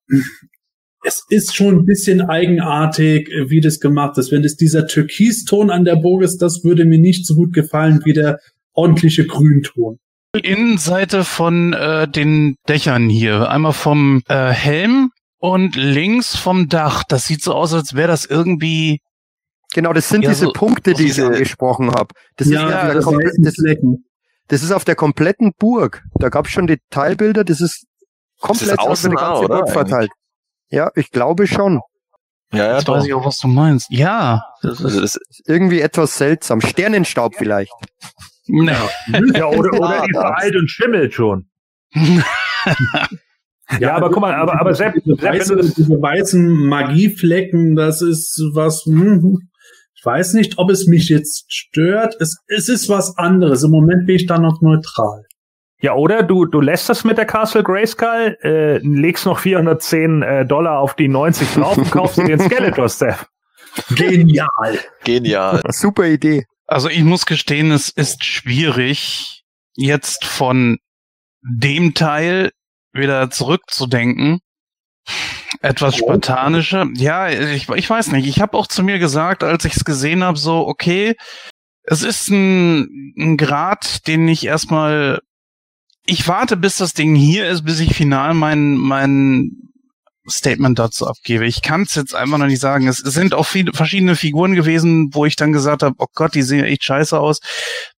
es 1.05 1.25
ist 1.29 1.55
schon 1.57 1.77
ein 1.79 1.85
bisschen 1.85 2.21
eigenartig, 2.23 3.29
wie 3.49 3.61
das 3.61 3.81
gemacht 3.81 4.19
ist. 4.19 4.31
Wenn 4.31 4.45
es 4.45 4.57
dieser 4.57 4.87
Türkiston 4.87 5.71
an 5.71 5.85
der 5.85 5.97
Burg 5.97 6.23
ist, 6.23 6.39
das 6.39 6.63
würde 6.65 6.85
mir 6.85 6.99
nicht 6.99 7.27
so 7.27 7.35
gut 7.35 7.53
gefallen 7.53 8.01
wie 8.05 8.13
der 8.13 8.39
ordentliche 8.73 9.27
Grünton. 9.27 9.99
Innenseite 10.35 11.25
von 11.25 11.73
äh, 11.75 12.09
den 12.09 12.57
Dächern 12.69 13.09
hier. 13.11 13.51
Einmal 13.51 13.73
vom 13.75 14.23
äh, 14.29 14.51
Helm 14.51 15.11
und 15.39 15.77
links 15.77 16.37
vom 16.37 16.69
Dach. 16.69 17.03
Das 17.07 17.27
sieht 17.27 17.43
so 17.43 17.53
aus, 17.53 17.75
als 17.75 17.95
wäre 17.95 18.09
das 18.09 18.25
irgendwie. 18.25 19.01
Genau, 19.75 19.93
das 19.93 20.09
sind 20.09 20.23
Ja, 20.23 20.31
diese 20.31 20.47
so- 20.47 20.53
Punkte, 20.53 20.95
die 20.95 21.05
ich 21.09 21.21
angesprochen 21.23 21.91
habe. 21.91 22.09
Das, 22.37 22.49
ja, 22.49 22.89
ist 22.93 23.07
auf 23.07 23.17
der 23.17 23.27
das, 23.27 23.37
das, 23.41 23.55
Flecken. 23.55 24.05
das 24.49 24.63
ist 24.63 24.71
auf 24.71 24.85
der 24.85 24.95
kompletten 24.95 25.53
Burg. 25.59 26.03
Da 26.19 26.29
gab 26.29 26.47
es 26.47 26.53
schon 26.53 26.67
Detailbilder, 26.67 27.43
das 27.45 27.61
ist 27.61 27.87
komplett 28.41 28.79
auf 28.79 28.89
außen 28.89 29.11
die 29.11 29.17
auch, 29.17 29.21
ganze 29.21 29.45
oder? 29.45 29.57
Burg 29.57 29.71
verteilt. 29.71 30.11
Ja, 30.73 30.91
ich 30.97 31.11
glaube 31.11 31.47
schon. 31.47 31.81
Ja, 32.53 32.67
ja, 32.67 32.75
Jetzt 32.77 32.89
doch. 32.89 32.97
weiß 32.97 33.07
ich 33.07 33.15
auch, 33.15 33.25
was 33.25 33.39
du 33.39 33.49
meinst. 33.49 33.87
Ja. 33.91 34.43
Also 34.63 34.85
das, 34.85 35.17
Ist 35.17 35.43
irgendwie 35.47 35.81
etwas 35.81 36.17
seltsam. 36.19 36.61
Sternenstaub 36.61 37.35
vielleicht. 37.37 37.73
Ne. 38.49 38.77
Ja, 39.35 39.47
oder, 39.47 39.73
oder 39.79 39.97
Ja, 39.97 40.07
die 40.07 40.13
das- 40.13 40.23
veralt 40.23 40.57
und 40.57 40.69
schimmelt 40.69 41.15
schon. 41.15 41.49
Ja, 43.81 43.97
aber 43.97 44.11
guck 44.11 44.21
mal, 44.21 44.35
aber, 44.35 44.61
aber 44.61 44.75
Sepp, 44.75 44.93
diese, 45.03 45.15
Sepp 45.17 45.23
wenn 45.23 45.39
weiße, 45.41 45.57
du 45.57 45.63
das, 45.63 45.75
diese 45.75 46.03
weißen 46.03 46.67
Magieflecken, 46.69 47.75
das 47.75 48.03
ist 48.03 48.39
was, 48.53 48.83
hm, 48.85 49.39
ich 49.95 50.05
weiß 50.05 50.35
nicht, 50.35 50.59
ob 50.59 50.69
es 50.71 50.87
mich 50.87 51.09
jetzt 51.09 51.51
stört. 51.51 52.15
Es, 52.21 52.37
es 52.49 52.69
ist 52.69 52.91
was 52.91 53.17
anderes. 53.17 53.63
Im 53.63 53.71
Moment 53.71 54.07
bin 54.07 54.17
ich 54.17 54.27
da 54.27 54.39
noch 54.39 54.61
neutral. 54.61 55.25
Ja, 55.83 55.95
oder 55.95 56.23
du, 56.23 56.47
du 56.47 56.61
lässt 56.61 56.89
das 56.89 57.05
mit 57.05 57.19
der 57.19 57.27
Castle 57.27 57.63
Grayskull, 57.63 58.39
äh, 58.43 58.79
legst 58.79 59.27
noch 59.27 59.41
410 59.41 60.23
äh, 60.23 60.47
Dollar 60.47 60.79
auf 60.79 60.95
die 60.95 61.09
90 61.09 61.55
drauf 61.55 61.77
und 61.77 61.91
kaufst 61.91 62.19
dir 62.19 62.25
den 62.25 62.41
Skeletor, 62.41 62.89
Steph. 62.89 63.27
Genial. 63.95 64.79
genial. 65.05 65.61
Super 65.69 66.07
Idee. 66.07 66.45
Also 66.67 66.89
ich 66.89 67.03
muss 67.03 67.27
gestehen, 67.27 67.73
es 67.73 67.89
ist 67.89 68.25
schwierig, 68.25 69.43
jetzt 69.75 70.25
von 70.25 70.79
dem 71.43 71.95
Teil 71.95 72.53
wieder 72.93 73.31
zurückzudenken. 73.31 74.39
Etwas 75.61 75.97
spartanischer. 75.97 76.87
Ja, 76.95 77.29
ich, 77.29 77.69
ich 77.69 77.91
weiß 77.91 78.13
nicht. 78.13 78.27
Ich 78.27 78.41
habe 78.41 78.57
auch 78.57 78.69
zu 78.69 78.85
mir 78.85 78.99
gesagt, 78.99 79.43
als 79.43 79.65
ich 79.65 79.75
es 79.75 79.85
gesehen 79.85 80.23
habe, 80.23 80.39
so, 80.39 80.67
okay, 80.67 81.17
es 81.83 82.03
ist 82.03 82.29
ein, 82.29 83.15
ein 83.19 83.37
Grad, 83.37 84.07
den 84.07 84.29
ich 84.29 84.47
erstmal. 84.47 85.21
Ich 86.05 86.27
warte, 86.27 86.57
bis 86.57 86.77
das 86.77 86.95
Ding 86.95 87.15
hier 87.15 87.49
ist, 87.49 87.65
bis 87.65 87.81
ich 87.81 87.95
final 87.95 88.35
mein, 88.35 88.75
mein 88.75 89.63
Statement 90.29 90.79
dazu 90.79 91.07
abgebe. 91.07 91.47
Ich 91.47 91.63
kann 91.63 91.83
es 91.83 91.95
jetzt 91.95 92.15
einfach 92.15 92.39
noch 92.39 92.47
nicht 92.47 92.61
sagen. 92.61 92.87
Es 92.87 92.99
sind 92.99 93.35
auch 93.35 93.47
viele 93.47 93.73
verschiedene 93.73 94.15
Figuren 94.15 94.55
gewesen, 94.55 95.11
wo 95.13 95.27
ich 95.27 95.37
dann 95.37 95.53
gesagt 95.53 95.83
habe, 95.83 95.97
oh 95.99 96.07
Gott, 96.15 96.35
die 96.35 96.43
sehen 96.43 96.65
echt 96.65 96.85
scheiße 96.85 97.19
aus. 97.19 97.41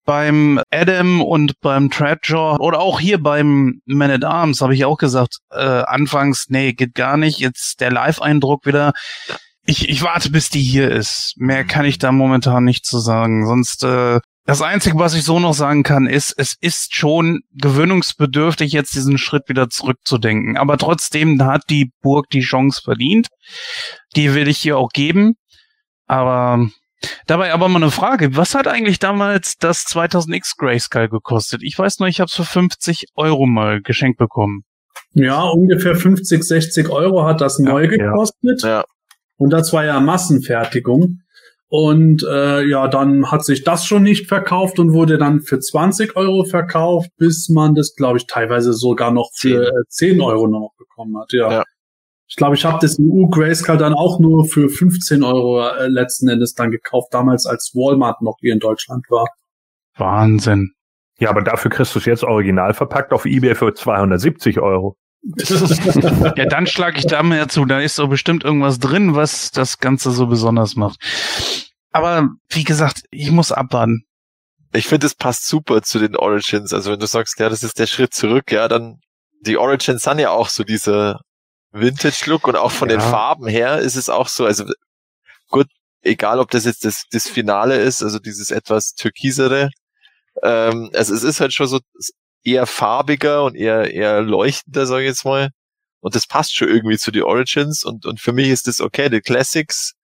Beim 0.05 0.61
Adam 0.71 1.23
und 1.23 1.61
beim 1.61 1.91
Treadjaw 1.91 2.59
oder 2.59 2.81
auch 2.81 3.01
hier 3.01 3.23
beim 3.23 3.81
Man 3.87 4.11
at 4.11 4.25
Arms 4.25 4.61
habe 4.61 4.75
ich 4.75 4.85
auch 4.85 4.97
gesagt, 4.97 5.39
äh, 5.51 5.59
anfangs, 5.59 6.47
nee, 6.49 6.73
geht 6.73 6.95
gar 6.95 7.17
nicht. 7.17 7.39
Jetzt 7.39 7.81
der 7.81 7.91
Live-Eindruck 7.91 8.67
wieder. 8.67 8.93
Ich, 9.67 9.89
ich 9.89 10.03
warte, 10.03 10.31
bis 10.31 10.51
die 10.51 10.63
hier 10.63 10.91
ist. 10.91 11.35
Mehr 11.37 11.65
kann 11.65 11.85
ich 11.85 11.99
da 11.99 12.13
momentan 12.13 12.65
nicht 12.65 12.87
zu 12.87 12.99
sagen. 12.99 13.47
Sonst 13.47 13.85
äh, 13.85 14.21
das 14.47 14.61
Einzige, 14.61 14.99
was 14.99 15.15
ich 15.15 15.25
so 15.25 15.41
noch 15.41 15.55
sagen 15.55 15.83
kann, 15.83 16.07
ist, 16.07 16.35
es 16.37 16.55
ist 16.61 16.95
schon 16.95 17.41
gewöhnungsbedürftig, 17.55 18.73
jetzt 18.73 18.95
diesen 18.95 19.17
Schritt 19.17 19.49
wieder 19.49 19.71
zurückzudenken. 19.71 20.59
Aber 20.59 20.77
trotzdem 20.77 21.43
hat 21.43 21.63
die 21.71 21.93
Burg 22.03 22.29
die 22.31 22.43
Chance 22.43 22.83
verdient. 22.85 23.29
Die 24.17 24.35
will 24.35 24.47
ich 24.47 24.59
hier 24.59 24.77
auch 24.77 24.91
geben. 24.91 25.37
Aber 26.07 26.69
dabei 27.27 27.55
aber 27.55 27.69
mal 27.69 27.83
eine 27.83 27.91
Frage. 27.91 28.37
Was 28.37 28.55
hat 28.55 28.69
eigentlich 28.69 28.99
damals 28.99 29.57
das 29.59 29.87
2000X 29.87 30.59
Grayskull 30.59 31.09
gekostet? 31.09 31.63
Ich 31.63 31.79
weiß 31.79 32.01
nur, 32.01 32.09
ich 32.09 32.21
habe 32.21 32.29
es 32.29 32.35
für 32.35 32.45
50 32.45 33.07
Euro 33.15 33.47
mal 33.47 33.81
geschenkt 33.81 34.19
bekommen. 34.19 34.65
Ja, 35.15 35.43
ungefähr 35.43 35.97
50, 35.97 36.43
60 36.43 36.91
Euro 36.91 37.25
hat 37.25 37.41
das 37.41 37.59
neu 37.59 37.85
ja. 37.85 37.89
gekostet. 37.89 38.63
Ja. 38.63 38.85
Und 39.37 39.51
das 39.51 39.73
war 39.73 39.87
ja 39.87 40.01
Massenfertigung. 40.01 41.21
Und 41.69 42.23
äh, 42.23 42.63
ja, 42.67 42.89
dann 42.89 43.31
hat 43.31 43.45
sich 43.45 43.65
das 43.65 43.85
schon 43.85 44.03
nicht 44.03 44.29
verkauft 44.29 44.79
und 44.79 44.93
wurde 44.93 45.19
dann 45.19 45.41
für 45.41 45.59
20 45.59 46.15
Euro 46.17 46.45
verkauft, 46.45 47.11
bis 47.17 47.49
man 47.49 47.75
das, 47.75 47.95
glaube 47.97 48.19
ich, 48.19 48.27
teilweise 48.27 48.73
sogar 48.73 49.11
noch 49.11 49.31
für 49.35 49.67
äh, 49.67 49.85
10 49.89 50.21
Euro 50.21 50.47
noch 50.47 50.73
bekommen 50.79 51.19
hat. 51.19 51.33
Ja. 51.33 51.51
Ja. 51.51 51.65
Ich 52.27 52.37
glaube, 52.37 52.55
ich 52.55 52.65
habe 52.65 52.79
das 52.81 52.99
EU 52.99 53.27
Grayscale 53.29 53.79
dann 53.79 53.95
auch 53.95 54.19
nur 54.19 54.45
für 54.45 54.69
15 54.69 55.23
Euro 55.23 55.67
äh, 55.67 55.89
letzten 55.89 56.29
Endes 56.29 56.55
dann 56.55 56.71
gekauft, 56.71 57.09
damals 57.13 57.47
als 57.47 57.73
Walmart 57.75 58.23
noch 58.23 58.37
hier 58.41 58.53
in 58.53 58.61
Deutschland 58.61 59.05
war. 59.11 59.27
Wahnsinn. 59.97 60.73
Ja, 61.19 61.31
aber 61.31 61.43
dafür 61.43 61.71
kriegst 61.71 61.95
du 61.95 61.99
es 61.99 62.07
jetzt 62.07 62.25
original 62.25 62.75
verpackt 62.75 63.13
auf 63.13 63.25
Ebay 63.25 63.55
für 63.55 63.73
270 63.73 64.61
Euro. 64.61 64.97
Ja, 66.37 66.47
dann 66.47 66.67
schlage 66.67 66.99
ich 66.99 67.07
da 67.07 67.23
mehr 67.23 67.49
zu. 67.49 67.65
Da 67.65 67.81
ist 67.81 67.97
so 67.97 68.09
bestimmt 68.09 68.45
irgendwas 68.45 68.79
drin, 68.79 69.15
was 69.15 69.51
das 69.51 69.79
Ganze 69.79 70.11
so 70.11 70.27
besonders 70.27 70.77
macht. 70.77 70.99
Aber 71.93 72.29
wie 72.51 72.65
gesagt, 72.65 73.05
ich 73.11 73.31
muss 73.31 73.53
abwarten. 73.53 74.05
Ich 74.73 74.87
finde, 74.87 75.07
es 75.07 75.15
passt 75.15 75.47
super 75.47 75.83
zu 75.83 75.99
den 75.99 76.17
Origins. 76.17 76.73
Also 76.73 76.93
wenn 76.93 76.99
du 76.99 77.07
sagst, 77.07 77.39
ja, 77.39 77.49
das 77.49 77.63
ist 77.63 77.79
der 77.79 77.87
Schritt 77.87 78.13
zurück, 78.13 78.51
ja, 78.53 78.69
dann 78.69 78.99
die 79.41 79.57
Origins 79.57 80.03
sind 80.03 80.19
ja 80.19 80.31
auch 80.31 80.49
so 80.49 80.65
dieser 80.65 81.21
Vintage-Look 81.73 82.47
und 82.49 82.57
auch 82.57 82.73
von 82.73 82.89
den 82.89 83.01
Ja. 83.01 83.09
Farben 83.09 83.47
her 83.47 83.79
ist 83.79 83.97
es 83.97 84.09
auch 84.09 84.29
so. 84.29 84.45
Also 84.47 84.65
gut, 85.49 85.69
egal 86.03 86.39
ob 86.41 86.51
das 86.51 86.65
jetzt 86.65 86.85
das, 86.85 87.05
das 87.11 87.29
Finale 87.29 87.77
ist, 87.77 88.03
also 88.03 88.19
dieses 88.19 88.51
etwas 88.51 88.95
türkisere. 88.95 89.71
Ähm, 90.43 90.91
also 90.95 91.15
es 91.15 91.23
ist 91.23 91.41
halt 91.41 91.53
schon 91.53 91.69
so 91.69 91.81
eher 92.45 92.67
farbiger 92.67 93.45
und 93.45 93.57
eher 93.57 93.93
eher 93.93 94.23
leuchtender, 94.23 94.87
sage 94.87 95.05
ich 95.05 95.09
jetzt 95.09 95.25
mal. 95.25 95.51
Und 96.01 96.15
das 96.15 96.27
passt 96.27 96.55
schon 96.55 96.69
irgendwie 96.69 96.99
zu 96.99 97.11
die 97.11 97.23
Origins 97.23 97.85
und 97.85 98.07
und 98.07 98.21
für 98.21 98.33
mich 98.33 98.49
ist 98.49 98.69
das 98.69 98.81
okay. 98.81 99.09
Die 99.09 99.21
Classics, 99.21 99.95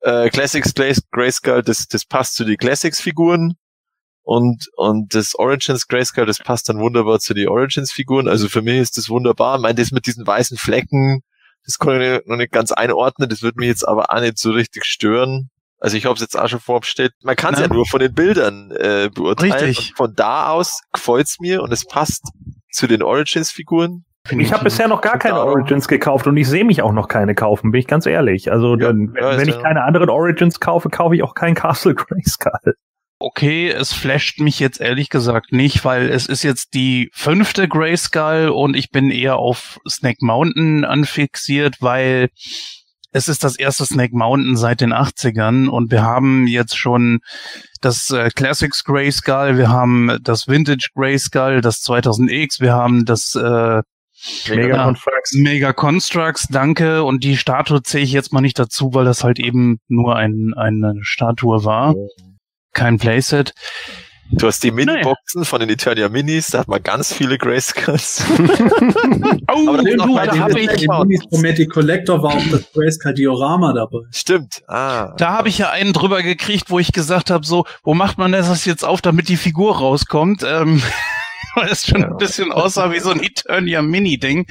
äh, 0.00 0.30
Classics 0.30 0.72
Grayskull, 1.10 1.62
das 1.62 1.86
das 1.88 2.04
passt 2.04 2.36
zu 2.36 2.44
die 2.44 2.56
Classics 2.56 3.00
Figuren 3.00 3.54
und 4.22 4.68
und 4.76 5.14
das 5.14 5.34
Origins 5.34 5.88
Grayskull, 5.88 6.26
das 6.26 6.38
passt 6.38 6.68
dann 6.68 6.78
wunderbar 6.80 7.20
zu 7.20 7.34
die 7.34 7.48
Origins 7.48 7.92
Figuren. 7.92 8.28
Also 8.28 8.48
für 8.48 8.62
mich 8.62 8.78
ist 8.78 8.96
das 8.98 9.08
wunderbar. 9.08 9.56
Ich 9.56 9.62
meine, 9.62 9.74
das 9.76 9.90
mit 9.90 10.06
diesen 10.06 10.26
weißen 10.26 10.56
Flecken, 10.58 11.22
das 11.64 11.78
kann 11.78 12.00
ich 12.00 12.20
noch 12.26 12.36
nicht 12.36 12.52
ganz 12.52 12.72
einordnen. 12.72 13.28
Das 13.28 13.42
wird 13.42 13.56
mich 13.56 13.68
jetzt 13.68 13.86
aber 13.86 14.10
auch 14.10 14.20
nicht 14.20 14.38
so 14.38 14.52
richtig 14.52 14.84
stören. 14.84 15.50
Also 15.84 15.96
ich 15.98 16.06
habe 16.06 16.14
es 16.14 16.20
jetzt 16.22 16.34
auch 16.38 16.48
schon 16.48 16.60
vorbestellt. 16.60 17.12
Man 17.22 17.36
kann 17.36 17.52
es 17.54 17.60
ja 17.60 17.68
nur 17.68 17.84
von 17.86 18.00
den 18.00 18.14
Bildern 18.14 18.70
äh, 18.72 19.10
beurteilen. 19.14 19.52
Richtig. 19.52 19.90
Und 19.90 19.96
von 19.98 20.12
da 20.16 20.48
aus 20.48 20.80
gefällt's 20.92 21.38
mir 21.40 21.62
und 21.62 21.72
es 21.72 21.84
passt 21.84 22.22
zu 22.72 22.86
den 22.86 23.02
Origins-Figuren. 23.02 24.04
Ich 24.30 24.52
habe 24.54 24.64
bisher 24.64 24.88
noch 24.88 25.02
gar 25.02 25.18
keine 25.18 25.38
Origins 25.38 25.86
gekauft 25.86 26.26
und 26.26 26.36
ich 26.38 26.48
sehe 26.48 26.64
mich 26.64 26.80
auch 26.80 26.92
noch 26.92 27.08
keine 27.08 27.34
kaufen, 27.34 27.70
bin 27.72 27.80
ich 27.80 27.86
ganz 27.86 28.06
ehrlich. 28.06 28.50
Also 28.50 28.70
Ja, 28.70 28.86
dann, 28.86 29.12
ja, 29.14 29.32
wenn 29.32 29.40
ist 29.42 29.48
ich 29.48 29.54
ja- 29.56 29.60
keine 29.60 29.84
anderen 29.84 30.08
Origins 30.08 30.58
kaufe, 30.60 30.88
kaufe 30.88 31.14
ich 31.14 31.22
auch 31.22 31.34
keinen 31.34 31.54
Castle 31.54 31.94
Grayskull. 31.94 32.72
Okay, 33.18 33.68
es 33.68 33.92
flasht 33.92 34.40
mich 34.40 34.58
jetzt 34.60 34.80
ehrlich 34.80 35.10
gesagt 35.10 35.52
nicht, 35.52 35.84
weil 35.84 36.08
es 36.08 36.26
ist 36.26 36.42
jetzt 36.42 36.72
die 36.74 37.10
fünfte 37.12 37.68
Grayskull 37.68 38.48
und 38.48 38.74
ich 38.74 38.90
bin 38.90 39.10
eher 39.10 39.36
auf 39.36 39.78
Snake 39.88 40.18
Mountain 40.20 40.84
anfixiert, 40.86 41.76
weil 41.80 42.28
es 43.14 43.28
ist 43.28 43.44
das 43.44 43.56
erste 43.56 43.86
Snake 43.86 44.14
Mountain 44.14 44.56
seit 44.56 44.80
den 44.80 44.92
80ern 44.92 45.68
und 45.68 45.92
wir 45.92 46.02
haben 46.02 46.48
jetzt 46.48 46.76
schon 46.76 47.20
das 47.80 48.10
äh, 48.10 48.28
Classics 48.34 48.82
Grayskull, 48.82 49.56
wir 49.56 49.68
haben 49.68 50.18
das 50.20 50.48
Vintage 50.48 50.88
Grayskull, 50.94 51.60
das 51.60 51.82
2000X, 51.84 52.60
wir 52.60 52.72
haben 52.72 53.04
das 53.04 53.36
äh, 53.36 53.82
Mega 54.48 54.76
Ja. 54.76 54.84
Constructs. 54.84 55.34
Mega 55.34 55.72
Constructs, 55.72 56.48
danke. 56.48 57.04
Und 57.04 57.24
die 57.24 57.36
Statue 57.36 57.82
zähle 57.82 58.04
ich 58.04 58.12
jetzt 58.12 58.32
mal 58.32 58.40
nicht 58.40 58.58
dazu, 58.58 58.94
weil 58.94 59.04
das 59.04 59.22
halt 59.22 59.38
eben 59.38 59.80
nur 59.88 60.16
ein, 60.16 60.54
eine 60.56 60.94
Statue 61.02 61.64
war. 61.64 61.94
Kein 62.72 62.98
Playset. 62.98 63.52
Du 64.30 64.46
hast 64.46 64.62
die 64.64 64.70
Mini-Boxen 64.70 65.44
von 65.44 65.60
den 65.60 65.68
Eternia 65.68 66.08
Minis, 66.08 66.48
da 66.48 66.60
hat 66.60 66.68
man 66.68 66.82
ganz 66.82 67.12
viele 67.12 67.38
Grayskulls. 67.38 68.24
Oh, 69.52 69.68
Aber 69.68 69.78
das 69.78 69.86
ist 69.86 70.04
du, 70.04 70.16
da 70.16 70.26
den 70.26 70.40
habe 70.40 70.60
ich, 70.60 71.30
Minis 71.30 71.68
Collector 71.68 72.22
war 72.22 72.34
auch 72.34 72.42
das 72.50 72.72
Grayscale 72.72 73.14
Diorama 73.14 73.72
dabei. 73.72 74.00
Stimmt. 74.10 74.62
Ah. 74.66 75.14
da 75.16 75.32
habe 75.32 75.48
ich 75.48 75.58
ja 75.58 75.70
einen 75.70 75.92
drüber 75.92 76.22
gekriegt, 76.22 76.70
wo 76.70 76.78
ich 76.78 76.92
gesagt 76.92 77.30
habe, 77.30 77.44
so, 77.44 77.64
wo 77.82 77.94
macht 77.94 78.18
man 78.18 78.32
das 78.32 78.64
jetzt 78.64 78.84
auf, 78.84 79.00
damit 79.00 79.28
die 79.28 79.36
Figur 79.36 79.76
rauskommt? 79.76 80.42
Ähm, 80.42 80.82
weil 81.54 81.68
es 81.68 81.86
schon 81.86 82.04
ein 82.04 82.16
bisschen 82.16 82.52
aussah 82.52 82.92
wie 82.92 83.00
so 83.00 83.10
ein 83.10 83.22
Eternia 83.22 83.82
Mini-Ding. 83.82 84.46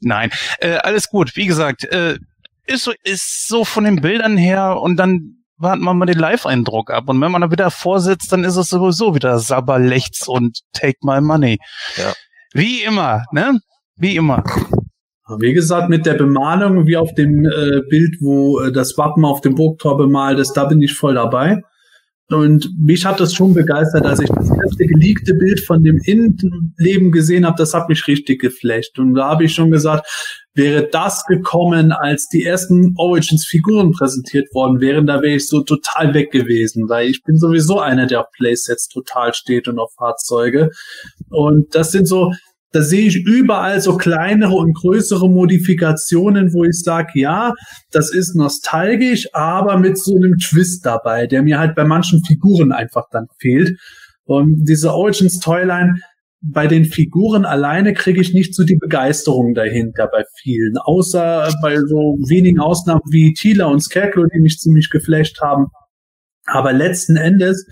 Nein, 0.00 0.30
äh, 0.60 0.76
alles 0.76 1.08
gut. 1.08 1.36
Wie 1.36 1.46
gesagt, 1.46 1.84
äh, 1.84 2.18
ist 2.66 2.84
so, 2.84 2.92
ist 3.04 3.48
so 3.48 3.64
von 3.64 3.84
den 3.84 4.00
Bildern 4.00 4.36
her 4.36 4.80
und 4.80 4.96
dann 4.96 5.37
warten 5.58 5.82
wir 5.82 5.94
mal 5.94 6.06
den 6.06 6.18
Live-Eindruck 6.18 6.90
ab. 6.90 7.08
Und 7.08 7.20
wenn 7.20 7.32
man 7.32 7.42
da 7.42 7.50
wieder 7.50 7.70
vorsitzt, 7.70 8.32
dann 8.32 8.44
ist 8.44 8.56
es 8.56 8.70
sowieso 8.70 9.14
wieder 9.14 9.38
Sabberlechts 9.38 10.28
und 10.28 10.60
Take 10.72 10.98
My 11.02 11.20
Money. 11.20 11.58
Ja. 11.96 12.12
Wie 12.52 12.82
immer, 12.82 13.24
ne? 13.32 13.60
Wie 13.96 14.16
immer. 14.16 14.44
Wie 15.38 15.52
gesagt, 15.52 15.90
mit 15.90 16.06
der 16.06 16.14
Bemalung, 16.14 16.86
wie 16.86 16.96
auf 16.96 17.12
dem 17.14 17.44
äh, 17.44 17.82
Bild, 17.88 18.16
wo 18.20 18.60
äh, 18.60 18.72
das 18.72 18.96
Wappen 18.96 19.24
auf 19.24 19.42
dem 19.42 19.54
Burgtor 19.54 19.98
bemalt 19.98 20.38
ist, 20.38 20.54
da 20.54 20.64
bin 20.64 20.80
ich 20.80 20.94
voll 20.94 21.14
dabei. 21.14 21.60
Und 22.30 22.68
mich 22.78 23.06
hat 23.06 23.20
das 23.20 23.32
schon 23.32 23.54
begeistert, 23.54 24.04
als 24.04 24.20
ich 24.20 24.28
das 24.28 24.50
erste 24.50 24.86
geleakte 24.86 25.32
Bild 25.32 25.60
von 25.60 25.82
dem 25.82 25.98
Innenleben 26.04 27.10
gesehen 27.10 27.46
habe, 27.46 27.56
das 27.56 27.72
hat 27.72 27.88
mich 27.88 28.06
richtig 28.06 28.42
geflasht. 28.42 28.98
Und 28.98 29.14
da 29.14 29.30
habe 29.30 29.44
ich 29.44 29.54
schon 29.54 29.70
gesagt, 29.70 30.06
wäre 30.52 30.86
das 30.86 31.24
gekommen, 31.24 31.90
als 31.90 32.28
die 32.28 32.44
ersten 32.44 32.92
Origins-Figuren 32.98 33.92
präsentiert 33.92 34.52
worden 34.52 34.80
wären, 34.80 35.06
da 35.06 35.22
wäre 35.22 35.36
ich 35.36 35.48
so 35.48 35.62
total 35.62 36.12
weg 36.12 36.30
gewesen, 36.30 36.88
weil 36.88 37.08
ich 37.08 37.22
bin 37.22 37.38
sowieso 37.38 37.80
einer, 37.80 38.06
der 38.06 38.20
auf 38.20 38.30
Playsets 38.32 38.88
total 38.88 39.32
steht 39.32 39.66
und 39.66 39.78
auf 39.78 39.94
Fahrzeuge. 39.96 40.70
Und 41.30 41.74
das 41.74 41.92
sind 41.92 42.06
so, 42.06 42.32
da 42.72 42.82
sehe 42.82 43.06
ich 43.06 43.16
überall 43.16 43.80
so 43.80 43.96
kleinere 43.96 44.54
und 44.54 44.74
größere 44.74 45.28
Modifikationen, 45.30 46.52
wo 46.52 46.64
ich 46.64 46.80
sage, 46.80 47.12
ja, 47.14 47.54
das 47.90 48.12
ist 48.12 48.36
nostalgisch, 48.36 49.28
aber 49.32 49.78
mit 49.78 49.98
so 49.98 50.16
einem 50.16 50.36
Twist 50.36 50.84
dabei, 50.84 51.26
der 51.26 51.42
mir 51.42 51.58
halt 51.58 51.74
bei 51.74 51.84
manchen 51.84 52.22
Figuren 52.24 52.72
einfach 52.72 53.04
dann 53.10 53.26
fehlt. 53.38 53.78
Und 54.24 54.64
diese 54.66 54.92
Origins 54.92 55.38
Toyline, 55.40 56.00
bei 56.40 56.66
den 56.66 56.84
Figuren 56.84 57.44
alleine 57.44 57.94
kriege 57.94 58.20
ich 58.20 58.32
nicht 58.32 58.54
so 58.54 58.64
die 58.64 58.76
Begeisterung 58.76 59.54
dahinter 59.54 60.08
bei 60.12 60.22
vielen, 60.36 60.76
außer 60.76 61.52
bei 61.62 61.76
so 61.78 62.18
wenigen 62.28 62.60
Ausnahmen 62.60 63.00
wie 63.10 63.32
Tila 63.32 63.66
und 63.66 63.80
Scarecrow, 63.80 64.26
die 64.32 64.40
mich 64.40 64.58
ziemlich 64.58 64.90
geflasht 64.90 65.40
haben. 65.40 65.66
Aber 66.46 66.72
letzten 66.72 67.16
Endes 67.16 67.66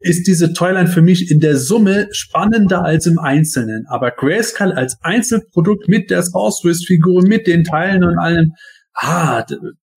ist 0.00 0.26
diese 0.26 0.52
Toyline 0.52 0.88
für 0.88 1.02
mich 1.02 1.30
in 1.30 1.40
der 1.40 1.56
Summe 1.56 2.08
spannender 2.12 2.84
als 2.84 3.06
im 3.06 3.18
Einzelnen. 3.18 3.84
Aber 3.88 4.10
Grayskull 4.10 4.72
als 4.72 4.96
Einzelprodukt 5.02 5.88
mit 5.88 6.10
der 6.10 6.22
Source-Figur, 6.22 7.26
mit 7.26 7.46
den 7.46 7.64
Teilen 7.64 8.04
und 8.04 8.18
allem, 8.18 8.52
ah, 8.94 9.44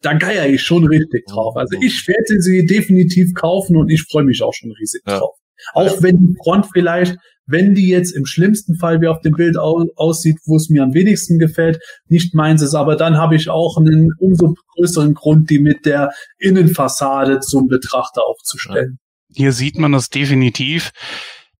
da 0.02 0.14
geier 0.14 0.48
ich 0.48 0.64
schon 0.64 0.88
richtig 0.88 1.26
drauf. 1.28 1.56
Also 1.56 1.78
ich 1.80 2.08
werde 2.08 2.42
sie 2.42 2.66
definitiv 2.66 3.34
kaufen 3.36 3.76
und 3.76 3.90
ich 3.90 4.04
freue 4.04 4.24
mich 4.24 4.42
auch 4.42 4.54
schon 4.54 4.72
riesig 4.72 5.02
Ja. 5.08 5.20
drauf. 5.20 5.36
Auch 5.74 6.02
wenn 6.02 6.18
die 6.18 6.36
Front 6.44 6.68
vielleicht, 6.74 7.18
wenn 7.46 7.76
die 7.76 7.88
jetzt 7.88 8.16
im 8.16 8.26
schlimmsten 8.26 8.78
Fall 8.78 9.02
wie 9.02 9.08
auf 9.08 9.22
dem 9.22 9.34
Bild 9.34 9.58
au 9.58 9.86
aussieht, 9.96 10.38
wo 10.46 10.56
es 10.56 10.70
mir 10.70 10.82
am 10.82 10.96
wenigsten 10.96 11.38
gefällt, 11.38 11.80
nicht 12.08 12.34
meins 12.34 12.64
ist, 12.64 12.74
aber 12.74 12.96
dann 12.96 13.18
habe 13.18 13.36
ich 13.36 13.50
auch 13.50 13.78
einen 13.78 14.10
umso 14.18 14.56
größeren 14.76 15.14
Grund, 15.14 15.52
die 15.52 15.60
mit 15.60 15.86
der 15.86 16.10
Innenfassade 16.40 17.40
zum 17.42 17.68
Betrachter 17.68 18.22
aufzustellen. 18.26 18.98
Hier 19.34 19.52
sieht 19.54 19.78
man 19.78 19.92
das 19.92 20.10
definitiv. 20.10 20.92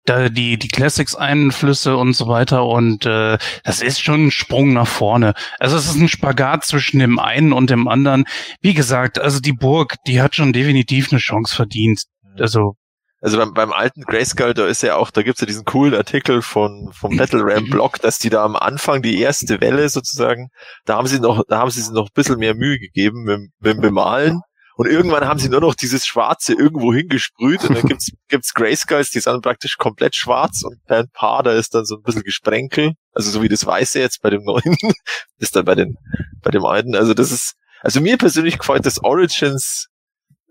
Da 0.06 0.30
die, 0.30 0.58
die 0.58 0.68
Classics-Einflüsse 0.68 1.96
und 1.96 2.14
so 2.14 2.28
weiter 2.28 2.66
und 2.66 3.06
äh, 3.06 3.38
das 3.64 3.84
ist 3.84 4.02
schon 4.02 4.28
ein 4.28 4.32
Sprung 4.32 4.74
nach 4.74 4.88
vorne. 4.88 5.36
Also 5.60 5.78
es 5.78 5.86
ist 5.86 5.96
ein 5.96 6.10
Spagat 6.10 6.66
zwischen 6.66 6.98
dem 6.98 7.20
einen 7.20 7.54
und 7.54 7.70
dem 7.70 7.88
anderen. 7.88 8.26
Wie 8.62 8.74
gesagt, 8.74 9.20
also 9.20 9.40
die 9.40 9.54
Burg, 9.54 9.98
die 10.08 10.20
hat 10.20 10.36
schon 10.36 10.54
definitiv 10.54 11.12
eine 11.12 11.20
Chance 11.20 11.56
verdient. 11.56 12.02
Also 12.40 12.78
Also 13.24 13.38
beim, 13.38 13.54
beim 13.54 13.72
alten 13.72 14.02
Grayskull, 14.02 14.56
da 14.56 14.66
ist 14.66 14.82
ja 14.82 14.96
auch, 14.96 15.12
da 15.12 15.22
gibt's 15.22 15.42
ja 15.42 15.46
diesen 15.46 15.66
coolen 15.66 15.94
Artikel 15.94 16.42
von, 16.42 16.90
vom 16.92 17.16
Battle 17.18 17.44
Ram 17.44 17.70
Blog, 17.70 18.02
dass 18.02 18.18
die 18.18 18.32
da 18.32 18.44
am 18.44 18.56
Anfang 18.56 19.04
die 19.04 19.20
erste 19.20 19.62
Welle 19.62 19.88
sozusagen, 19.90 20.50
da 20.86 20.98
haben 20.98 21.06
sie 21.06 21.20
noch, 21.20 21.44
da 21.48 21.60
haben 21.60 21.70
sie 21.70 21.82
sich 21.82 21.92
noch 21.92 22.08
ein 22.08 22.14
bisschen 22.16 22.40
mehr 22.40 22.56
Mühe 22.56 22.80
gegeben 22.80 23.22
mit, 23.26 23.40
mit 23.60 23.74
dem 23.76 23.82
Bemalen. 23.82 24.42
Und 24.82 24.90
irgendwann 24.90 25.28
haben 25.28 25.38
sie 25.38 25.48
nur 25.48 25.62
noch 25.62 25.76
dieses 25.76 26.08
Schwarze 26.08 26.54
irgendwo 26.54 26.92
hingesprüht 26.92 27.64
und 27.66 27.76
dann 27.76 27.86
gibt's, 27.86 28.10
gibt's 28.30 28.56
Grayskulls, 28.56 29.12
die 29.12 29.20
sind 29.20 29.44
praktisch 29.44 29.78
komplett 29.78 30.16
schwarz 30.16 30.64
und 30.64 30.80
ein 30.88 31.08
paar, 31.14 31.44
da 31.44 31.52
ist 31.52 31.76
dann 31.76 31.86
so 31.86 31.98
ein 31.98 32.02
bisschen 32.02 32.24
Gesprenkel. 32.24 32.94
Also 33.14 33.30
so 33.30 33.44
wie 33.44 33.48
das 33.48 33.64
Weiße 33.64 34.00
jetzt 34.00 34.24
bei 34.24 34.32
dem 34.32 34.44
neuen, 34.44 34.76
ist 35.38 35.56
dann 35.56 35.66
bei 35.66 35.76
den, 35.76 35.98
bei 36.42 36.50
dem 36.50 36.66
alten. 36.66 36.96
Also 36.96 37.14
das 37.14 37.32
ist, 37.32 37.54
also 37.82 38.02
mir 38.02 38.18
persönlich 38.18 38.58
gefällt 38.58 38.88
das 38.88 39.04
Origins, 39.04 39.86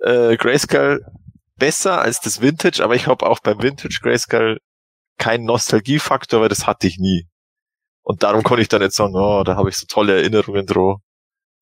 äh, 0.01 0.37
Grayskull 0.37 1.05
besser 1.57 2.01
als 2.01 2.21
das 2.21 2.41
Vintage, 2.41 2.85
aber 2.85 2.95
ich 2.95 3.09
habe 3.09 3.27
auch 3.27 3.41
beim 3.41 3.61
Vintage 3.61 3.99
Grayskull 4.01 4.59
keinen 5.19 5.45
Nostalgiefaktor, 5.45 6.41
weil 6.41 6.49
das 6.49 6.69
hatte 6.69 6.87
ich 6.87 6.99
nie. 6.99 7.27
Und 8.03 8.23
darum 8.23 8.45
konnte 8.45 8.63
ich 8.63 8.69
dann 8.69 8.81
nicht 8.81 8.95
sagen, 8.95 9.17
oh, 9.17 9.43
da 9.43 9.57
habe 9.57 9.71
ich 9.71 9.77
so 9.77 9.87
tolle 9.89 10.19
Erinnerungen 10.19 10.67
drauf. 10.67 11.01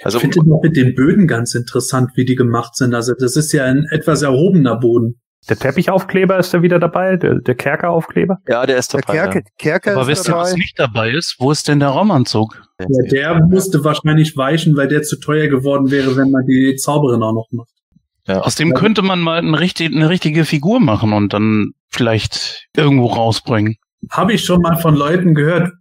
Also 0.03 0.19
ich 0.19 0.23
finde 0.23 0.53
auch 0.53 0.63
mit 0.63 0.77
den 0.77 0.95
Böden 0.95 1.27
ganz 1.27 1.55
interessant, 1.55 2.11
wie 2.15 2.25
die 2.25 2.35
gemacht 2.37 2.77
sind. 2.77 2.95
Also 2.95 3.15
das 3.19 3.37
ist 3.37 3.53
ja 3.53 3.65
ein 3.65 3.87
etwas 3.91 4.23
erhobener 4.23 4.77
Boden. 4.77 5.21
Der 5.49 5.57
Teppichaufkleber 5.57 6.37
ist 6.39 6.53
da 6.53 6.63
wieder 6.63 6.79
dabei, 6.79 7.17
der, 7.17 7.37
der 7.37 7.55
Kerkeraufkleber. 7.55 8.39
ja, 8.49 8.67
der 8.67 8.77
ist 8.77 8.93
Der 8.93 9.01
dabei. 9.01 9.15
Kerke, 9.15 9.43
Kerker 9.59 9.93
aber 9.93 10.03
ist 10.03 10.09
wisst 10.09 10.29
ihr, 10.29 10.35
was 10.35 10.55
nicht 10.55 10.79
dabei 10.79 11.11
ist? 11.11 11.37
Wo 11.39 11.51
ist 11.51 11.69
denn 11.69 11.81
der 11.81 11.89
Raumanzug? 11.91 12.61
ja. 12.81 12.87
Ja, 12.91 13.35
der 13.35 13.45
musste 13.47 13.83
wahrscheinlich 13.85 14.37
weichen, 14.37 14.77
weil 14.77 14.89
der 14.89 15.03
zu 15.03 15.19
teuer 15.19 15.47
geworden 15.49 15.91
wäre, 15.91 16.17
wenn 16.17 16.31
man 16.31 16.45
die 16.45 16.77
Zauberin 16.77 17.23
auch 17.23 17.33
noch 17.33 17.47
macht. 17.53 17.71
ja. 18.27 18.41
Aus 18.41 18.57
dem 18.57 18.75
könnte 18.75 19.03
man 19.03 19.21
mal 19.21 19.39
eine, 19.39 19.59
richtig, 19.59 19.95
eine 19.95 20.09
richtige 20.11 20.45
Figur 20.45 20.81
machen 20.81 21.13
und 21.13 21.33
dann 21.33 21.71
vielleicht 21.89 22.67
irgendwo 22.77 23.07
rausbringen. 23.07 23.77
Habe 24.11 24.35
ich 24.35 24.45
schon 24.45 24.61
mal 24.61 24.77
von 24.77 24.95
Leuten 24.95 25.35
gehört. 25.35 25.73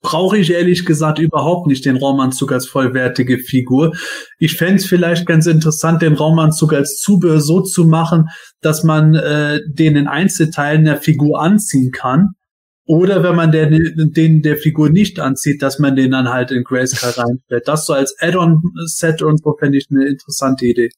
Brauche 0.00 0.38
ich 0.38 0.52
ehrlich 0.52 0.86
gesagt 0.86 1.18
überhaupt 1.18 1.66
nicht 1.66 1.84
den 1.84 1.96
Raumanzug 1.96 2.52
als 2.52 2.66
vollwertige 2.66 3.38
Figur. 3.38 3.96
Ich 4.38 4.56
fände 4.56 4.76
es 4.76 4.86
vielleicht 4.86 5.26
ganz 5.26 5.46
interessant, 5.46 6.02
den 6.02 6.14
Raumanzug 6.14 6.72
als 6.72 6.98
Zubehör 6.98 7.40
so 7.40 7.62
zu 7.62 7.84
machen, 7.84 8.28
dass 8.60 8.84
man 8.84 9.14
äh, 9.16 9.60
den 9.66 9.96
in 9.96 10.06
Einzelteilen 10.06 10.84
der 10.84 10.98
Figur 10.98 11.40
anziehen 11.40 11.90
kann. 11.90 12.34
Oder 12.86 13.22
wenn 13.22 13.34
man 13.34 13.52
den, 13.52 14.12
den 14.14 14.40
der 14.40 14.56
Figur 14.56 14.88
nicht 14.88 15.20
anzieht, 15.20 15.62
dass 15.62 15.78
man 15.78 15.94
den 15.94 16.12
dann 16.12 16.28
halt 16.28 16.52
in 16.52 16.64
Grayscale 16.64 17.18
reinstellt. 17.18 17.68
Das 17.68 17.84
so 17.84 17.92
als 17.92 18.16
Add-on-Set 18.18 19.20
und 19.20 19.42
so 19.42 19.54
fände 19.58 19.76
ich 19.76 19.88
eine 19.90 20.06
interessante 20.06 20.64
Idee. 20.64 20.90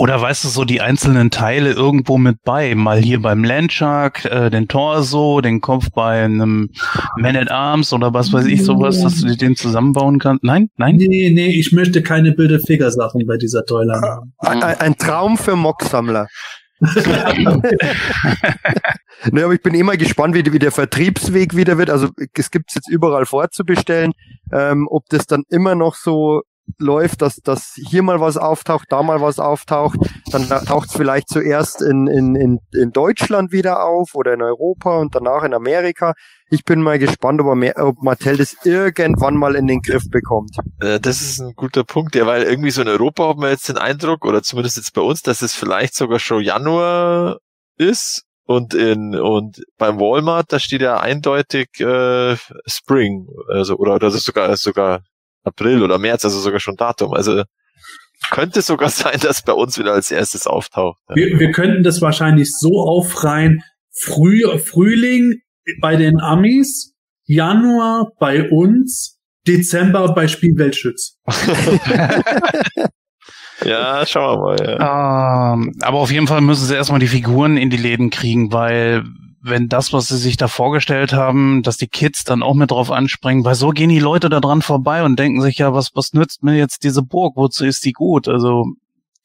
Oder 0.00 0.18
weißt 0.18 0.44
du, 0.44 0.48
so 0.48 0.64
die 0.64 0.80
einzelnen 0.80 1.30
Teile 1.30 1.72
irgendwo 1.72 2.16
mit 2.16 2.38
bei. 2.42 2.74
Mal 2.74 3.02
hier 3.02 3.20
beim 3.20 3.44
Landshark, 3.44 4.24
äh, 4.24 4.48
den 4.48 4.66
Torso, 4.66 5.42
den 5.42 5.60
Kopf 5.60 5.90
bei 5.94 6.24
einem 6.24 6.70
Man 7.18 7.36
at 7.36 7.50
Arms 7.50 7.92
oder 7.92 8.14
was 8.14 8.32
weiß 8.32 8.46
ich 8.46 8.64
sowas, 8.64 9.02
dass 9.02 9.20
du 9.20 9.26
dir 9.26 9.36
den 9.36 9.56
zusammenbauen 9.56 10.18
kannst. 10.18 10.42
Nein, 10.42 10.70
nein? 10.78 10.96
Nee, 10.96 11.28
nee, 11.34 11.48
ich 11.48 11.72
möchte 11.72 12.02
keine 12.02 12.32
Bilder-Figure-Sachen 12.32 13.26
bei 13.26 13.36
dieser 13.36 13.66
Toyline 13.66 14.00
haben. 14.00 14.32
Ein, 14.38 14.62
ein 14.62 14.80
ein 14.80 14.96
Traum 14.96 15.36
für 15.36 15.54
Mocksammler. 15.54 16.28
ne, 16.80 17.60
aber 19.44 19.52
ich 19.52 19.60
bin 19.60 19.74
immer 19.74 19.98
gespannt, 19.98 20.34
wie, 20.34 20.50
wie 20.50 20.58
der 20.58 20.72
Vertriebsweg 20.72 21.54
wieder 21.54 21.76
wird. 21.76 21.90
Also 21.90 22.08
es 22.32 22.50
gibt 22.50 22.74
jetzt 22.74 22.88
überall 22.88 23.26
vorzubestellen. 23.26 24.12
Ähm, 24.50 24.88
ob 24.90 25.04
das 25.10 25.26
dann 25.26 25.42
immer 25.50 25.74
noch 25.74 25.94
so 25.94 26.40
läuft, 26.78 27.22
dass, 27.22 27.36
dass 27.36 27.74
hier 27.74 28.02
mal 28.02 28.20
was 28.20 28.36
auftaucht, 28.36 28.86
da 28.90 29.02
mal 29.02 29.20
was 29.20 29.38
auftaucht, 29.38 29.98
dann 30.30 30.48
taucht 30.48 30.88
es 30.90 30.96
vielleicht 30.96 31.28
zuerst 31.28 31.82
in, 31.82 32.06
in, 32.06 32.34
in, 32.34 32.58
in 32.72 32.90
Deutschland 32.92 33.52
wieder 33.52 33.84
auf 33.84 34.14
oder 34.14 34.34
in 34.34 34.42
Europa 34.42 34.98
und 34.98 35.14
danach 35.14 35.44
in 35.44 35.54
Amerika. 35.54 36.14
Ich 36.50 36.64
bin 36.64 36.82
mal 36.82 36.98
gespannt, 36.98 37.40
ob, 37.40 37.62
er 37.62 37.86
ob 37.86 38.02
Mattel 38.02 38.36
das 38.36 38.56
irgendwann 38.64 39.36
mal 39.36 39.54
in 39.54 39.66
den 39.66 39.82
Griff 39.82 40.04
bekommt. 40.10 40.56
Äh, 40.80 40.98
Das 40.98 41.20
ist 41.20 41.40
ein 41.40 41.54
guter 41.54 41.84
Punkt, 41.84 42.14
ja, 42.14 42.26
weil 42.26 42.42
irgendwie 42.42 42.70
so 42.70 42.82
in 42.82 42.88
Europa 42.88 43.28
hat 43.28 43.36
man 43.36 43.50
jetzt 43.50 43.68
den 43.68 43.78
Eindruck, 43.78 44.24
oder 44.24 44.42
zumindest 44.42 44.76
jetzt 44.76 44.94
bei 44.94 45.02
uns, 45.02 45.22
dass 45.22 45.42
es 45.42 45.54
vielleicht 45.54 45.94
sogar 45.94 46.18
schon 46.18 46.42
Januar 46.42 47.38
ist 47.76 48.24
und 48.44 48.74
in 48.74 49.14
und 49.14 49.62
beim 49.78 50.00
Walmart, 50.00 50.52
da 50.52 50.58
steht 50.58 50.82
ja 50.82 50.98
eindeutig 50.98 51.68
äh, 51.78 52.36
Spring, 52.66 53.28
also 53.48 53.76
oder 53.76 54.00
das 54.00 54.14
ist 54.14 54.24
sogar 54.24 54.56
sogar 54.56 55.02
April 55.42 55.82
oder 55.82 55.98
März, 55.98 56.24
also 56.24 56.38
sogar 56.40 56.60
schon 56.60 56.76
Datum. 56.76 57.14
Also 57.14 57.42
könnte 58.30 58.62
sogar 58.62 58.88
sein, 58.90 59.18
dass 59.20 59.42
bei 59.42 59.52
uns 59.52 59.78
wieder 59.78 59.92
als 59.92 60.10
erstes 60.10 60.46
auftaucht. 60.46 61.00
Ja. 61.08 61.16
Wir, 61.16 61.38
wir 61.38 61.50
könnten 61.52 61.82
das 61.82 62.00
wahrscheinlich 62.00 62.52
so 62.52 62.80
aufreihen. 62.80 63.62
Früh, 63.92 64.42
Frühling 64.58 65.40
bei 65.80 65.96
den 65.96 66.20
Amis, 66.20 66.94
Januar 67.26 68.12
bei 68.18 68.48
uns, 68.48 69.18
Dezember 69.46 70.14
bei 70.14 70.28
Spielweltschütz. 70.28 71.18
Ja, 73.64 74.06
schauen 74.06 74.38
wir 74.38 74.42
mal. 74.42 74.78
Ja. 74.78 75.52
Ähm, 75.54 75.72
aber 75.82 75.98
auf 75.98 76.10
jeden 76.10 76.26
Fall 76.26 76.40
müssen 76.40 76.66
sie 76.66 76.74
erstmal 76.74 77.00
die 77.00 77.08
Figuren 77.08 77.56
in 77.56 77.70
die 77.70 77.76
Läden 77.76 78.10
kriegen, 78.10 78.52
weil 78.52 79.04
wenn 79.42 79.68
das, 79.68 79.92
was 79.92 80.08
sie 80.08 80.16
sich 80.18 80.36
da 80.36 80.48
vorgestellt 80.48 81.12
haben, 81.12 81.62
dass 81.62 81.76
die 81.76 81.88
Kids 81.88 82.24
dann 82.24 82.42
auch 82.42 82.54
mit 82.54 82.70
drauf 82.70 82.90
anspringen, 82.90 83.44
weil 83.44 83.54
so 83.54 83.70
gehen 83.70 83.88
die 83.88 83.98
Leute 83.98 84.28
da 84.28 84.40
dran 84.40 84.62
vorbei 84.62 85.02
und 85.04 85.18
denken 85.18 85.40
sich 85.40 85.58
ja, 85.58 85.72
was, 85.72 85.90
was 85.94 86.12
nützt 86.12 86.42
mir 86.42 86.56
jetzt 86.56 86.84
diese 86.84 87.02
Burg? 87.02 87.36
Wozu 87.36 87.64
ist 87.64 87.84
die 87.84 87.92
gut? 87.92 88.28
Also 88.28 88.66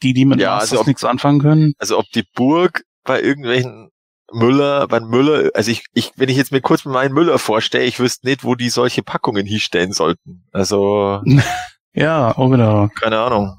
die, 0.04 0.14
die 0.14 0.26
mit 0.26 0.40
Ja, 0.40 0.58
also 0.58 0.80
ob- 0.80 0.88
nichts 0.88 1.04
anfangen 1.04 1.40
können. 1.42 1.74
Also 1.80 1.98
ob 2.00 2.06
die 2.14 2.24
Burg 2.36 2.84
bei 3.04 3.22
irgendwelchen 3.22 3.90
Müller, 4.32 4.88
bei 4.88 5.00
Müller, 5.00 5.52
also 5.54 5.70
ich, 5.70 5.86
ich, 5.94 6.12
wenn 6.16 6.30
ich 6.30 6.38
jetzt 6.38 6.52
mir 6.52 6.62
kurz 6.62 6.84
meinen 6.86 7.14
Müller 7.14 7.38
vorstelle, 7.38 7.84
ich 7.86 8.00
wüsste 8.00 8.28
nicht, 8.28 8.44
wo 8.44 8.56
die 8.56 8.70
solche 8.70 9.04
Packungen 9.04 9.46
hinstellen 9.46 9.92
sollten. 9.92 10.44
Also, 10.52 11.22
Ja, 11.94 12.38
auch 12.38 12.52
wieder. 12.52 12.90
keine 13.00 13.20
Ahnung. 13.20 13.56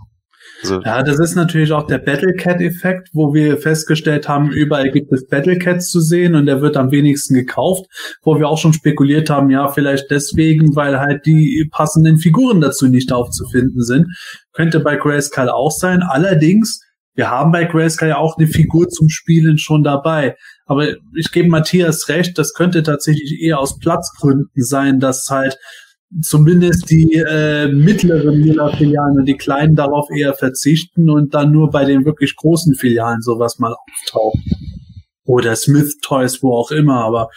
Also, 0.63 0.81
Ja, 0.81 1.03
das 1.03 1.19
ist 1.19 1.35
natürlich 1.35 1.73
auch 1.73 1.87
der 1.87 1.99
Battlecat-Effekt, 1.99 3.09
wo 3.13 3.35
wir 3.35 3.59
festgestellt 3.59 4.29
haben, 4.29 4.51
überall 4.51 4.91
gibt 4.91 5.13
es 5.13 5.27
Battlecats 5.27 5.91
zu 5.91 6.01
sehen 6.01 6.35
und 6.35 6.47
der 6.47 6.61
wird 6.61 6.77
am 6.77 6.91
wenigsten 6.91 7.35
gekauft, 7.35 7.87
wo 8.23 8.39
wir 8.39 8.49
auch 8.49 8.59
schon 8.59 8.73
spekuliert 8.73 9.31
haben, 9.31 9.51
ja, 9.51 9.69
vielleicht 9.69 10.11
deswegen, 10.11 10.75
weil 10.75 10.99
halt 10.99 11.27
die 11.27 11.69
passenden 11.71 12.19
Figuren 12.19 12.61
dazu 12.61 12.87
nicht 12.87 13.13
aufzufinden 13.13 13.83
sind. 13.83 14.07
Könnte 14.53 14.81
bei 14.81 14.97
Grayskull 14.97 15.49
auch 15.49 15.71
sein. 15.71 16.03
Allerdings, 16.03 16.81
wir 17.15 17.31
haben 17.31 17.53
bei 17.53 17.65
Grayskull 17.65 18.09
ja 18.09 18.19
auch 18.19 18.37
eine 18.39 18.47
Figur 18.47 18.89
zum 18.89 19.09
Spielen 19.09 19.59
schon 19.59 19.83
dabei. 19.83 20.37
Aber 20.67 20.89
ich 21.15 21.31
gebe 21.33 21.49
Matthias 21.49 22.09
recht, 22.09 22.39
das 22.39 22.53
könnte 22.53 22.83
tatsächlich 22.83 23.41
eher 23.41 23.59
aus 23.59 23.79
Platzgründen 23.79 24.51
sein, 24.55 25.01
dass 25.01 25.27
halt 25.31 25.57
zumindest 26.23 26.91
die 26.91 27.13
äh, 27.15 27.69
mittleren 27.69 28.41
Müller-Filialen 28.41 29.19
und 29.19 29.25
die 29.27 29.37
kleinen 29.37 29.75
darauf 29.75 30.09
eher 30.11 30.35
verzichten 30.35 31.11
und 31.11 31.35
dann 31.35 31.53
nur 31.53 31.71
bei 31.71 31.85
den 31.85 32.05
wirklich 32.05 32.37
großen 32.37 32.75
Filialen 32.75 33.23
sowas 33.23 33.59
mal 33.59 33.75
auftaucht. 33.75 34.39
Oder 35.25 35.57
Smith 35.57 35.99
Toys, 36.03 36.43
wo 36.43 36.55
auch 36.55 36.71
immer. 36.71 37.05
Aber 37.05 37.29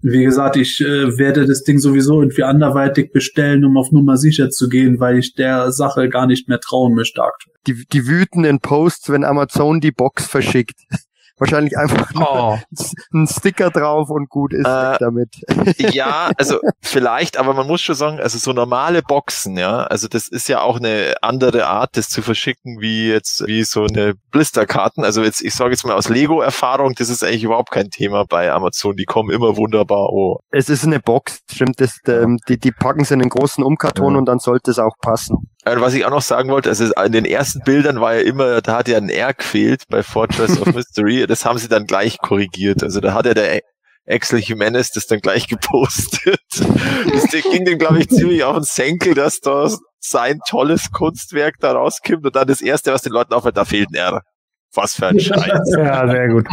wie 0.00 0.22
gesagt, 0.24 0.56
ich 0.56 0.80
äh, 0.80 1.18
werde 1.18 1.46
das 1.46 1.64
Ding 1.64 1.78
sowieso 1.78 2.20
irgendwie 2.20 2.44
anderweitig 2.44 3.10
bestellen, 3.12 3.64
um 3.64 3.76
auf 3.76 3.90
Nummer 3.90 4.16
sicher 4.16 4.50
zu 4.50 4.68
gehen, 4.68 5.00
weil 5.00 5.18
ich 5.18 5.34
der 5.34 5.72
Sache 5.72 6.08
gar 6.08 6.26
nicht 6.26 6.48
mehr 6.48 6.60
trauen 6.60 6.94
möchte 6.94 7.22
aktuell. 7.22 7.56
Die, 7.66 7.84
die 7.92 8.06
wütenden 8.06 8.60
Posts, 8.60 9.10
wenn 9.10 9.24
Amazon 9.24 9.80
die 9.80 9.90
Box 9.90 10.26
verschickt. 10.26 10.80
Wahrscheinlich 11.38 11.76
einfach 11.78 12.10
Oh, 12.18 12.58
ein 13.14 13.26
Sticker 13.26 13.70
drauf 13.70 14.10
und 14.10 14.28
gut 14.28 14.52
ist 14.52 14.66
Äh, 14.66 14.96
damit. 14.98 15.28
ja, 15.78 16.30
also 16.36 16.58
vielleicht, 16.80 17.36
aber 17.36 17.54
man 17.54 17.66
muss 17.66 17.80
schon 17.80 17.94
sagen, 17.94 18.20
also 18.20 18.38
so 18.38 18.52
normale 18.52 19.02
Boxen, 19.02 19.56
ja, 19.56 19.84
also 19.84 20.08
das 20.08 20.28
ist 20.28 20.48
ja 20.48 20.60
auch 20.60 20.78
eine 20.78 21.14
andere 21.22 21.66
Art, 21.66 21.96
das 21.96 22.08
zu 22.08 22.22
verschicken, 22.22 22.80
wie 22.80 23.08
jetzt, 23.08 23.46
wie 23.46 23.62
so 23.64 23.84
eine 23.84 24.14
Blisterkarten. 24.30 25.04
Also 25.04 25.22
jetzt, 25.22 25.42
ich 25.42 25.54
sage 25.54 25.70
jetzt 25.70 25.84
mal 25.84 25.94
aus 25.94 26.08
Lego-Erfahrung, 26.08 26.94
das 26.96 27.08
ist 27.08 27.22
eigentlich 27.22 27.44
überhaupt 27.44 27.70
kein 27.70 27.90
Thema 27.90 28.24
bei 28.28 28.50
Amazon. 28.52 28.96
Die 28.96 29.04
kommen 29.04 29.30
immer 29.30 29.56
wunderbar. 29.56 30.10
Oh, 30.10 30.38
Es 30.50 30.68
ist 30.68 30.84
eine 30.84 31.00
Box, 31.00 31.40
stimmt. 31.50 31.80
Das, 31.80 31.98
ähm, 32.06 32.38
die, 32.48 32.58
die 32.58 32.72
packen 32.72 33.04
sie 33.04 33.14
in 33.14 33.20
einen 33.20 33.30
großen 33.30 33.62
Umkarton 33.64 34.12
Ja. 34.14 34.18
und 34.18 34.26
dann 34.26 34.38
sollte 34.38 34.70
es 34.70 34.78
auch 34.78 34.96
passen. 35.00 35.36
Also 35.68 35.82
was 35.82 35.94
ich 35.94 36.04
auch 36.04 36.10
noch 36.10 36.22
sagen 36.22 36.50
wollte, 36.50 36.68
also 36.68 36.92
in 37.04 37.12
den 37.12 37.24
ersten 37.24 37.60
Bildern 37.60 38.00
war 38.00 38.14
ja 38.14 38.20
immer, 38.22 38.60
da 38.60 38.76
hat 38.76 38.88
ja 38.88 38.96
ein 38.96 39.08
R 39.08 39.34
gefehlt 39.34 39.84
bei 39.88 40.02
Fortress 40.02 40.60
of 40.60 40.66
Mystery. 40.74 41.26
Das 41.26 41.44
haben 41.44 41.58
sie 41.58 41.68
dann 41.68 41.86
gleich 41.86 42.18
korrigiert. 42.18 42.82
Also 42.82 43.00
da 43.00 43.14
hat 43.14 43.26
ja 43.26 43.34
der 43.34 43.60
Axel 44.08 44.38
Jimenez 44.38 44.90
das 44.90 45.06
dann 45.06 45.20
gleich 45.20 45.48
gepostet. 45.48 46.40
Das 47.12 47.30
ging 47.30 47.64
dem, 47.64 47.78
glaube 47.78 48.00
ich, 48.00 48.08
ziemlich 48.08 48.42
auf 48.42 48.56
den 48.56 48.64
Senkel, 48.64 49.14
dass 49.14 49.40
da 49.40 49.70
sein 50.00 50.40
tolles 50.48 50.90
Kunstwerk 50.90 51.54
da 51.60 51.72
rauskommt 51.72 52.24
und 52.24 52.34
dann 52.34 52.48
das 52.48 52.60
erste, 52.60 52.92
was 52.92 53.02
den 53.02 53.12
Leuten 53.12 53.34
auffällt, 53.34 53.56
da 53.56 53.64
fehlt 53.64 53.90
ein 53.90 53.94
R. 53.94 54.22
Was 54.74 54.94
für 54.94 55.06
ein 55.08 55.18
Scheiß. 55.18 55.72
Ja, 55.76 56.08
sehr 56.08 56.28
gut. 56.28 56.46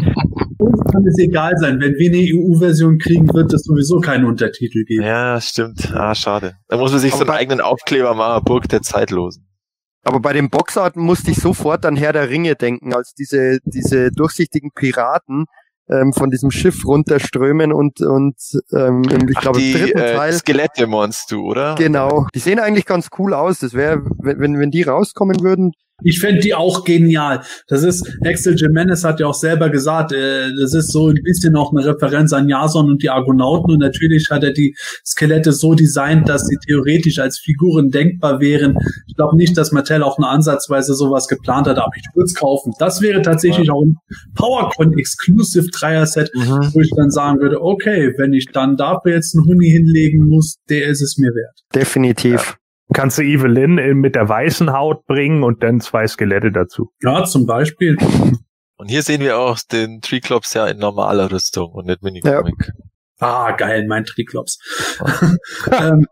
Uns 0.58 0.80
kann 0.92 1.06
es 1.06 1.18
egal 1.20 1.54
sein. 1.58 1.80
Wenn 1.80 1.94
wir 1.96 2.10
eine 2.10 2.18
EU-Version 2.20 2.98
kriegen, 2.98 3.32
wird 3.34 3.54
es 3.54 3.64
sowieso 3.64 4.00
keine 4.00 4.28
Untertitel 4.28 4.84
geben. 4.86 5.04
Ja, 5.04 5.40
stimmt. 5.42 5.92
Ah, 5.94 6.16
schade. 6.16 6.54
Da 6.70 6.78
muss 6.78 6.92
man 6.92 7.00
sich 7.02 7.12
so 7.12 7.20
einen 7.22 7.30
Aber- 7.30 7.38
eigenen 7.40 7.62
Aufkleber 7.62 8.14
machen, 8.14 8.44
Burg 8.46 8.70
der 8.70 8.82
Zeitlosen. 8.82 9.48
Aber 10.04 10.20
bei 10.20 10.34
den 10.34 10.50
Boxarten 10.50 11.02
musste 11.02 11.32
ich 11.32 11.38
sofort 11.38 11.86
an 11.86 11.96
Herr 11.96 12.14
der 12.14 12.30
Ringe 12.30 12.56
denken, 12.56 12.94
als 12.94 13.14
diese, 13.16 13.58
diese 13.66 14.12
durchsichtigen 14.12 14.70
Piraten 14.74 15.46
ähm, 15.90 16.14
von 16.14 16.30
diesem 16.30 16.52
Schiff 16.52 16.86
runterströmen 16.86 17.74
und, 17.74 18.02
und 18.02 18.36
ähm, 18.72 19.02
im, 19.12 19.28
ich 19.30 19.38
Ach, 19.38 19.42
glaube, 19.42 19.60
im 19.60 19.66
die 19.66 19.74
dritten 19.74 19.98
äh, 19.98 20.14
Teil. 20.16 20.34
Skelette 20.34 20.88
meinst 20.88 21.32
du, 21.32 21.42
oder? 21.46 21.76
Genau. 21.76 22.28
Die 22.36 22.40
sehen 22.40 22.60
eigentlich 22.60 22.86
ganz 22.86 23.10
cool 23.18 23.34
aus. 23.34 23.60
Das 23.60 23.74
wäre, 23.74 24.04
wenn- 24.20 24.58
wenn 24.60 24.72
die 24.72 24.84
rauskommen 24.84 25.42
würden, 25.42 25.72
Ich 26.04 26.20
fände 26.20 26.42
die 26.42 26.54
auch 26.54 26.84
genial. 26.84 27.42
Das 27.68 27.84
ist, 27.84 28.06
Axel 28.26 28.56
Jimenez 28.56 29.04
hat 29.06 29.20
ja 29.22 29.28
auch 29.28 29.34
selber 29.34 29.70
gesagt, 29.70 30.12
äh, 30.12 30.52
das 30.60 30.74
ist 30.74 30.92
so 30.92 31.08
ein 31.08 31.20
bisschen 31.24 31.56
auch 31.56 31.72
eine 31.72 31.86
Referenz 31.86 32.34
an 32.34 32.50
Jason 32.50 32.90
und 32.90 33.02
die 33.02 33.10
Argonauten 33.10 33.72
und 33.74 33.80
natürlich 33.80 34.30
hat 34.30 34.44
er 34.44 34.52
die 34.52 34.76
Skelette 35.06 35.54
so 35.54 35.74
designt, 35.74 36.28
dass 36.28 36.46
sie 36.48 36.58
theoretisch 36.68 37.20
als 37.20 37.40
Figuren 37.40 37.92
denkbar 37.92 38.42
wären. 38.42 38.78
Ich 39.08 39.16
glaube 39.16 39.38
nicht, 39.38 39.58
dass 39.58 39.72
Mattel 39.72 40.04
auch 40.04 40.18
nur 40.20 40.30
ansatzweise 40.30 40.96
sowas 40.96 41.28
geplant 41.30 41.68
hat, 41.68 41.78
aber 41.78 41.92
ich 41.96 42.04
würde 42.14 42.26
es 42.26 42.36
kaufen. 42.36 42.74
Das 42.78 43.02
wäre 43.02 43.22
tatsächlich 43.22 43.72
auch 43.72 43.82
ein 43.84 43.96
PowerCon 44.36 44.98
Exclusive 44.98 45.68
Dreier-Set, 45.72 46.30
Mhm. 46.36 46.72
wo 46.74 46.82
ich 46.82 46.92
dann 46.96 47.10
sagen 47.10 47.40
würde, 47.40 47.62
okay, 47.62 48.14
wenn 48.18 48.34
ich 48.34 48.48
dann 48.52 48.76
dafür 48.76 49.14
jetzt 49.14 49.36
einen 49.36 49.46
Huni 49.46 49.70
hinlegen 49.70 50.28
muss, 50.28 50.58
der 50.70 50.88
ist 50.88 51.02
es 51.02 51.18
mir 51.18 51.30
wert. 51.34 51.60
definitiv. 51.74 52.58
Kannst 52.94 53.18
du 53.18 53.24
Evelyn 53.24 53.78
in- 53.78 53.98
mit 53.98 54.16
der 54.16 54.30
weißen 54.30 54.72
Haut 54.72 55.06
bringen 55.06 55.44
und 55.44 55.64
dann 55.64 55.80
zwei 55.82 56.08
Skelette 56.08 56.52
dazu. 56.52 56.92
Ja, 57.02 57.24
zum 57.26 57.46
Beispiel. 57.46 57.98
Und 58.78 58.88
hier 58.90 59.02
sehen 59.02 59.22
wir 59.22 59.40
auch 59.40 59.58
den 59.72 60.02
Triclops 60.02 60.54
ja 60.54 60.68
in 60.68 60.78
normaler 60.78 61.32
Rüstung 61.32 61.72
und 61.72 61.88
nicht 61.88 62.04
Minicomic. 62.04 62.72
Ah, 63.20 63.52
geil, 63.52 63.86
mein 63.88 64.04
Triklops. 64.04 64.60
ähm, 65.72 66.06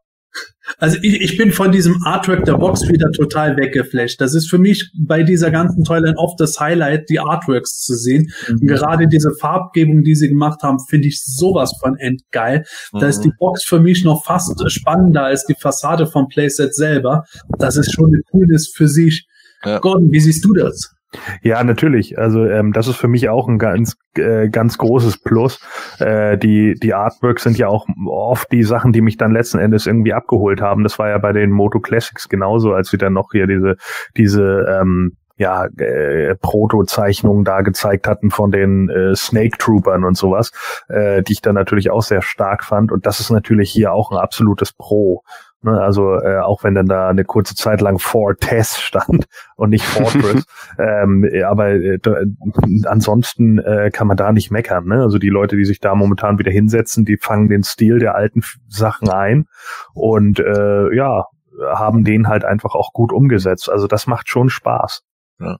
also 0.77 0.97
ich, 1.01 1.21
ich 1.21 1.37
bin 1.37 1.51
von 1.51 1.71
diesem 1.71 2.01
Artwork 2.03 2.45
der 2.45 2.53
Box 2.53 2.87
wieder 2.87 3.11
total 3.11 3.57
weggeflasht. 3.57 4.19
Das 4.21 4.33
ist 4.33 4.49
für 4.49 4.57
mich 4.57 4.91
bei 4.97 5.23
dieser 5.23 5.51
ganzen 5.51 5.83
Toyline 5.83 6.17
oft 6.17 6.39
das 6.39 6.59
Highlight, 6.59 7.09
die 7.09 7.19
Artworks 7.19 7.81
zu 7.83 7.95
sehen. 7.95 8.31
Und 8.49 8.65
gerade 8.67 9.07
diese 9.07 9.33
Farbgebung, 9.33 10.03
die 10.03 10.15
sie 10.15 10.29
gemacht 10.29 10.63
haben, 10.63 10.79
finde 10.79 11.07
ich 11.07 11.21
sowas 11.23 11.75
von 11.79 11.97
endgeil. 11.97 12.63
Da 12.93 13.07
ist 13.07 13.21
die 13.21 13.29
Mhm. 13.29 13.37
Box 13.39 13.63
für 13.63 13.79
mich 13.79 14.03
noch 14.03 14.23
fast 14.23 14.59
spannender 14.71 15.23
als 15.25 15.45
die 15.45 15.55
Fassade 15.55 16.07
vom 16.07 16.27
Playset 16.27 16.73
selber. 16.73 17.25
Das 17.59 17.75
ist 17.75 17.93
schon 17.93 18.07
eine 18.07 18.21
Coolness 18.31 18.69
für 18.69 18.87
sich. 18.87 19.27
Ja. 19.65 19.79
Gordon, 19.79 20.11
wie 20.11 20.19
siehst 20.19 20.43
du 20.45 20.53
das? 20.53 20.92
Ja, 21.41 21.63
natürlich. 21.63 22.17
Also 22.17 22.45
ähm, 22.45 22.73
das 22.73 22.87
ist 22.87 22.97
für 22.97 23.07
mich 23.07 23.29
auch 23.29 23.47
ein 23.47 23.59
ganz 23.59 23.95
äh, 24.15 24.49
ganz 24.49 24.77
großes 24.77 25.19
Plus. 25.19 25.59
Äh, 25.99 26.37
die 26.37 26.75
die 26.75 26.93
Artworks 26.93 27.43
sind 27.43 27.57
ja 27.57 27.67
auch 27.67 27.87
oft 28.07 28.51
die 28.51 28.63
Sachen, 28.63 28.93
die 28.93 29.01
mich 29.01 29.17
dann 29.17 29.33
letzten 29.33 29.59
Endes 29.59 29.87
irgendwie 29.87 30.13
abgeholt 30.13 30.61
haben. 30.61 30.83
Das 30.83 30.99
war 30.99 31.09
ja 31.09 31.17
bei 31.17 31.33
den 31.33 31.51
Moto 31.51 31.79
Classics 31.79 32.29
genauso, 32.29 32.73
als 32.73 32.89
sie 32.89 32.97
dann 32.97 33.13
noch 33.13 33.31
hier 33.31 33.47
diese 33.47 33.75
diese 34.15 34.65
ähm, 34.69 35.17
ja, 35.35 35.65
äh, 35.65 36.35
Protozeichnungen 36.35 37.43
da 37.43 37.61
gezeigt 37.61 38.07
hatten 38.07 38.29
von 38.29 38.51
den 38.51 38.89
äh, 38.89 39.15
Snake 39.15 39.57
Troopern 39.57 40.03
und 40.03 40.15
sowas, 40.15 40.51
äh, 40.89 41.23
die 41.23 41.33
ich 41.33 41.41
dann 41.41 41.55
natürlich 41.55 41.89
auch 41.89 42.03
sehr 42.03 42.21
stark 42.21 42.63
fand. 42.63 42.91
Und 42.91 43.05
das 43.05 43.19
ist 43.19 43.31
natürlich 43.31 43.71
hier 43.71 43.93
auch 43.93 44.11
ein 44.11 44.17
absolutes 44.17 44.73
Pro. 44.73 45.23
Ne? 45.63 45.79
Also 45.81 46.19
äh, 46.19 46.37
auch 46.37 46.63
wenn 46.63 46.75
dann 46.75 46.87
da 46.87 47.09
eine 47.09 47.25
kurze 47.25 47.55
Zeit 47.55 47.81
lang 47.81 47.99
Fortress 47.99 48.79
stand 48.79 49.25
und 49.55 49.69
nicht 49.69 49.85
Fortress, 49.85 50.45
ähm, 50.77 51.27
aber 51.45 51.69
äh, 51.71 51.99
da, 51.99 52.17
ansonsten 52.85 53.59
äh, 53.59 53.91
kann 53.91 54.07
man 54.07 54.17
da 54.17 54.31
nicht 54.31 54.51
meckern. 54.51 54.85
Ne? 54.85 55.01
Also 55.01 55.17
die 55.17 55.29
Leute, 55.29 55.55
die 55.55 55.65
sich 55.65 55.79
da 55.79 55.95
momentan 55.95 56.39
wieder 56.39 56.51
hinsetzen, 56.51 57.05
die 57.05 57.17
fangen 57.17 57.49
den 57.49 57.63
Stil 57.63 57.99
der 57.99 58.15
alten 58.15 58.41
Sachen 58.67 59.09
ein 59.09 59.45
und 59.93 60.39
äh, 60.39 60.93
ja, 60.95 61.25
haben 61.73 62.03
den 62.03 62.27
halt 62.27 62.45
einfach 62.45 62.75
auch 62.75 62.93
gut 62.93 63.11
umgesetzt. 63.11 63.69
Also 63.69 63.87
das 63.87 64.07
macht 64.07 64.29
schon 64.29 64.49
Spaß. 64.49 65.03
Ja, 65.39 65.57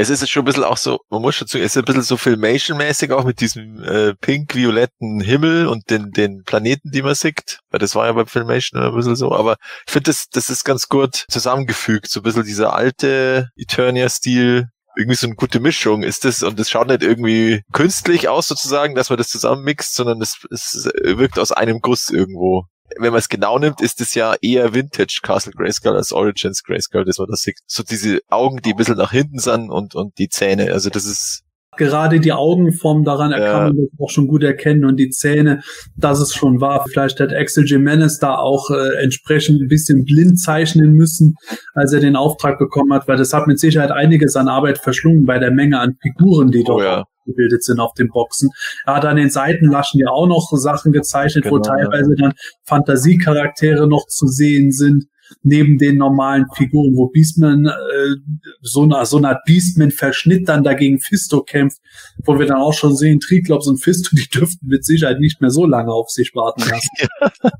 es 0.00 0.10
ist 0.10 0.28
schon 0.28 0.42
ein 0.42 0.46
bisschen 0.46 0.64
auch 0.64 0.76
so, 0.76 1.00
man 1.08 1.22
muss 1.22 1.36
schon 1.36 1.46
sagen, 1.46 1.64
es 1.64 1.76
ist 1.76 1.78
ein 1.78 1.84
bisschen 1.84 2.02
so 2.02 2.16
Filmation-mäßig 2.16 3.12
auch 3.12 3.24
mit 3.24 3.40
diesem 3.40 3.82
äh, 3.84 4.14
pink-violetten 4.14 5.20
Himmel 5.20 5.68
und 5.68 5.88
den, 5.88 6.10
den 6.10 6.42
Planeten, 6.42 6.90
die 6.90 7.02
man 7.02 7.14
sieht. 7.14 7.60
Weil 7.70 7.78
das 7.78 7.94
war 7.94 8.06
ja 8.06 8.12
bei 8.12 8.26
Filmation 8.26 8.82
ein 8.82 8.94
bisschen 8.94 9.14
so. 9.14 9.32
Aber 9.32 9.56
ich 9.86 9.92
finde, 9.92 10.10
das, 10.10 10.26
das 10.30 10.50
ist 10.50 10.64
ganz 10.64 10.88
gut 10.88 11.24
zusammengefügt. 11.28 12.10
So 12.10 12.20
ein 12.20 12.22
bisschen 12.24 12.44
dieser 12.44 12.74
alte 12.74 13.50
Eternia-Stil. 13.56 14.68
Irgendwie 14.96 15.16
so 15.16 15.26
eine 15.26 15.36
gute 15.36 15.58
Mischung 15.58 16.04
ist 16.04 16.24
das 16.24 16.44
und 16.44 16.58
das 16.58 16.70
schaut 16.70 16.86
nicht 16.86 17.02
irgendwie 17.02 17.62
künstlich 17.72 18.28
aus 18.28 18.46
sozusagen, 18.46 18.94
dass 18.94 19.10
man 19.10 19.16
das 19.16 19.28
zusammenmixt, 19.28 19.94
sondern 19.94 20.22
es, 20.22 20.38
es 20.52 20.88
wirkt 21.02 21.38
aus 21.40 21.50
einem 21.50 21.80
Guss 21.80 22.10
irgendwo. 22.10 22.66
Wenn 22.98 23.12
man 23.12 23.18
es 23.18 23.28
genau 23.28 23.58
nimmt, 23.58 23.80
ist 23.80 24.00
es 24.00 24.14
ja 24.14 24.34
eher 24.40 24.74
Vintage 24.74 25.20
Castle 25.22 25.52
Grayskull 25.52 25.96
als 25.96 26.12
Origins 26.12 26.62
Grayskull, 26.62 27.04
das 27.04 27.18
man 27.18 27.28
da 27.28 27.36
sieht. 27.36 27.58
So 27.66 27.82
diese 27.82 28.20
Augen, 28.28 28.58
die 28.58 28.70
ein 28.70 28.76
bisschen 28.76 28.96
nach 28.96 29.12
hinten 29.12 29.38
sind 29.38 29.70
und, 29.70 29.94
und 29.94 30.18
die 30.18 30.28
Zähne. 30.28 30.72
Also 30.72 30.90
das 30.90 31.04
ist 31.04 31.44
Gerade 31.76 32.20
die 32.20 32.32
Augenform 32.32 33.04
daran 33.04 33.32
ja. 33.32 33.38
kann 33.38 33.62
man 33.64 33.76
das 33.76 34.00
auch 34.00 34.10
schon 34.10 34.28
gut 34.28 34.42
erkennen 34.42 34.84
und 34.84 34.96
die 34.96 35.10
Zähne, 35.10 35.62
dass 35.96 36.20
es 36.20 36.34
schon 36.34 36.60
war. 36.60 36.84
Vielleicht 36.88 37.20
hat 37.20 37.32
Axel 37.32 37.64
Jimenez 37.64 38.18
da 38.18 38.36
auch 38.36 38.70
äh, 38.70 39.02
entsprechend 39.02 39.60
ein 39.60 39.68
bisschen 39.68 40.04
blind 40.04 40.38
zeichnen 40.38 40.92
müssen, 40.92 41.34
als 41.74 41.92
er 41.92 42.00
den 42.00 42.16
Auftrag 42.16 42.58
bekommen 42.58 42.92
hat, 42.92 43.08
weil 43.08 43.16
das 43.16 43.32
hat 43.32 43.46
mit 43.46 43.58
Sicherheit 43.58 43.90
einiges 43.90 44.36
an 44.36 44.48
Arbeit 44.48 44.78
verschlungen 44.78 45.26
bei 45.26 45.38
der 45.38 45.50
Menge 45.50 45.80
an 45.80 45.96
Figuren, 46.00 46.50
die 46.50 46.64
dort 46.64 46.80
oh, 46.80 46.84
ja. 46.84 47.04
Gebildet 47.24 47.64
sind 47.64 47.80
auf 47.80 47.94
den 47.94 48.08
Boxen. 48.08 48.50
Er 48.86 48.96
hat 48.96 49.04
an 49.04 49.16
den 49.16 49.30
Seitenlaschen 49.30 50.00
ja 50.00 50.08
auch 50.08 50.26
noch 50.26 50.50
Sachen 50.56 50.92
gezeichnet, 50.92 51.44
genau, 51.44 51.56
wo 51.56 51.58
teilweise 51.60 52.14
dann 52.16 52.34
Fantasiecharaktere 52.64 53.86
noch 53.86 54.06
zu 54.06 54.26
sehen 54.26 54.72
sind 54.72 55.06
neben 55.42 55.78
den 55.78 55.96
normalen 55.96 56.46
Figuren, 56.54 56.96
wo 56.96 57.08
Beastman 57.08 57.66
äh, 57.66 58.16
so, 58.60 58.82
eine, 58.82 59.04
so 59.06 59.16
eine 59.16 59.30
Art 59.30 59.44
Beastman-Verschnitt 59.46 60.48
dann 60.48 60.62
dagegen 60.62 61.00
Fisto 61.00 61.42
kämpft, 61.42 61.78
wo 62.24 62.38
wir 62.38 62.46
dann 62.46 62.58
auch 62.58 62.74
schon 62.74 62.96
sehen, 62.96 63.20
Triklops 63.20 63.66
und 63.66 63.82
Fisto, 63.82 64.10
die 64.16 64.28
dürften 64.28 64.66
mit 64.66 64.84
Sicherheit 64.84 65.20
nicht 65.20 65.40
mehr 65.40 65.50
so 65.50 65.66
lange 65.66 65.92
auf 65.92 66.10
sich 66.10 66.34
warten 66.34 66.62
lassen. 66.68 66.88
Ja. 66.98 67.50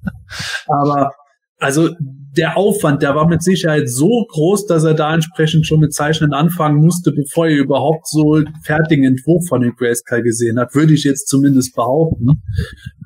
Aber 0.66 1.12
also 1.58 1.90
der 2.36 2.56
Aufwand, 2.56 3.02
der 3.02 3.14
war 3.14 3.28
mit 3.28 3.42
Sicherheit 3.42 3.88
so 3.88 4.26
groß, 4.28 4.66
dass 4.66 4.84
er 4.84 4.94
da 4.94 5.14
entsprechend 5.14 5.66
schon 5.66 5.80
mit 5.80 5.94
Zeichnen 5.94 6.32
anfangen 6.32 6.78
musste, 6.78 7.12
bevor 7.12 7.46
er 7.46 7.56
überhaupt 7.56 8.08
so 8.08 8.42
fertigen 8.62 9.04
Entwurf 9.04 9.46
von 9.46 9.60
den 9.60 9.74
Grayscale 9.76 10.22
gesehen 10.22 10.58
hat, 10.58 10.74
würde 10.74 10.94
ich 10.94 11.04
jetzt 11.04 11.28
zumindest 11.28 11.74
behaupten. 11.76 12.42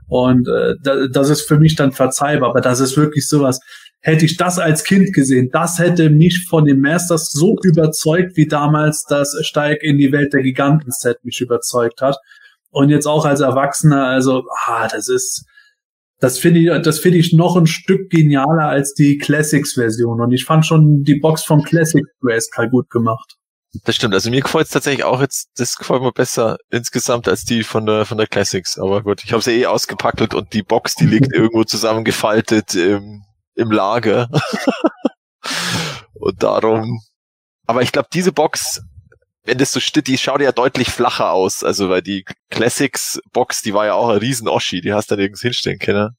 Und 0.06 0.48
äh, 0.48 0.74
das 1.12 1.28
ist 1.28 1.42
für 1.42 1.58
mich 1.58 1.76
dann 1.76 1.92
verzeihbar, 1.92 2.50
aber 2.50 2.62
das 2.62 2.80
ist 2.80 2.96
wirklich 2.96 3.28
sowas, 3.28 3.60
hätte 4.00 4.24
ich 4.24 4.36
das 4.36 4.58
als 4.58 4.84
Kind 4.84 5.12
gesehen, 5.12 5.50
das 5.52 5.78
hätte 5.78 6.08
mich 6.08 6.46
von 6.48 6.64
den 6.64 6.80
Masters 6.80 7.30
so 7.30 7.56
überzeugt, 7.62 8.36
wie 8.36 8.46
damals 8.46 9.04
das 9.08 9.36
Steig 9.42 9.82
in 9.82 9.98
die 9.98 10.12
Welt 10.12 10.32
der 10.32 10.42
Giganten-Set 10.42 11.24
mich 11.24 11.40
überzeugt 11.40 12.00
hat. 12.00 12.16
Und 12.70 12.90
jetzt 12.90 13.06
auch 13.06 13.24
als 13.24 13.40
Erwachsener, 13.40 14.06
also, 14.06 14.44
ah, 14.66 14.88
das 14.88 15.08
ist, 15.08 15.44
das 16.20 16.38
finde 16.38 16.60
ich, 16.60 16.82
das 16.82 16.98
finde 16.98 17.18
ich 17.18 17.32
noch 17.32 17.56
ein 17.56 17.66
Stück 17.66 18.10
genialer 18.10 18.68
als 18.68 18.94
die 18.94 19.18
Classics-Version. 19.18 20.20
Und 20.20 20.32
ich 20.32 20.44
fand 20.44 20.66
schon 20.66 21.02
die 21.02 21.16
Box 21.16 21.44
vom 21.44 21.62
Classic 21.62 22.04
Grayskull 22.20 22.68
gut 22.68 22.90
gemacht. 22.90 23.36
Das 23.84 23.96
stimmt. 23.96 24.14
Also 24.14 24.30
mir 24.30 24.40
gefällt 24.40 24.66
es 24.66 24.72
tatsächlich 24.72 25.04
auch 25.04 25.20
jetzt, 25.20 25.50
das 25.56 25.76
gefällt 25.76 26.02
mir 26.02 26.12
besser 26.12 26.56
insgesamt 26.70 27.28
als 27.28 27.44
die 27.44 27.62
von 27.62 27.86
der 27.86 28.06
von 28.06 28.18
der 28.18 28.26
Classics. 28.26 28.78
Aber 28.78 29.02
gut, 29.02 29.22
ich 29.24 29.32
habe 29.32 29.42
sie 29.42 29.60
eh 29.60 29.66
ausgepackelt 29.66 30.34
und 30.34 30.52
die 30.54 30.62
Box, 30.62 30.94
die 30.94 31.06
liegt 31.06 31.32
irgendwo 31.32 31.64
zusammengefaltet 31.64 32.74
im 32.74 33.22
im 33.54 33.70
Lager. 33.70 34.28
und 36.14 36.42
darum. 36.42 37.00
Aber 37.66 37.82
ich 37.82 37.92
glaube, 37.92 38.08
diese 38.12 38.32
Box, 38.32 38.82
wenn 39.48 39.58
das 39.58 39.72
so 39.72 39.80
steht, 39.80 40.06
die 40.06 40.18
schaut 40.18 40.40
ja 40.40 40.52
deutlich 40.52 40.88
flacher 40.90 41.32
aus. 41.32 41.64
Also, 41.64 41.88
weil 41.88 42.02
die 42.02 42.24
Classics 42.50 43.18
Box, 43.32 43.62
die 43.62 43.74
war 43.74 43.86
ja 43.86 43.94
auch 43.94 44.10
ein 44.10 44.18
riesen 44.18 44.46
Oschi, 44.46 44.80
die 44.80 44.92
hast 44.92 45.10
du 45.10 45.16
nirgends 45.16 45.40
hinstellen 45.40 45.78
können. 45.78 46.10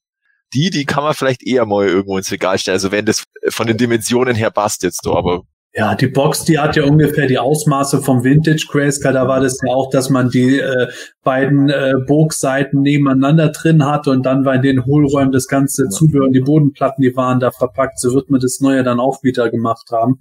Die, 0.52 0.70
die 0.70 0.84
kann 0.84 1.04
man 1.04 1.14
vielleicht 1.14 1.46
eher 1.46 1.64
mal 1.64 1.86
irgendwo 1.86 2.18
ins 2.18 2.32
Regal 2.32 2.58
stellen. 2.58 2.74
Also, 2.74 2.90
wenn 2.90 3.06
das 3.06 3.24
von 3.48 3.68
den 3.68 3.78
Dimensionen 3.78 4.34
her 4.34 4.50
passt 4.50 4.82
jetzt 4.82 5.04
so, 5.04 5.16
aber 5.16 5.42
ja, 5.72 5.94
die 5.94 6.08
Box, 6.08 6.44
die 6.44 6.58
hat 6.58 6.74
ja 6.74 6.82
ungefähr 6.82 7.28
die 7.28 7.38
Ausmaße 7.38 8.02
vom 8.02 8.24
Vintage 8.24 8.66
Grayscale. 8.68 9.14
Da 9.14 9.28
war 9.28 9.38
das 9.38 9.56
ja 9.64 9.72
auch, 9.72 9.88
dass 9.90 10.10
man 10.10 10.28
die 10.28 10.58
äh, 10.58 10.88
beiden 11.22 11.68
äh, 11.68 11.94
Burgseiten 12.06 12.80
nebeneinander 12.80 13.50
drin 13.50 13.84
hatte 13.84 14.10
und 14.10 14.24
dann 14.24 14.44
war 14.44 14.54
in 14.54 14.62
den 14.62 14.86
Hohlräumen 14.86 15.32
das 15.32 15.48
ganze 15.48 15.88
Zubehör 15.88 16.24
und 16.24 16.32
die 16.32 16.40
Bodenplatten, 16.40 17.02
die 17.02 17.14
waren 17.14 17.40
da 17.40 17.50
verpackt. 17.50 18.00
So 18.00 18.14
wird 18.14 18.30
man 18.30 18.40
das 18.40 18.60
Neue 18.60 18.82
dann 18.82 19.00
auch 19.00 19.22
wieder 19.22 19.50
gemacht 19.50 19.88
haben. 19.92 20.18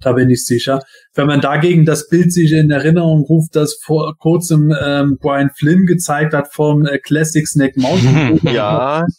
Da 0.00 0.12
bin 0.12 0.28
ich 0.28 0.44
sicher. 0.44 0.82
Wenn 1.14 1.26
man 1.26 1.40
dagegen 1.40 1.86
das 1.86 2.08
Bild 2.08 2.32
sich 2.32 2.52
in 2.52 2.70
Erinnerung 2.70 3.22
ruft, 3.22 3.56
das 3.56 3.78
vor 3.82 4.14
kurzem 4.18 4.74
ähm, 4.78 5.16
Brian 5.20 5.50
Flynn 5.56 5.86
gezeigt 5.86 6.34
hat 6.34 6.52
vom 6.52 6.84
äh, 6.84 6.98
Classic 6.98 7.46
Snake 7.46 7.80
Mountain. 7.80 8.40
ja. 8.52 9.04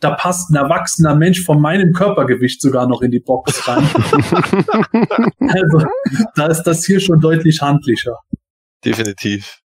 Da 0.00 0.12
passt 0.12 0.50
ein 0.50 0.56
erwachsener 0.56 1.14
Mensch 1.14 1.44
von 1.44 1.60
meinem 1.60 1.92
Körpergewicht 1.92 2.60
sogar 2.60 2.86
noch 2.86 3.02
in 3.02 3.10
die 3.10 3.20
Box 3.20 3.66
rein. 3.66 3.82
also, 5.40 5.86
da 6.36 6.46
ist 6.46 6.62
das 6.62 6.84
hier 6.84 7.00
schon 7.00 7.20
deutlich 7.20 7.60
handlicher. 7.60 8.16
Definitiv. 8.84 9.58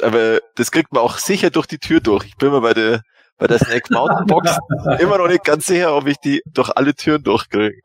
Ja. 0.00 0.08
Aber 0.08 0.40
das 0.54 0.70
kriegt 0.70 0.92
man 0.92 1.02
auch 1.02 1.18
sicher 1.18 1.50
durch 1.50 1.66
die 1.66 1.78
Tür 1.78 2.00
durch. 2.00 2.24
Ich 2.24 2.36
bin 2.36 2.50
mir 2.50 2.60
bei 2.60 2.74
der 2.74 3.02
bei 3.38 3.46
der 3.46 3.58
Snake 3.58 3.92
Mountain 3.92 4.26
Box 4.26 4.56
immer 4.98 5.18
noch 5.18 5.28
nicht 5.28 5.44
ganz 5.44 5.66
sicher, 5.66 5.94
ob 5.94 6.06
ich 6.06 6.16
die 6.18 6.42
durch 6.46 6.70
alle 6.74 6.94
Türen 6.94 7.22
durchkriege. 7.22 7.76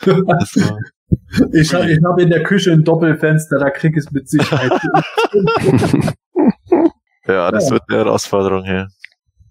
Ich 1.52 1.72
habe 1.74 1.90
ich 1.90 1.98
hab 2.04 2.18
in 2.18 2.28
der 2.28 2.42
Küche 2.42 2.70
ein 2.70 2.84
Doppelfenster, 2.84 3.58
da 3.58 3.70
krieg 3.70 3.92
ich 3.96 4.04
es 4.04 4.10
mit 4.10 4.28
Sicherheit. 4.28 4.72
ja, 7.26 7.50
das 7.50 7.64
ja. 7.66 7.70
wird 7.70 7.82
eine 7.88 7.98
Herausforderung 7.98 8.64
hier. 8.64 8.88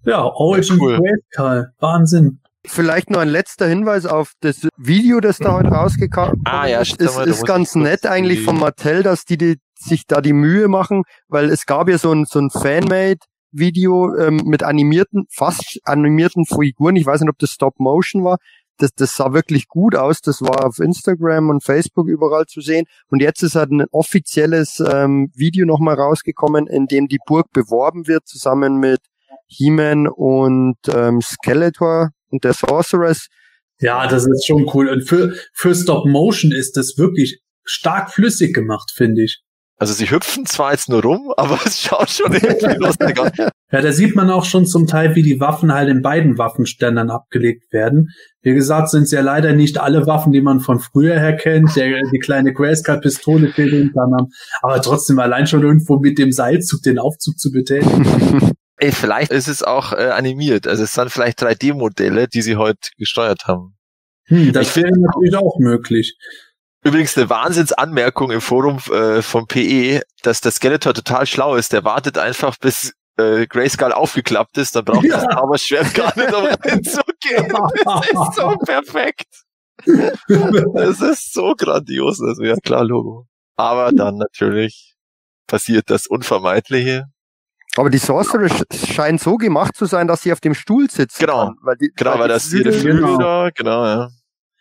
Ja, 0.04 0.22
Origin 0.22 0.78
cool. 0.80 0.98
Great, 0.98 1.20
Karl. 1.32 1.72
Wahnsinn. 1.80 2.40
Vielleicht 2.64 3.10
nur 3.10 3.20
ein 3.20 3.28
letzter 3.28 3.66
Hinweis 3.66 4.06
auf 4.06 4.32
das 4.40 4.68
Video, 4.76 5.20
das 5.20 5.38
da 5.38 5.52
heute 5.52 5.68
rausgekommen 5.68 6.42
ah, 6.44 6.66
ja, 6.66 6.80
ist. 6.80 7.00
Es 7.00 7.16
ist 7.16 7.46
ganz 7.46 7.74
nett 7.74 8.06
eigentlich 8.06 8.42
von 8.44 8.58
Mattel, 8.58 9.02
dass 9.02 9.24
die, 9.24 9.36
die 9.38 9.56
sich 9.78 10.06
da 10.06 10.20
die 10.20 10.32
Mühe 10.32 10.68
machen, 10.68 11.04
weil 11.28 11.50
es 11.50 11.66
gab 11.66 11.88
ja 11.88 11.98
so 11.98 12.12
ein, 12.12 12.24
so 12.24 12.38
ein 12.38 12.50
Fanmade 12.50 13.20
Video 13.50 14.14
ähm, 14.16 14.42
mit 14.44 14.62
animierten, 14.62 15.24
fast 15.30 15.80
animierten 15.84 16.44
Figuren. 16.44 16.96
Ich 16.96 17.06
weiß 17.06 17.20
nicht, 17.20 17.30
ob 17.30 17.38
das 17.38 17.50
Stop 17.50 17.78
Motion 17.78 18.22
war 18.24 18.38
das, 18.78 18.94
das 18.94 19.14
sah 19.14 19.32
wirklich 19.32 19.68
gut 19.68 19.94
aus. 19.94 20.20
Das 20.20 20.40
war 20.40 20.64
auf 20.64 20.78
Instagram 20.78 21.50
und 21.50 21.64
Facebook 21.64 22.08
überall 22.08 22.46
zu 22.46 22.60
sehen. 22.60 22.86
Und 23.08 23.20
jetzt 23.20 23.42
ist 23.42 23.54
halt 23.54 23.70
ein 23.70 23.84
offizielles 23.90 24.80
ähm, 24.80 25.30
Video 25.34 25.66
nochmal 25.66 25.96
rausgekommen, 25.96 26.66
in 26.66 26.86
dem 26.86 27.08
die 27.08 27.18
Burg 27.26 27.52
beworben 27.52 28.06
wird, 28.06 28.26
zusammen 28.26 28.78
mit 28.78 29.00
He-Man 29.46 30.08
und 30.08 30.78
ähm, 30.92 31.20
Skeletor 31.20 32.10
und 32.30 32.44
der 32.44 32.54
Sorceress. 32.54 33.28
Ja, 33.80 34.06
das 34.08 34.26
ist 34.26 34.46
schon 34.46 34.68
cool. 34.74 34.88
Und 34.88 35.02
für, 35.02 35.34
für 35.52 35.74
Stop 35.74 36.06
Motion 36.06 36.52
ist 36.52 36.76
das 36.76 36.96
wirklich 36.98 37.40
stark 37.64 38.10
flüssig 38.12 38.54
gemacht, 38.54 38.92
finde 38.94 39.24
ich. 39.24 39.42
Also 39.78 39.94
sie 39.94 40.10
hüpfen 40.10 40.44
zwar 40.44 40.72
jetzt 40.72 40.88
nur 40.88 41.02
rum, 41.02 41.32
aber 41.36 41.58
es 41.64 41.80
schaut 41.80 42.10
schon 42.10 42.32
irgendwie 42.32 42.76
lustig 42.78 43.18
aus. 43.18 43.30
Ja, 43.70 43.82
da 43.82 43.92
sieht 43.92 44.16
man 44.16 44.30
auch 44.30 44.46
schon 44.46 44.64
zum 44.64 44.86
Teil, 44.86 45.14
wie 45.14 45.22
die 45.22 45.40
Waffen 45.40 45.74
halt 45.74 45.90
in 45.90 46.00
beiden 46.00 46.38
Waffenständern 46.38 47.10
abgelegt 47.10 47.70
werden. 47.70 48.08
Wie 48.40 48.54
gesagt, 48.54 48.88
sind 48.88 49.02
es 49.02 49.10
ja 49.10 49.20
leider 49.20 49.52
nicht 49.52 49.76
alle 49.76 50.06
Waffen, 50.06 50.32
die 50.32 50.40
man 50.40 50.60
von 50.60 50.80
früher 50.80 51.20
her 51.20 51.36
kennt. 51.36 51.76
Der, 51.76 52.00
die 52.10 52.18
kleine 52.18 52.54
Grayscale-Pistole 52.54 53.52
fehlt 53.52 53.74
unter 53.74 54.04
anderem. 54.04 54.28
Aber 54.62 54.80
trotzdem 54.80 55.18
allein 55.18 55.46
schon 55.46 55.64
irgendwo 55.64 55.98
mit 55.98 56.16
dem 56.16 56.32
Seilzug 56.32 56.82
den 56.82 56.98
Aufzug 56.98 57.38
zu 57.38 57.52
betätigen. 57.52 58.06
Ey, 58.78 58.90
vielleicht 58.90 59.32
ist 59.32 59.48
es 59.48 59.62
auch 59.62 59.92
äh, 59.92 60.12
animiert. 60.12 60.66
Also 60.66 60.84
es 60.84 60.94
sind 60.94 61.10
vielleicht 61.10 61.42
3D-Modelle, 61.42 62.26
die 62.26 62.40
sie 62.40 62.56
heute 62.56 62.88
gesteuert 62.96 63.46
haben. 63.46 63.76
Hm, 64.28 64.54
das 64.54 64.74
wäre 64.76 64.92
natürlich 64.98 65.36
auch 65.36 65.58
möglich. 65.58 66.16
Übrigens 66.84 67.16
eine 67.16 67.28
Wahnsinnsanmerkung 67.28 68.30
im 68.30 68.40
Forum 68.40 68.78
äh, 68.92 69.20
vom 69.22 69.46
PE, 69.46 70.02
dass 70.22 70.40
der 70.40 70.52
Skeletor 70.52 70.94
total 70.94 71.26
schlau 71.26 71.56
ist. 71.56 71.72
Der 71.72 71.84
wartet 71.84 72.18
einfach, 72.18 72.56
bis 72.56 72.94
äh, 73.18 73.46
Grayskull 73.46 73.92
aufgeklappt 73.92 74.58
ist, 74.58 74.76
dann 74.76 74.84
braucht 74.84 75.04
ja. 75.04 75.16
das 75.16 75.34
Zauberschwert 75.34 75.94
gar 75.94 76.16
nicht, 76.16 76.32
um 76.32 76.44
hinzugehen. 76.70 77.52
Das 77.84 78.06
ist 78.06 78.34
so 78.36 78.56
perfekt. 78.64 79.26
Das 79.84 81.00
ist 81.00 81.32
so 81.32 81.54
grandios. 81.56 82.20
Also 82.20 82.42
ja, 82.44 82.54
klar, 82.56 82.84
Logo. 82.84 83.26
Aber 83.56 83.92
dann 83.92 84.16
natürlich 84.16 84.94
passiert 85.46 85.90
das 85.90 86.06
Unvermeidliche. 86.06 87.06
Aber 87.76 87.90
die 87.90 87.98
Sorceress 87.98 88.64
scheint 88.92 89.20
so 89.20 89.36
gemacht 89.36 89.76
zu 89.76 89.86
sein, 89.86 90.06
dass 90.06 90.22
sie 90.22 90.32
auf 90.32 90.40
dem 90.40 90.54
Stuhl 90.54 90.88
sitzt. 90.90 91.18
Genau, 91.18 91.46
kann, 91.46 91.56
weil 91.62 91.76
die, 91.76 91.90
genau, 91.94 92.12
weil, 92.12 92.20
weil 92.20 92.28
das 92.28 92.52
ihre 92.52 92.72
Flügel 92.72 93.02
genau. 93.02 93.18
da, 93.18 93.50
genau, 93.54 93.84
ja. 93.84 94.08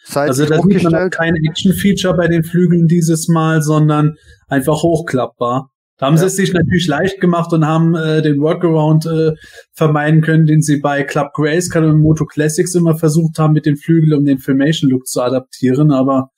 Seite 0.07 0.29
also 0.29 0.45
da 0.45 0.61
sieht 0.61 0.83
man 0.83 1.09
kein 1.09 1.35
Action-Feature 1.35 2.15
bei 2.15 2.27
den 2.27 2.43
Flügeln 2.43 2.87
dieses 2.87 3.27
Mal, 3.27 3.61
sondern 3.61 4.15
einfach 4.47 4.83
hochklappbar. 4.83 5.69
Da 5.97 6.05
haben 6.05 6.13
ja. 6.13 6.21
sie 6.21 6.25
es 6.27 6.35
sich 6.35 6.53
natürlich 6.53 6.87
leicht 6.87 7.19
gemacht 7.19 7.51
und 7.53 7.65
haben 7.65 7.95
äh, 7.95 8.21
den 8.21 8.39
Workaround 8.39 9.05
äh, 9.07 9.31
vermeiden 9.73 10.21
können, 10.21 10.45
den 10.45 10.61
sie 10.61 10.77
bei 10.79 11.03
Club 11.03 11.33
Grayskull 11.33 11.85
und 11.85 12.01
Moto 12.01 12.25
Classics 12.25 12.75
immer 12.75 12.95
versucht 12.97 13.39
haben, 13.39 13.53
mit 13.53 13.65
den 13.65 13.77
Flügeln, 13.77 14.17
um 14.17 14.23
den 14.23 14.37
Filmation 14.37 14.91
Look 14.91 15.07
zu 15.07 15.21
adaptieren. 15.21 15.91
Aber 15.91 16.29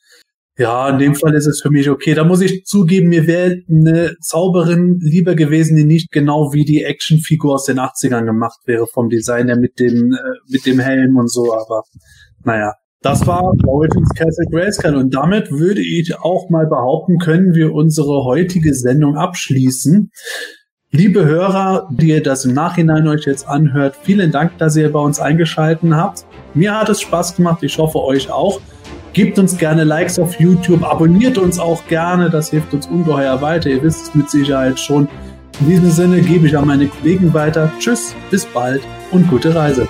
ja, 0.57 0.89
in 0.89 0.97
dem 0.97 1.15
Fall 1.15 1.35
ist 1.35 1.45
es 1.45 1.61
für 1.61 1.69
mich 1.69 1.89
okay. 1.89 2.15
Da 2.15 2.23
muss 2.23 2.41
ich 2.41 2.63
zugeben, 2.65 3.09
mir 3.09 3.27
wäre 3.27 3.57
eine 3.69 4.15
Zauberin 4.21 4.97
lieber 5.01 5.35
gewesen, 5.35 5.75
die 5.75 5.85
nicht 5.85 6.11
genau 6.11 6.53
wie 6.53 6.65
die 6.65 6.83
Actionfigur 6.83 7.55
aus 7.55 7.65
den 7.65 7.79
80ern 7.79 8.25
gemacht 8.25 8.59
wäre 8.65 8.87
vom 8.87 9.09
Designer 9.09 9.57
mit 9.57 9.79
dem, 9.79 10.13
äh, 10.13 10.17
mit 10.49 10.65
dem 10.65 10.79
Helm 10.79 11.17
und 11.17 11.29
so. 11.29 11.53
Aber 11.53 11.83
naja, 12.43 12.73
das 13.01 13.25
war 13.25 13.53
Origins 13.65 14.09
Castle 14.13 14.45
Grayskull 14.51 14.95
und 14.95 15.13
damit 15.13 15.51
würde 15.51 15.81
ich 15.81 16.17
auch 16.19 16.49
mal 16.49 16.67
behaupten, 16.67 17.17
können 17.17 17.53
wir 17.53 17.73
unsere 17.73 18.25
heutige 18.25 18.73
Sendung 18.73 19.15
abschließen. 19.15 20.11
Liebe 20.91 21.23
Hörer, 21.23 21.87
die 21.91 22.09
ihr 22.09 22.23
das 22.23 22.45
im 22.45 22.53
Nachhinein 22.53 23.07
euch 23.07 23.25
jetzt 23.25 23.47
anhört, 23.47 23.95
vielen 24.01 24.31
Dank, 24.31 24.57
dass 24.57 24.75
ihr 24.75 24.91
bei 24.91 24.99
uns 24.99 25.19
eingeschalten 25.19 25.95
habt. 25.95 26.25
Mir 26.53 26.77
hat 26.77 26.89
es 26.89 27.01
Spaß 27.01 27.35
gemacht, 27.35 27.63
ich 27.63 27.77
hoffe 27.77 27.99
euch 27.99 28.31
auch. 28.31 28.59
Gebt 29.13 29.39
uns 29.39 29.57
gerne 29.57 29.83
Likes 29.83 30.19
auf 30.19 30.39
YouTube, 30.39 30.83
abonniert 30.83 31.37
uns 31.37 31.57
auch 31.57 31.85
gerne, 31.87 32.29
das 32.29 32.49
hilft 32.49 32.73
uns 32.73 32.87
ungeheuer 32.87 33.41
weiter. 33.41 33.69
Ihr 33.69 33.81
wisst 33.81 34.07
es 34.07 34.15
mit 34.15 34.29
Sicherheit 34.29 34.79
schon. 34.79 35.07
In 35.61 35.69
diesem 35.69 35.91
Sinne 35.91 36.21
gebe 36.21 36.47
ich 36.47 36.57
an 36.57 36.67
meine 36.67 36.87
Kollegen 36.87 37.33
weiter. 37.33 37.71
Tschüss, 37.79 38.15
bis 38.29 38.45
bald 38.45 38.81
und 39.11 39.27
gute 39.29 39.53
Reise. 39.53 39.87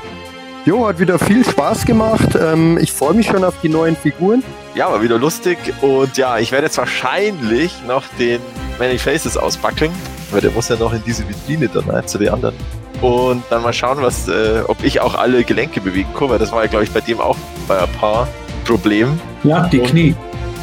Jo, 0.65 0.87
hat 0.87 0.99
wieder 0.99 1.17
viel 1.17 1.43
Spaß 1.43 1.85
gemacht. 1.85 2.37
Ähm, 2.39 2.77
ich 2.79 2.91
freue 2.91 3.13
mich 3.13 3.27
schon 3.27 3.43
auf 3.43 3.55
die 3.63 3.69
neuen 3.69 3.95
Figuren. 3.95 4.43
Ja, 4.75 4.91
war 4.91 5.01
wieder 5.01 5.17
lustig. 5.17 5.57
Und 5.81 6.17
ja, 6.17 6.37
ich 6.37 6.51
werde 6.51 6.65
jetzt 6.67 6.77
wahrscheinlich 6.77 7.73
noch 7.87 8.03
den 8.19 8.39
Many 8.77 8.97
Faces 8.99 9.35
auspacken, 9.37 9.89
weil 10.31 10.41
der 10.41 10.51
muss 10.51 10.69
ja 10.69 10.75
noch 10.75 10.93
in 10.93 11.01
diese 11.05 11.27
Vitrine 11.27 11.69
dann 11.69 11.85
ne, 11.87 12.05
zu 12.05 12.17
den 12.17 12.29
anderen. 12.29 12.55
Und 13.01 13.43
dann 13.49 13.63
mal 13.63 13.73
schauen, 13.73 14.01
was, 14.01 14.27
äh, 14.27 14.61
ob 14.67 14.83
ich 14.83 14.99
auch 14.99 15.15
alle 15.15 15.43
Gelenke 15.43 15.79
bewegen 15.81 16.09
kann, 16.17 16.29
weil 16.29 16.39
das 16.39 16.51
war 16.51 16.63
ja, 16.63 16.69
glaube 16.69 16.83
ich, 16.83 16.91
bei 16.91 16.99
dem 17.01 17.19
auch 17.21 17.37
bei 17.67 17.79
ein 17.81 17.91
paar 17.93 18.27
Problemen. 18.65 19.19
Ja, 19.43 19.67
die 19.67 19.79
Und- 19.79 19.87
Knie. 19.87 20.15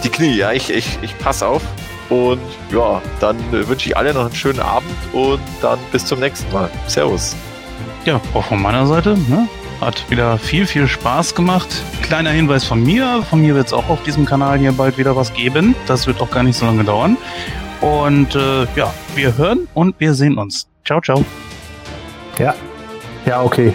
Die 0.05 0.11
Knie, 0.11 0.37
ja, 0.37 0.53
ich, 0.53 0.71
ich, 0.71 0.99
ich 1.01 1.19
pass 1.19 1.43
auf. 1.43 1.63
Und 2.11 2.39
ja, 2.71 3.01
dann 3.19 3.37
äh, 3.53 3.67
wünsche 3.67 3.89
ich 3.89 3.97
alle 3.97 4.13
noch 4.15 4.27
einen 4.27 4.35
schönen 4.35 4.61
Abend 4.61 4.91
und 5.15 5.41
dann 5.63 5.79
bis 5.91 6.05
zum 6.05 6.21
nächsten 6.21 6.53
Mal. 6.53 6.71
Servus. 6.87 7.35
Ja, 8.05 8.21
auch 8.35 8.45
von 8.45 8.61
meiner 8.63 8.87
Seite. 8.87 9.17
Ne? 9.29 9.49
Hat 9.81 10.11
wieder 10.11 10.39
viel, 10.39 10.67
viel 10.67 10.89
Spaß 10.89 11.35
gemacht. 11.35 11.69
Kleiner 12.03 12.31
Hinweis 12.31 12.65
von 12.65 12.83
mir. 12.83 13.23
Von 13.29 13.43
mir 13.43 13.55
wird 13.55 13.67
es 13.67 13.73
auch 13.73 13.89
auf 13.89 14.03
diesem 14.05 14.25
Kanal 14.25 14.59
hier 14.59 14.73
bald 14.73 14.97
wieder 14.97 15.17
was 15.17 15.33
geben. 15.35 15.75
Das 15.87 16.07
wird 16.07 16.21
auch 16.21 16.31
gar 16.31 16.43
nicht 16.43 16.57
so 16.57 16.65
lange 16.65 16.85
dauern. 16.85 17.17
Und 17.81 18.35
äh, 18.35 18.67
ja, 18.75 18.93
wir 19.15 19.37
hören 19.37 19.69
und 19.75 19.95
wir 19.99 20.15
sehen 20.15 20.39
uns. 20.39 20.67
Ciao, 20.85 21.01
ciao. 21.01 21.25
Ja. 22.39 22.55
Ja, 23.27 23.43
okay. 23.43 23.75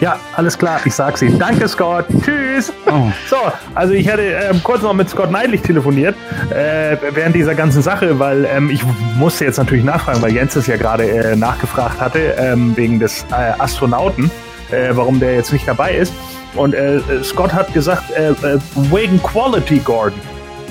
Ja, 0.00 0.16
alles 0.36 0.56
klar, 0.56 0.80
ich 0.84 0.94
sag's 0.94 1.22
Ihnen. 1.22 1.38
Danke, 1.40 1.66
Scott. 1.66 2.06
Tschüss. 2.22 2.72
Oh. 2.86 3.10
So, 3.28 3.36
also 3.74 3.94
ich 3.94 4.08
hatte 4.08 4.22
ähm, 4.22 4.60
kurz 4.62 4.82
noch 4.82 4.92
mit 4.92 5.10
Scott 5.10 5.32
Neidlich 5.32 5.60
telefoniert 5.62 6.14
äh, 6.50 6.96
während 7.12 7.34
dieser 7.34 7.56
ganzen 7.56 7.82
Sache, 7.82 8.18
weil 8.20 8.44
ähm, 8.44 8.70
ich 8.70 8.82
musste 9.16 9.44
jetzt 9.44 9.58
natürlich 9.58 9.84
nachfragen, 9.84 10.22
weil 10.22 10.32
Jens 10.32 10.54
es 10.54 10.68
ja 10.68 10.76
gerade 10.76 11.10
äh, 11.10 11.34
nachgefragt 11.34 12.00
hatte, 12.00 12.36
ähm, 12.38 12.76
wegen 12.76 13.00
des 13.00 13.26
äh, 13.32 13.34
Astronauten, 13.58 14.30
äh, 14.70 14.90
warum 14.92 15.20
der 15.20 15.34
jetzt 15.34 15.52
nicht 15.52 15.66
dabei 15.66 15.94
ist. 15.94 16.12
Und 16.54 16.74
äh, 16.74 16.96
äh, 16.96 17.22
Scott 17.22 17.52
hat 17.52 17.72
gesagt, 17.74 18.10
äh, 18.10 18.30
äh, 18.30 18.58
wegen 18.90 19.22
Quality, 19.22 19.78
Gordon. 19.80 20.20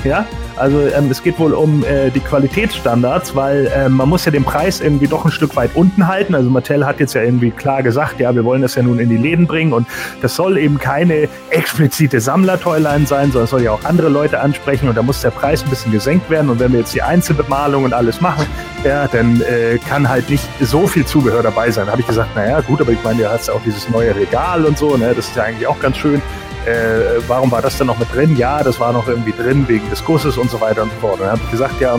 Ja, 0.03 0.25
also 0.55 0.79
ähm, 0.87 1.09
es 1.09 1.21
geht 1.21 1.37
wohl 1.39 1.53
um 1.53 1.83
äh, 1.83 2.09
die 2.09 2.19
Qualitätsstandards, 2.19 3.35
weil 3.35 3.71
ähm, 3.75 3.93
man 3.93 4.09
muss 4.09 4.25
ja 4.25 4.31
den 4.31 4.43
Preis 4.43 4.79
irgendwie 4.79 5.07
doch 5.07 5.25
ein 5.25 5.31
Stück 5.31 5.55
weit 5.55 5.71
unten 5.75 6.07
halten. 6.07 6.35
Also 6.35 6.49
Mattel 6.49 6.85
hat 6.85 6.99
jetzt 6.99 7.13
ja 7.13 7.21
irgendwie 7.21 7.51
klar 7.51 7.83
gesagt, 7.83 8.19
ja, 8.19 8.33
wir 8.33 8.45
wollen 8.45 8.61
das 8.61 8.75
ja 8.75 8.83
nun 8.83 8.99
in 8.99 9.09
die 9.09 9.17
Läden 9.17 9.47
bringen 9.47 9.73
und 9.73 9.87
das 10.21 10.35
soll 10.35 10.57
eben 10.57 10.77
keine 10.77 11.27
explizite 11.49 12.19
Sammler-Toyline 12.19 13.05
sein, 13.05 13.31
sondern 13.31 13.47
soll 13.47 13.63
ja 13.63 13.71
auch 13.71 13.83
andere 13.83 14.09
Leute 14.09 14.39
ansprechen 14.39 14.87
und 14.87 14.95
da 14.95 15.03
muss 15.03 15.21
der 15.21 15.31
Preis 15.31 15.63
ein 15.63 15.69
bisschen 15.69 15.91
gesenkt 15.91 16.29
werden 16.29 16.49
und 16.49 16.59
wenn 16.59 16.71
wir 16.71 16.79
jetzt 16.79 16.93
die 16.93 17.01
Einzelbemalung 17.01 17.83
und 17.83 17.93
alles 17.93 18.21
machen, 18.21 18.45
ja, 18.83 19.07
dann 19.07 19.41
äh, 19.41 19.77
kann 19.89 20.07
halt 20.07 20.29
nicht 20.29 20.47
so 20.61 20.87
viel 20.87 21.05
Zubehör 21.05 21.43
dabei 21.43 21.71
sein. 21.71 21.85
Da 21.85 21.91
habe 21.91 22.01
ich 22.01 22.07
gesagt, 22.07 22.35
naja, 22.35 22.61
gut, 22.61 22.81
aber 22.81 22.91
ich 22.91 23.03
meine, 23.03 23.23
du 23.23 23.29
hast 23.29 23.47
ja 23.47 23.53
auch 23.53 23.61
dieses 23.65 23.89
neue 23.89 24.15
Regal 24.15 24.65
und 24.65 24.77
so, 24.77 24.95
ne, 24.95 25.13
das 25.15 25.27
ist 25.27 25.35
ja 25.35 25.43
eigentlich 25.43 25.67
auch 25.67 25.79
ganz 25.79 25.97
schön 25.97 26.21
äh, 26.67 27.21
warum 27.27 27.49
war 27.51 27.61
das 27.61 27.77
denn 27.77 27.87
noch 27.87 27.97
mit 27.97 28.13
drin? 28.13 28.35
Ja, 28.35 28.61
das 28.63 28.79
war 28.79 28.91
noch 28.91 29.07
irgendwie 29.07 29.31
drin 29.31 29.65
wegen 29.67 29.89
des 29.89 30.03
Gusses 30.03 30.37
und 30.37 30.51
so 30.51 30.59
weiter 30.59 30.83
und 30.83 30.91
so 30.91 30.99
fort. 30.99 31.13
Und 31.13 31.21
dann 31.21 31.31
habe 31.31 31.41
ich 31.45 31.51
gesagt, 31.51 31.79
ja, 31.79 31.97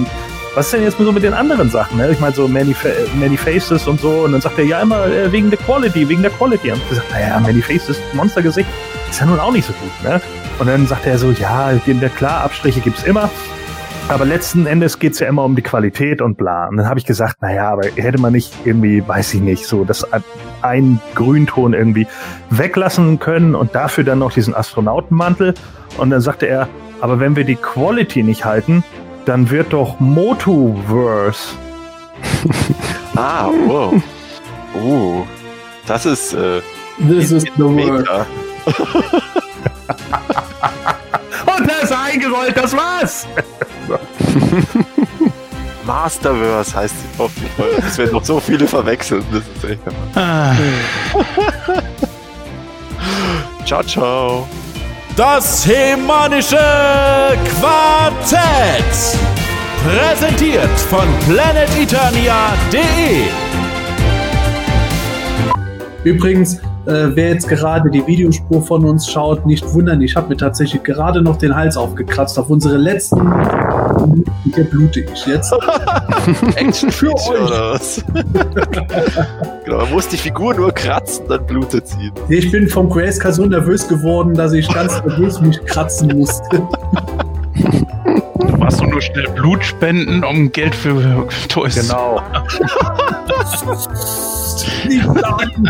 was 0.55 0.67
ist 0.67 0.73
denn 0.75 0.83
jetzt 0.83 0.99
so 0.99 1.13
mit 1.13 1.23
den 1.23 1.35
anderen 1.35 1.71
Sachen? 1.71 1.99
Ne? 1.99 2.11
Ich 2.11 2.21
meine, 2.21 2.35
so 2.35 2.49
Many, 2.49 2.75
Fa 2.75 2.89
Many 3.15 3.37
Faces 3.37 3.87
und 3.87 4.01
so. 4.01 4.11
Und 4.25 4.33
dann 4.33 4.41
sagt 4.41 4.59
er, 4.59 4.65
ja, 4.65 4.81
immer 4.81 5.07
äh, 5.07 5.31
wegen 5.33 5.51
der 5.51 5.59
Quality, 5.59 6.09
wegen 6.09 6.23
der 6.23 6.31
Quality. 6.33 6.73
Und 6.73 6.83
ich 6.83 6.89
gesagt, 6.91 7.11
naja, 7.11 7.41
Many 7.41 7.63
Faces, 7.63 7.99
Monstergesicht, 8.13 8.69
ist 9.09 9.21
ja 9.21 9.27
nun 9.27 9.41
auch 9.41 9.53
nicht 9.53 9.67
so 9.67 9.73
gut. 9.75 10.03
Ne? 10.03 10.21
Und 10.59 10.67
dann 10.67 10.87
sagt 10.87 11.07
er 11.07 11.19
so, 11.19 11.31
ja, 11.31 11.73
klar, 12.17 12.43
Abstriche 12.43 12.81
gibt's 12.81 13.05
immer. 13.05 13.31
Aber 14.09 14.25
letzten 14.25 14.67
Endes 14.67 14.99
geht's 14.99 15.19
ja 15.19 15.29
immer 15.29 15.45
um 15.45 15.55
die 15.55 15.63
Qualität 15.63 16.23
und 16.23 16.39
bla. 16.39 16.69
Und 16.69 16.79
dann 16.79 16.89
habe 16.89 16.99
ich 16.99 17.05
gesagt, 17.05 17.43
naja, 17.43 17.71
aber 17.71 17.89
hätte 17.95 18.19
man 18.19 18.33
nicht 18.33 18.53
irgendwie, 18.65 19.07
weiß 19.07 19.35
ich 19.35 19.41
nicht, 19.41 19.67
so 19.67 19.85
das 19.85 20.07
ein 20.63 20.99
Grünton 21.15 21.75
irgendwie 21.75 22.07
weglassen 22.49 23.19
können 23.19 23.55
und 23.55 23.75
dafür 23.75 24.05
dann 24.05 24.21
noch 24.21 24.33
diesen 24.33 24.55
Astronautenmantel. 24.55 25.53
Und 25.99 26.11
dann 26.11 26.23
sagte 26.23 26.47
er, 26.47 26.69
aber 27.03 27.21
wenn 27.21 27.37
wir 27.37 27.45
die 27.45 27.57
Quality 27.57 28.23
nicht 28.23 28.47
halten, 28.47 28.83
dann 29.27 29.51
wird 29.51 29.73
doch 29.73 30.01
Motoverse. 30.01 31.55
Ah, 33.15 33.49
wow. 33.67 34.01
Oh, 34.81 35.25
das 35.89 36.07
ist 36.07 36.35
äh, 36.35 36.61
This 36.99 37.33
is 37.33 37.43
the 37.57 37.65
word. 37.65 37.75
mega. 37.75 38.27
Und 42.09 42.09
da 42.09 42.09
ist 42.09 42.09
er 42.09 42.11
eingerollt, 42.13 42.57
das 42.57 42.77
war's! 42.77 43.27
Masterverse 45.87 46.75
heißt 46.77 46.95
sie 46.95 47.07
hoffentlich. 47.19 47.51
weil 47.57 47.69
Es 47.87 47.97
werden 47.99 48.13
noch 48.13 48.25
so 48.25 48.39
viele 48.41 48.67
verwechseln. 48.69 49.25
Das 49.33 49.43
ist 49.43 49.65
echt. 49.71 49.81
Ah. 50.15 50.53
Ciao, 53.65 53.83
ciao. 53.83 54.47
Das 55.17 55.67
Hemanische 55.67 56.59
Quartett. 57.61 59.19
Präsentiert 59.87 60.79
von 60.91 61.07
planeteternia.de. 61.27 63.29
Übrigens, 66.05 66.61
äh, 66.87 67.15
wer 67.15 67.29
jetzt 67.31 67.49
gerade 67.49 67.91
die 67.91 68.07
Videospur 68.07 68.63
von 68.63 68.85
uns 68.85 69.11
schaut, 69.11 69.45
nicht 69.47 69.73
wundern, 69.75 70.01
ich 70.01 70.17
habe 70.17 70.29
mir 70.29 70.37
tatsächlich 70.37 70.83
gerade 70.83 71.21
noch 71.23 71.37
den 71.37 71.55
Hals 71.55 71.77
aufgekratzt. 71.77 72.39
Auf 72.39 72.49
unsere 72.51 72.77
letzten 72.77 73.19
Minuten, 73.19 74.25
hier 74.55 74.65
blute 74.65 75.01
ich 75.01 75.27
jetzt. 75.27 75.53
Action 76.57 76.91
Für 76.91 77.15
euch. 77.15 77.31
oder 77.31 77.73
was? 77.73 78.05
genau, 79.65 79.79
man 79.79 79.91
muss 79.91 80.09
die 80.09 80.17
Figur 80.17 80.55
nur 80.55 80.73
kratzen, 80.73 81.27
dann 81.29 81.45
blutet 81.47 81.89
sie. 81.89 82.11
Ich 82.29 82.51
bin 82.51 82.69
vom 82.69 82.89
Grayscale 82.89 83.35
so 83.35 83.45
nervös 83.45 83.87
geworden, 83.89 84.35
dass 84.35 84.53
ich 84.53 84.69
ganz 84.73 85.03
nervös 85.07 85.41
mich 85.41 85.63
kratzen 85.67 86.17
musste. 86.17 86.63
Warst 88.59 88.81
du 88.81 88.87
nur 88.87 89.01
schnell 89.01 89.29
Blut 89.35 89.65
spenden, 89.65 90.25
um 90.25 90.51
Geld 90.53 90.75
für 90.75 91.27
Toys 91.49 91.75
zu 91.75 91.81
Genau. 91.83 92.21
Sagen. 94.59 95.65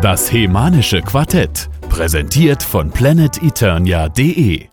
Das 0.00 0.32
Hemanische 0.32 1.02
Quartett. 1.02 1.68
Präsentiert 1.88 2.62
von 2.62 2.90
planeteternia.de. 2.90 4.68